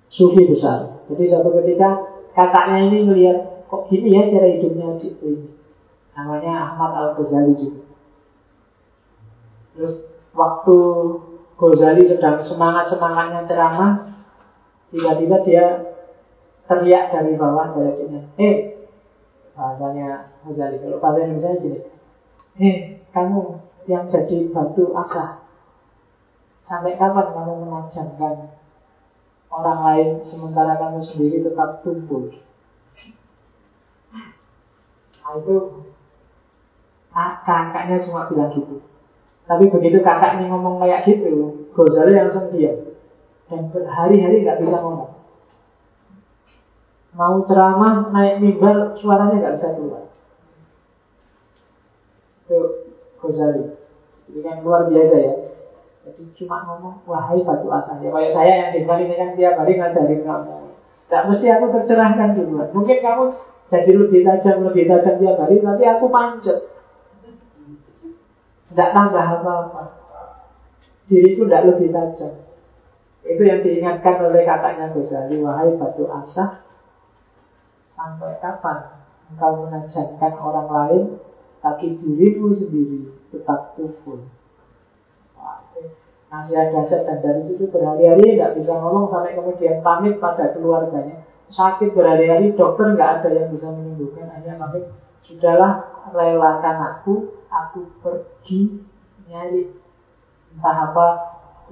Sufi 0.09 0.43
besar. 0.49 1.05
Jadi 1.13 1.25
suatu 1.29 1.53
ketika 1.61 1.89
kakaknya 2.33 2.89
ini 2.89 2.99
melihat 3.05 3.69
kok 3.69 3.91
gini 3.93 4.17
ya 4.17 4.33
cara 4.33 4.49
hidupnya 4.49 4.97
adikku 4.97 5.25
ini. 5.29 5.56
Namanya 6.17 6.73
Ahmad 6.73 6.93
Al 6.97 7.11
Ghazali 7.21 7.53
juga. 7.61 7.85
Terus 9.77 9.95
waktu 10.33 10.77
Ghazali 11.61 12.03
sedang 12.09 12.41
semangat 12.49 12.89
semangatnya 12.89 13.45
ceramah, 13.45 13.93
tiba-tiba 14.89 15.37
dia 15.45 15.67
teriak 16.65 17.13
dari 17.13 17.37
bawah 17.37 17.77
eh 18.41 18.57
bahasanya 19.53 20.33
Ghazali. 20.49 20.81
Kalau 20.81 20.99
bahasa 21.05 21.29
Indonesia 21.29 21.61
gini, 21.61 21.81
eh 22.57 22.77
kamu 23.13 23.61
yang 23.87 24.09
jadi 24.11 24.51
batu 24.51 24.91
asah 24.97 25.47
Sampai 26.67 26.99
kapan 26.99 27.31
kamu 27.31 27.63
menajamkan 27.63 28.51
orang 29.55 29.81
lain 29.87 30.09
sementara 30.27 30.75
kamu 30.75 30.99
sendiri 31.07 31.47
tetap 31.47 31.87
tumpul? 31.87 32.35
Nah 35.23 35.33
itu 35.39 35.57
kakaknya 37.17 37.97
cuma 38.05 38.29
bilang 38.29 38.53
gitu. 38.53 38.85
Tapi 39.47 39.65
begitu 39.73 40.05
kakaknya 40.05 40.51
ngomong 40.53 40.83
kayak 40.83 41.07
gitu, 41.09 41.67
Ghazali 41.73 42.13
langsung 42.13 42.53
diam. 42.53 42.93
Dan 43.47 43.71
berhari-hari 43.71 44.43
nggak 44.43 44.61
bisa 44.61 44.77
ngomong. 44.83 45.13
Mau 47.17 47.41
ceramah, 47.49 48.13
naik 48.13 48.45
mimbar, 48.45 48.93
suaranya 49.01 49.41
nggak 49.41 49.55
bisa 49.57 49.69
keluar. 49.79 50.05
Itu 52.45 52.59
Ghazali. 53.23 53.65
Ini 54.27 54.41
kan 54.43 54.57
luar 54.67 54.91
biasa 54.91 55.17
ya. 55.17 55.35
Jadi 56.07 56.23
cuma 56.39 56.67
ngomong, 56.67 57.07
wahai 57.07 57.41
batu 57.47 57.67
asal 57.71 58.03
ya. 58.03 58.11
Kayak 58.13 58.33
saya 58.35 58.53
yang 58.67 58.71
di 58.75 58.81
ini 58.83 59.15
kan 59.15 59.31
tiap 59.39 59.55
hari 59.57 59.79
ngajarin 59.79 60.23
kamu. 60.23 60.55
Tidak 61.07 61.23
mesti 61.31 61.47
aku 61.55 61.67
tercerahkan 61.71 62.35
duluan. 62.35 62.69
Mungkin 62.75 62.99
kamu 62.99 63.25
jadi 63.71 63.91
lebih 63.95 64.21
tajam, 64.27 64.67
lebih 64.67 64.91
tajam 64.91 65.15
tiap 65.23 65.37
hari, 65.39 65.63
tapi 65.63 65.85
aku 65.87 66.07
pancet. 66.11 66.76
Tidak 68.71 68.91
tambah 68.91 69.25
apa-apa. 69.41 69.83
Diriku 71.07 71.47
tidak 71.47 71.65
lebih 71.71 71.95
tajam. 71.95 72.47
Itu 73.27 73.43
yang 73.43 73.63
diingatkan 73.63 74.23
oleh 74.23 74.43
kakaknya 74.47 74.95
Ghazali, 74.95 75.43
wahai 75.43 75.75
batu 75.75 76.07
asah, 76.07 76.63
sampai 77.95 78.39
kapan 78.39 79.03
engkau 79.35 79.67
menajamkan 79.67 80.33
orang 80.39 80.69
lain, 80.71 81.05
tapi 81.59 81.99
dirimu 81.99 82.55
sendiri 82.55 83.11
tetap 83.35 83.75
kufur. 83.75 84.23
Nasihat 86.27 86.75
dasar 86.75 87.07
dan 87.07 87.19
dari 87.23 87.43
situ 87.47 87.71
berhari-hari 87.71 88.35
tidak 88.35 88.59
bisa 88.59 88.75
ngomong 88.75 89.07
sampai 89.11 89.39
kemudian 89.39 89.79
pamit 89.83 90.19
pada 90.19 90.51
keluarganya. 90.55 91.23
Sakit 91.51 91.95
berhari-hari 91.95 92.51
dokter 92.59 92.99
nggak 92.99 93.23
ada 93.23 93.31
yang 93.31 93.49
bisa 93.55 93.71
menyembuhkan 93.71 94.27
hanya 94.35 94.59
pamit 94.59 94.91
sudahlah 95.23 95.87
relakan 96.11 96.77
aku, 96.83 97.36
aku 97.51 97.91
pergi 98.03 98.83
nyari 99.27 99.71
entah 100.55 100.77
apa 100.93 101.07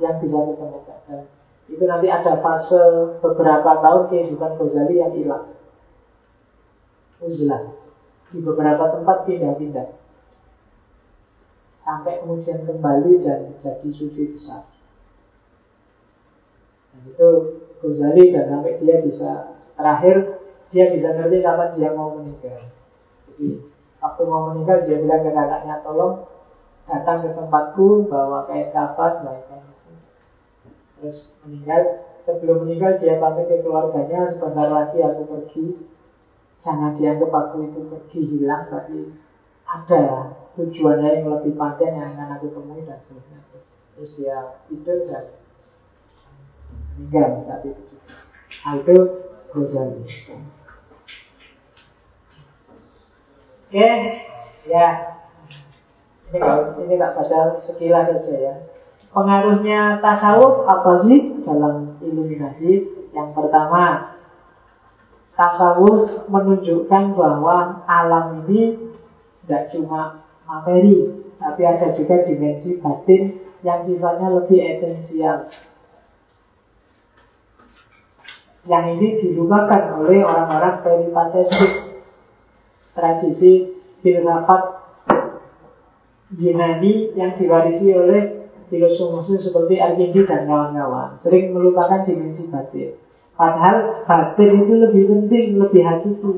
yang 0.02 0.18
bisa 0.18 0.38
ditemukan. 0.52 1.30
Itu 1.70 1.84
nanti 1.88 2.12
ada 2.12 2.38
fase 2.44 2.82
beberapa 3.24 3.80
tahun 3.80 4.02
kehidupan 4.12 4.60
Ghazali 4.60 4.94
yang 5.00 5.12
hilang. 5.16 5.54
Uzlah. 7.24 7.72
Di 8.28 8.42
beberapa 8.42 8.90
tempat 8.90 9.24
pindah-pindah 9.30 10.04
sampai 11.84 12.24
kemudian 12.24 12.64
kembali 12.64 13.20
dan 13.20 13.54
jadi 13.60 13.88
sufi 13.92 14.34
besar. 14.34 14.66
Dan 16.90 17.00
itu 17.12 17.28
Ghazali 17.84 18.32
dan 18.32 18.44
sampai 18.48 18.80
dia 18.80 19.04
bisa 19.04 19.30
terakhir 19.76 20.40
dia 20.72 20.90
bisa 20.90 21.12
ngerti 21.14 21.38
kapan 21.44 21.70
dia 21.76 21.90
mau 21.92 22.16
meninggal. 22.16 22.60
Jadi 23.28 23.73
waktu 24.04 24.22
mau 24.28 24.52
meninggal 24.52 24.84
dia 24.84 25.00
bilang 25.00 25.24
ke 25.24 25.32
kakaknya 25.32 25.80
tolong 25.80 26.28
datang 26.84 27.24
ke 27.24 27.32
tempatku 27.32 28.04
bawa 28.12 28.44
kain 28.44 28.68
kafan 28.68 29.24
kain 29.24 29.64
terus 31.04 31.28
meninggal. 31.44 32.08
Sebelum 32.24 32.64
meninggal 32.64 32.96
dia 32.96 33.20
pamit 33.20 33.44
ke 33.52 33.60
keluarganya. 33.60 34.32
Sebentar 34.32 34.72
lagi 34.72 34.96
aku 35.04 35.28
pergi. 35.28 35.76
Jangan 36.64 36.96
dianggap 36.96 37.28
aku 37.28 37.68
itu 37.68 37.80
pergi 37.92 38.20
hilang 38.24 38.64
tapi 38.72 39.12
ada 39.68 40.32
tujuannya 40.56 41.20
yang 41.20 41.28
lebih 41.28 41.60
panjang 41.60 41.92
yang 41.92 42.16
akan 42.16 42.40
aku 42.40 42.56
temui 42.56 42.80
dan 42.88 43.04
seterusnya. 43.04 43.44
Terus, 43.52 43.66
terus 43.92 44.10
dia 44.16 44.38
tidur 44.72 44.98
dan 45.04 45.24
meninggal 46.96 47.44
saat 47.44 47.62
itu. 47.68 47.82
Nah, 48.64 48.72
itu 48.80 48.96
oke 53.74 53.90
ya. 54.70 55.18
Ini 56.30 56.38
kalau 56.38 56.78
ini 56.86 56.94
tak 56.94 57.12
baca 57.18 57.38
sekilas 57.58 58.06
saja 58.06 58.34
ya. 58.38 58.54
Pengaruhnya 59.10 59.98
tasawuf 59.98 60.66
apa 60.66 61.06
sih 61.06 61.42
dalam 61.42 61.98
iluminasi? 61.98 62.86
Yang 63.10 63.28
pertama 63.34 64.14
tasawuf 65.34 66.30
menunjukkan 66.30 67.18
bahwa 67.18 67.82
alam 67.90 68.46
ini 68.46 68.94
tidak 69.42 69.74
cuma 69.74 70.22
materi, 70.46 71.10
tapi 71.42 71.62
ada 71.66 71.98
juga 71.98 72.22
dimensi 72.26 72.78
batin 72.78 73.42
yang 73.66 73.82
sifatnya 73.86 74.28
lebih 74.38 74.58
esensial. 74.62 75.50
Yang 78.64 78.84
ini 78.96 79.08
dilupakan 79.20 80.00
oleh 80.00 80.24
orang-orang 80.24 80.80
peripatetik 80.80 81.83
tradisi 82.94 83.74
filsafat 84.00 84.62
Yunani 86.34 87.14
yang 87.14 87.36
diwarisi 87.38 87.94
oleh 87.94 88.50
filosof 88.72 89.28
seperti 89.28 89.78
Arkindi 89.78 90.24
dan 90.26 90.48
kawan-kawan 90.48 91.20
sering 91.22 91.52
melupakan 91.54 92.02
dimensi 92.02 92.48
batin. 92.48 92.96
Padahal 93.34 94.06
batin 94.06 94.62
itu 94.62 94.74
lebih 94.78 95.04
penting, 95.10 95.46
lebih 95.58 95.82
hakiki. 95.82 96.32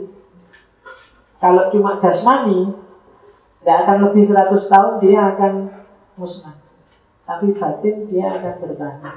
Kalau 1.36 1.68
cuma 1.68 2.00
jasmani, 2.00 2.72
tidak 3.60 3.76
akan 3.84 3.96
lebih 4.08 4.24
100 4.32 4.72
tahun 4.72 4.92
dia 5.04 5.20
akan 5.36 5.52
musnah. 6.16 6.56
Tapi 7.28 7.52
batin 7.52 8.08
dia 8.08 8.26
akan 8.32 8.54
bertahan. 8.64 9.16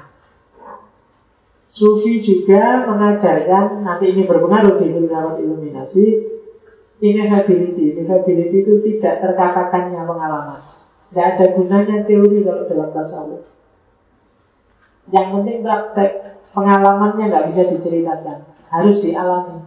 Sufi 1.70 2.20
juga 2.20 2.82
mengajarkan, 2.84 3.86
nanti 3.86 4.10
ini 4.10 4.26
berpengaruh 4.26 4.82
di 4.82 4.90
filsafat 4.90 5.38
iluminasi, 5.38 6.06
ineffability. 7.00 7.96
Ineffability 7.96 8.56
itu 8.62 8.74
tidak 8.84 9.24
terkatakannya 9.24 10.00
pengalaman. 10.04 10.60
Tidak 11.10 11.26
ada 11.26 11.46
gunanya 11.56 11.96
teori 12.06 12.46
kalau 12.46 12.68
dalam 12.70 12.90
tasawuf. 12.94 13.42
Yang 15.10 15.26
penting 15.34 15.58
praktek 15.66 16.10
pengalamannya 16.54 17.24
nggak 17.26 17.46
bisa 17.50 17.62
diceritakan, 17.74 18.46
harus 18.70 19.02
dialami. 19.02 19.66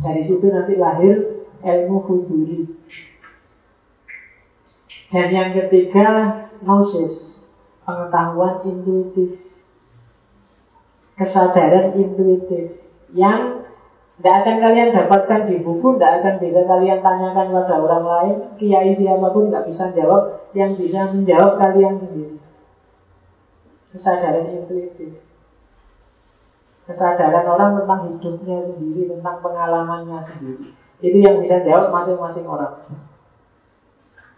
Dari 0.00 0.22
situ 0.24 0.48
nanti 0.48 0.80
lahir 0.80 1.44
ilmu 1.60 1.98
huduri. 2.08 2.64
Dan 5.12 5.28
yang 5.28 5.50
ketiga, 5.52 6.08
gnosis, 6.64 7.44
pengetahuan 7.84 8.64
intuitif. 8.64 9.44
Kesadaran 11.14 11.94
intuitif 11.94 12.80
yang 13.14 13.63
tidak 14.14 14.34
akan 14.46 14.56
kalian 14.62 14.94
dapatkan 14.94 15.40
di 15.50 15.58
buku, 15.58 15.98
tidak 15.98 16.22
akan 16.22 16.34
bisa 16.38 16.60
kalian 16.62 17.02
tanyakan 17.02 17.50
pada 17.50 17.74
orang 17.82 18.04
lain, 18.06 18.36
kiai 18.62 18.94
siapa 18.94 19.26
pun 19.34 19.50
tidak 19.50 19.66
bisa 19.66 19.90
jawab, 19.90 20.22
yang 20.54 20.78
bisa 20.78 21.10
menjawab 21.10 21.58
kalian 21.58 21.98
sendiri. 21.98 22.38
Kesadaran 23.90 24.54
intuitif. 24.54 25.18
Kesadaran 26.86 27.42
orang 27.42 27.70
tentang 27.82 28.00
hidupnya 28.14 28.62
sendiri, 28.70 29.10
tentang 29.10 29.42
pengalamannya 29.42 30.18
sendiri. 30.30 30.70
Itu 31.02 31.18
yang 31.18 31.42
bisa 31.42 31.66
jawab 31.66 31.90
masing-masing 31.90 32.46
orang. 32.46 32.86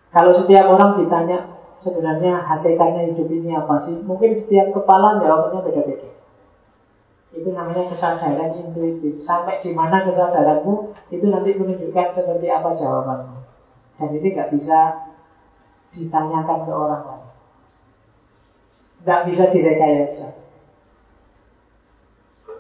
Kalau 0.09 0.33
setiap 0.41 0.73
orang 0.73 0.97
ditanya 1.05 1.53
sebenarnya 1.85 2.41
hakikatnya 2.41 3.13
hidup 3.13 3.29
ini 3.29 3.53
apa 3.53 3.85
sih? 3.85 4.01
Mungkin 4.01 4.41
setiap 4.41 4.73
kepala 4.73 5.21
jawabannya 5.21 5.61
beda-beda. 5.69 6.16
Itu 7.37 7.53
namanya 7.53 7.93
kesadaran 7.93 8.57
intuitif. 8.57 9.21
Sampai 9.21 9.61
di 9.61 9.77
mana 9.77 10.09
kesadaranmu 10.09 10.97
itu 11.13 11.25
nanti 11.29 11.53
menunjukkan 11.53 12.17
seperti 12.17 12.49
apa 12.49 12.73
jawabanmu. 12.73 13.45
Dan 14.01 14.09
ini 14.17 14.29
nggak 14.33 14.57
bisa 14.57 14.79
ditanyakan 15.93 16.65
ke 16.65 16.73
orang 16.73 17.03
lain. 17.05 17.29
Nggak 19.05 19.21
bisa 19.29 19.45
direkayasa. 19.53 20.29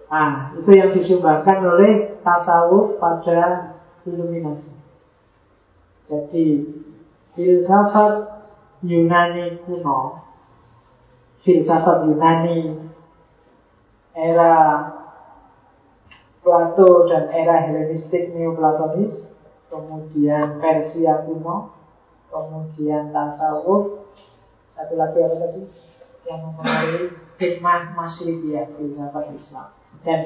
Nah, 0.06 0.54
itu 0.54 0.70
yang 0.70 0.94
disumbangkan 0.94 1.58
oleh 1.66 2.22
tasawuf 2.22 3.00
pada 3.02 3.74
iluminasi. 4.06 4.70
Jadi 6.06 6.46
filsafat 7.34 8.46
Yunani 8.86 9.58
kuno, 9.66 10.22
filsafat 11.42 12.06
Yunani 12.06 12.85
era 14.16 14.52
Plato 16.40 17.04
dan 17.10 17.28
era 17.36 17.68
Helenistik 17.68 18.32
Neoplatonis, 18.32 19.34
kemudian 19.68 20.56
Persia 20.62 21.26
kuno, 21.28 21.74
kemudian 22.32 23.12
tasawuf, 23.12 24.08
satu 24.72 24.94
lagi 24.96 25.20
apa 25.20 25.36
tadi? 25.42 25.62
Yang 26.26 26.40
mempengaruhi 26.42 27.04
hikmah 27.38 27.80
Masyrikia, 27.98 28.72
filsafat 28.78 29.26
Islam. 29.36 29.68
Dan 30.06 30.20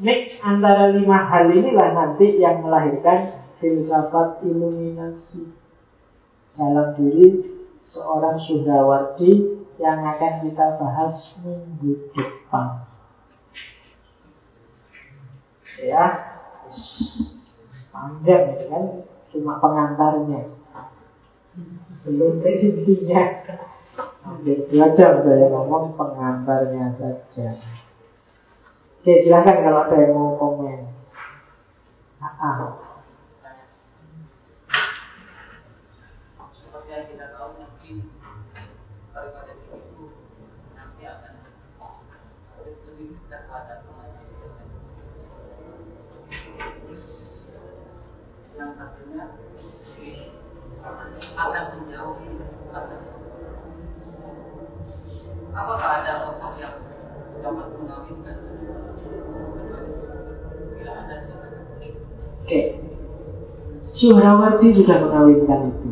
mix 0.00 0.38
antara 0.40 0.94
lima 0.94 1.28
hal 1.28 1.50
inilah 1.50 1.92
nanti 1.92 2.38
yang 2.40 2.62
melahirkan 2.62 3.42
filsafat 3.58 4.46
iluminasi 4.46 5.50
dalam 6.56 6.94
diri 6.96 7.42
seorang 7.84 8.38
Sudawardi 8.48 9.60
yang 9.76 10.00
akan 10.08 10.46
kita 10.46 10.80
bahas 10.80 11.36
minggu 11.44 12.08
depan. 12.16 12.95
Ya, 15.76 16.04
panjang 17.92 18.44
itu 18.56 18.64
kan, 18.72 18.84
cuma 19.28 19.60
pengantarnya. 19.60 20.56
Belum 22.08 22.40
intinya. 22.40 23.24
Dua 24.46 24.86
jam 24.96 25.20
saya 25.20 25.46
ngomong 25.52 26.00
pengantarnya 26.00 26.96
saja. 26.96 27.48
Oke, 29.00 29.22
silahkan 29.22 29.62
kalau 29.62 29.86
ada 29.86 29.96
yang 30.00 30.16
mau 30.16 30.34
komen. 30.40 30.90
Ah, 32.18 32.26
ah. 32.42 32.58
Seperti 36.56 36.90
yang 36.90 37.06
kita 37.06 37.26
tahu 37.36 37.48
mungkin 37.60 37.96
daripada 39.14 39.52
itu 39.54 39.76
nanti 40.74 41.02
akan 41.06 41.32
lebih 42.64 43.14
dekat 43.30 43.42
pada 43.46 43.74
yang 48.56 48.72
satunya 48.80 49.24
akan 51.36 51.64
menjauhi 51.76 52.30
apakah 55.56 55.88
ada 56.04 56.12
tokoh 56.28 56.52
yang 56.60 56.76
dapat 57.40 57.66
mengawinkan? 57.80 58.36
Bila 60.76 60.92
ada 60.92 61.16
oke. 62.44 62.60
Syuhrawardi 63.96 64.68
sudah 64.76 64.96
mengawinkan 65.00 65.60
itu. 65.72 65.90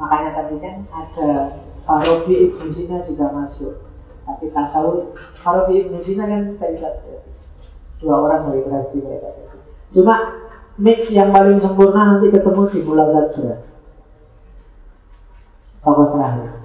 Makanya 0.00 0.30
tadi 0.32 0.56
kan 0.64 0.76
ada 0.88 1.30
Farabi 1.84 2.34
Ibn 2.48 2.64
Sina 2.72 3.04
juga 3.04 3.28
masuk. 3.28 3.84
Tapi 4.24 4.48
tahu 4.56 5.12
Farabi 5.44 5.84
Ibn 5.84 5.94
Sina 6.00 6.24
kan 6.24 6.56
tidak 6.56 7.04
dua 8.00 8.16
orang 8.24 8.48
dari 8.48 8.64
tradisi 8.64 9.04
mereka 9.04 9.50
cuma 9.90 10.14
mix 10.78 11.10
yang 11.10 11.34
paling 11.34 11.58
sempurna 11.58 12.16
nanti 12.16 12.30
ketemu 12.30 12.62
di 12.70 12.80
bulan 12.86 13.08
Zadra. 13.10 13.54
Tokoh 15.82 16.06
terakhir. 16.14 16.59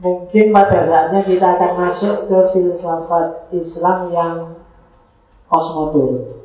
Mungkin 0.00 0.56
pada 0.56 0.88
saatnya 0.88 1.20
kita 1.28 1.46
akan 1.60 1.72
masuk 1.76 2.16
ke 2.32 2.38
filsafat 2.56 3.52
Islam 3.52 3.98
yang 4.08 4.34
postmodern. 5.44 6.40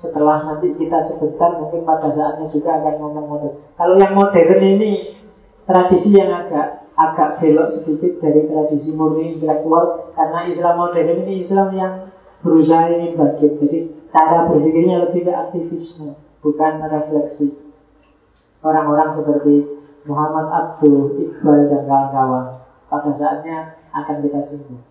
Setelah 0.00 0.40
nanti 0.48 0.72
kita 0.80 1.12
sebentar 1.12 1.60
mungkin 1.60 1.84
pada 1.84 2.08
saatnya 2.08 2.48
juga 2.48 2.80
akan 2.80 2.94
ngomong 3.04 3.26
modern. 3.28 3.54
Kalau 3.76 3.94
yang 4.00 4.16
modern 4.16 4.60
ini 4.64 5.20
tradisi 5.68 6.08
yang 6.16 6.32
agak 6.32 6.88
agak 6.96 7.40
belok 7.40 7.68
sedikit 7.76 8.20
dari 8.20 8.48
tradisi 8.48 8.92
murni 8.96 9.36
intelektual 9.36 10.12
karena 10.16 10.48
Islam 10.48 10.74
modern 10.80 11.08
ini 11.24 11.44
Islam 11.44 11.68
yang 11.76 11.92
berusaha 12.40 12.96
ingin 12.96 13.12
bangkit. 13.16 13.60
Jadi 13.60 13.78
cara 14.08 14.48
berpikirnya 14.48 15.04
lebih 15.04 15.28
ke 15.28 15.32
aktivisme, 15.36 16.16
bukan 16.40 16.72
refleksi. 16.80 17.60
Orang-orang 18.64 19.20
seperti 19.20 19.81
Muhammad 20.08 20.46
Abdul, 20.50 21.18
Iqbal 21.18 21.70
dan 21.70 21.82
kawan-kawan 21.86 22.44
pada 22.90 23.10
saatnya 23.14 23.56
akan 23.94 24.16
kita 24.22 24.40
singgung 24.50 24.82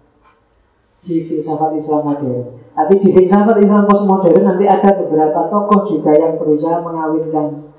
di 1.02 1.26
filsafat 1.26 1.82
Islam 1.82 2.02
modern. 2.06 2.62
Tapi 2.72 2.94
di 3.02 3.10
filsafat 3.12 3.58
Islam 3.60 3.90
postmodern 3.90 4.46
nanti 4.46 4.66
ada 4.70 4.90
beberapa 4.96 5.50
tokoh 5.50 5.90
juga 5.90 6.14
yang 6.16 6.38
berusaha 6.38 6.80
mengawinkan 6.80 7.74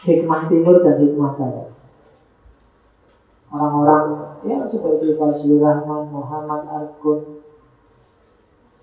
hikmah 0.00 0.46
timur 0.46 0.80
dan 0.86 0.96
hikmah 1.02 1.34
barat 1.36 1.68
orang-orang 3.52 4.06
ya 4.44 4.58
seperti 4.68 5.16
Fazlur 5.16 5.64
Rahman, 5.64 6.12
Muhammad 6.12 6.62
Arkun, 6.68 7.40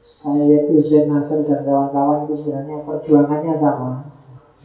saya 0.01 0.65
Hussein 0.69 1.09
Nasr 1.09 1.45
dan 1.45 1.65
kawan-kawan 1.65 2.25
itu 2.25 2.33
sebenarnya 2.41 2.81
perjuangannya 2.85 3.53
sama. 3.61 3.91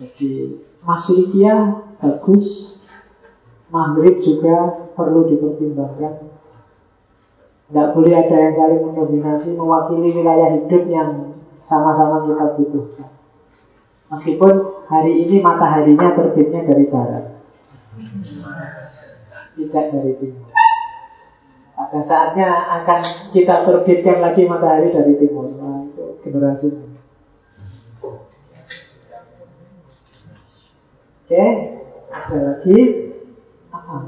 Jadi 0.00 0.64
Masyrikia 0.80 1.84
bagus, 2.00 2.79
Maghrib 3.70 4.18
juga 4.22 4.56
perlu 4.98 5.30
dipertimbangkan. 5.30 6.26
Tidak 7.70 7.88
boleh 7.94 8.14
ada 8.18 8.36
yang 8.36 8.54
saling 8.58 8.82
mendominasi 8.82 9.54
mewakili 9.54 10.10
wilayah 10.10 10.58
hidup 10.58 10.90
yang 10.90 11.38
sama-sama 11.70 12.26
kita 12.26 12.46
butuhkan. 12.58 13.10
Meskipun 14.10 14.52
hari 14.90 15.22
ini 15.22 15.38
mataharinya 15.38 16.18
terbitnya 16.18 16.66
dari 16.66 16.90
barat 16.90 17.30
tidak 19.60 19.84
dari 19.92 20.12
timur. 20.16 20.48
Pada 21.76 22.00
saatnya 22.04 22.48
akan 22.80 23.00
kita 23.32 23.64
terbitkan 23.64 24.20
lagi 24.20 24.44
matahari 24.44 24.92
dari 24.92 25.14
timur. 25.16 25.48
Nah, 25.56 25.88
itu 25.88 26.04
generasi. 26.24 26.68
Oke, 31.20 31.46
ada 32.10 32.36
lagi 32.42 32.78
apa? 33.70 33.98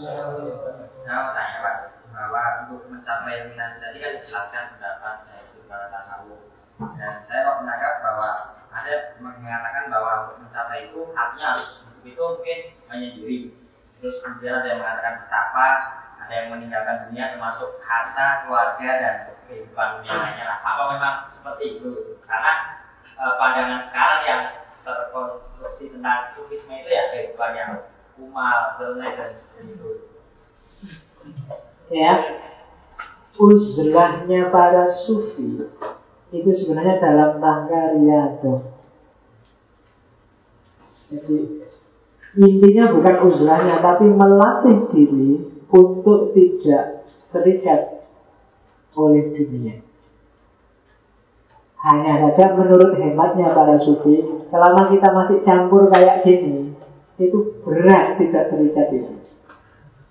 Saya 0.00 1.16
mau 1.20 1.32
tanya 1.34 1.56
Pak, 1.62 1.76
bahwa 2.10 2.42
mencapai 3.10 3.50
minat 3.50 3.82
tadi 3.82 3.98
kan 3.98 4.22
dijelaskan 4.22 4.64
pendapat 4.78 5.14
saya 5.26 5.42
itu 5.50 5.66
tahu 5.66 6.30
dan 6.94 7.12
saya 7.26 7.42
kok 7.42 7.58
menangkap 7.66 7.94
bahwa 8.06 8.28
ada 8.70 8.94
mengatakan 9.18 9.84
bahwa 9.90 10.12
untuk 10.30 10.46
mencapai 10.46 10.86
itu 10.86 11.00
hatinya 11.10 11.46
harus 11.58 11.82
itu 12.06 12.22
mungkin 12.22 12.58
hanya 12.86 13.08
diri. 13.18 13.38
Terus 13.98 14.22
kemudian 14.22 14.62
ada 14.62 14.66
yang 14.70 14.78
mengatakan 14.78 15.26
betapa 15.26 15.66
ada 16.22 16.32
yang 16.38 16.48
meninggalkan 16.54 17.10
dunia 17.10 17.34
termasuk 17.34 17.82
harta 17.82 18.46
keluarga 18.46 18.90
dan 19.02 19.14
kehidupan 19.50 19.88
dunia 20.00 20.14
lainnya 20.14 20.46
lah. 20.46 20.58
Apa 20.62 20.82
memang 20.94 21.14
seperti 21.34 21.64
itu? 21.82 21.90
Karena 22.30 22.52
e, 23.18 23.24
pandangan 23.42 23.90
sekarang 23.90 24.20
yang 24.22 24.42
terkonstruksi 24.86 25.84
tentang 25.98 26.38
sufisme 26.38 26.78
itu 26.78 26.88
ya 26.94 27.10
kehidupan 27.10 27.50
yang 27.58 27.72
kumal, 28.14 28.78
zelnya 28.78 29.08
dan 29.18 29.30
seperti 29.34 29.74
itu. 29.74 29.90
Ya 31.90 32.14
uzlahnya 33.38 34.50
para 34.50 34.90
sufi 35.06 35.66
itu 36.30 36.50
sebenarnya 36.54 37.02
dalam 37.02 37.42
rangka 37.42 37.94
riadoh 37.98 38.62
jadi 41.10 41.60
Intinya 42.38 42.94
bukan 42.94 43.16
uzlahnya, 43.26 43.82
tapi 43.82 44.06
melatih 44.06 44.86
diri 44.94 45.50
untuk 45.66 46.30
tidak 46.30 47.02
terikat 47.34 48.06
oleh 48.94 49.34
dunia. 49.34 49.82
Hanya 51.80 52.30
saja 52.30 52.54
menurut 52.54 52.94
hematnya 53.02 53.50
para 53.50 53.82
sufi, 53.82 54.22
selama 54.46 54.94
kita 54.94 55.08
masih 55.10 55.38
campur 55.42 55.90
kayak 55.90 56.22
gini, 56.22 56.70
itu 57.18 57.58
berat 57.66 58.14
tidak 58.22 58.54
terikat 58.54 58.86
itu. 58.94 59.14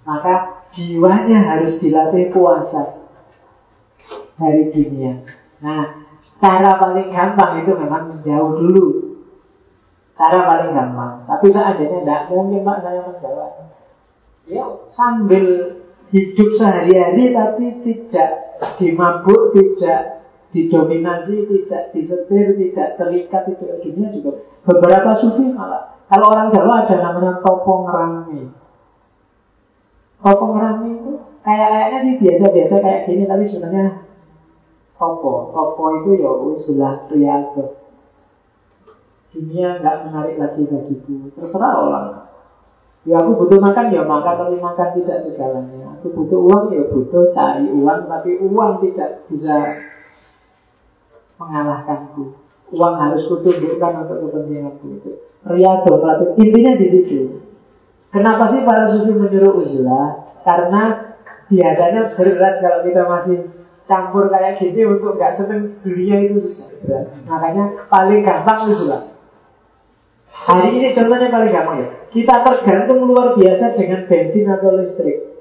Maka 0.03 0.65
jiwanya 0.75 1.39
harus 1.39 1.79
dilatih 1.79 2.35
puasa 2.35 2.98
dari 4.39 4.71
dunia. 4.71 5.27
Nah, 5.59 6.07
cara 6.39 6.79
paling 6.79 7.11
gampang 7.11 7.67
itu 7.67 7.71
memang 7.75 8.23
jauh 8.23 8.55
dulu 8.55 9.09
Cara 10.19 10.43
paling 10.43 10.75
gampang. 10.75 11.23
Tapi 11.23 11.47
seandainya 11.47 12.03
tidak 12.03 12.27
mungkin 12.27 12.67
Pak 12.67 12.83
saya 12.83 13.07
menjawab. 13.07 13.71
Ya 14.51 14.67
sambil 14.91 15.45
hidup 16.11 16.49
sehari-hari 16.59 17.31
tapi 17.31 17.65
tidak 17.87 18.59
dimabuk, 18.75 19.55
tidak 19.55 20.27
didominasi, 20.51 21.47
tidak 21.47 21.95
disetir, 21.95 22.51
tidak 22.59 22.99
terikat 22.99 23.47
itu 23.47 23.63
dunia 23.63 24.11
juga. 24.11 24.43
Beberapa 24.67 25.15
sufi 25.23 25.55
malah. 25.55 25.95
Kalau 26.11 26.25
orang 26.35 26.51
Jawa 26.51 26.83
ada 26.83 26.95
namanya 26.99 27.39
topong 27.39 27.87
rami. 27.87 28.51
Topong 30.19 30.53
rami 30.59 30.99
itu 30.99 31.11
kayak 31.47 31.69
kayaknya 31.71 31.97
sih 32.03 32.13
biasa-biasa 32.19 32.75
kayak 32.83 33.01
gini 33.07 33.23
tapi 33.23 33.47
sebenarnya 33.47 34.03
topo. 34.99 35.55
Topo 35.55 35.83
itu 36.03 36.19
ya 36.19 36.31
usulah 36.35 37.07
riago 37.07 37.79
dunia 39.29 39.77
nggak 39.77 40.09
menarik 40.09 40.35
lagi 40.41 40.61
bagiku. 40.65 41.29
Terserah 41.37 41.73
orang. 41.77 42.07
Ya 43.07 43.21
aku 43.23 43.45
butuh 43.45 43.59
makan 43.61 43.93
ya 43.93 44.03
makan. 44.03 44.35
Tapi 44.45 44.57
makan 44.57 44.87
tidak 44.99 45.17
segalanya. 45.25 45.97
Aku 45.99 46.11
butuh 46.13 46.39
uang 46.41 46.65
ya 46.73 46.83
butuh 46.89 47.31
cari 47.33 47.69
uang. 47.69 48.09
Tapi 48.09 48.41
uang 48.41 48.71
tidak 48.83 49.29
bisa 49.29 49.55
mengalahkanku. 51.37 52.35
Uang 52.69 52.93
harus 53.01 53.25
kutunjukkan 53.29 54.05
untuk 54.05 54.17
kepentinganku 54.29 54.85
itu. 55.01 55.11
Riado 55.45 55.93
melatih 55.97 56.29
intinya 56.37 56.73
di 56.75 56.87
situ. 56.91 57.19
Kenapa 58.09 58.49
sih 58.51 58.65
para 58.65 58.89
sufi 58.89 59.13
menyuruh 59.13 59.61
uzlah? 59.61 60.33
Karena 60.41 61.13
biasanya 61.45 62.17
berat 62.17 62.55
kalau 62.61 62.79
kita 62.81 63.01
masih 63.05 63.37
campur 63.89 64.29
kayak 64.29 64.61
gini 64.61 64.85
untuk 64.85 65.17
nggak 65.17 65.41
seneng 65.41 65.81
dunia 65.81 66.29
itu 66.29 66.37
susah 66.45 66.69
makanya 67.25 67.89
paling 67.89 68.21
gampang 68.21 68.69
uzlah 68.69 69.09
Hari 70.39 70.81
ini 70.81 70.95
contohnya 70.95 71.27
paling 71.27 71.51
gampang 71.51 71.77
ya. 71.83 71.87
Kita 72.09 72.41
tergantung 72.41 73.05
luar 73.05 73.35
biasa 73.35 73.75
dengan 73.75 74.07
bensin 74.09 74.49
atau 74.49 74.71
listrik. 74.81 75.35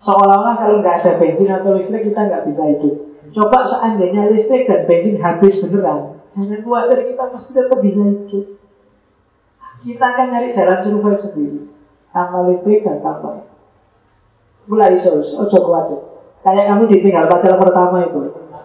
Seolah-olah 0.00 0.56
kalau 0.56 0.80
nggak 0.80 1.04
ada 1.04 1.12
bensin 1.18 1.50
atau 1.50 1.76
listrik 1.76 2.06
kita 2.08 2.20
nggak 2.24 2.44
bisa 2.48 2.62
hidup. 2.64 2.94
Coba 3.34 3.66
seandainya 3.66 4.30
listrik 4.32 4.70
dan 4.70 4.88
bensin 4.88 5.20
habis 5.20 5.58
beneran, 5.58 6.22
jangan 6.32 6.60
khawatir 6.64 6.98
kita 7.12 7.24
pasti 7.28 7.50
tetap 7.52 7.78
bisa 7.82 8.02
hidup. 8.06 8.46
Kita 9.84 10.06
akan 10.06 10.26
nyari 10.32 10.48
jalan 10.56 10.78
survive 10.80 11.20
sendiri. 11.20 11.60
Tanpa 12.14 12.38
listrik 12.48 12.80
dan 12.86 13.04
tanpa 13.04 13.44
Mulai 14.66 14.98
iso, 14.98 15.12
ojo 15.12 15.58
khawatir. 15.60 16.15
Kayak 16.46 16.66
kamu 16.70 16.82
ditinggal 16.86 17.26
pacar 17.26 17.58
pertama 17.58 18.06
itu. 18.06 18.20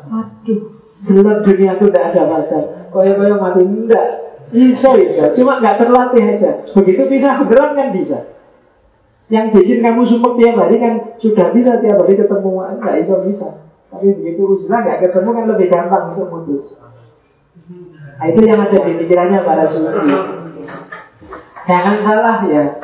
Aduh, 0.05 0.59
gelap 1.09 1.41
dunia 1.41 1.73
itu 1.73 1.85
tidak 1.89 2.13
ada 2.13 2.21
pacar. 2.29 2.63
Koyo-koyo 2.93 3.41
mati 3.41 3.65
enggak. 3.65 4.07
Iso, 4.53 4.91
iso. 5.01 5.33
Cuma 5.33 5.57
nggak 5.57 5.81
terlatih 5.81 6.21
aja. 6.21 6.51
Begitu 6.77 7.09
bisa 7.09 7.41
beneran 7.41 7.73
kan 7.73 7.89
bisa. 7.89 8.37
Yang 9.33 9.57
bikin 9.57 9.81
kamu 9.81 10.05
sumpah 10.13 10.37
tiap 10.37 10.55
hari 10.61 10.77
kan 10.77 10.93
sudah 11.17 11.47
bisa 11.49 11.81
tiap 11.81 11.97
hari 12.05 12.13
ketemu. 12.13 12.51
Enggak 12.77 12.95
iso 13.01 13.15
bisa. 13.25 13.47
Tapi 13.89 14.07
begitu 14.13 14.41
usaha 14.45 14.77
nggak 14.85 15.01
ketemu 15.01 15.29
kan 15.33 15.45
lebih 15.49 15.67
gampang 15.73 16.03
untuk 16.13 16.29
putus. 16.29 16.77
Nah, 18.21 18.29
itu 18.29 18.45
yang 18.45 18.61
ada 18.61 18.77
di 18.85 18.93
pikirannya 19.01 19.41
para 19.41 19.65
sufi. 19.73 20.13
Jangan 21.65 21.95
salah 22.05 22.37
ya. 22.45 22.77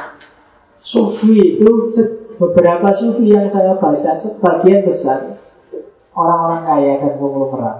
Sufi 0.81 1.61
itu 1.61 1.93
beberapa 2.37 2.89
sufi 2.97 3.33
yang 3.33 3.49
saya 3.49 3.73
baca 3.77 4.21
sebagian 4.21 4.85
besar 4.85 5.41
orang-orang 6.13 6.61
kaya 6.65 6.93
dan 7.01 7.13
konglomerat. 7.17 7.77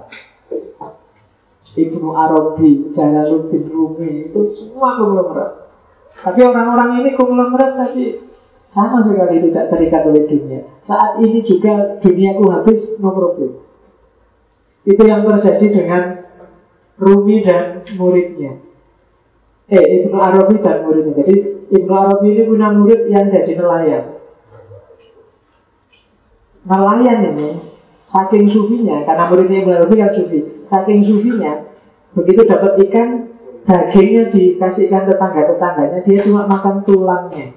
Ibnu 1.78 2.10
Arabi, 2.10 2.90
Jalaluddin 2.90 3.70
Rumi 3.70 4.30
itu 4.30 4.40
semua 4.58 4.98
konglomerat. 4.98 5.70
Tapi 6.18 6.40
orang-orang 6.42 7.02
ini 7.02 7.10
konglomerat 7.14 7.78
tapi 7.78 8.18
sama 8.74 9.06
sekali 9.06 9.38
tidak 9.48 9.70
terikat 9.70 10.02
oleh 10.06 10.26
dunia. 10.26 10.66
Saat 10.84 11.22
ini 11.22 11.46
juga 11.46 12.02
duniaku 12.02 12.44
habis, 12.50 12.98
no 12.98 13.14
problem. 13.14 13.62
Itu 14.82 15.02
yang 15.06 15.22
terjadi 15.22 15.66
dengan 15.70 16.02
Rumi 16.98 17.46
dan 17.46 17.86
muridnya. 17.94 18.58
Eh, 19.70 19.84
Ibnu 20.02 20.16
Arabi 20.18 20.58
dan 20.58 20.82
muridnya. 20.82 21.14
Jadi 21.22 21.34
Ibnu 21.70 21.92
Arabi 21.94 22.26
ini 22.34 22.42
punya 22.48 22.68
murid 22.74 23.06
yang 23.06 23.30
jadi 23.30 23.52
nelayan. 23.54 24.17
Nelayan 26.68 27.32
ini 27.32 27.48
saking 28.12 28.52
sufinya, 28.52 29.00
karena 29.08 29.24
muridnya 29.32 29.58
Ibnu 29.64 29.72
Arabi 29.72 29.96
kan 29.96 30.10
sufi, 30.12 30.38
saking 30.68 31.00
sufinya, 31.04 31.64
begitu 32.12 32.44
dapat 32.44 32.76
ikan, 32.88 33.08
dagingnya 33.64 34.32
dikasihkan 34.32 35.08
tetangga-tetangganya, 35.08 35.98
dia 36.04 36.18
cuma 36.28 36.44
makan 36.44 36.84
tulangnya. 36.84 37.56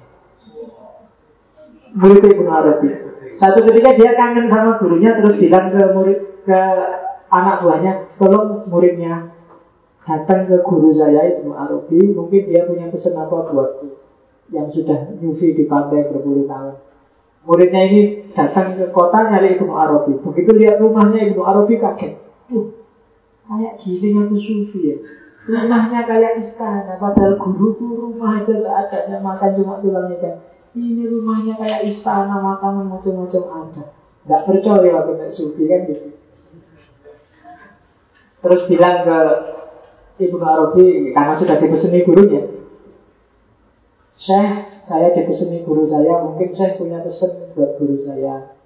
Murid 1.92 2.24
Ibnu 2.24 2.48
Arabi. 2.48 2.88
Satu 3.36 3.60
ketika 3.68 3.96
dia 3.96 4.16
kangen 4.16 4.48
sama 4.48 4.80
gurunya, 4.80 5.12
terus 5.20 5.36
bilang 5.40 5.72
ke 5.72 5.82
murid 5.92 6.20
ke 6.48 6.60
anak 7.32 7.64
buahnya, 7.64 7.92
tolong 8.16 8.64
muridnya 8.68 9.32
datang 10.08 10.48
ke 10.48 10.56
guru 10.64 10.92
saya 10.92 11.36
Ibnu 11.36 11.52
Arabi, 11.52 12.12
mungkin 12.16 12.48
dia 12.48 12.64
punya 12.64 12.88
pesan 12.88 13.16
apa 13.16 13.48
buatku 13.52 13.88
yang 14.52 14.68
sudah 14.68 15.16
nyufi 15.16 15.56
di 15.56 15.64
pantai 15.64 16.12
berpuluh 16.12 16.44
tahun. 16.44 16.91
Muridnya 17.42 17.82
ini 17.90 18.00
datang 18.38 18.78
ke 18.78 18.86
kota 18.94 19.26
nyari 19.26 19.58
Ibnu 19.58 19.74
Arabi. 19.74 20.14
Begitu 20.22 20.50
lihat 20.62 20.78
rumahnya 20.78 21.26
Ibnu 21.26 21.42
Arabi 21.42 21.74
kaget. 21.74 22.22
Uh, 22.54 22.70
kayak 23.50 23.82
gini 23.82 24.14
aku 24.14 24.38
sufi 24.38 24.80
ya. 24.94 24.96
Rumahnya 25.42 26.06
kayak 26.06 26.38
istana, 26.38 26.94
padahal 27.02 27.34
guru 27.34 27.74
tuh 27.74 27.98
rumah 27.98 28.38
aja 28.38 28.54
seadanya 28.54 29.18
makan 29.18 29.58
cuma 29.58 29.82
tulang 29.82 30.14
ikan. 30.14 30.38
Ini 30.72 31.02
rumahnya 31.10 31.58
kayak 31.58 31.82
istana, 31.90 32.38
makanan 32.38 32.86
macam-macam 32.86 33.42
ada. 33.50 33.84
Gak 34.22 34.42
percaya 34.46 35.02
waktu 35.02 35.12
naik 35.18 35.34
sufi 35.34 35.66
kan 35.66 35.82
gitu. 35.90 36.14
Terus 38.38 38.62
bilang 38.70 39.02
ke 39.02 39.18
Ibnu 40.22 40.44
Arabi 40.46 41.10
karena 41.10 41.34
sudah 41.34 41.58
dipeseni 41.58 42.06
gurunya. 42.06 42.42
Syekh, 44.14 44.71
saya 44.86 45.14
dipeseni 45.14 45.62
guru 45.62 45.86
saya, 45.86 46.26
mungkin 46.26 46.50
saya 46.54 46.74
punya 46.74 46.98
pesan 47.02 47.54
buat 47.54 47.78
guru 47.78 47.96
saya. 48.02 48.56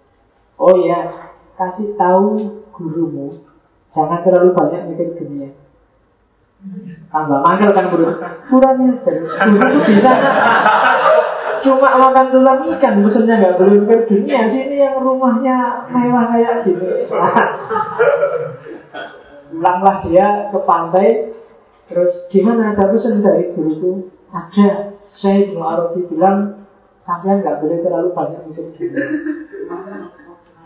Oh 0.56 0.72
ya, 0.80 1.32
kasih 1.60 1.92
tahu 2.00 2.40
gurumu, 2.72 3.44
jangan 3.92 4.24
terlalu 4.24 4.56
banyak 4.56 4.80
mikir 4.92 5.12
dunia. 5.20 5.52
Tambah 7.12 7.40
mangkel 7.44 7.70
kan 7.76 7.92
guru. 7.92 8.16
Kurangnya 8.48 8.96
jadi 9.04 9.20
guru 9.28 9.56
itu 9.60 9.80
bisa 9.92 10.12
cuma 11.60 11.98
makan 11.98 12.26
tulang 12.32 12.60
ikan, 12.76 12.94
pesannya 13.04 13.34
nggak 13.36 13.56
boleh 13.60 13.76
mikir 13.84 14.00
dunia. 14.08 14.40
Sini 14.48 14.76
yang 14.80 14.96
rumahnya 14.96 15.84
mewah 15.92 16.24
kayak 16.32 16.64
gini. 16.64 17.04
Pulanglah 19.52 19.96
dia 20.08 20.48
ke 20.48 20.58
pantai, 20.64 21.08
terus 21.92 22.12
gimana 22.32 22.72
ada 22.72 22.88
pesan 22.88 23.20
dari 23.20 23.52
guruku? 23.52 24.08
Ada 24.32 24.96
saya 25.16 25.48
Ibnu 25.48 25.60
Arabi 25.60 26.00
bilang 26.08 26.68
sampai 27.06 27.40
nggak 27.40 27.58
boleh 27.62 27.78
terlalu 27.80 28.08
banyak 28.12 28.40
mikir 28.50 28.66
dunia. 28.74 29.06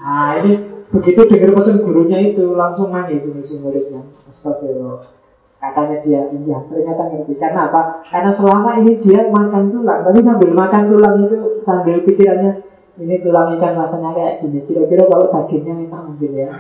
Nah 0.01 0.31
ini 0.41 0.53
begitu 0.91 1.21
dengar 1.29 1.51
pesan 1.55 1.85
gurunya 1.85 2.19
itu 2.33 2.57
langsung 2.57 2.91
nangis 2.91 3.23
ini 3.23 3.43
si 3.45 3.61
muridnya. 3.61 4.03
Astagfirullah. 4.27 5.21
Katanya 5.61 6.01
dia, 6.01 6.25
iya 6.33 6.59
ternyata 6.73 7.03
ngerti. 7.13 7.37
Karena 7.37 7.69
apa? 7.69 8.01
Karena 8.09 8.33
selama 8.33 8.81
ini 8.81 8.97
dia 9.05 9.29
makan 9.29 9.69
tulang, 9.69 10.01
tapi 10.09 10.25
sambil 10.25 10.51
makan 10.57 10.83
tulang 10.89 11.15
itu 11.29 11.39
sambil 11.69 12.01
pikirannya 12.01 12.70
ini 13.01 13.17
tulang 13.25 13.57
ikan 13.57 13.73
rasanya 13.81 14.13
kayak 14.13 14.45
gini. 14.45 14.61
Kira-kira 14.69 15.09
kalau 15.09 15.33
dagingnya 15.33 15.89
enak 15.89 16.03
mungkin 16.05 16.31
ya. 16.37 16.53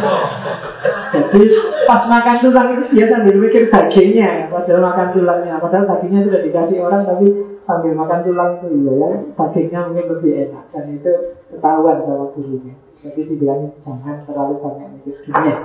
Jadi 1.16 1.42
pas 1.88 2.02
makan 2.04 2.36
tulang 2.44 2.68
itu 2.76 2.84
dia 2.92 3.06
sambil 3.08 3.34
mikir 3.40 3.72
dagingnya, 3.72 4.52
padahal 4.52 4.84
makan 4.84 5.08
tulangnya. 5.16 5.56
Padahal 5.56 5.88
dagingnya 5.88 6.20
sudah 6.28 6.40
dikasih 6.44 6.78
orang, 6.84 7.02
tapi 7.08 7.26
sambil 7.64 7.92
makan 7.96 8.20
tulang 8.20 8.50
itu 8.60 8.66
iya 8.76 8.92
ya, 8.92 9.10
dagingnya 9.40 9.80
mungkin 9.88 10.06
lebih 10.12 10.32
enak. 10.48 10.64
Dan 10.68 10.84
itu 11.00 11.12
ketahuan 11.48 11.96
sama 12.04 12.28
gurunya. 12.36 12.74
Jadi 13.00 13.20
dibilang 13.24 13.72
jangan 13.80 14.28
terlalu 14.28 14.54
banyak 14.60 14.88
mikir 15.00 15.16
dunia. 15.24 15.58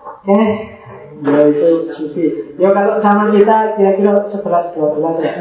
Oke, 0.00 0.40
ya 1.20 1.40
itu 1.48 1.68
sufi. 1.96 2.26
Ya 2.56 2.72
kalau 2.72 2.96
sama 3.04 3.28
kita 3.32 3.76
kira-kira 3.76 4.24
11 4.28 4.40
12 4.40 5.24
ya. 5.24 5.32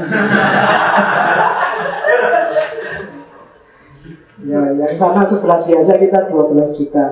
ya, 4.49 4.59
yang 4.75 4.93
sana 4.99 5.21
11 5.23 5.43
biasa 5.43 5.91
kita 5.95 6.19
12 6.31 6.77
juta. 6.77 7.05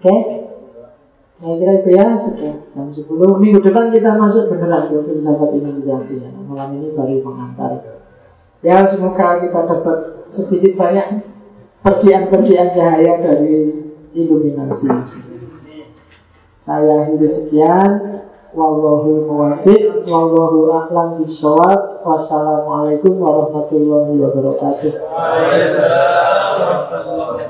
Oke? 0.00 0.16
Saya 1.34 1.54
kira 1.60 1.72
itu 1.82 1.90
ya 1.92 2.06
sudah 2.24 2.54
jam 2.72 2.88
10 2.88 3.42
Minggu 3.42 3.60
depan 3.60 3.90
kita 3.92 4.16
masuk 4.16 4.48
beneran 4.48 4.88
ke 4.88 4.96
filsafat 5.02 5.50
imunisasi 5.52 6.14
ya. 6.24 6.30
Malam 6.30 6.78
ini 6.80 6.94
baru 6.96 7.20
mengantar 7.20 7.72
Ya 8.64 8.80
semoga 8.88 9.44
kita 9.44 9.60
dapat 9.68 9.98
sedikit 10.32 10.72
banyak 10.80 11.20
percian-percian 11.84 12.72
cahaya 12.72 13.20
dari 13.20 13.76
iluminasi 14.16 14.88
saya 16.64 17.04
akhiri 17.04 17.28
sekian. 17.28 18.24
Wallahu 18.54 19.26
muwaffiq, 19.26 20.06
wallahu 20.06 20.70
a'lam 20.70 21.18
bishawab. 21.20 22.06
Wassalamualaikum 22.06 23.18
warahmatullahi 23.18 24.14
wabarakatuh. 24.14 24.94
Waalaikumsalam 24.94 27.43